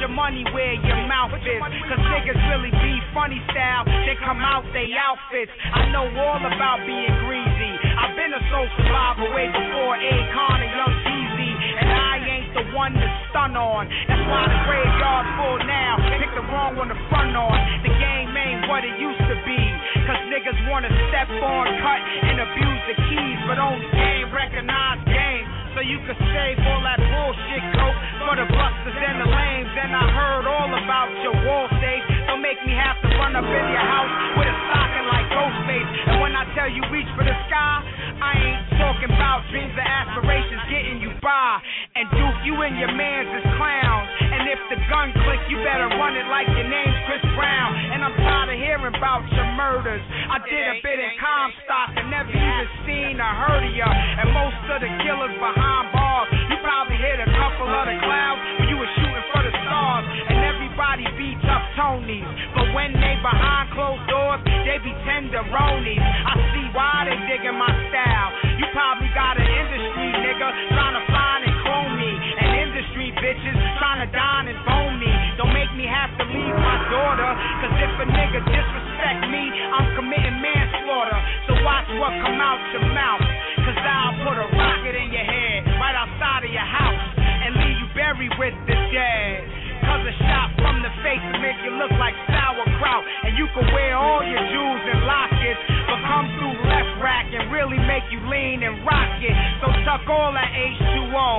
Your 0.00 0.08
money 0.08 0.48
where 0.56 0.80
your 0.80 0.96
mouth 1.04 1.28
is. 1.44 1.60
Cause 1.60 2.00
niggas 2.00 2.40
really 2.48 2.72
be 2.72 2.92
funny 3.12 3.36
style. 3.52 3.84
They 3.84 4.16
come 4.24 4.40
out 4.40 4.64
they 4.72 4.88
outfits. 4.96 5.52
I 5.60 5.92
know 5.92 6.08
all 6.08 6.40
about 6.40 6.80
being 6.88 7.12
greasy. 7.28 7.72
I've 8.00 8.16
been 8.16 8.32
a 8.32 8.40
soul 8.48 8.64
survivor 8.80 9.28
way 9.36 9.52
before 9.52 10.00
Akon 10.00 10.56
and 10.64 10.72
Young 10.72 10.96
Jeezy. 11.04 11.52
And 11.84 11.88
I 11.92 12.14
ain't 12.16 12.48
the 12.56 12.64
one 12.72 12.96
to 12.96 13.08
stun 13.28 13.52
on. 13.60 13.92
That's 14.08 14.24
why 14.24 14.48
the 14.48 14.60
graveyard's 14.64 15.30
full 15.36 15.60
now. 15.68 16.00
Pick 16.16 16.32
the 16.32 16.48
wrong 16.48 16.80
one 16.80 16.88
to 16.88 16.96
front 17.12 17.36
on. 17.36 17.60
The 17.84 17.92
game 17.92 18.32
ain't 18.32 18.72
what 18.72 18.80
it 18.88 18.96
used 18.96 19.20
to 19.20 19.36
be. 19.44 19.60
Cause 20.08 20.20
niggas 20.32 20.56
wanna 20.72 20.88
step 21.12 21.28
on, 21.28 21.68
cut, 21.84 22.00
and 22.24 22.40
abuse 22.40 22.82
the 22.88 22.96
keys. 23.04 23.38
But 23.44 23.60
only 23.60 23.84
game 23.92 24.32
recognize 24.32 25.04
game. 25.04 25.59
So 25.74 25.80
you 25.86 25.98
can 26.02 26.18
save 26.18 26.58
all 26.66 26.82
that 26.82 26.98
bullshit 26.98 27.62
coke 27.78 27.98
for 28.26 28.34
the 28.34 28.46
busters 28.50 28.98
and 28.98 29.22
the 29.22 29.28
lames. 29.30 29.70
And 29.78 29.94
I 29.94 30.06
heard 30.10 30.44
all 30.50 30.70
about 30.70 31.10
your 31.22 31.36
wall 31.46 31.70
safe. 31.78 32.04
Don't 32.26 32.42
make 32.42 32.58
me 32.66 32.74
have 32.74 32.98
to 33.02 33.08
run 33.22 33.38
up 33.38 33.46
in 33.46 33.64
your 33.70 33.86
house 33.86 34.12
with 34.34 34.50
a 34.50 34.56
stocking 34.66 35.06
like 35.40 35.48
Ghostface. 35.48 35.90
And 36.12 36.20
when 36.20 36.36
I 36.36 36.44
tell 36.54 36.68
you 36.68 36.82
reach 36.92 37.08
for 37.16 37.24
the 37.24 37.32
sky, 37.48 37.76
I 38.20 38.32
ain't 38.36 38.64
talking 38.76 39.08
about 39.08 39.48
dreams 39.48 39.72
and 39.72 39.88
aspirations 39.88 40.62
getting 40.68 40.98
you 41.00 41.12
by. 41.24 41.60
And 41.96 42.04
Duke, 42.12 42.38
you 42.44 42.54
and 42.60 42.76
your 42.76 42.92
mans 42.92 43.28
is 43.40 43.46
clowns. 43.56 44.08
And 44.20 44.42
if 44.48 44.60
the 44.68 44.78
gun 44.88 45.12
click, 45.24 45.40
you 45.48 45.56
better 45.64 45.88
run 45.96 46.16
it 46.16 46.26
like 46.28 46.48
your 46.52 46.68
name's 46.68 46.98
Chris 47.08 47.24
Brown. 47.32 47.70
And 47.96 48.04
I'm 48.04 48.16
tired 48.20 48.52
of 48.52 48.58
hearing 48.60 48.92
about 48.92 49.24
your 49.32 49.48
murders. 49.56 50.02
I 50.28 50.38
did 50.44 50.64
a 50.68 50.76
bit 50.84 50.98
in 51.00 51.12
Comstock 51.16 51.88
and 51.96 52.12
never 52.12 52.30
even 52.30 52.68
seen 52.84 53.16
or 53.16 53.32
heard 53.48 53.64
of 53.64 53.72
ya. 53.72 53.88
And 53.88 54.28
most 54.36 54.60
of 54.68 54.78
the 54.84 54.90
killers 55.04 55.34
behind 55.40 55.84
bars, 55.96 56.28
you 56.52 56.56
probably 56.60 57.00
hit 57.00 57.18
a 57.20 57.28
couple 57.32 57.68
of 57.68 57.84
the 57.88 57.96
clouds 58.04 58.40
when 58.60 58.66
you 58.68 58.76
were 58.76 58.92
shooting 59.00 59.26
for 59.32 59.42
the 59.44 59.52
stars. 59.64 60.04
And 60.28 60.49
everybody 60.80 61.04
be 61.20 61.36
tough 61.44 61.60
Tonys. 61.76 62.24
But 62.56 62.72
when 62.72 62.96
they 62.96 63.20
behind 63.20 63.68
closed 63.76 64.00
doors, 64.08 64.40
they 64.64 64.80
be 64.80 64.96
tenderonies. 65.04 66.00
I 66.00 66.32
see 66.56 66.66
why 66.72 67.04
they 67.04 67.20
digging 67.28 67.52
my 67.60 67.68
style. 67.92 68.30
You 68.56 68.64
probably 68.72 69.12
got 69.12 69.36
an 69.36 69.44
industry 69.44 70.08
nigga 70.24 70.48
trying 70.72 70.96
to 70.96 71.04
find 71.12 71.40
and 71.44 71.56
clone 71.68 71.92
me. 72.00 72.12
And 72.16 72.48
industry 72.64 73.12
bitches 73.20 73.60
trying 73.76 74.00
to 74.00 74.08
dine 74.08 74.48
and 74.48 74.56
bone 74.64 74.96
me. 74.96 75.12
Don't 75.36 75.52
make 75.52 75.68
me 75.76 75.84
have 75.84 76.16
to 76.16 76.24
leave 76.24 76.56
my 76.56 76.76
daughter. 76.88 77.28
Cause 77.60 77.76
if 77.76 77.92
a 78.00 78.06
nigga 78.08 78.40
disrespect 78.40 79.28
me, 79.28 79.52
I'm 79.52 79.84
committing 80.00 80.40
manslaughter. 80.40 81.20
So 81.44 81.60
watch 81.60 81.92
what 82.00 82.16
come 82.24 82.40
out 82.40 82.56
your 82.72 82.88
mouth. 82.88 83.20
Cause 83.68 83.76
I'll 83.84 84.16
put 84.24 84.32
a 84.32 84.48
rocket 84.48 84.96
in 84.96 85.12
your 85.12 85.28
head 85.28 85.76
right 85.76 85.92
outside 85.92 86.48
of 86.48 86.52
your 86.56 86.64
house 86.64 87.04
and 87.20 87.52
leave 87.68 87.76
you 87.84 87.88
buried 87.92 88.32
with 88.40 88.56
the 88.64 88.76
dead. 88.96 89.59
Cause 89.84 90.02
a 90.04 90.14
shot 90.24 90.48
from 90.60 90.84
the 90.84 90.92
face 91.00 91.22
will 91.32 91.42
make 91.42 91.58
you 91.64 91.72
look 91.80 91.92
like 91.96 92.14
sauerkraut. 92.28 93.02
And 93.24 93.36
you 93.36 93.46
can 93.56 93.66
wear 93.72 93.96
all 93.96 94.22
your 94.24 94.40
jewels 94.52 94.84
and 94.84 95.00
lockets, 95.08 95.60
but 95.88 95.98
come 96.04 96.26
through 96.36 96.56
left 96.68 96.92
rack 97.00 97.26
and 97.32 97.50
really 97.52 97.80
make 97.88 98.04
you 98.12 98.20
lean 98.28 98.62
and 98.62 98.80
rock 98.84 99.12
it. 99.20 99.36
So 99.64 99.72
tuck 99.84 100.04
all 100.08 100.32
that 100.32 100.50
H2O. 100.52 101.30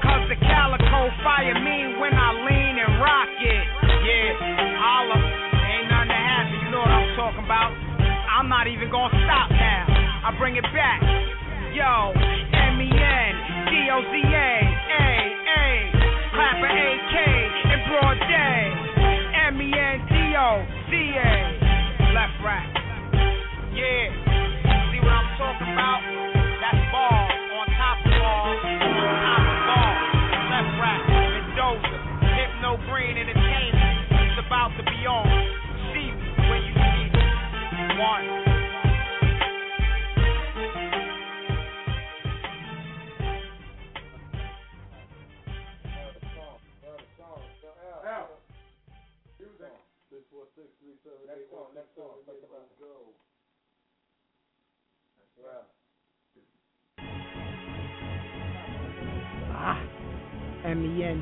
Cause 0.00 0.24
the 0.32 0.38
calico 0.40 1.12
fire 1.22 1.58
mean 1.60 2.00
when 2.00 2.14
I 2.14 2.30
lean 2.46 2.74
and 2.80 2.92
rock 3.02 3.30
it. 3.36 3.64
Yeah, 4.06 4.30
holla. 4.80 5.18
Ain't 5.20 5.86
nothing 5.92 6.10
to 6.10 6.20
happen, 6.20 6.56
you 6.64 6.70
know 6.72 6.82
what 6.82 6.94
I'm 6.94 7.10
talking 7.18 7.44
about. 7.44 7.70
I'm 8.30 8.48
not 8.48 8.66
even 8.66 8.88
gonna 8.88 9.12
stop 9.28 9.50
now. 9.52 9.84
I 10.24 10.32
bring 10.38 10.56
it 10.56 10.64
back. 10.72 11.04
Yo, 11.76 12.10
M-E-N, 12.16 13.32
D-O-Z-A, 13.70 14.52
A, 14.90 15.06
A, 15.46 15.64
clapper 16.34 16.66
AK 16.66 17.14
in 17.69 17.69
broad 17.90 18.18
day. 18.30 18.70
M 19.50 19.58
E 19.58 19.66
N 19.74 19.98
T 20.06 20.14
O 20.38 20.62
D 20.90 20.94
A. 21.18 21.34
Left, 22.14 22.38
right. 22.46 22.70
Yeah. 23.74 24.14
See 24.94 25.00
what 25.02 25.10
I'm 25.10 25.30
talking 25.34 25.70
about? 25.74 25.98
That's 26.62 26.82
ball 26.94 27.26
on 27.58 27.66
top 27.74 27.98
of 28.06 28.14
ball. 28.14 28.46
On 28.46 29.14
top 29.26 29.42
of 29.42 29.58
ball. 29.66 29.94
Left, 30.54 30.72
right. 30.78 31.02
Mendoza. 31.34 31.98
Hypno 32.30 32.78
Green 32.86 33.18
Entertainment. 33.18 34.06
It's 34.22 34.38
about 34.46 34.70
to 34.78 34.82
be 34.86 35.02
on. 35.10 35.26
See 35.90 36.14
me 36.14 36.28
when 36.46 36.62
you 36.62 36.74
see 36.78 37.10
me. 37.10 37.98
One. 37.98 38.39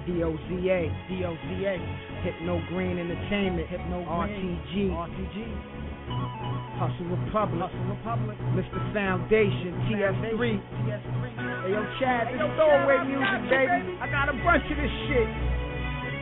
M-E-N-D-O-Z-A. 0.09 0.81
D-O-Z-A. 1.09 1.77
Hypno 2.25 2.63
Green 2.69 2.99
Entertainment. 2.99 3.69
Hypno 3.69 4.05
RTG. 4.05 4.89
RTG. 4.89 5.37
Hustle 6.81 7.07
Republic. 7.13 7.61
Hustle 7.69 7.87
Republic. 7.93 8.39
Mr. 8.57 8.81
Foundation. 8.95 9.77
TS3. 9.89 10.33
TS3. 10.33 11.65
Hey, 11.65 11.73
yo, 11.73 11.85
Chad, 12.01 12.33
this 12.33 12.41
throwaway 12.57 13.05
music, 13.05 13.51
baby. 13.51 13.99
I 14.01 14.09
got 14.11 14.29
a 14.29 14.37
bunch 14.45 14.65
of 14.71 14.77
this 14.77 14.95
shit. 15.09 15.29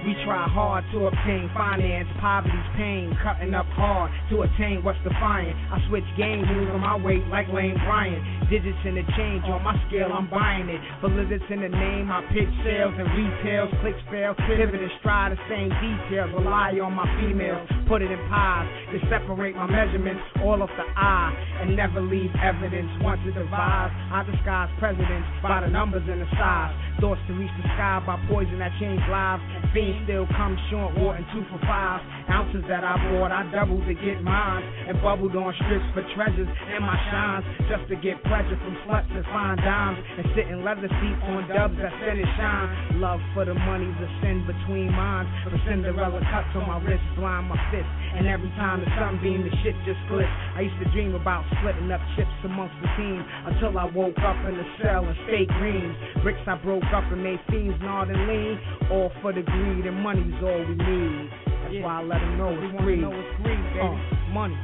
We 0.07 0.15
try 0.23 0.47
hard 0.47 0.85
to 0.95 1.11
obtain 1.11 1.51
finance, 1.51 2.07
poverty's 2.23 2.71
pain, 2.79 3.11
cutting 3.27 3.55
up 3.55 3.67
hard 3.75 4.15
to 4.31 4.47
attain 4.47 4.79
what's 4.87 5.03
defiant. 5.03 5.59
I 5.67 5.83
switch 5.91 6.07
games, 6.17 6.47
losing 6.47 6.79
my 6.79 6.95
weight 6.95 7.27
like 7.27 7.51
Lane 7.51 7.75
Bryant. 7.83 8.23
Digits 8.49 8.79
in 8.85 8.95
the 8.95 9.03
change, 9.17 9.43
on 9.51 9.63
my 9.65 9.75
scale, 9.89 10.11
I'm 10.15 10.31
buying 10.31 10.69
it. 10.69 10.81
Validity 11.01 11.43
in 11.51 11.63
the 11.63 11.69
name, 11.69 12.13
I 12.13 12.23
pitch 12.31 12.47
sales 12.63 12.95
and 12.97 13.11
retails, 13.19 13.71
clicks 13.83 13.99
fail, 14.09 14.35
pivot 14.47 14.81
and 14.81 14.91
stride 15.01 15.33
the 15.33 15.41
same 15.51 15.69
details. 15.83 16.31
Rely 16.31 16.79
on 16.79 16.95
my 16.95 17.11
females, 17.19 17.67
put 17.89 18.03
it 18.03 18.11
in 18.11 18.19
pies 18.29 18.67
to 18.93 18.99
separate 19.09 19.55
my 19.55 19.67
measurements 19.67 20.23
all 20.43 20.63
off 20.63 20.71
the 20.77 20.87
eye 20.99 21.33
and 21.63 21.75
never 21.75 22.01
leave 22.01 22.31
evidence. 22.43 22.91
Once 23.01 23.21
it 23.25 23.35
divides, 23.35 23.95
I 24.13 24.27
disguise 24.27 24.71
presidents 24.79 25.27
by 25.43 25.63
the 25.63 25.71
numbers 25.71 26.03
and 26.07 26.21
the 26.21 26.29
size. 26.35 26.75
Thoughts 27.01 27.21
to 27.29 27.33
reach 27.37 27.53
the 27.61 27.69
sky 27.77 28.01
by 28.09 28.17
poison 28.29 28.59
that 28.59 28.73
changed 28.81 29.05
lives. 29.13 29.43
Fiends 29.77 30.01
still 30.09 30.25
come 30.33 30.57
short, 30.73 30.97
wanting 30.97 31.29
two 31.33 31.45
for 31.53 31.61
five. 31.69 32.01
Ounces 32.33 32.65
that 32.73 32.83
I 32.83 32.97
bought, 33.13 33.31
I 33.31 33.45
doubled 33.53 33.85
to 33.85 33.95
get 33.95 34.25
mine. 34.25 34.65
And 34.89 34.97
bubbled 35.05 35.37
on 35.37 35.53
strips 35.61 35.85
for 35.93 36.03
treasures 36.17 36.49
and 36.49 36.81
my 36.81 36.97
shines. 37.13 37.45
Just 37.69 37.85
to 37.93 37.97
get 38.01 38.17
pleasure 38.25 38.57
from 38.57 38.75
sluts 38.89 39.13
and 39.13 39.25
fine 39.29 39.61
dimes. 39.61 40.01
And 40.17 40.25
sit 40.33 40.49
in 40.49 40.65
leather 40.65 40.89
seats 40.89 41.23
on 41.29 41.45
dubs 41.53 41.77
that 41.85 41.93
send 42.01 42.17
it 42.17 42.31
shine. 42.41 43.01
Love 43.01 43.21
for 43.37 43.45
the 43.45 43.55
money's 43.55 43.97
a 44.01 44.09
sin 44.25 44.49
between 44.49 44.89
minds. 44.89 45.29
But 45.45 45.61
Cinderella 45.69 46.25
cuts 46.33 46.49
on 46.57 46.65
my 46.65 46.81
wrist, 46.81 47.05
blind 47.21 47.53
my 47.53 47.61
fist. 47.77 47.91
And 48.17 48.25
every 48.25 48.49
time 48.57 48.81
the 48.81 48.89
sun 48.97 49.21
beam, 49.21 49.45
the 49.45 49.53
shit 49.61 49.77
just 49.85 50.01
glitz. 50.09 50.25
I 50.57 50.65
used 50.65 50.81
to 50.81 50.89
dream 50.97 51.13
about 51.15 51.45
splitting 51.61 51.93
up 51.93 52.01
chips 52.17 52.33
amongst 52.49 52.73
the 52.81 52.89
team. 52.97 53.21
Until 53.45 53.77
I 53.77 53.85
woke 53.93 54.17
up 54.25 54.41
in 54.49 54.57
the 54.57 54.65
cell 54.81 55.05
and 55.05 55.17
stayed 55.29 55.53
green. 55.61 55.93
Bricks 56.25 56.41
I 56.49 56.57
broke 56.65 56.89
up 56.97 57.05
and 57.13 57.21
made 57.21 57.41
fiends 57.53 57.77
nod 57.85 58.09
and 58.09 58.17
lean. 58.25 58.57
All 58.89 59.13
for 59.21 59.37
the 59.37 59.43
greed 59.45 59.85
and 59.85 60.01
money's 60.01 60.33
all 60.41 60.65
we 60.65 60.75
need. 60.81 61.29
That's 61.69 61.85
why 61.85 62.01
I 62.01 62.03
let 62.09 62.21
them 62.25 62.39
know 62.41 62.57
it's 62.57 62.73
greed. 62.81 63.05
Know 63.05 63.13
it's 63.13 63.37
greed, 63.45 63.61
baby. 63.77 63.85
Uh, 63.85 64.33
money. 64.33 64.57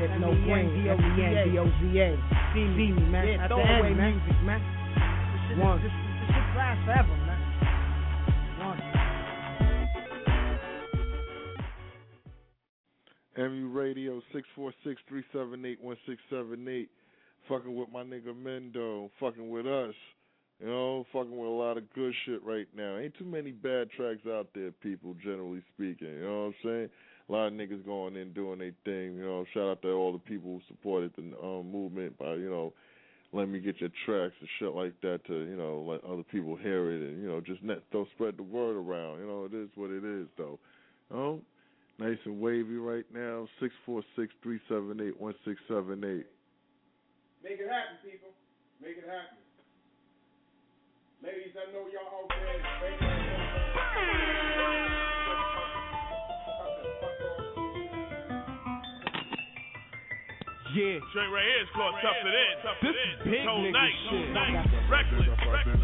Hypno 0.00 0.32
M-E-N-D-O-Z-A. 0.34 0.90
M-E-N-D-O-Z-A. 0.90 2.08
See 2.54 2.66
me, 2.66 2.90
man. 3.10 3.26
Yeah, 3.28 3.44
At 3.44 3.48
the 3.50 3.58
end, 3.58 3.94
man. 3.96 4.16
music, 4.18 4.38
man. 4.42 4.60
This 4.62 5.42
shit, 5.50 5.58
One. 5.62 5.78
This, 5.82 5.90
this 5.92 6.34
shit 6.34 6.46
lasts 6.58 6.82
forever, 6.86 7.14
MU 13.36 13.68
Radio 13.68 14.22
six 14.32 14.46
four 14.54 14.72
six 14.84 15.00
three 15.08 15.24
seven 15.32 15.64
eight 15.64 15.82
one 15.82 15.96
six 16.06 16.20
seven 16.30 16.66
eight. 16.68 16.90
Fucking 17.48 17.74
with 17.74 17.90
my 17.92 18.02
nigga 18.02 18.34
Mendo. 18.34 19.10
Fucking 19.20 19.50
with 19.50 19.66
us. 19.66 19.94
You 20.60 20.68
know, 20.68 21.04
fucking 21.12 21.36
with 21.36 21.48
a 21.48 21.52
lot 21.52 21.78
of 21.78 21.92
good 21.94 22.14
shit 22.24 22.42
right 22.44 22.68
now. 22.76 22.96
Ain't 22.96 23.18
too 23.18 23.24
many 23.24 23.50
bad 23.50 23.90
tracks 23.90 24.26
out 24.26 24.48
there, 24.54 24.70
people, 24.70 25.14
generally 25.22 25.62
speaking. 25.74 26.08
You 26.08 26.22
know 26.22 26.40
what 26.40 26.46
I'm 26.46 26.54
saying? 26.62 26.90
A 27.28 27.32
lot 27.32 27.46
of 27.48 27.52
niggas 27.54 27.84
going 27.84 28.16
in 28.16 28.32
doing 28.32 28.60
their 28.60 28.72
thing. 28.84 29.16
You 29.16 29.24
know, 29.24 29.44
shout 29.52 29.68
out 29.68 29.82
to 29.82 29.88
all 29.92 30.12
the 30.12 30.18
people 30.18 30.52
who 30.52 30.60
supported 30.68 31.12
the 31.16 31.22
um, 31.42 31.70
movement 31.72 32.16
by, 32.18 32.34
you 32.34 32.48
know, 32.48 32.72
let 33.32 33.48
me 33.48 33.58
get 33.58 33.80
your 33.80 33.90
tracks 34.06 34.34
and 34.38 34.48
shit 34.58 34.74
like 34.74 34.94
that 35.02 35.26
to, 35.26 35.34
you 35.34 35.56
know, 35.56 35.84
let 35.88 36.04
other 36.04 36.22
people 36.22 36.54
hear 36.54 36.92
it 36.92 37.02
and, 37.02 37.20
you 37.20 37.28
know, 37.28 37.40
just 37.40 37.62
net, 37.64 37.82
don't 37.90 38.08
spread 38.14 38.36
the 38.36 38.42
word 38.44 38.76
around. 38.76 39.18
You 39.18 39.26
know, 39.26 39.44
it 39.44 39.54
is 39.54 39.70
what 39.74 39.90
it 39.90 40.04
is, 40.04 40.28
though. 40.38 40.60
You 41.10 41.16
know? 41.16 41.40
Nice 41.98 42.18
and 42.24 42.40
wavy 42.40 42.76
right 42.76 43.04
now. 43.14 43.46
Six 43.60 43.72
four 43.86 44.02
six 44.16 44.32
three 44.42 44.60
seven 44.68 45.00
eight 45.00 45.18
one 45.20 45.34
six 45.44 45.60
seven 45.68 46.02
eight. 46.04 46.26
Make 47.42 47.60
it 47.60 47.68
happen, 47.70 47.98
people. 48.02 48.30
Make 48.82 48.98
it 48.98 49.06
happen. 49.06 49.38
Ladies, 51.22 51.54
I 51.54 51.70
know 51.72 51.86
y'all 51.86 52.24
out 52.24 52.28
there. 52.28 53.74
Yeah. 60.74 60.98
Joint 61.14 61.30
right 61.30 61.46
here 61.46 61.62
is 61.62 61.70
called 61.76 61.94
Tough 62.02 62.18
It 62.18 62.34
In. 62.34 62.54
This 62.82 62.98
is 62.98 63.14
big 63.22 63.46
nigga 63.46 63.70
nice. 63.70 63.94
shit. 64.10 64.26
Nice. 64.34 64.66
Reckless. 64.90 65.83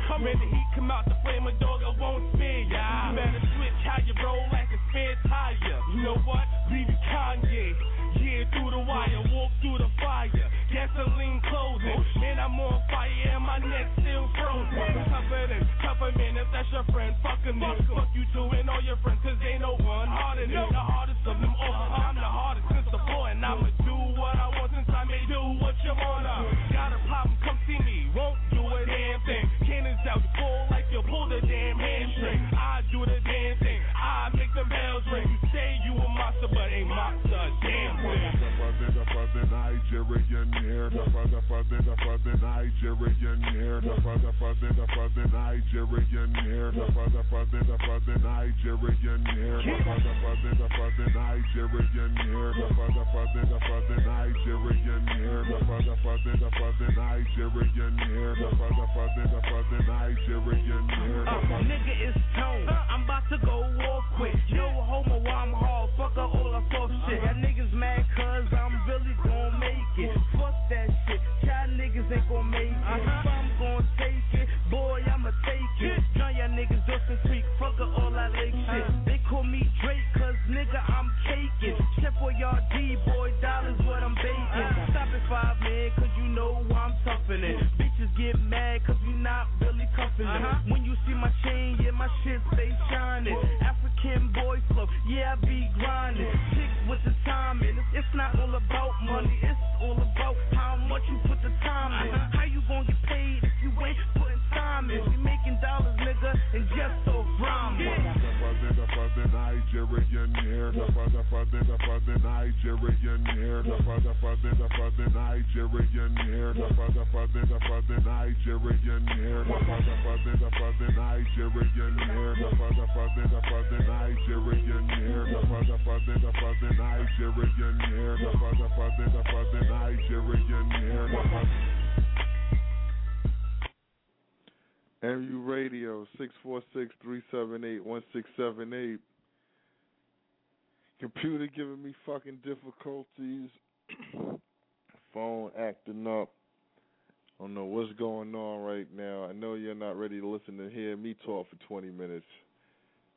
ya. 0.09 0.17
When 0.17 0.37
the 0.37 0.47
heat 0.47 0.69
come 0.75 0.91
out 0.91 1.05
the 1.05 1.15
flame, 1.23 1.47
a 1.47 1.53
dog, 1.59 1.81
I 1.83 1.91
won't 1.99 2.23
spare 2.33 2.63
ya. 2.69 3.09
You 3.09 3.15
better 3.17 3.41
switch 3.57 3.79
how 3.85 3.99
you 4.05 4.13
roll 4.23 4.45
like 4.51 4.69
a 4.69 4.79
spare 4.89 5.17
tire. 5.27 5.79
You 5.93 6.03
know 6.03 6.17
what? 6.25 6.45
Leave 6.71 6.89
you 6.89 6.99
Kanye. 7.09 7.73
Yeah, 8.21 8.45
through 8.53 8.71
the 8.71 8.81
wire, 8.85 9.23
walk 9.33 9.51
through 9.61 9.79
the 9.79 9.89
fire. 9.99 10.29
Gasoline 10.71 11.41
clothing. 11.49 11.99
Man, 12.21 12.39
I'm 12.39 12.59
on 12.59 12.79
fire 12.87 13.11
and 13.35 13.43
my 13.43 13.59
neck 13.59 13.91
still 13.99 14.29
frozen. 14.39 14.71
Tougher 15.11 15.43
than 15.51 15.67
tougher, 15.83 16.11
man, 16.15 16.37
if 16.37 16.47
that's 16.53 16.69
your 16.71 16.85
friend, 16.95 17.15
fuck 17.23 17.43
him 17.43 17.59
then. 17.59 17.75
Fuck 17.91 18.07
you 18.15 18.23
too 18.31 18.47
and 18.55 18.69
all 18.69 18.81
your 18.83 18.95
friends, 19.03 19.19
cause 19.23 19.35
ain't 19.43 19.61
no 19.61 19.75
one 19.83 20.07
harder 20.07 20.47
than 20.47 20.71
the 20.71 20.79
hardest 20.79 21.19
of 21.27 21.39
them 21.41 21.53
all. 21.59 21.91
I'm 21.91 22.15
the 22.15 22.23
hardest 22.23 22.67
since 22.71 22.87
the 22.91 22.99
boy, 23.03 23.35
and 23.35 23.43
I'ma 23.43 23.67
do 23.83 23.95
what 24.15 24.35
I 24.39 24.47
want 24.55 24.71
since 24.71 24.87
I 24.87 25.03
may 25.03 25.23
do 25.27 25.41
what 25.59 25.75
you 25.83 25.91
wanna. 25.91 26.60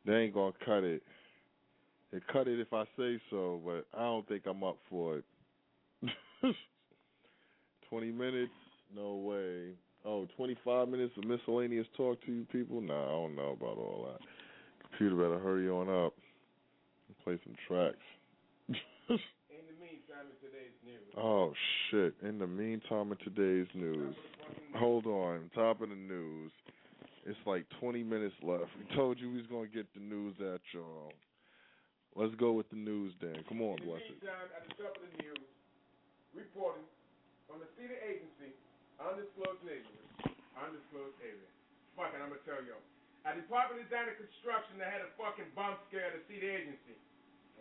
They 0.07 0.15
ain't 0.15 0.35
gonna 0.35 0.53
cut 0.65 0.85
it. 0.85 1.03
They 2.13 2.21
cut 2.33 2.47
it 2.47 2.61
if 2.61 2.73
I 2.73 2.85
say 2.97 3.21
so, 3.31 3.61
but 3.65 3.87
I 3.99 4.05
don't 4.05 4.27
think 4.29 4.45
I'm 4.47 4.63
up 4.63 4.79
for 4.89 5.19
it. 5.19 5.25
20 7.91 8.13
minutes? 8.13 8.53
No 8.95 9.15
way. 9.15 9.71
Oh, 10.05 10.29
25 10.37 10.89
minutes 10.89 11.15
of 11.17 11.25
miscellaneous 11.25 11.87
talk 11.97 12.25
to 12.27 12.33
you 12.33 12.47
people? 12.53 12.81
Nah, 12.81 13.07
I 13.07 13.11
don't 13.11 13.35
know 13.35 13.57
about 13.59 13.79
all 13.79 14.09
that. 14.13 14.21
Computer 14.89 15.17
better 15.17 15.39
hurry 15.39 15.69
on 15.69 15.89
up 15.89 16.15
and 17.09 17.19
play 17.25 17.39
some 17.45 17.55
tracks. 17.67 17.97
In 19.09 19.17
the 19.67 19.77
meantime, 19.81 20.27
in 20.31 20.37
today's 20.41 20.77
news. 20.85 21.15
Oh 21.17 21.53
shit! 21.91 22.15
In 22.23 22.39
the 22.39 22.47
meantime, 22.47 23.13
in 23.13 23.19
today's 23.19 23.69
news, 23.75 24.15
hold 24.77 25.07
on. 25.07 25.51
Top 25.55 25.81
of 25.81 25.89
the 25.89 25.95
news. 25.95 26.51
It's 27.25 27.41
like 27.49 27.65
20 27.81 28.05
minutes 28.05 28.37
left. 28.45 28.69
We 28.77 28.85
told 28.93 29.17
you 29.17 29.33
we 29.33 29.41
was 29.41 29.49
gonna 29.49 29.73
get 29.73 29.89
the 29.97 30.05
news 30.05 30.37
at 30.45 30.61
y'all. 30.77 31.13
Let's 32.15 32.37
go 32.37 32.53
with 32.53 32.69
the 32.69 32.77
news, 32.77 33.17
then. 33.19 33.41
Come 33.49 33.65
on, 33.65 33.81
bless 33.81 34.05
it. 34.07 34.21
meantime, 34.21 34.53
at 34.55 34.63
the 34.69 34.77
top 34.79 34.95
of 34.95 35.03
the 35.03 35.13
news, 35.25 35.45
reporting 36.37 36.85
from 37.49 37.59
the 37.65 37.69
city 37.75 37.97
agency, 38.07 38.55
undisclosed 39.01 39.65
neighborhood, 39.67 40.37
undisclosed 40.55 41.19
area. 41.25 41.49
Fuck 41.97 42.13
it, 42.13 42.21
I'm 42.21 42.31
gonna 42.31 42.45
tell 42.47 42.61
y'all. 42.63 42.85
At 43.25 43.41
Department 43.41 43.81
of 43.81 43.89
Design 43.89 44.13
and 44.13 44.21
Construction, 44.21 44.77
they 44.77 44.85
had 44.85 45.01
a 45.01 45.11
fucking 45.17 45.49
bomb 45.57 45.81
scare 45.89 46.13
at 46.13 46.15
the 46.15 46.23
city 46.29 46.45
agency. 46.45 46.95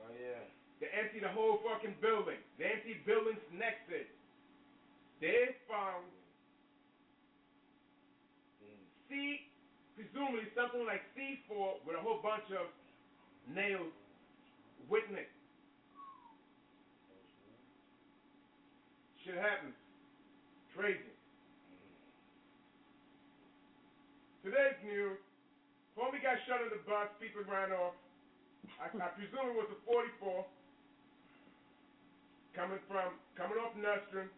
Oh 0.04 0.12
yeah. 0.12 0.44
They 0.84 0.92
emptied 0.92 1.24
the 1.24 1.32
whole 1.32 1.64
fucking 1.64 1.96
building. 2.04 2.36
They 2.60 2.68
emptied 2.68 3.08
buildings 3.08 3.40
next 3.56 3.88
to 3.88 4.04
it. 4.04 4.12
They 5.24 5.56
found 5.72 6.04
mm. 8.60 8.84
C, 9.08 9.48
presumably 9.96 10.50
something 10.58 10.86
like 10.86 11.02
C4 11.14 11.86
with 11.86 11.96
a 11.98 12.02
whole 12.02 12.20
bunch 12.22 12.50
of 12.54 12.70
nails 13.50 13.94
it. 14.92 15.30
Shit 19.24 19.40
happens. 19.40 19.78
Crazy. 20.76 21.14
Today's 24.44 24.76
news. 24.84 25.16
Homie 25.96 26.20
got 26.20 26.36
shot 26.44 26.60
in 26.60 26.74
the 26.74 26.82
bus. 26.84 27.08
People 27.22 27.48
ran 27.48 27.72
off. 27.72 27.96
I, 28.82 28.92
I 28.92 29.10
presume 29.16 29.54
it 29.54 29.56
was 29.56 29.72
a 29.72 29.80
44 29.88 30.44
coming 32.52 32.82
from 32.90 33.16
coming 33.38 33.58
off 33.62 33.72
Nostrand. 33.80 34.30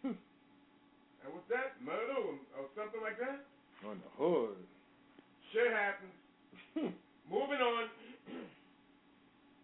and 0.08 1.28
what's 1.34 1.48
that? 1.52 1.76
Murder 1.84 2.16
or, 2.16 2.40
or 2.56 2.64
something 2.72 3.02
like 3.02 3.18
that? 3.20 3.44
On 3.86 3.94
the 3.94 4.10
hood. 4.18 4.58
Shit 5.54 5.70
happens. 5.70 6.16
Moving 7.30 7.62
on. 7.62 7.86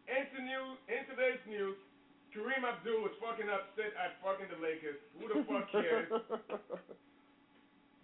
Into 0.06 0.38
news. 0.38 0.78
In 0.86 1.02
today's 1.10 1.42
news, 1.50 1.74
Kareem 2.30 2.62
Abdul 2.62 3.02
was 3.02 3.10
fucking 3.18 3.50
upset 3.50 3.90
at 3.98 4.14
fucking 4.22 4.52
the 4.54 4.60
Lakers. 4.62 5.02
Who 5.18 5.26
the 5.26 5.42
fuck 5.42 5.66
cares? 5.74 6.06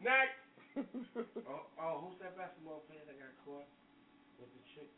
Next. 0.02 0.38
oh, 1.50 1.66
oh, 1.78 1.94
who's 2.02 2.18
that 2.22 2.34
basketball 2.34 2.82
player 2.90 3.02
that 3.06 3.18
got 3.18 3.34
caught 3.46 3.68
with 4.38 4.50
the 4.50 4.62
chick? 4.74 4.90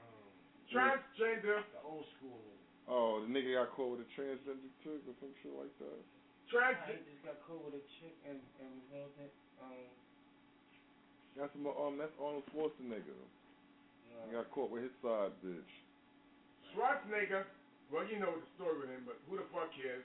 Um, 0.00 0.28
Transgender. 0.68 1.64
The 1.68 1.82
old 1.84 2.08
school. 2.16 2.40
Oh, 2.88 3.20
the 3.20 3.28
nigga 3.28 3.60
got 3.60 3.76
caught 3.76 3.96
with 3.96 4.04
a 4.06 4.10
transgender 4.16 4.72
chick 4.80 5.04
or 5.04 5.14
some 5.20 5.32
shit 5.42 5.52
like 5.52 5.72
that. 5.80 6.00
Trans. 6.52 6.76
Nah, 6.84 6.92
he 6.92 7.00
just 7.08 7.24
got 7.24 7.40
caught 7.48 7.64
with 7.64 7.80
a 7.80 7.84
chick 7.98 8.12
and 8.28 8.36
and 8.60 8.72
what 8.92 9.08
was 9.08 9.16
it? 9.24 9.32
Um, 9.64 9.88
That's 11.34 11.54
mo- 11.56 11.78
um, 11.80 11.96
that's 11.96 12.12
Arnold 12.20 12.44
Schwarzenegger. 12.52 13.16
He 14.28 14.36
got 14.36 14.46
caught 14.52 14.68
with 14.70 14.84
his 14.84 14.94
side 15.00 15.32
bitch. 15.40 15.72
Schwarzenegger. 16.72 17.48
Well, 17.88 18.04
you 18.08 18.20
know 18.20 18.36
the 18.36 18.48
story 18.56 18.80
with 18.84 18.88
him, 18.92 19.04
but 19.08 19.16
who 19.28 19.36
the 19.40 19.44
fuck 19.52 19.68
cares? 19.76 20.04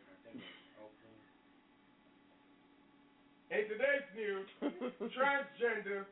In 3.48 3.64
today's 3.72 4.08
news, 4.12 4.48
transgender 5.16 6.04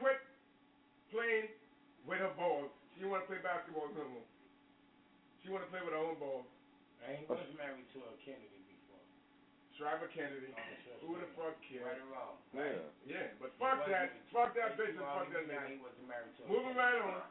quit 0.00 0.16
playing 1.12 1.52
with 2.08 2.16
her 2.24 2.32
balls. 2.32 2.72
She 2.96 3.04
want 3.04 3.24
to 3.24 3.28
play 3.28 3.44
basketball 3.44 3.92
no 3.92 4.08
more. 4.08 4.24
She 5.44 5.52
want 5.52 5.68
to 5.68 5.70
play 5.72 5.84
with 5.84 5.92
her 5.92 6.00
own 6.00 6.16
balls. 6.16 6.48
and 7.04 7.20
he 7.20 7.28
was 7.28 7.44
married 7.60 7.84
to 7.92 8.00
a 8.08 8.12
Kennedy 8.24 8.65
before. 9.76 9.92
Shriver 9.92 10.08
Kennedy. 10.10 10.50
Who 11.04 11.20
the 11.20 11.28
fuck 11.36 11.54
cares? 11.68 11.84
Right 11.84 12.00
or 12.00 12.08
wrong. 12.10 12.34
Yeah. 12.56 12.80
Yeah, 13.06 13.28
but 13.38 13.52
fuck 13.60 13.84
that. 13.86 14.10
Fuck 14.32 14.56
that 14.56 14.74
bitch 14.80 14.96
and 14.96 15.04
fuck 15.04 15.28
that 15.30 15.44
knew 15.46 15.52
nigga. 15.52 15.68
He 15.70 15.78
wasn't 15.78 16.08
married 16.08 16.32
to 16.40 16.44
a 16.44 16.48
Moving 16.48 16.74
Kennedy. 16.74 17.04
right 17.04 17.20
on. 17.22 17.28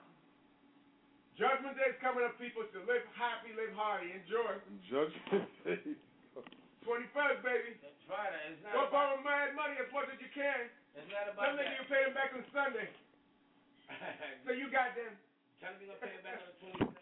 Judgment 1.36 1.76
Day's 1.76 2.00
coming 2.00 2.24
up, 2.24 2.40
people. 2.40 2.64
So 2.72 2.80
live 2.88 3.04
happy, 3.20 3.52
live 3.58 3.74
hearty, 3.76 4.14
enjoy. 4.16 4.56
Judgment 4.88 5.50
Day. 5.68 5.98
21st, 6.88 7.42
baby. 7.42 7.74
That's 7.82 8.06
right. 8.08 8.30
It's 8.54 8.62
not 8.64 8.72
Go 8.78 8.82
borrow 8.94 9.18
mad 9.26 9.58
money 9.58 9.76
as 9.82 9.90
much 9.92 10.06
as 10.14 10.22
you 10.22 10.30
can. 10.32 10.70
it's 10.96 11.10
not 11.12 11.28
Some 11.34 11.36
about 11.36 11.58
nigga 11.60 11.66
that. 11.66 11.82
you 11.82 11.84
pay 11.92 12.02
them 12.08 12.14
back 12.16 12.32
on 12.32 12.46
Sunday. 12.54 12.88
So 14.46 14.54
you 14.54 14.70
got 14.70 14.94
them. 14.96 15.14
Tell 15.60 15.74
me 15.82 15.90
gonna 15.90 15.98
pay 16.00 16.14
it 16.14 16.22
back 16.24 16.38
on 16.40 16.48
the 16.54 16.58
22nd. 16.86 16.95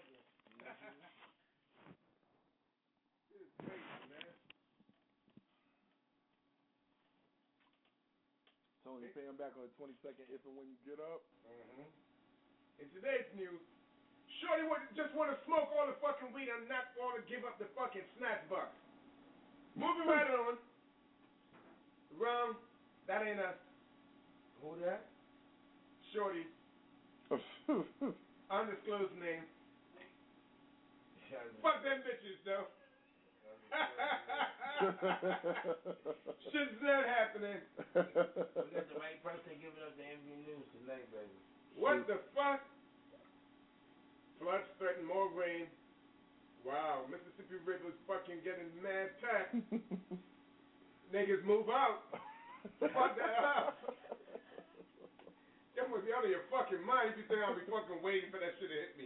Tony, 8.93 9.09
pay 9.09 9.25
him 9.25 9.33
back 9.41 9.57
on 9.57 9.65
the 9.65 9.73
22nd 9.81 10.29
if 10.29 10.45
and 10.45 10.53
when 10.53 10.69
you 10.69 10.77
get 10.85 11.01
up. 11.01 11.25
Mm-hmm. 11.49 11.89
In 12.77 12.85
today's 12.93 13.25
news, 13.33 13.57
Shorty 14.37 14.69
would 14.69 14.85
just 14.93 15.09
want 15.17 15.33
to 15.33 15.37
smoke 15.49 15.73
all 15.73 15.89
the 15.89 15.97
fucking 15.97 16.29
weed 16.29 16.45
and 16.45 16.69
not 16.69 16.93
want 16.93 17.17
to 17.17 17.25
give 17.25 17.41
up 17.41 17.57
the 17.57 17.65
fucking 17.73 18.05
snatch 18.21 18.45
box. 18.53 18.69
Moving 19.73 20.05
right 20.05 20.29
on. 20.45 20.61
Rum, 22.21 22.53
that 23.09 23.25
ain't 23.25 23.41
us. 23.41 23.57
Who 24.61 24.77
that? 24.85 25.09
Shorty, 26.13 26.45
undisclosed 28.53 29.17
name. 29.17 29.41
Fuck 31.65 31.81
them 31.81 32.05
bitches 32.05 32.37
though. 32.45 32.69
Shit's 36.51 36.81
not 36.81 37.05
happening. 37.07 37.61
We 37.93 38.01
got 38.73 38.87
the 38.89 38.99
right 38.99 39.19
person 39.23 39.57
giving 39.61 39.83
us 39.83 39.93
the 39.95 40.03
MV 40.03 40.27
News 40.45 40.67
tonight, 40.81 41.07
baby. 41.11 41.37
What 41.75 42.05
the 42.07 42.19
fuck? 42.35 42.61
Floods 44.39 44.67
threaten 44.77 45.05
more 45.07 45.29
rain. 45.31 45.67
Wow, 46.65 47.03
Mississippi 47.11 47.59
River's 47.65 47.95
fucking 48.07 48.39
getting 48.43 48.71
mad 48.79 49.11
packed. 49.19 49.55
Niggas 51.13 51.43
move 51.45 51.69
out. 51.69 52.07
Fuck 52.79 53.17
that 53.19 53.43
up. 53.43 53.77
That 55.73 55.89
must 55.89 56.05
be 56.05 56.13
out 56.13 56.21
of 56.21 56.29
your 56.29 56.45
fucking 56.53 56.85
mind 56.85 57.13
if 57.13 57.17
you 57.17 57.25
think 57.25 57.41
I'll 57.41 57.57
be 57.57 57.65
fucking 57.65 57.97
waiting 58.05 58.29
for 58.29 58.37
that 58.37 58.53
shit 58.61 58.69
to 58.69 58.77
hit 58.77 58.93
me. 58.93 59.05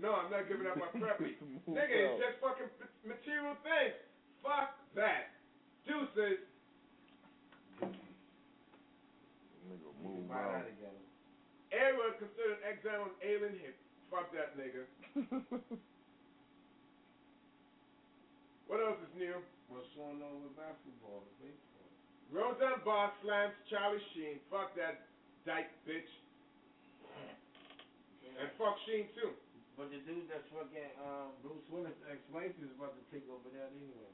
No, 0.00 0.16
I'm 0.16 0.32
not 0.32 0.48
giving 0.48 0.64
up 0.64 0.80
my 0.80 0.88
preppy. 0.96 1.36
Nigga, 1.68 1.92
it's 1.92 2.16
just 2.16 2.40
fucking 2.40 2.72
material 3.04 3.52
things. 3.60 4.00
Fuck 4.40 4.72
that. 4.96 5.36
Deuces. 5.84 6.40
Nigga, 9.68 9.88
move 10.00 10.32
out. 10.32 10.64
together. 10.64 11.04
Era 11.68 12.16
considered 12.16 12.64
exile 12.64 13.12
on 13.12 13.12
alien 13.20 13.60
hit. 13.60 13.76
Fuck 14.08 14.32
that 14.32 14.56
nigga. 14.56 14.88
What 18.66 18.82
else 18.82 18.98
is 18.98 19.14
new? 19.14 19.38
What's 19.70 19.86
going 19.94 20.18
on 20.18 20.42
with 20.42 20.58
basketball, 20.58 21.22
baseball? 21.38 21.86
Roseanne 22.34 22.82
Barr 22.82 23.14
slams 23.22 23.54
Charlie 23.70 24.02
Sheen. 24.10 24.42
Fuck 24.50 24.74
that 24.74 25.06
dyke 25.46 25.70
bitch. 25.86 26.10
Yeah, 28.20 28.42
And 28.42 28.50
fuck 28.58 28.76
Sheen 28.84 29.06
too. 29.14 29.30
But 29.78 29.92
the 29.92 30.00
dude 30.08 30.26
that's 30.26 30.48
fucking 30.50 30.90
um, 31.04 31.36
Bruce 31.44 31.62
Willis' 31.68 32.00
ex-wife 32.08 32.56
is 32.64 32.72
about 32.74 32.96
to 32.96 33.04
take 33.12 33.28
over 33.28 33.46
that 33.54 33.70
anyway. 33.76 34.12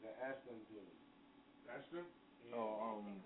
The 0.00 0.14
Ashton 0.22 0.56
dude. 0.70 0.94
Ashton? 1.66 2.06
Oh, 2.54 3.02
um, 3.02 3.18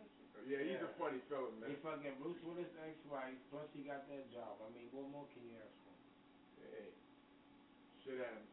Yeah, 0.49 0.65
he's 0.65 0.81
a 0.81 0.89
funny 0.97 1.21
fella, 1.29 1.53
man. 1.61 1.69
He 1.69 1.77
fucking 1.85 2.17
Bruce 2.17 2.41
Willis' 2.49 2.73
ex-wife, 2.81 3.37
plus 3.53 3.69
he 3.77 3.85
got 3.85 4.09
that 4.09 4.25
job. 4.33 4.57
I 4.65 4.73
mean, 4.73 4.89
what 4.97 5.05
more 5.13 5.29
can 5.37 5.45
you 5.45 5.61
ask 5.61 5.77
for? 5.85 5.95
Hey, 6.65 6.89
shit 8.01 8.17
happens. 8.25 8.49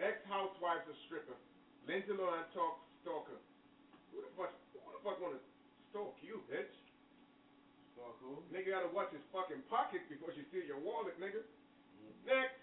Ex-housewife's 0.00 0.88
a 0.88 0.96
stripper. 1.04 1.36
Lindsay 1.84 2.16
Lohan 2.16 2.48
talk 2.56 2.80
stalker. 3.04 3.36
Fuck? 5.02 5.16
Who 5.16 5.32
the 5.32 5.40
fuck 5.40 5.40
wanna 5.40 5.40
stalk 5.90 6.16
you, 6.20 6.44
bitch? 6.52 6.76
Stalk 7.96 8.16
who? 8.20 8.44
Nigga 8.52 8.76
gotta 8.76 8.92
watch 8.92 9.12
his 9.12 9.24
fucking 9.32 9.62
pockets 9.72 10.04
before 10.08 10.28
she 10.36 10.44
steal 10.52 10.64
your 10.64 10.80
wallet, 10.80 11.16
nigga. 11.20 11.40
Mm-hmm. 11.40 12.28
Next. 12.28 12.60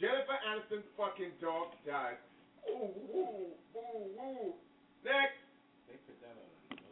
Jennifer 0.00 0.34
Aniston's 0.42 0.90
fucking 0.98 1.38
dog 1.38 1.70
died. 1.86 2.18
Woo, 2.66 2.90
woo, 3.14 3.54
woo, 3.70 4.10
woo. 4.18 4.54
Next. 5.06 5.38
They 5.86 5.94
put 6.02 6.18
that 6.18 6.34
on 6.34 6.50
the. 6.50 6.82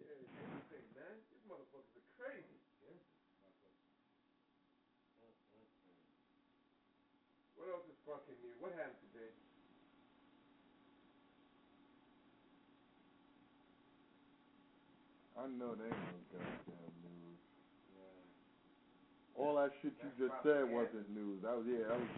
Yeah, 0.00 0.16
everything, 0.40 0.86
man. 0.96 1.14
These 1.28 1.44
motherfuckers 1.44 2.00
are 2.00 2.08
crazy. 2.16 2.56
What 7.60 7.68
else 7.76 7.84
is 7.92 7.98
fucking 8.08 8.40
new? 8.40 8.56
What 8.64 8.72
happened 8.72 8.96
today? 9.12 9.28
I 15.38 15.46
know 15.54 15.74
they 15.78 15.86
ain't 15.86 16.10
no 16.10 16.18
goddamn 16.34 16.94
news. 17.06 17.38
All 19.38 19.54
that 19.56 19.70
shit 19.80 19.94
you 20.02 20.10
just 20.18 20.34
said 20.42 20.66
wasn't 20.66 21.06
news. 21.14 21.38
That 21.46 21.54
was 21.54 21.66
yeah. 21.70 21.86
That 21.86 21.98
was 22.02 22.10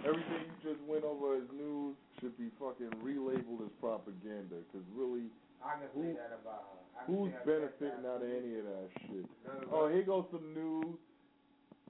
everything 0.08 0.48
you 0.48 0.56
just 0.64 0.80
went 0.88 1.04
over 1.04 1.36
as 1.36 1.44
news 1.52 1.96
should 2.20 2.36
be 2.40 2.48
fucking 2.58 2.88
relabeled 3.04 3.60
as 3.68 3.72
propaganda. 3.80 4.64
Cause 4.72 4.84
really, 4.96 5.28
I 5.60 5.76
can 5.76 5.88
Who- 5.94 6.02
say 6.08 6.16
that 6.16 6.32
about 6.40 6.64
her. 6.72 6.80
Who's 7.06 7.32
benefiting 7.46 8.04
out 8.04 8.20
of 8.20 8.28
any 8.28 8.58
of 8.60 8.64
that 8.66 8.88
shit? 9.08 9.24
Oh, 9.72 9.88
here 9.88 10.02
goes 10.02 10.26
some 10.30 10.52
news. 10.52 10.96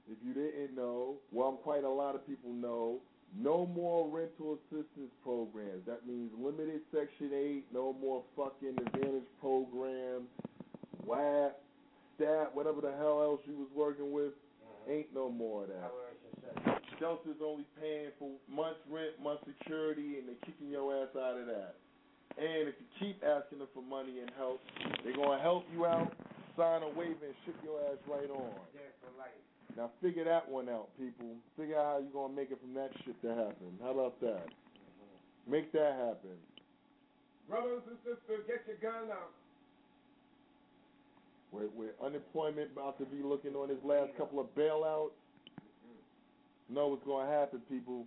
If 0.09 0.17
you 0.25 0.33
didn't 0.33 0.75
know, 0.75 1.15
well, 1.31 1.51
quite 1.53 1.83
a 1.83 1.89
lot 1.89 2.15
of 2.15 2.25
people 2.25 2.51
know. 2.51 2.99
No 3.37 3.65
more 3.65 4.09
rental 4.09 4.59
assistance 4.59 5.11
programs. 5.23 5.85
That 5.87 6.05
means 6.05 6.31
limited 6.37 6.81
Section 6.91 7.31
8, 7.33 7.65
no 7.73 7.95
more 7.99 8.23
fucking 8.35 8.75
advantage 8.77 9.27
programs, 9.39 10.27
WAP, 11.05 11.57
STAT, 12.15 12.53
whatever 12.53 12.81
the 12.81 12.91
hell 12.97 13.21
else 13.23 13.39
you 13.45 13.55
was 13.55 13.69
working 13.73 14.11
with. 14.11 14.33
Mm-hmm. 14.33 14.91
Ain't 14.91 15.13
no 15.15 15.29
more 15.29 15.63
of 15.63 15.69
that. 15.69 15.91
Shelter's 16.99 17.41
only 17.43 17.65
paying 17.79 18.11
for 18.19 18.29
month's 18.45 18.83
rent, 18.91 19.17
month's 19.17 19.43
security, 19.57 20.19
and 20.19 20.27
they're 20.27 20.43
kicking 20.45 20.69
your 20.69 20.93
ass 21.01 21.09
out 21.17 21.39
of 21.39 21.47
that. 21.47 21.75
And 22.37 22.69
if 22.69 22.75
you 22.77 22.87
keep 22.99 23.23
asking 23.23 23.59
them 23.59 23.67
for 23.73 23.81
money 23.81 24.19
and 24.21 24.29
help, 24.37 24.61
they're 25.03 25.15
going 25.15 25.37
to 25.37 25.43
help 25.43 25.65
you 25.73 25.85
out, 25.85 26.13
sign 26.55 26.83
a 26.83 26.89
waiver, 26.89 27.25
and 27.25 27.35
ship 27.45 27.55
your 27.63 27.79
ass 27.89 27.97
right 28.07 28.29
on. 28.29 28.53
Dead 28.75 28.93
for 29.01 29.09
life. 29.17 29.33
Now 29.77 29.89
figure 30.01 30.23
that 30.25 30.49
one 30.49 30.69
out, 30.69 30.89
people. 30.97 31.35
Figure 31.57 31.77
out 31.77 31.85
how 31.85 31.97
you're 31.99 32.13
gonna 32.13 32.33
make 32.33 32.51
it 32.51 32.59
from 32.59 32.73
that 32.73 32.91
shit 33.05 33.19
to 33.21 33.29
happen. 33.29 33.77
How 33.81 33.91
about 33.91 34.19
that? 34.21 34.47
Make 35.47 35.71
that 35.73 35.93
happen. 35.93 36.37
Brothers 37.49 37.81
and 37.87 37.97
sisters, 38.03 38.45
get 38.47 38.63
your 38.67 38.77
gun 38.77 39.09
out. 39.11 39.31
With 41.51 41.91
unemployment 42.01 42.71
about 42.71 42.97
to 42.99 43.05
be 43.05 43.21
looking 43.23 43.55
on 43.55 43.67
his 43.67 43.83
last 43.83 44.15
couple 44.17 44.39
of 44.39 44.47
bailouts, 44.55 45.11
you 46.69 46.75
know 46.75 46.87
what's 46.87 47.03
gonna 47.03 47.29
happen, 47.29 47.61
people. 47.69 48.05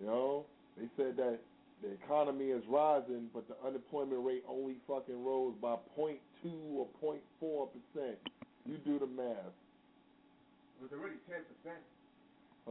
You 0.00 0.06
know, 0.06 0.44
they 0.76 0.88
said 0.96 1.16
that 1.16 1.38
the 1.82 1.92
economy 1.92 2.46
is 2.46 2.62
rising, 2.68 3.28
but 3.32 3.46
the 3.46 3.54
unemployment 3.66 4.24
rate 4.24 4.44
only 4.48 4.76
fucking 4.88 5.24
rose 5.24 5.54
by 5.60 5.76
0.2 5.96 6.18
or 6.74 6.88
0.4 7.00 7.68
percent. 7.68 8.18
You 8.66 8.78
do 8.78 8.98
the 8.98 9.06
math. 9.06 9.54
It 10.82 10.90
was 10.90 10.98
already 10.98 11.22
10%. 11.30 11.46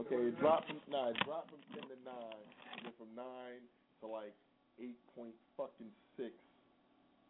Okay, 0.04 0.20
it 0.20 0.36
dropped 0.36 0.68
from 0.68 0.84
nah, 0.92 1.16
it 1.16 1.20
dropped 1.24 1.48
from 1.48 1.64
ten 1.72 1.84
to 1.88 1.96
nine, 2.04 2.44
and 2.76 2.80
then 2.84 2.92
from 3.00 3.08
nine 3.16 3.60
to 4.00 4.08
like 4.08 4.36
eight 4.80 4.96
point 5.16 5.32
fucking 5.56 5.88
six. 6.16 6.32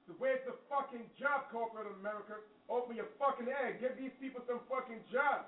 So 0.06 0.14
where's 0.18 0.42
the 0.42 0.59
fucking 0.66 1.06
job, 1.18 1.50
corporate 1.54 1.90
America? 2.02 2.42
Open 2.66 2.98
your 2.98 3.10
fucking 3.18 3.46
egg. 3.46 3.78
Give 3.78 3.94
these 3.94 4.14
people 4.18 4.42
some 4.46 4.62
fucking 4.66 5.02
jobs. 5.10 5.46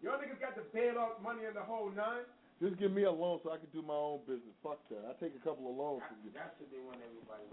Y'all 0.00 0.16
niggas 0.16 0.40
got 0.40 0.56
the 0.56 0.64
bailout 0.72 1.20
money 1.20 1.44
in 1.44 1.52
the 1.52 1.64
whole 1.64 1.92
nine. 1.92 2.24
Just 2.60 2.80
give 2.80 2.92
me 2.92 3.04
a 3.04 3.12
loan 3.12 3.40
so 3.44 3.52
I 3.52 3.60
can 3.60 3.68
do 3.72 3.84
my 3.84 3.96
own 3.96 4.24
business. 4.24 4.52
Fuck 4.64 4.80
that. 4.92 5.04
I 5.08 5.12
take 5.20 5.32
a 5.36 5.42
couple 5.44 5.68
of 5.68 5.76
loans 5.76 6.04
from 6.08 6.20
you. 6.24 6.32
That's 6.32 6.56
what 6.56 6.68
they 6.72 6.80
want 6.80 7.00
everybody. 7.04 7.48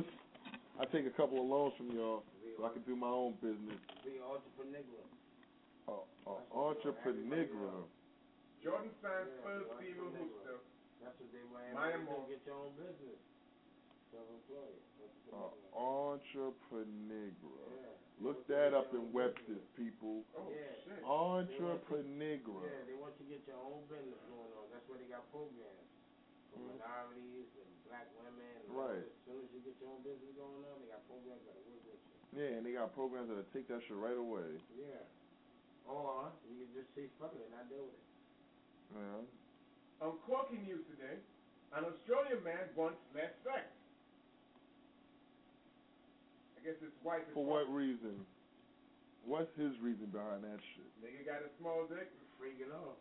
I 0.80 0.84
take 0.88 1.04
a 1.04 1.12
couple 1.12 1.40
of 1.40 1.48
loans 1.48 1.72
from 1.76 1.92
y'all 1.92 2.24
so 2.56 2.64
I 2.64 2.72
can 2.72 2.80
do 2.88 2.96
my 2.96 3.12
own 3.12 3.36
business. 3.44 3.76
Be 4.00 4.16
entrepreneur. 4.16 5.04
Uh, 5.88 6.04
uh, 6.26 6.40
entrepreneur. 6.52 7.84
Jordan 8.62 8.92
Sands, 9.00 9.32
Yeah, 9.32 9.44
first 9.44 9.68
so 9.72 9.76
female 9.80 10.12
entrepreneur. 10.12 10.20
hooster. 10.20 10.58
That's 11.00 11.16
what 11.16 11.30
they 11.32 11.44
want 11.48 11.72
Maya 11.72 11.96
everybody 11.96 12.04
to 12.04 12.12
Moore. 12.12 12.28
Get 12.28 12.42
your 12.44 12.58
own 12.60 12.72
business. 12.76 13.20
Self-employed. 14.12 14.80
Uh, 15.32 15.48
Entrepreneur. 15.80 16.20
entrepreneur. 16.20 17.32
Yeah. 17.72 18.20
Look 18.20 18.44
that 18.52 18.74
up 18.76 18.92
in 18.92 19.08
Webster's, 19.16 19.64
people. 19.78 20.26
Oh, 20.36 20.50
Yeah. 20.52 20.76
shit. 20.84 21.00
Entrepreneur. 21.06 22.60
Yeah, 22.68 22.84
they 22.84 22.94
want 23.00 23.16
you 23.16 23.24
to 23.24 23.30
get 23.32 23.46
your 23.48 23.56
own 23.64 23.86
business 23.88 24.20
going 24.28 24.52
on. 24.60 24.66
That's 24.74 24.84
why 24.90 24.98
they 25.00 25.08
got 25.08 25.24
programs 25.32 25.88
for 26.52 26.58
Mhm. 26.58 26.76
minorities 26.76 27.48
and 27.56 27.70
black 27.88 28.08
women. 28.20 28.44
And 28.60 28.76
Right. 28.76 29.06
As 29.08 29.24
soon 29.24 29.40
as 29.46 29.50
you 29.54 29.60
get 29.60 29.80
your 29.80 29.88
own 29.90 30.02
business 30.02 30.34
going 30.36 30.64
on, 30.68 30.80
they 30.82 30.88
got 30.88 31.06
programs 31.08 31.40
that'll 31.46 31.62
work 31.62 31.80
with 31.86 31.96
you. 32.34 32.38
Yeah, 32.42 32.56
and 32.58 32.66
they 32.66 32.72
got 32.72 32.92
programs 32.92 33.28
that'll 33.28 33.44
take 33.54 33.68
that 33.68 33.80
shit 33.84 33.96
right 33.96 34.16
away. 34.18 34.60
Yeah. 34.76 35.06
Or 35.90 36.30
you 36.46 36.62
can 36.62 36.70
just 36.78 36.90
say 36.94 37.10
fuck 37.18 37.34
it 37.34 37.42
and 37.42 37.50
not 37.50 37.66
deal 37.66 37.82
with 37.82 37.98
it. 37.98 38.06
Yeah. 38.94 40.06
On 40.06 40.14
Quirky 40.22 40.62
News 40.62 40.86
today, 40.94 41.18
an 41.74 41.84
Australian 41.86 42.40
man 42.46 42.70
wants 42.78 42.98
less 43.14 43.34
sex. 43.42 43.66
I 46.56 46.58
guess 46.62 46.78
his 46.78 46.94
wife 47.02 47.26
is 47.26 47.34
For 47.34 47.42
what 47.44 47.66
reason? 47.72 48.14
What's 49.26 49.52
his 49.58 49.74
reason 49.82 50.08
behind 50.14 50.46
that 50.46 50.60
shit? 50.74 50.88
Nigga 51.02 51.26
got 51.26 51.42
a 51.44 51.50
small 51.60 51.84
dick. 51.90 52.08
Freaking 52.40 52.72
off. 52.72 52.96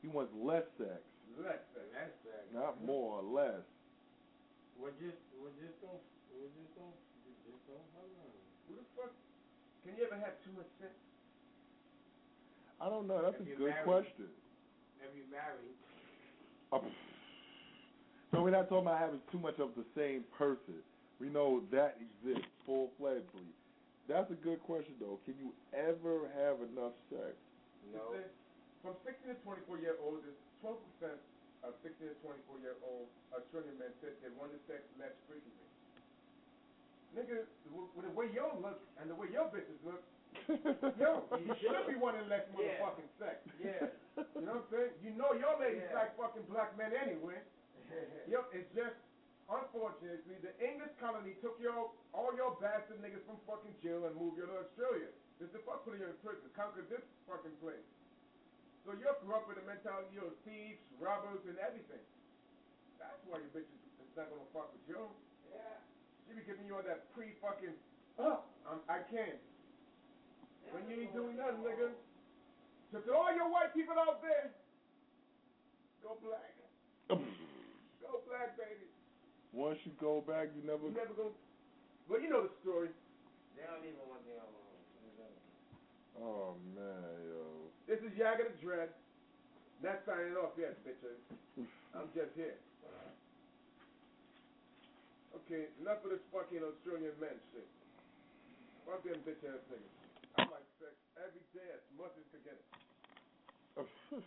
He 0.00 0.08
wants 0.08 0.32
less 0.32 0.64
sex, 0.80 1.04
Less 1.36 1.60
sex. 1.76 1.84
That's 1.92 2.16
that. 2.24 2.48
not 2.56 2.80
more 2.80 3.20
or 3.20 3.26
less. 3.26 3.60
We're 4.80 4.96
just, 4.96 5.20
we're 5.36 5.52
just 5.60 5.76
gonna, 5.84 6.00
we're 6.32 6.48
just 6.56 6.72
gonna, 6.72 6.96
we're 7.28 7.36
just 7.52 7.60
gonna 7.68 7.84
hold 7.92 8.14
on. 8.24 8.32
Who 8.70 8.80
the 8.80 8.86
fuck? 8.96 9.12
Can 9.84 9.92
you 10.00 10.08
ever 10.08 10.16
have 10.16 10.40
too 10.40 10.54
much 10.56 10.70
sex? 10.80 10.94
I 12.80 12.88
don't 12.88 13.06
know. 13.06 13.22
That's 13.22 13.34
If 13.42 13.46
a 13.54 13.58
good 13.58 13.70
married. 13.74 13.84
question. 13.84 14.28
If 15.02 15.10
you 15.16 15.24
married, 15.30 15.74
Uh, 16.72 16.80
So 18.30 18.42
we're 18.44 18.52
not 18.52 18.68
talking 18.68 18.84
about 18.86 19.00
having 19.00 19.20
too 19.32 19.38
much 19.40 19.56
of 19.58 19.72
the 19.74 19.84
same 19.96 20.22
person. 20.36 20.84
We 21.18 21.28
know 21.32 21.64
that 21.72 21.96
exists 21.98 22.46
full 22.68 22.92
fledgedly. 23.00 23.48
That's 24.06 24.30
a 24.30 24.36
good 24.36 24.60
question 24.62 24.94
though. 25.00 25.18
Can 25.24 25.34
you 25.40 25.52
ever 25.72 26.28
have 26.36 26.60
enough 26.60 26.92
sex? 27.10 27.34
no. 27.92 28.14
From 28.84 28.94
16 29.02 29.34
to 29.34 29.36
24 29.42 29.78
year 29.82 29.96
olds, 30.04 30.22
12% 30.62 30.76
of 31.66 31.74
16 31.82 32.06
to 32.06 32.14
24 32.22 32.62
year 32.62 32.76
old 32.86 33.08
Australian 33.34 33.74
men 33.80 33.90
said 33.98 34.14
they 34.22 34.30
wanted 34.38 34.60
sex 34.70 34.84
less 35.00 35.10
frequently. 35.26 35.66
Nigga, 37.16 37.48
with 37.74 37.88
with 37.96 38.04
the 38.06 38.12
way 38.14 38.28
y'all 38.36 38.60
look 38.60 38.78
and 39.00 39.08
the 39.10 39.16
way 39.16 39.26
your 39.32 39.48
bitches 39.50 39.80
look, 39.82 40.04
yo, 40.98 41.24
you 41.44 41.54
should 41.60 41.86
be 41.88 41.96
wanting 41.96 42.26
less 42.28 42.44
Yeah. 42.56 42.80
motherfucking 42.80 43.10
sex. 43.18 43.36
Yeah. 43.62 43.88
You 44.34 44.42
know 44.42 44.58
what 44.58 44.66
I'm 44.66 44.74
saying? 44.74 44.92
You 44.98 45.10
know 45.14 45.30
your 45.38 45.54
ladies 45.62 45.86
Yeah. 45.86 45.94
like 45.94 46.18
fucking 46.18 46.46
black 46.50 46.74
men 46.74 46.90
anyway. 46.90 47.38
Yo, 48.30 48.42
it's 48.50 48.66
just 48.74 48.98
unfortunately 49.46 50.42
the 50.42 50.50
English 50.58 50.90
colony 50.98 51.38
took 51.38 51.54
your 51.62 51.94
all 52.10 52.34
your 52.34 52.58
bastard 52.58 52.98
niggas 52.98 53.22
from 53.30 53.38
fucking 53.46 53.78
jail 53.78 54.10
and 54.10 54.18
moved 54.18 54.42
you 54.42 54.46
to 54.50 54.58
Australia. 54.66 55.14
Just 55.38 55.54
to 55.54 55.62
fuck 55.62 55.86
put 55.86 56.02
you 56.02 56.10
in 56.10 56.18
prison, 56.18 56.50
conquer 56.58 56.82
this 56.90 57.02
fucking 57.30 57.54
place. 57.62 57.86
So 58.82 58.90
you 58.98 59.06
grew 59.22 59.34
up 59.38 59.46
with 59.46 59.62
a 59.62 59.66
mentality 59.70 60.18
of 60.18 60.34
thieves, 60.42 60.82
robbers, 60.98 61.38
and 61.46 61.54
everything. 61.62 62.02
That's 62.98 63.22
why 63.30 63.38
your 63.38 63.54
bitches 63.54 63.78
is 64.02 64.10
not 64.18 64.34
gonna 64.34 64.50
fuck 64.50 64.74
with 64.74 64.82
you. 64.90 65.06
Yeah. 65.46 65.78
She 66.26 66.34
be 66.34 66.42
giving 66.42 66.66
you 66.66 66.74
all 66.74 66.82
that 66.82 67.06
pre 67.14 67.38
fucking, 67.38 67.78
oh, 68.18 68.42
I'm, 68.66 68.82
I 68.90 69.06
can't. 69.06 69.38
When 70.72 70.84
you 70.88 71.06
ain't 71.06 71.14
doing 71.14 71.36
nothing, 71.36 71.64
nigga. 71.64 71.92
So 72.92 73.00
to 73.00 73.10
all 73.12 73.32
your 73.34 73.48
white 73.48 73.72
people 73.76 73.96
out 73.96 74.20
there, 74.22 74.52
go 76.02 76.16
black. 76.24 76.54
Mm. 77.08 77.24
Go 78.04 78.20
black, 78.28 78.56
baby. 78.56 78.88
Once 79.52 79.78
you 79.84 79.92
go 80.00 80.24
back, 80.24 80.52
you 80.56 80.64
never. 80.64 80.88
You 80.88 80.96
never 80.96 81.12
gonna. 81.16 81.36
Well, 82.08 82.20
you 82.20 82.28
know 82.28 82.48
the 82.48 82.54
story. 82.64 82.88
They 83.56 83.64
don't 83.64 83.84
even 83.84 84.00
want 84.08 84.24
their 84.24 84.40
own. 84.40 84.68
Oh 86.18 86.58
man, 86.74 87.14
yo. 87.30 87.70
This 87.86 88.02
is 88.02 88.10
Yaga 88.18 88.50
the 88.50 88.56
Dread. 88.58 88.90
Not 89.82 90.02
signing 90.02 90.34
off 90.34 90.58
yet, 90.58 90.74
bitches. 90.82 91.22
I'm 91.94 92.10
just 92.10 92.34
here. 92.34 92.58
Okay, 95.46 95.70
enough 95.80 96.02
of 96.04 96.10
this 96.10 96.24
fucking 96.34 96.60
Australian 96.60 97.14
men 97.22 97.36
shit. 97.54 97.68
Fuck 98.84 99.04
them 99.04 99.22
bitch 99.22 99.40
ass 99.46 99.62
niggas. 99.70 100.07
I 101.18 101.26
like 101.26 101.34
sex 101.34 101.42
every 101.42 101.42
day 101.50 101.68
as 101.74 101.82
much 101.98 102.14
as 102.14 102.26
to 102.30 102.38
get 102.46 102.54
it. 102.54 102.66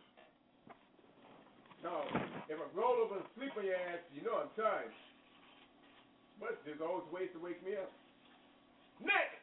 Now, 1.82 2.06
if 2.46 2.62
I 2.62 2.68
roll 2.78 3.02
over 3.02 3.18
and 3.18 3.26
sleep 3.34 3.58
on 3.58 3.66
your 3.66 3.74
ass, 3.74 4.06
you 4.14 4.22
know 4.22 4.38
I'm 4.38 4.54
tired. 4.54 4.94
But 6.38 6.62
there's 6.62 6.78
always 6.78 7.10
ways 7.10 7.34
to 7.34 7.42
wake 7.42 7.58
me 7.66 7.74
up. 7.74 7.90
Nick! 9.02 9.42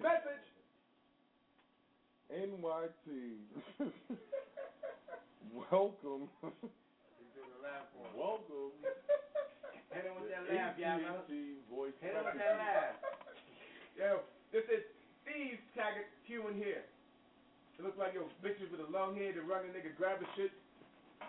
Message! 0.00 0.40
NYT. 2.32 3.04
Welcome. 5.52 6.32
Welcome. 8.16 8.72
Hit 9.92 10.04
him 10.08 10.16
with 10.16 10.32
that 10.32 10.48
laugh, 10.48 10.80
Yaga. 10.80 11.28
AT&T. 11.28 11.60
Hit 12.00 12.14
him 12.16 12.24
with 12.24 12.40
that 12.40 12.56
laugh. 12.56 12.96
Yo, 14.00 14.24
this 14.48 14.64
is 14.72 14.80
Steve 15.20 15.60
Taggart 15.76 16.08
Q 16.30 16.46
in 16.46 16.54
here. 16.54 16.86
It 17.74 17.82
looks 17.82 17.98
like 17.98 18.14
yo 18.14 18.30
bitches 18.38 18.70
with 18.70 18.78
a 18.78 18.86
long 18.94 19.18
hair 19.18 19.34
to 19.34 19.42
run 19.42 19.66
a 19.66 19.70
nigga 19.74 19.90
grab 19.98 20.22
the 20.22 20.30
shit, 20.38 20.54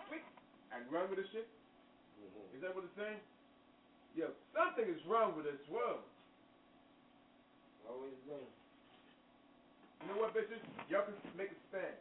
quick, 0.06 0.22
and 0.70 0.86
run 0.94 1.10
with 1.10 1.18
the 1.18 1.26
shit. 1.34 1.50
Mm-hmm. 2.22 2.54
Is 2.54 2.62
that 2.62 2.70
what 2.70 2.86
it's 2.86 2.94
saying? 2.94 3.18
Yo, 4.14 4.30
something 4.54 4.86
is 4.86 5.02
wrong 5.10 5.34
with 5.34 5.50
this 5.50 5.58
world. 5.66 6.06
Always 7.90 8.14
been. 8.30 8.46
You 10.06 10.06
know 10.14 10.22
what, 10.22 10.38
bitches? 10.38 10.62
Y'all 10.86 11.02
can 11.02 11.18
make 11.34 11.50
a 11.50 11.58
stand. 11.74 11.98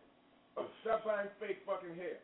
Stop 0.86 1.02
buying 1.02 1.34
fake 1.42 1.66
fucking 1.66 1.98
hair. 1.98 2.22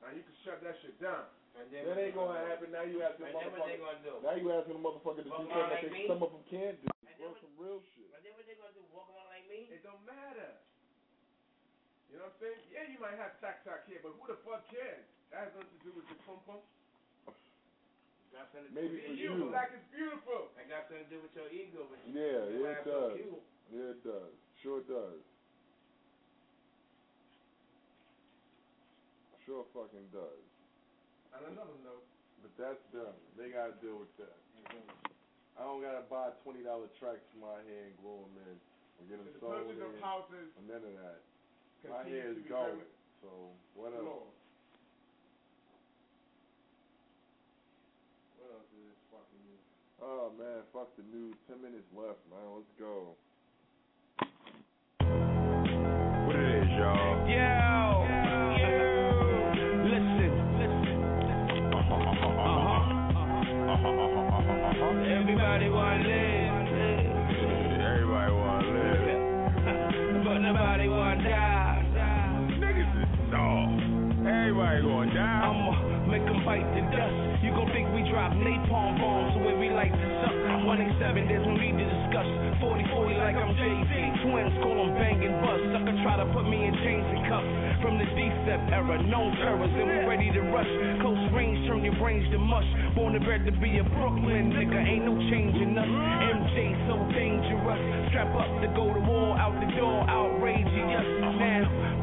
Now 0.00 0.08
you 0.16 0.24
can 0.24 0.36
shut 0.40 0.64
that 0.64 0.80
shit 0.80 0.96
down. 1.04 1.28
And 1.60 1.68
then 1.68 1.84
That 1.84 2.00
ain't 2.00 2.16
gonna 2.16 2.40
happen. 2.48 2.72
Now 2.72 2.88
you 2.88 3.04
asking 3.04 3.28
And 3.28 3.36
then 3.36 3.52
what 3.52 3.68
they 3.68 3.76
motherfucker. 3.76 4.24
Now 4.24 4.40
you 4.40 4.48
asking 4.56 4.72
a 4.72 4.80
motherfucker 4.80 5.20
to 5.20 5.28
do 5.28 5.36
something 5.36 5.52
that 5.52 5.68
like 5.68 5.84
they, 5.84 6.08
some 6.08 6.24
of 6.24 6.32
them 6.32 6.44
can't 6.48 6.80
do. 6.80 6.88
Work 7.20 7.36
some 7.44 7.52
real 7.60 7.84
shit. 7.92 8.08
Me? 9.52 9.68
It 9.68 9.84
don't 9.84 10.00
matter. 10.08 10.56
You 12.08 12.16
know 12.16 12.28
what 12.28 12.40
I'm 12.40 12.40
saying? 12.40 12.60
Yeah, 12.72 12.88
you 12.88 12.96
might 13.00 13.16
have 13.20 13.36
tack 13.40 13.60
tack 13.64 13.84
here, 13.84 14.00
but 14.00 14.16
who 14.16 14.24
the 14.28 14.36
fuck 14.40 14.64
cares? 14.72 15.04
That 15.28 15.48
has 15.48 15.52
nothing 15.52 15.72
to 15.76 15.82
do 15.84 15.92
with 15.92 16.08
your 16.08 16.20
pum 16.24 16.40
pum. 16.44 16.60
Got 18.32 18.48
something 18.52 18.72
to 18.72 18.72
Maybe 18.72 18.96
do 18.96 19.04
for 19.04 19.12
with 19.12 19.20
you. 19.20 19.52
Black 19.52 19.72
is 19.76 19.84
beautiful. 19.92 20.48
That 20.56 20.68
got 20.68 20.88
something 20.88 21.04
to 21.04 21.12
do 21.12 21.20
with 21.20 21.32
your 21.36 21.48
ego, 21.52 21.84
but 21.88 22.00
you 22.04 22.16
Yeah, 22.16 22.48
you 22.48 22.64
yeah, 22.64 22.72
it 22.72 22.80
laugh 22.80 22.84
so 22.84 22.96
does. 23.12 23.16
Yeah, 23.68 23.92
it 23.92 24.00
does. 24.04 24.32
Sure 24.64 24.78
it 24.80 24.88
does. 24.88 25.20
Sure 29.44 29.64
fucking 29.74 30.08
does. 30.12 30.44
On 31.32 31.44
another 31.44 31.76
note, 31.82 32.04
But 32.40 32.52
that's 32.56 32.82
them. 32.92 33.16
They 33.36 33.48
gotta 33.50 33.72
deal 33.80 33.96
with 33.98 34.12
that. 34.20 34.36
Mm-hmm. 34.68 35.12
I 35.56 35.64
don't 35.64 35.80
gotta 35.82 36.04
buy 36.08 36.30
twenty 36.44 36.62
dollar 36.62 36.88
tracks 37.00 37.24
for 37.32 37.40
my 37.40 37.60
hair 37.68 37.88
and 37.88 37.96
grow 38.00 38.24
them 38.28 38.36
in 38.48 38.56
or 38.98 39.04
get 39.08 39.16
them 39.20 39.28
the 39.28 39.38
sewn 39.40 39.52
purchase 39.64 39.80
of 39.80 39.92
in. 39.94 40.00
houses 40.02 40.48
or 40.56 40.62
none 40.68 40.84
of 40.84 40.94
that. 41.00 41.20
My 41.88 42.02
hair 42.06 42.30
is 42.30 42.38
be 42.42 42.48
going. 42.48 42.78
very 42.78 42.90
So 43.22 43.30
whatever. 43.74 44.02
slow. 44.06 44.26
What 48.38 48.48
else 48.54 48.68
is 48.74 48.82
this 48.86 49.00
fucking 49.10 49.42
news? 49.46 49.62
Oh 50.02 50.30
man, 50.38 50.62
fuck 50.72 50.90
the 50.96 51.02
news. 51.10 51.34
Ten 51.48 51.58
minutes 51.62 51.86
left, 51.94 52.18
man. 52.30 52.42
Let's 52.54 52.70
go. 52.78 53.14
What 55.02 56.36
it 56.36 56.62
is, 56.62 56.70
y'all? 56.78 57.26
Yo, 57.26 58.06
yo, 58.62 58.70
listen, 59.90 60.38
listen. 60.58 61.02
Uh-huh, 61.74 61.94
uh-huh, 61.98 62.30
uh-huh. 62.30 62.82
uh-huh. 63.74 65.18
Everybody 65.18 65.66
wanna 65.68 66.02
live, 66.02 66.41
Everybody 74.42 74.82
gonna 74.82 75.14
die. 75.14 75.42
I'ma 75.46 75.70
make 76.10 76.26
'em 76.26 76.42
bite 76.42 76.66
the 76.74 76.82
dust. 76.90 77.14
You 77.46 77.54
gon' 77.54 77.70
think 77.70 77.86
we 77.94 78.02
drop 78.10 78.34
napalm 78.34 78.98
bombs 78.98 79.38
way 79.38 79.54
we 79.54 79.70
like 79.70 79.94
to 79.94 80.08
suck. 80.18 80.34
187, 80.66 81.28
there's 81.30 81.46
no 81.46 81.54
need 81.54 81.78
to 81.78 81.86
discuss. 81.86 82.26
40 82.58 82.82
40 82.90 83.14
like 83.22 83.38
I'm 83.38 83.54
Jay-Z. 83.54 83.92
Twins 84.26 84.50
call 84.58 84.72
call 84.72 84.88
'em 84.88 84.94
banging 84.98 85.36
bust. 85.46 85.62
Sucker 85.70 85.94
try 86.02 86.16
to 86.16 86.26
put 86.34 86.48
me 86.48 86.64
in 86.66 86.74
chains 86.82 87.06
and 87.14 87.22
cuffs. 87.30 87.46
From 87.82 87.98
the 87.98 88.06
D-step 88.18 88.60
era, 88.72 88.98
known 89.02 89.36
terrors, 89.36 89.70
and 89.78 89.86
we 89.86 89.98
ready 90.10 90.30
to 90.32 90.42
rush. 90.50 90.70
Close 90.98 91.22
range, 91.30 91.66
turn 91.68 91.84
your 91.84 91.94
brains 91.94 92.28
to 92.32 92.38
mush. 92.38 92.66
Born 92.94 93.14
and 93.14 93.24
bred 93.24 93.46
to 93.46 93.52
be 93.52 93.78
a 93.78 93.84
Brooklyn 93.84 94.52
nigga, 94.52 94.78
ain't 94.86 95.04
no 95.04 95.14
changing 95.30 95.78
us. 95.78 95.86
MJ 95.86 96.74
so 96.88 96.98
dangerous. 97.14 97.82
Strap 98.10 98.34
up 98.34 98.50
to 98.60 98.68
go 98.74 98.92
to 98.92 99.00
war, 99.00 99.38
out 99.38 99.54
the 99.60 99.70
door, 99.78 100.02
outrageous. 100.08 101.06
Now, 101.38 102.01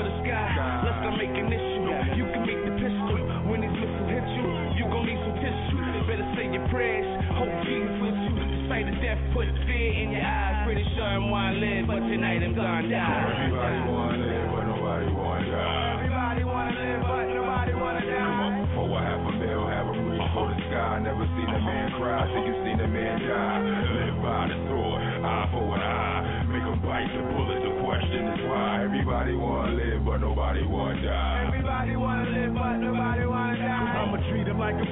for 0.00 0.08
the 0.08 0.16
sky. 0.24 0.80
Let's 0.80 1.00
not 1.04 1.14
make 1.20 1.36
an 1.36 1.52
issue. 1.52 1.84
You 2.16 2.24
can 2.32 2.42
make 2.48 2.60
the 2.64 2.72
pistol 2.80 3.20
when 3.52 3.60
these 3.60 3.76
missiles 3.76 4.08
hit 4.08 4.24
you. 4.32 4.44
You 4.80 4.84
gon' 4.88 5.04
need 5.04 5.20
some 5.20 5.36
tissue. 5.36 5.76
Better 6.08 6.24
say 6.32 6.48
your 6.48 6.64
prayers. 6.72 7.04
Hope 7.36 7.52
Jesus 7.68 8.00
with 8.00 8.16
you. 8.16 8.32
The 8.32 8.58
sight 8.72 8.88
of 8.88 8.96
death 9.04 9.20
put 9.36 9.44
fear 9.68 9.92
in 10.00 10.16
your 10.16 10.24
eyes. 10.24 10.64
Pretty 10.64 10.84
sure 10.96 11.04
I'm 11.04 11.28
wanna 11.28 11.60
live, 11.60 11.84
but 11.84 12.00
tonight 12.00 12.40
I'm 12.40 12.56
gonna 12.56 12.88
die. 12.88 13.44
Everybody 13.44 13.80
wanna 13.92 14.24
live, 14.24 14.48
but 14.56 14.64
nobody 14.72 15.08
wanna 15.12 15.52
die. 15.52 15.92
Everybody 16.00 16.42
wanna 16.48 16.80
live, 16.80 17.00
but 17.04 17.24
nobody 17.36 17.72
wanna 17.76 18.00
Come 18.00 18.40
up 18.40 18.68
for 18.72 18.88
a 18.88 19.00
half 19.04 19.20
a 19.20 19.32
mil, 19.36 19.62
have 19.68 19.86
a 19.86 19.94
reach 20.00 20.28
for 20.32 20.48
the 20.48 20.56
sky. 20.72 20.96
Never 21.04 21.26
seen 21.36 21.50
a 21.52 21.60
man 21.60 21.88
cry, 22.00 22.24
think 22.32 22.48
you 22.48 22.56
seen 22.64 22.80
a 22.80 22.88
man 22.88 23.16
die. 23.20 23.60
Live 24.00 24.16
by 24.24 24.48
the 24.48 24.56
sword, 24.64 25.00
eye 25.28 25.48
for 25.52 25.76
an 25.76 25.82
eye. 25.84 26.20
Make 26.48 26.64
'em 26.64 26.80
bite 26.80 27.10
the 27.12 27.22
bullet. 27.36 27.59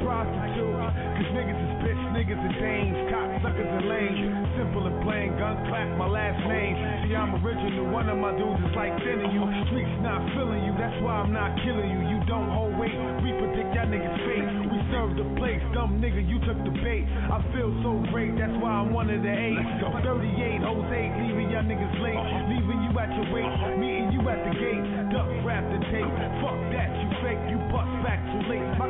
Prostitute. 0.09 0.73
Cause 1.21 1.31
niggas 1.37 1.61
is 1.61 1.73
bitch, 1.85 2.03
niggas 2.17 2.41
is 2.49 2.55
dames, 2.57 2.97
cocksuckers 3.13 3.69
and 3.69 3.85
lames. 3.85 4.25
Simple 4.57 4.89
and 4.89 4.99
plain, 5.05 5.37
gun 5.37 5.61
clap 5.69 5.85
my 6.01 6.09
last 6.09 6.41
name. 6.49 6.75
See, 7.05 7.13
I'm 7.13 7.37
original, 7.45 7.93
one 7.93 8.09
of 8.09 8.17
my 8.17 8.33
dudes 8.33 8.57
is 8.65 8.73
like 8.73 8.97
thinning 9.05 9.37
you. 9.37 9.45
Streets 9.69 9.97
not 10.01 10.25
feeling 10.33 10.65
you, 10.65 10.73
that's 10.81 10.97
why 11.05 11.21
I'm 11.21 11.33
not 11.37 11.53
killing 11.61 11.93
you. 11.93 12.01
You 12.09 12.19
don't 12.25 12.49
hold 12.49 12.73
weight, 12.81 12.97
we 13.21 13.37
predict 13.37 13.77
y'all 13.77 13.85
niggas 13.85 14.19
fate. 14.25 14.49
We 14.73 14.79
serve 14.89 15.13
the 15.21 15.29
place, 15.37 15.61
dumb 15.77 16.01
nigga, 16.01 16.25
you 16.25 16.41
took 16.49 16.57
the 16.65 16.73
bait. 16.81 17.05
I 17.29 17.45
feel 17.53 17.69
so 17.85 18.01
great, 18.09 18.33
that's 18.41 18.57
why 18.65 18.81
I'm 18.81 18.97
one 18.97 19.13
of 19.13 19.21
the 19.21 19.29
eight. 19.29 19.61
38, 19.85 20.65
Jose, 20.65 21.01
leaving 21.21 21.53
y'all 21.53 21.69
niggas 21.69 21.97
late. 22.01 22.17
Leaving 22.49 22.81
you 22.89 22.93
at 22.97 23.13
your 23.13 23.29
weight, 23.29 23.53
meeting 23.77 24.09
you 24.17 24.25
at 24.25 24.41
the 24.41 24.53
gate. 24.57 24.85
Duck, 25.13 25.29
rap 25.45 25.69
the 25.69 25.81
tape, 25.93 26.13
fuck 26.41 26.57
that, 26.73 26.89
you 26.97 27.09
fake, 27.21 27.43
you 27.53 27.61
bust 27.69 27.93
back 28.01 28.25
too 28.33 28.43
late. 28.49 28.65
My 28.81 28.89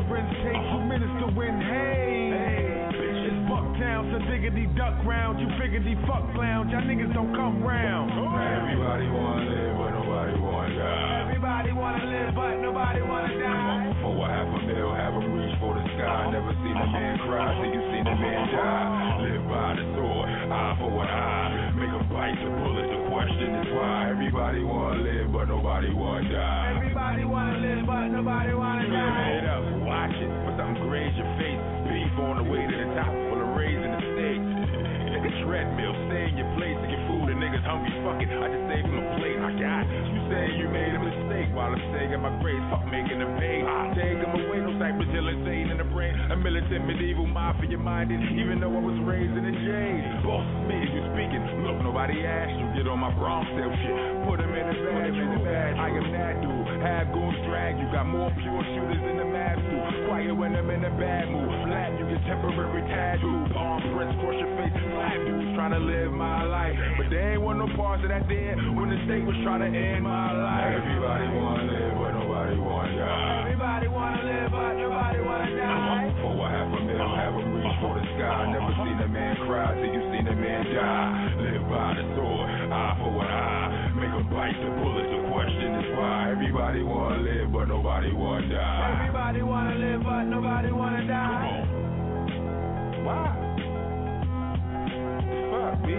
Minister 0.00 0.14
Rinse 0.16 0.36
take, 0.40 0.56
you 0.56 0.80
minister 0.88 1.28
win, 1.36 1.60
hey. 1.60 2.88
It's 3.20 3.36
Bucktown, 3.52 4.08
so 4.08 4.18
diggity 4.30 4.66
duck 4.76 4.96
round. 5.04 5.38
You 5.40 5.46
figuredy 5.60 5.94
fuck 6.08 6.24
clowns, 6.32 6.72
y'all 6.72 6.80
niggas 6.82 7.12
don't 7.12 7.34
come 7.36 7.62
round. 7.62 8.08
Everybody 8.16 9.08
wanna 9.12 9.44
live, 9.44 9.76
but 9.76 9.90
nobody 9.92 10.40
wanna 10.40 10.78
die. 10.78 11.20
Everybody 11.28 11.72
wanna 11.72 12.04
live, 12.06 12.34
but 12.34 12.54
nobody 12.64 13.02
wanna 13.02 13.38
die. 13.38 13.92
For 14.00 14.16
a 14.16 14.28
half 14.32 14.48
a 14.48 14.58
mil, 14.64 14.94
have 14.96 15.14
a 15.14 15.20
reach 15.20 15.54
for 15.60 15.74
the 15.76 15.84
sky. 15.84 16.32
Never 16.32 16.54
seen 16.64 16.76
a 16.80 16.86
man 16.88 17.18
cry, 17.28 17.60
think 17.60 17.74
you 17.76 17.82
seen 17.92 18.06
a 18.08 18.16
man 18.16 18.40
die. 18.56 19.20
Live 19.20 19.44
by 19.52 19.68
the 19.76 19.84
sword, 20.00 20.28
eye 20.48 20.76
for 20.80 20.96
an 20.96 21.08
eye. 21.12 21.72
Make 21.76 21.92
'em 21.92 22.08
bite 22.08 22.40
the 22.40 22.50
bullet. 22.56 22.88
The 22.88 23.00
question 23.12 23.50
is 23.60 23.68
why. 23.76 24.08
Everybody 24.10 24.64
wanna 24.64 25.02
live, 25.04 25.28
but 25.32 25.48
nobody 25.48 25.92
wanna 25.92 26.28
die. 26.32 26.72
Everybody 26.76 27.24
wanna 27.24 27.58
live, 27.58 27.84
but 27.86 28.08
nobody 28.08 28.54
wanna 28.54 28.69
your 36.40 36.48
place 36.56 36.76
to 36.80 36.86
get 36.88 37.00
food. 37.04 37.28
The 37.28 37.36
niggas 37.36 37.64
hungry, 37.68 37.92
fuck 38.00 38.16
it, 38.16 38.32
I 38.32 38.48
just 38.48 38.64
saved 38.72 38.88
him 38.88 38.96
a 38.96 39.06
plate. 39.20 39.36
I 39.36 39.50
got 39.60 39.84
you 39.84 40.20
saying 40.32 40.54
you 40.56 40.66
made 40.72 40.92
a 40.96 41.00
mistake 41.00 41.52
while 41.52 41.68
I'm 41.68 41.84
staying 41.92 42.16
in 42.16 42.20
my 42.24 42.32
grades. 42.40 42.64
Fuck 42.72 42.88
making 42.88 43.20
them 43.20 43.36
pay. 43.36 43.60
I 43.60 43.92
take 43.92 44.16
them 44.16 44.32
away, 44.32 44.64
no 44.64 44.72
Cypress 44.80 45.12
Hill 45.12 45.28
insane 45.28 45.68
in 45.68 45.76
the 45.76 45.88
brain. 45.92 46.16
A 46.32 46.36
militant, 46.40 46.88
medieval, 46.88 47.28
mafia 47.28 47.76
minded, 47.76 48.24
even 48.40 48.56
though 48.56 48.72
I 48.72 48.80
was 48.80 48.96
raised 49.04 49.36
in 49.36 49.44
a 49.44 49.54
jail. 49.54 50.24
Boss 50.24 50.48
me, 50.64 50.80
you 50.80 51.02
speaking. 51.12 51.44
Look, 51.60 51.84
nobody 51.84 52.24
asked 52.24 52.56
you. 52.56 52.66
Get 52.80 52.88
on 52.88 53.04
my 53.04 53.12
Bronx 53.20 53.44
sale 53.52 53.74
shit. 53.84 54.00
Put 54.24 54.40
him 54.40 54.56
in 54.56 54.64
the 54.72 55.44
bag. 55.44 55.76
I 55.76 55.92
am 55.92 56.08
that 56.16 56.40
dude. 56.40 56.69
Have 56.80 57.12
goons 57.12 57.36
drag 57.44 57.76
you. 57.76 57.84
Got 57.92 58.08
more 58.08 58.32
pure 58.40 58.64
shooters 58.72 59.04
in 59.04 59.20
the 59.20 59.28
mass 59.28 59.60
do. 59.68 59.76
Quiet 60.08 60.32
when 60.32 60.56
I'm 60.56 60.64
in 60.72 60.80
a 60.80 60.92
bad 60.96 61.28
mood. 61.28 61.52
Flat 61.68 61.92
you 62.00 62.08
get 62.08 62.24
temporary 62.24 62.80
tattoo. 62.88 63.52
Palm 63.52 63.84
prints 63.92 64.16
cross 64.16 64.32
your 64.40 64.48
face. 64.56 64.72
Slap 64.72 65.12
dudes 65.28 65.52
trying 65.60 65.76
to 65.76 65.82
live 65.82 66.08
my 66.16 66.40
life. 66.48 66.72
But 66.96 67.12
they 67.12 67.36
ain't 67.36 67.44
want 67.44 67.60
no 67.60 67.68
parts 67.76 68.00
of 68.00 68.08
that 68.08 68.24
there 68.32 68.56
when 68.72 68.88
the 68.88 68.96
state 69.04 69.28
was 69.28 69.36
trying 69.44 69.60
to 69.60 69.68
end 69.68 70.08
my 70.08 70.32
life. 70.32 70.80
Everybody 70.80 71.26
wanna 71.36 71.68
live, 71.68 71.92
but 72.00 72.12
nobody 72.16 72.56
wanna 72.56 72.96
die. 72.96 73.44
Everybody 73.44 73.88
wanna 73.92 74.22
live, 74.24 74.48
but 74.48 74.72
nobody 74.80 75.20
wanna 75.20 75.50
die. 75.60 76.04
For 76.24 76.32
a 76.32 76.48
half 76.48 76.64
a 76.64 76.80
mil, 76.80 76.96
have 76.96 77.34
them 77.36 77.60
reach 77.60 77.76
for 77.84 77.92
the 77.92 78.04
sky. 78.16 78.56
Never 78.56 78.72
seen 78.80 78.96
a 79.04 79.08
man 79.12 79.36
cry 79.44 79.68
till 79.76 79.92
you 79.92 80.00
seen 80.16 80.24
a 80.32 80.36
man 80.36 80.64
die. 80.72 81.12
Live 81.44 81.64
by 81.68 81.88
the 81.92 82.04
sword, 82.16 82.48
eye 82.72 82.96
for 83.04 83.12
an 83.20 83.28
eye. 83.28 83.68
Make 84.00 84.16
them 84.16 84.24
bite 84.32 84.56
the 84.56 84.70
bullet. 84.80 85.09
Everybody 86.70 86.94
wanna 86.94 87.22
live, 87.22 87.52
but 87.52 87.64
nobody 87.66 88.12
wanna 88.12 88.48
die. 88.48 88.98
Everybody 89.00 89.42
wanna 89.42 89.74
live, 89.74 90.02
but 90.04 90.22
nobody 90.22 90.70
wanna 90.70 91.04
die. 91.04 91.66
Come 92.94 93.08
on. 93.08 93.10
Why? 93.10 93.26
Fuck, 95.50 95.82
B. 95.82 95.90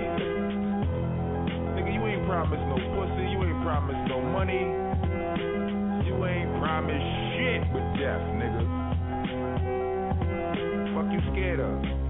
Nigga, 1.76 1.92
you 1.94 2.08
ain't 2.08 2.26
promised 2.26 2.64
no 2.72 2.80
pussy. 2.96 3.26
You 3.36 3.44
ain't 3.44 3.62
promised 3.68 4.08
no 4.08 4.22
money. 4.22 4.64
You 6.08 6.26
ain't 6.26 6.56
promised 6.64 7.04
shit 7.36 7.68
with 7.76 7.84
death, 8.00 8.24
nigga. 8.40 8.64
Fuck 10.96 11.12
you 11.12 11.20
scared 11.34 11.60
of? 11.60 12.01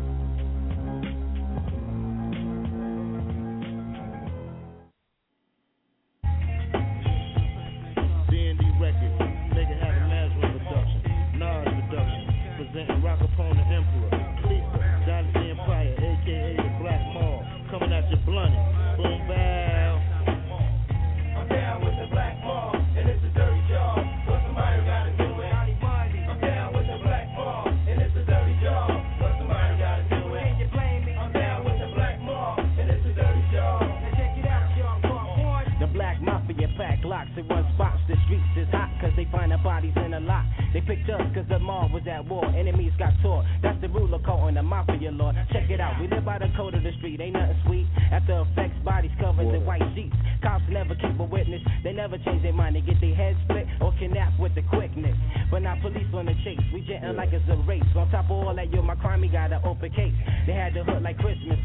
Bodies 39.63 39.93
in 39.95 40.13
a 40.13 40.19
lot. 40.19 40.45
They 40.73 40.81
picked 40.81 41.09
us 41.09 41.21
cause 41.33 41.45
the 41.49 41.59
mall 41.59 41.89
was 41.93 42.03
at 42.07 42.25
war. 42.25 42.45
Enemies 42.45 42.93
got 42.97 43.13
tore. 43.21 43.45
That's 43.61 43.79
the 43.81 43.89
ruler 43.89 44.19
caught 44.19 44.41
on 44.41 44.55
the 44.55 44.63
mafia 44.63 45.11
law. 45.11 45.33
Check 45.51 45.69
it 45.69 45.79
out. 45.79 45.99
We 45.99 46.07
live 46.07 46.25
by 46.25 46.39
the 46.39 46.49
code 46.57 46.73
of 46.73 46.83
the 46.83 46.91
street. 46.97 47.21
Ain't 47.21 47.33
nothing 47.33 47.57
sweet. 47.65 47.87
After 48.11 48.41
effects, 48.41 48.75
bodies 48.83 49.11
covered 49.19 49.53
in 49.53 49.65
white 49.65 49.83
sheets. 49.95 50.15
Cops 50.41 50.63
never 50.69 50.95
keep 50.95 51.19
a 51.19 51.23
witness. 51.23 51.61
They 51.83 51.93
never 51.93 52.17
change 52.17 52.41
their 52.41 52.53
mind. 52.53 52.75
They 52.75 52.81
get 52.81 52.99
their 52.99 53.15
heads 53.15 53.37
split 53.45 53.67
or 53.79 53.93
kidnapped 53.99 54.39
with 54.39 54.55
the 54.55 54.63
quickness. 54.63 55.15
But 55.51 55.61
not 55.61 55.81
police 55.81 56.09
on 56.13 56.25
the 56.25 56.35
chase. 56.43 56.59
We 56.73 56.81
jetting 56.81 57.15
like 57.15 57.29
it's 57.31 57.45
a 57.49 57.57
race. 57.69 57.85
On 57.95 58.09
top 58.09 58.25
of 58.25 58.31
all 58.31 58.55
that, 58.55 58.73
yo, 58.73 58.81
my 58.81 58.95
crime, 58.95 59.21
he 59.21 59.29
got 59.29 59.53
an 59.53 59.61
open 59.63 59.91
case. 59.91 60.13
They 60.47 60.53
had 60.53 60.73
the 60.73 60.83
hood 60.83 61.03
like 61.03 61.17
Christmas 61.19 61.60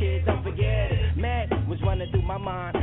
kids, 0.00 0.24
don't 0.26 0.42
forget 0.42 0.90
it. 0.90 1.16
Mad 1.16 1.50
was 1.68 1.78
running 1.82 2.10
through 2.10 2.22
my 2.22 2.38
mind. 2.38 2.79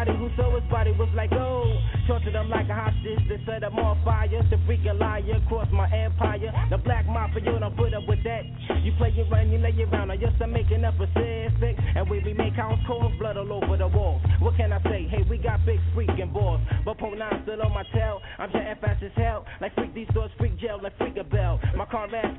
Everybody 0.00 0.32
who 0.32 0.42
saw 0.42 0.54
his 0.58 0.64
body 0.70 0.92
was 0.92 1.10
like, 1.14 1.30
oh, 1.32 1.76
tortured 2.06 2.32
him 2.32 2.48
like 2.48 2.68
a 2.70 2.74
hostage 2.74 3.20
they 3.28 3.36
set 3.44 3.62
him 3.62 3.76
on 3.76 4.02
fire. 4.02 4.28
The 4.48 4.56
freaking 4.64 4.98
liar 4.98 5.40
cross 5.46 5.68
my 5.72 5.92
empire. 5.92 6.48
The 6.70 6.78
black 6.78 7.04
mafia, 7.04 7.44
you 7.44 7.58
don't 7.58 7.76
put 7.76 7.92
up 7.92 8.08
with 8.08 8.24
that. 8.24 8.48
You 8.80 8.92
play 8.96 9.12
it 9.12 9.30
run, 9.30 9.50
you 9.50 9.58
lay 9.58 9.76
it 9.76 9.92
round. 9.92 10.10
I 10.10 10.16
just 10.16 10.40
I'm 10.40 10.52
making 10.52 10.86
up 10.86 10.98
a 10.98 11.06
statistic. 11.12 11.76
And 11.96 12.08
we 12.08 12.20
we 12.20 12.32
make 12.32 12.54
house 12.54 12.78
calls, 12.86 13.12
blood 13.18 13.36
all 13.36 13.52
over 13.52 13.76
the 13.76 13.88
walls. 13.88 14.22
What 14.40 14.56
can 14.56 14.72
I 14.72 14.82
say? 14.84 15.06
Hey, 15.06 15.22
we 15.28 15.36
got 15.36 15.66
big 15.66 15.80
freaking 15.94 16.32
balls. 16.32 16.62
But 16.82 16.96
Pope 16.96 17.18
9 17.18 17.42
still 17.42 17.60
on 17.60 17.74
my 17.74 17.84
tail. 17.92 18.22
I'm 18.38 18.50
jetting 18.52 18.80
fast 18.80 19.02
as 19.02 19.12
hell. 19.16 19.44
Like 19.60 19.74
freak 19.74 19.92
these 19.92 20.08
doors, 20.14 20.30
freak 20.38 20.58
jail, 20.58 20.80
like 20.82 20.96
freak 20.96 21.18
a 21.18 21.24
bell. 21.24 21.60
My 21.76 21.84
car 21.84 22.08
ass 22.14 22.38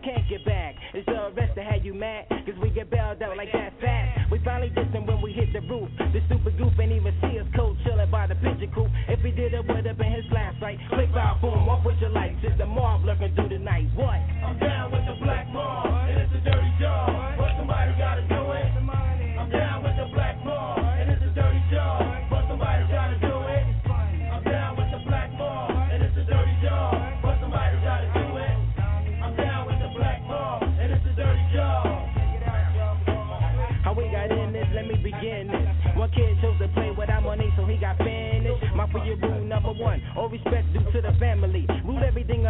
lurking 13.04 13.34
through 13.36 13.50
the 13.50 13.60
night. 13.60 13.88
What? 13.96 14.20
I'm 14.46 14.60
down 14.60 14.92
with 14.92 15.01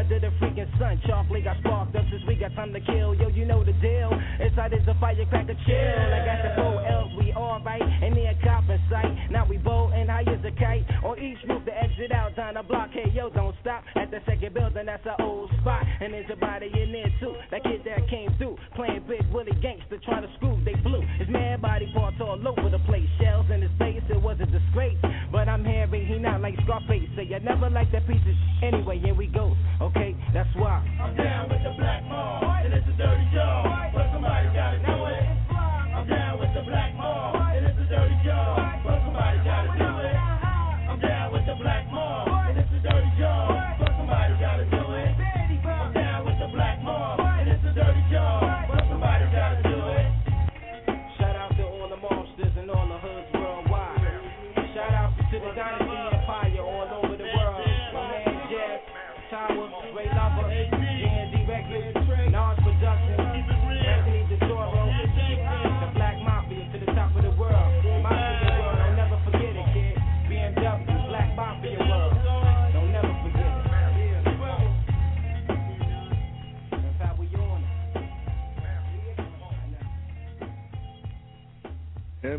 under 0.02 0.20
the 0.20 0.34
freaking 0.42 0.66
sun. 0.80 1.00
Chocolate 1.06 1.44
got 1.44 1.58
sparked 1.60 1.96
up 1.96 2.06
since 2.10 2.24
we 2.28 2.34
got 2.36 2.54
time 2.56 2.74
to 2.74 2.82
kill. 2.82 3.14
Yo, 3.14 3.30
you 3.30 3.46
know 3.46 3.64
the 3.64 3.74
deal. 3.74 4.10
Inside 4.42 4.74
is 4.74 4.88
a 4.88 4.98
firecracker 5.00 5.54
chill. 5.54 6.02
I 6.10 6.26
got 6.26 6.42
the 6.42 6.52
four 6.58 6.82
L's, 6.82 7.14
we 7.18 7.32
alright. 7.34 7.82
And 7.82 8.18
a 8.18 8.34
cop 8.44 8.66
in 8.70 8.80
sight. 8.90 9.30
Now 9.30 9.46
we 9.46 9.58
bolting 9.58 10.08
high 10.08 10.26
as 10.26 10.42
a 10.44 10.52
kite. 10.58 10.86
On 11.04 11.18
each 11.20 11.38
move 11.48 11.66
to 11.66 11.74
exit 11.78 12.12
out 12.12 12.36
down 12.36 12.56
the 12.56 12.64
block. 12.64 12.90
Hey, 12.92 13.12
yo, 13.14 13.30
don't 13.30 13.56
stop. 13.62 13.84
At 13.96 14.10
the 14.10 14.20
second 14.26 14.54
building, 14.54 14.88
that's 14.88 15.06
our 15.06 15.22
old 15.22 15.52
spot. 15.62 15.86
And 16.02 16.14
there's 16.14 16.30
a 16.34 16.36
body 16.36 16.72
in 16.74 16.92
there 16.92 17.12
too. 17.20 17.36
That 17.52 17.64
kid 17.64 17.82
that 17.86 18.10
came 18.10 18.34
through. 18.38 18.58
Playing 18.76 19.06
big 19.08 19.22
Willie 19.32 19.54
gangster, 19.62 20.00
trying 20.04 20.24
to 20.24 20.34
screw. 20.38 20.58
They 20.66 20.74
blew. 20.82 21.02
His 21.20 21.30
man 21.30 21.62
body 21.62 21.92
parts 21.94 22.18
all 22.20 22.42
over 22.42 22.70
the 22.70 22.80
place. 22.90 23.08
Shells 23.20 23.46
in 23.54 23.62
his 23.62 23.72
face, 23.78 24.02
it 24.10 24.22
was 24.22 24.38
a 24.42 24.48
disgrace. 24.48 24.98
But 25.32 25.48
I'm 25.48 25.64
hearing 25.64 26.08
he 26.08 26.18
not 26.18 26.42
like 26.42 26.56
Scarface. 26.66 27.10
Say 27.16 27.26
you 27.30 27.40
never 27.40 27.70
like 27.70 27.92
that 27.92 28.08
piece 28.08 28.22
of 28.26 28.34
sh- 28.34 28.64
Anyway, 28.64 29.00
here 29.00 29.14
we 29.16 29.28
go. 29.28 29.51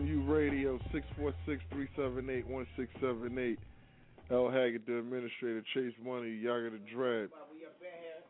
Radio, 0.00 0.80
646-378-1678. 1.76 3.58
L. 4.30 4.44
Haggood, 4.44 4.86
the 4.86 4.98
administrator, 4.98 5.62
Chase 5.74 5.92
Money, 6.02 6.30
Yaga 6.30 6.70
the 6.70 6.78
Dread. 6.94 7.28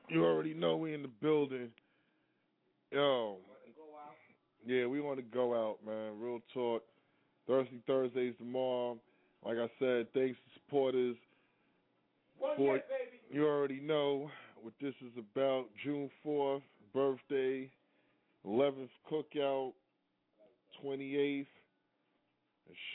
You 0.09 0.25
already 0.25 0.55
know 0.55 0.77
we 0.77 0.93
in 0.93 1.03
the 1.03 1.11
building. 1.21 1.69
Yo. 2.91 3.37
Yeah, 4.67 4.87
we 4.87 5.01
want 5.01 5.19
to 5.19 5.23
go 5.23 5.55
out, 5.55 5.79
man. 5.87 6.19
Real 6.19 6.41
talk. 6.53 6.83
Thursday, 7.47 7.81
Thursdays 7.87 8.35
tomorrow. 8.39 8.99
Like 9.47 9.59
I 9.59 9.71
said, 9.79 10.09
thanks 10.15 10.39
to 10.39 10.61
supporters. 10.65 11.17
For-. 12.57 12.81
You 13.31 13.47
already 13.47 13.79
know 13.79 14.33
what 14.61 14.75
this 14.81 14.95
is 15.01 15.13
about. 15.17 15.67
June 15.85 16.11
4th, 16.27 16.63
birthday. 16.93 17.71
11th, 18.45 18.91
cookout. 19.09 19.75
28th, 20.85 21.47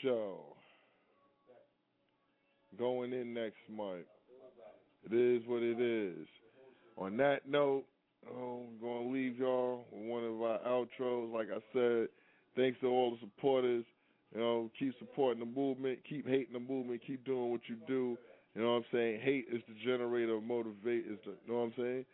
show. 0.02 0.56
Going 2.78 3.12
in 3.12 3.34
next 3.34 3.56
month. 3.70 4.06
It 5.10 5.14
is 5.14 5.42
what 5.46 5.62
it 5.62 5.80
is. 5.80 6.26
On 6.96 7.16
that 7.16 7.48
note, 7.48 7.84
oh, 8.30 8.64
I'm 8.68 8.80
going 8.80 9.06
to 9.06 9.12
leave 9.12 9.38
y'all 9.38 9.86
with 9.90 10.08
one 10.08 10.24
of 10.24 10.42
our 10.42 10.58
outros. 10.60 11.32
Like 11.32 11.48
I 11.50 11.60
said, 11.72 12.08
thanks 12.56 12.78
to 12.80 12.88
all 12.88 13.12
the 13.12 13.18
supporters. 13.20 13.84
You 14.34 14.40
know, 14.40 14.70
keep 14.78 14.92
supporting 14.98 15.40
the 15.40 15.46
movement, 15.46 16.00
keep 16.08 16.28
hating 16.28 16.52
the 16.52 16.60
movement, 16.60 17.00
keep 17.06 17.24
doing 17.24 17.50
what 17.50 17.62
you 17.68 17.76
do. 17.86 18.18
You 18.54 18.62
know 18.62 18.72
what 18.72 18.78
I'm 18.78 18.84
saying? 18.92 19.20
Hate 19.22 19.46
is 19.50 19.62
the 19.68 19.74
generator 19.84 20.34
of 20.34 20.42
motivate. 20.42 21.06
Is 21.06 21.18
the, 21.24 21.30
you 21.46 21.52
know 21.52 21.60
what 21.60 21.64
I'm 21.66 21.72
saying? 21.78 22.04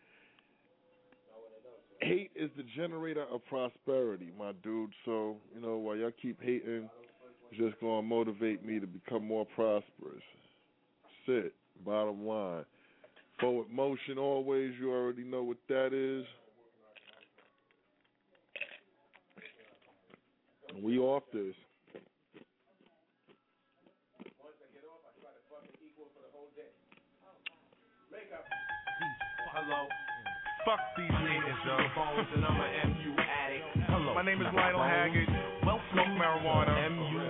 Hate 2.01 2.31
is 2.35 2.49
the 2.57 2.63
generator 2.75 3.25
of 3.31 3.45
prosperity, 3.45 4.31
my 4.37 4.51
dude. 4.63 4.91
So 5.05 5.37
you 5.53 5.61
know, 5.61 5.77
while 5.77 5.95
y'all 5.95 6.11
keep 6.21 6.41
hating, 6.41 6.89
it's 7.51 7.59
just 7.59 7.79
gonna 7.79 8.01
motivate 8.01 8.65
me 8.65 8.79
to 8.79 8.87
become 8.87 9.25
more 9.25 9.45
prosperous. 9.55 10.23
Sit. 11.25 11.53
Bottom 11.85 12.25
line. 12.25 12.65
Forward 13.39 13.69
motion 13.69 14.17
always. 14.17 14.73
You 14.79 14.91
already 14.91 15.23
know 15.23 15.43
what 15.43 15.57
that 15.67 15.93
is. 15.93 16.25
We 20.81 20.99
off 20.99 21.23
this. 21.33 21.55
Hello. 29.53 29.87
Fuck 30.65 30.81
these 30.97 31.13
niggas, 31.13 31.61
yo. 31.61 31.77
Bones 31.93 32.25
and 32.33 32.41
I'm 32.41 32.57
a 32.57 32.67
MU 32.89 33.13
addict. 33.21 33.85
Hello. 33.85 34.17
My 34.17 34.25
name 34.25 34.41
is 34.41 34.49
Lionel 34.49 34.81
Haggood. 34.81 35.29
Well, 35.61 35.77
Smoke 35.93 36.09
marijuana. 36.17 36.89
MU 36.89 37.21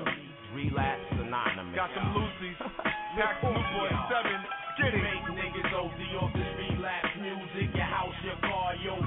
Relapse 0.55 1.03
Anonymous. 1.19 1.75
Got 1.75 1.91
some 1.99 2.15
Lucy's. 2.15 2.55
Pack 3.19 3.43
Newport 3.43 3.91
7. 4.07 4.31
Get 4.79 4.95
it. 4.95 5.03
Make 5.03 5.27
niggas 5.35 5.67
OD 5.67 5.99
off 6.23 6.31
this 6.31 6.47
relapse 6.63 7.11
music. 7.19 7.75
Your 7.75 7.91
house, 7.91 8.15
your 8.23 8.39
car, 8.39 8.71
your 8.79 9.03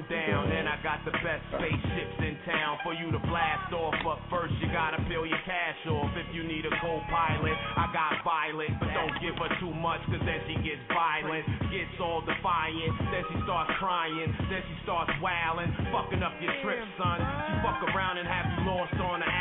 come 0.00 0.08
down. 0.08 0.50
And 0.50 0.68
I 0.68 0.76
got 0.82 1.04
the 1.04 1.12
best 1.20 1.42
spaceships 1.52 2.16
in 2.20 2.36
town 2.44 2.78
for 2.84 2.94
you 2.94 3.10
to 3.12 3.18
blast 3.28 3.72
off. 3.72 3.94
But 4.04 4.18
first 4.30 4.54
you 4.60 4.68
gotta 4.72 5.02
peel 5.08 5.26
your 5.26 5.40
cash 5.44 5.76
off. 5.88 6.10
If 6.16 6.34
you 6.34 6.44
need 6.44 6.64
a 6.64 6.72
co-pilot, 6.80 7.56
I 7.76 7.86
got 7.92 8.24
Violet. 8.24 8.70
But 8.80 8.92
don't 8.94 9.16
give 9.20 9.36
her 9.36 9.50
too 9.60 9.72
much, 9.74 10.00
cause 10.06 10.22
then 10.24 10.40
she 10.48 10.54
gets 10.64 10.82
violent. 10.88 11.44
Gets 11.70 12.00
all 12.00 12.22
defiant, 12.24 12.94
then 13.12 13.24
she 13.32 13.36
starts 13.44 13.72
crying. 13.78 14.30
Then 14.48 14.62
she 14.64 14.76
starts 14.84 15.12
wailing, 15.20 15.70
fucking 15.92 16.22
up 16.22 16.34
your 16.40 16.54
trip, 16.62 16.80
son. 16.98 17.18
She 17.20 17.52
fuck 17.64 17.80
around 17.92 18.18
and 18.18 18.26
have 18.28 18.46
you 18.56 18.60
lost 18.68 18.94
on 19.00 19.20
the. 19.20 19.39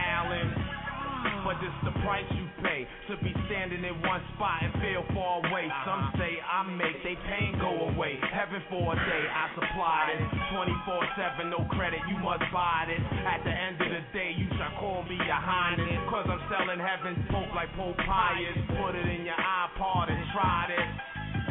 But 1.49 1.57
it's 1.65 1.81
the 1.81 1.97
price 2.05 2.29
you 2.37 2.45
pay 2.61 2.85
to 3.09 3.17
be 3.25 3.33
standing 3.49 3.81
in 3.81 3.97
one 4.05 4.21
spot 4.37 4.61
and 4.61 4.69
feel 4.85 5.01
far 5.17 5.41
away. 5.41 5.65
Some 5.81 6.13
uh-huh. 6.13 6.21
say 6.21 6.37
I 6.37 6.61
make 6.77 7.01
they 7.01 7.17
pain 7.25 7.57
go 7.57 7.89
away. 7.89 8.21
Heaven 8.21 8.61
for 8.69 8.93
a 8.93 8.93
day, 8.93 9.23
I 9.25 9.49
supplied 9.57 10.13
it. 10.13 10.21
24 10.53 11.41
7, 11.41 11.49
no 11.49 11.65
credit, 11.73 12.05
you 12.05 12.21
must 12.21 12.45
buy 12.53 12.85
this. 12.85 13.01
At 13.25 13.41
the 13.41 13.49
end 13.49 13.81
of 13.81 13.89
the 13.89 14.05
day, 14.13 14.29
you 14.37 14.45
shall 14.61 14.77
call 14.77 15.01
me 15.09 15.17
your 15.17 15.41
highness. 15.41 15.97
Cause 16.13 16.29
I'm 16.29 16.37
selling 16.53 16.77
heaven's 16.77 17.17
pope 17.33 17.49
like 17.57 17.73
Pope 17.73 17.97
Pius. 17.97 18.53
Put 18.77 18.93
it 18.93 19.09
in 19.09 19.25
your 19.25 19.41
iPod 19.41 20.13
and 20.13 20.21
try 20.29 20.69
this. 20.69 20.89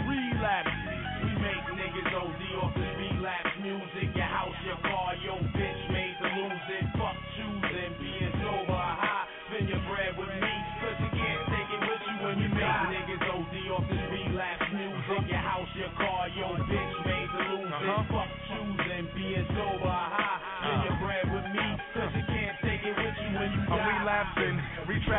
Relapse. 0.06 0.78
We 1.26 1.30
make 1.42 1.64
niggas 1.74 2.14
OD 2.14 2.42
off 2.62 2.70
this 2.78 2.92
relapse 3.02 3.54
music. 3.66 4.14
Your 4.14 4.30
house, 4.30 4.58
your 4.62 4.78
car, 4.78 5.18
your 5.26 5.42
bitch 5.58 5.82
made 5.90 6.14
to 6.22 6.28
lose 6.38 6.66
it. 6.86 6.97
Your 15.78 15.90
car, 15.96 16.28
your 16.36 16.58
bitch 16.66 17.06
made 17.06 17.30
to 17.30 17.42
lose 17.54 17.70
it. 17.70 18.08
Fuck 18.10 18.27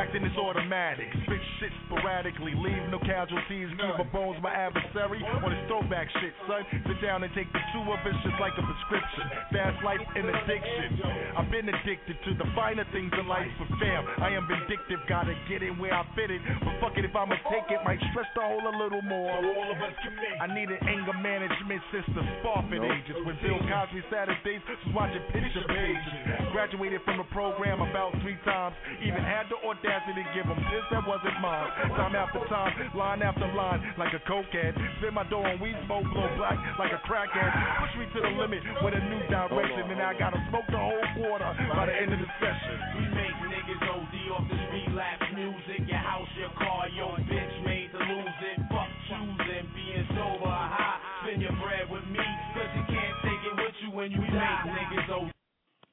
retracting 0.09 0.25
is 0.29 0.37
automatic. 0.37 1.07
Spit 1.25 1.41
shit 1.59 1.71
sporadically, 1.85 2.53
leave 2.57 2.81
no 2.89 2.99
casualties. 2.99 3.69
Keep 3.77 3.97
my 3.97 4.07
bones 4.11 4.37
my 4.41 4.51
adversary 4.51 5.21
on 5.43 5.51
his 5.53 5.61
throwback 5.67 6.07
shit, 6.21 6.33
son. 6.47 6.65
Sit 6.87 7.01
down 7.01 7.23
and 7.23 7.31
take 7.33 7.51
the 7.53 7.59
two 7.73 7.81
of 7.85 7.99
us 8.01 8.17
just 8.25 8.37
like 8.41 8.53
a 8.57 8.63
prescription. 8.65 9.25
Fast 9.53 9.77
life 9.83 10.01
and 10.15 10.25
addiction. 10.25 11.01
I've 11.37 11.51
been 11.51 11.69
addicted 11.69 12.17
to 12.25 12.31
the 12.41 12.47
finer 12.55 12.85
things 12.91 13.11
in 13.13 13.27
life, 13.27 13.47
but 13.59 13.69
fam, 13.79 14.05
I 14.21 14.33
am 14.33 14.47
vindictive. 14.49 14.99
Gotta 15.07 15.35
get 15.49 15.61
in 15.63 15.77
where 15.77 15.93
I 15.93 16.03
fit 16.15 16.31
it. 16.31 16.41
But 16.65 16.73
fuck 16.81 16.97
it, 16.97 17.05
if 17.05 17.13
I'ma 17.15 17.35
take 17.49 17.69
it, 17.69 17.79
might 17.85 18.01
stress 18.11 18.27
the 18.35 18.41
hole 18.41 18.65
a 18.65 18.73
little 18.81 19.01
more. 19.05 19.29
all 19.37 19.69
of 19.69 19.77
us 19.81 19.93
commit. 20.01 20.35
I 20.41 20.47
need 20.53 20.69
an 20.69 20.81
anger 20.87 21.13
management 21.21 21.81
system, 21.93 22.23
sparfing 22.41 22.81
Nope. 22.81 22.91
ages. 22.97 23.17
When 23.25 23.37
Bill 23.43 23.59
Cosby 23.69 24.01
Saturdays 24.09 24.61
was 24.65 24.81
watching 24.95 25.21
picture 25.33 25.65
pages. 25.69 26.13
Graduated 26.51 27.01
from 27.05 27.17
the 27.21 27.27
program 27.35 27.81
about 27.81 28.13
three 28.21 28.37
times. 28.45 28.75
Even 29.03 29.21
had 29.21 29.47
the 29.51 29.57
audacity 29.67 29.98
to 30.07 30.23
give 30.31 30.47
them 30.47 30.59
this 30.71 30.85
that 30.91 31.03
wasn't 31.03 31.35
mine. 31.43 31.67
Time 31.99 32.15
after 32.15 32.39
time, 32.47 32.71
line 32.95 33.21
after 33.21 33.47
line, 33.53 33.83
like 33.97 34.13
a 34.15 34.21
cokehead. 34.23 34.73
Spin 34.99 35.13
my 35.13 35.27
door 35.27 35.45
on 35.45 35.59
weed 35.59 35.75
smoke, 35.85 36.07
blow 36.13 36.29
black 36.39 36.55
like 36.79 36.91
a 36.95 37.01
crackhead. 37.03 37.51
Push 37.83 37.93
me 37.99 38.05
to 38.15 38.19
the 38.23 38.33
limit 38.39 38.63
with 38.81 38.95
a 38.95 39.03
new 39.11 39.21
direction, 39.27 39.83
and 39.91 40.01
I 40.01 40.15
gotta 40.15 40.39
smoke 40.49 40.67
the 40.71 40.79
whole 40.79 41.07
quarter 41.19 41.51
by 41.75 41.85
the 41.87 41.95
end 41.95 42.13
of 42.15 42.19
the 42.19 42.29
session. 42.39 42.75
We 42.95 43.03
make 43.11 43.35
niggas 43.51 43.83
OD 43.83 44.15
off 44.35 44.45
this 44.47 44.63
relapse 44.71 45.29
music. 45.35 45.83
Your 45.87 46.03
house, 46.03 46.31
your 46.39 46.53
car, 46.55 46.87
your 46.95 47.15
bitch 47.27 47.55
made 47.65 47.91
to 47.91 47.99
lose 47.99 48.39
it. 48.55 48.57
Fuck 48.71 48.91
choosing, 49.11 49.65
being 49.75 50.07
sober 50.15 50.47
or. 50.47 50.95
Spend 51.27 51.41
your 51.43 51.55
bread 51.59 51.91
with 51.91 52.05
me, 52.07 52.23
cause 52.55 52.71
you 52.75 52.83
can't 52.87 53.15
take 53.27 53.41
it 53.43 53.55
with 53.59 53.75
you 53.83 53.89
when 53.91 54.11
you 54.11 54.23
die. 54.31 54.63
Niggas 54.63 55.09
OD. 55.11 55.31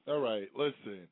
All 0.09 0.21
right, 0.21 0.47
listen. 0.55 1.09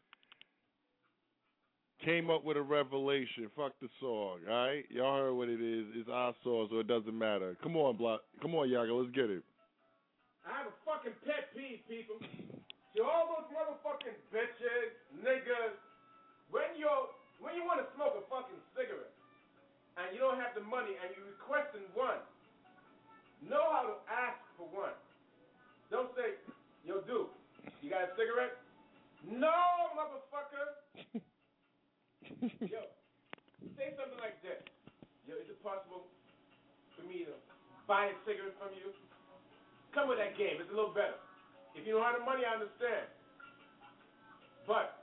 Came 2.04 2.28
up 2.28 2.44
with 2.44 2.60
a 2.60 2.62
revelation. 2.62 3.48
Fuck 3.56 3.72
the 3.80 3.88
song. 3.96 4.44
All 4.44 4.52
right, 4.52 4.84
y'all 4.92 5.16
heard 5.16 5.32
what 5.40 5.48
it 5.48 5.56
is. 5.56 5.88
It's 5.96 6.08
our 6.12 6.36
song, 6.44 6.68
so 6.68 6.84
it 6.84 6.86
doesn't 6.86 7.16
matter. 7.16 7.56
Come 7.64 7.80
on, 7.80 7.96
Block. 7.96 8.20
Come 8.44 8.52
on, 8.52 8.68
Yaga. 8.68 8.92
Let's 8.92 9.08
get 9.16 9.32
it. 9.32 9.40
I 10.44 10.52
have 10.52 10.68
a 10.68 10.76
fucking 10.84 11.16
pet 11.24 11.48
peeve, 11.56 11.80
people. 11.88 12.20
To 12.20 13.00
all 13.00 13.32
those 13.32 13.48
motherfucking 13.56 14.20
bitches, 14.28 14.92
niggas, 15.24 15.80
when 16.52 16.76
you 16.76 16.92
when 17.40 17.56
you 17.56 17.64
want 17.64 17.80
to 17.80 17.88
smoke 17.96 18.20
a 18.20 18.24
fucking 18.28 18.60
cigarette 18.76 19.16
and 19.96 20.12
you 20.12 20.20
don't 20.20 20.36
have 20.36 20.52
the 20.52 20.60
money 20.60 21.00
and 21.00 21.08
you're 21.16 21.32
requesting 21.32 21.88
one, 21.96 22.20
know 23.48 23.64
how 23.72 23.88
to 23.88 23.96
ask 24.12 24.36
for 24.60 24.68
one. 24.68 24.92
Don't 25.88 26.12
say, 26.12 26.36
yo, 26.84 27.00
dude, 27.08 27.32
you 27.80 27.88
got 27.88 28.04
a 28.04 28.12
cigarette? 28.12 28.60
No, 29.24 29.56
motherfucker. 29.96 31.24
yo, 32.44 32.82
say 33.76 33.96
something 33.96 34.20
like 34.20 34.36
this. 34.44 34.60
Yo, 35.24 35.40
is 35.40 35.48
it 35.48 35.56
possible 35.64 36.04
for 36.92 37.04
me 37.08 37.24
to 37.24 37.32
buy 37.88 38.12
a 38.12 38.16
cigarette 38.28 38.52
from 38.60 38.76
you? 38.76 38.92
Come 39.96 40.12
with 40.12 40.20
that 40.20 40.36
game. 40.36 40.60
It's 40.60 40.68
a 40.68 40.76
little 40.76 40.92
better. 40.92 41.16
If 41.72 41.88
you 41.88 41.96
don't 41.96 42.04
have 42.04 42.20
the 42.20 42.26
money, 42.26 42.44
I 42.44 42.60
understand. 42.60 43.08
But 44.68 45.00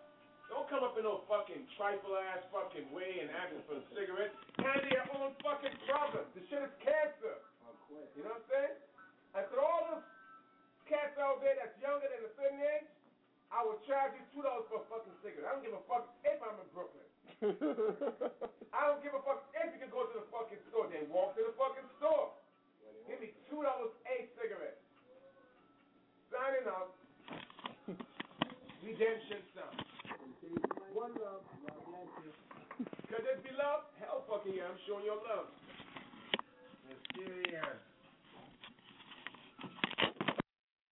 don't 0.51 0.67
come 0.69 0.85
up 0.85 0.99
in 0.99 1.07
no 1.07 1.25
fucking 1.25 1.65
trifle 1.79 2.13
ass 2.19 2.45
fucking 2.53 2.93
way 2.93 3.23
and 3.23 3.31
asking 3.33 3.63
for 3.65 3.81
a 3.81 3.85
cigarette. 3.95 4.35
Handle 4.61 4.91
your 4.91 5.05
own 5.17 5.31
fucking 5.41 5.75
problem. 5.89 6.27
This 6.37 6.45
shit 6.51 6.61
is 6.61 6.73
cancer. 6.83 7.39
You 8.15 8.23
know 8.23 8.35
what 8.35 8.43
I'm 8.43 8.47
saying? 8.47 8.75
And 9.35 9.43
for 9.51 9.59
all 9.63 9.81
those 9.89 10.05
cats 10.87 11.15
out 11.19 11.39
there 11.39 11.55
that's 11.59 11.75
younger 11.79 12.07
than 12.07 12.23
a 12.23 12.31
certain 12.39 12.59
age, 12.59 12.87
I 13.51 13.67
will 13.67 13.79
charge 13.83 14.15
you 14.15 14.23
two 14.31 14.43
dollars 14.43 14.63
for 14.71 14.79
a 14.79 14.85
fucking 14.87 15.15
cigarette. 15.19 15.51
I 15.51 15.59
don't 15.59 15.63
give 15.63 15.75
a 15.75 15.83
fuck 15.87 16.07
if 16.23 16.39
I'm 16.39 16.55
in 16.55 16.69
Brooklyn. 16.71 17.10
I 18.69 18.85
don't 18.85 19.01
give 19.01 19.17
a 19.17 19.21
fuck 19.25 19.49
if 19.57 19.73
you 19.73 19.81
can 19.81 19.89
go 19.89 20.05
to 20.05 20.21
the 20.21 20.29
fucking 20.29 20.61
store. 20.69 20.85
Then 20.93 21.09
walk 21.09 21.33
to 21.33 21.41
the 21.41 21.57
fucking 21.57 21.89
store. 21.97 22.37
Give 23.09 23.17
me 23.17 23.33
two 23.49 23.65
dollars 23.65 23.97
a 24.05 24.29
cigarette. 24.37 24.77
Signing 26.29 26.69
up. 26.69 26.93
Redemption 28.85 29.41
sound. 29.57 29.81
One 30.93 31.17
love. 31.17 31.41
God 31.65 31.81
bless 31.89 32.13
you. 32.21 32.29
Could 33.09 33.25
this 33.25 33.41
be 33.41 33.49
love? 33.57 33.89
Hell 33.97 34.21
fucking 34.29 34.53
yeah, 34.53 34.69
I'm 34.69 34.77
showing 34.85 35.09
your 35.09 35.17
love. 35.25 35.49
Let's 36.85 37.01
do 37.17 37.25
Mysterious. 37.25 37.90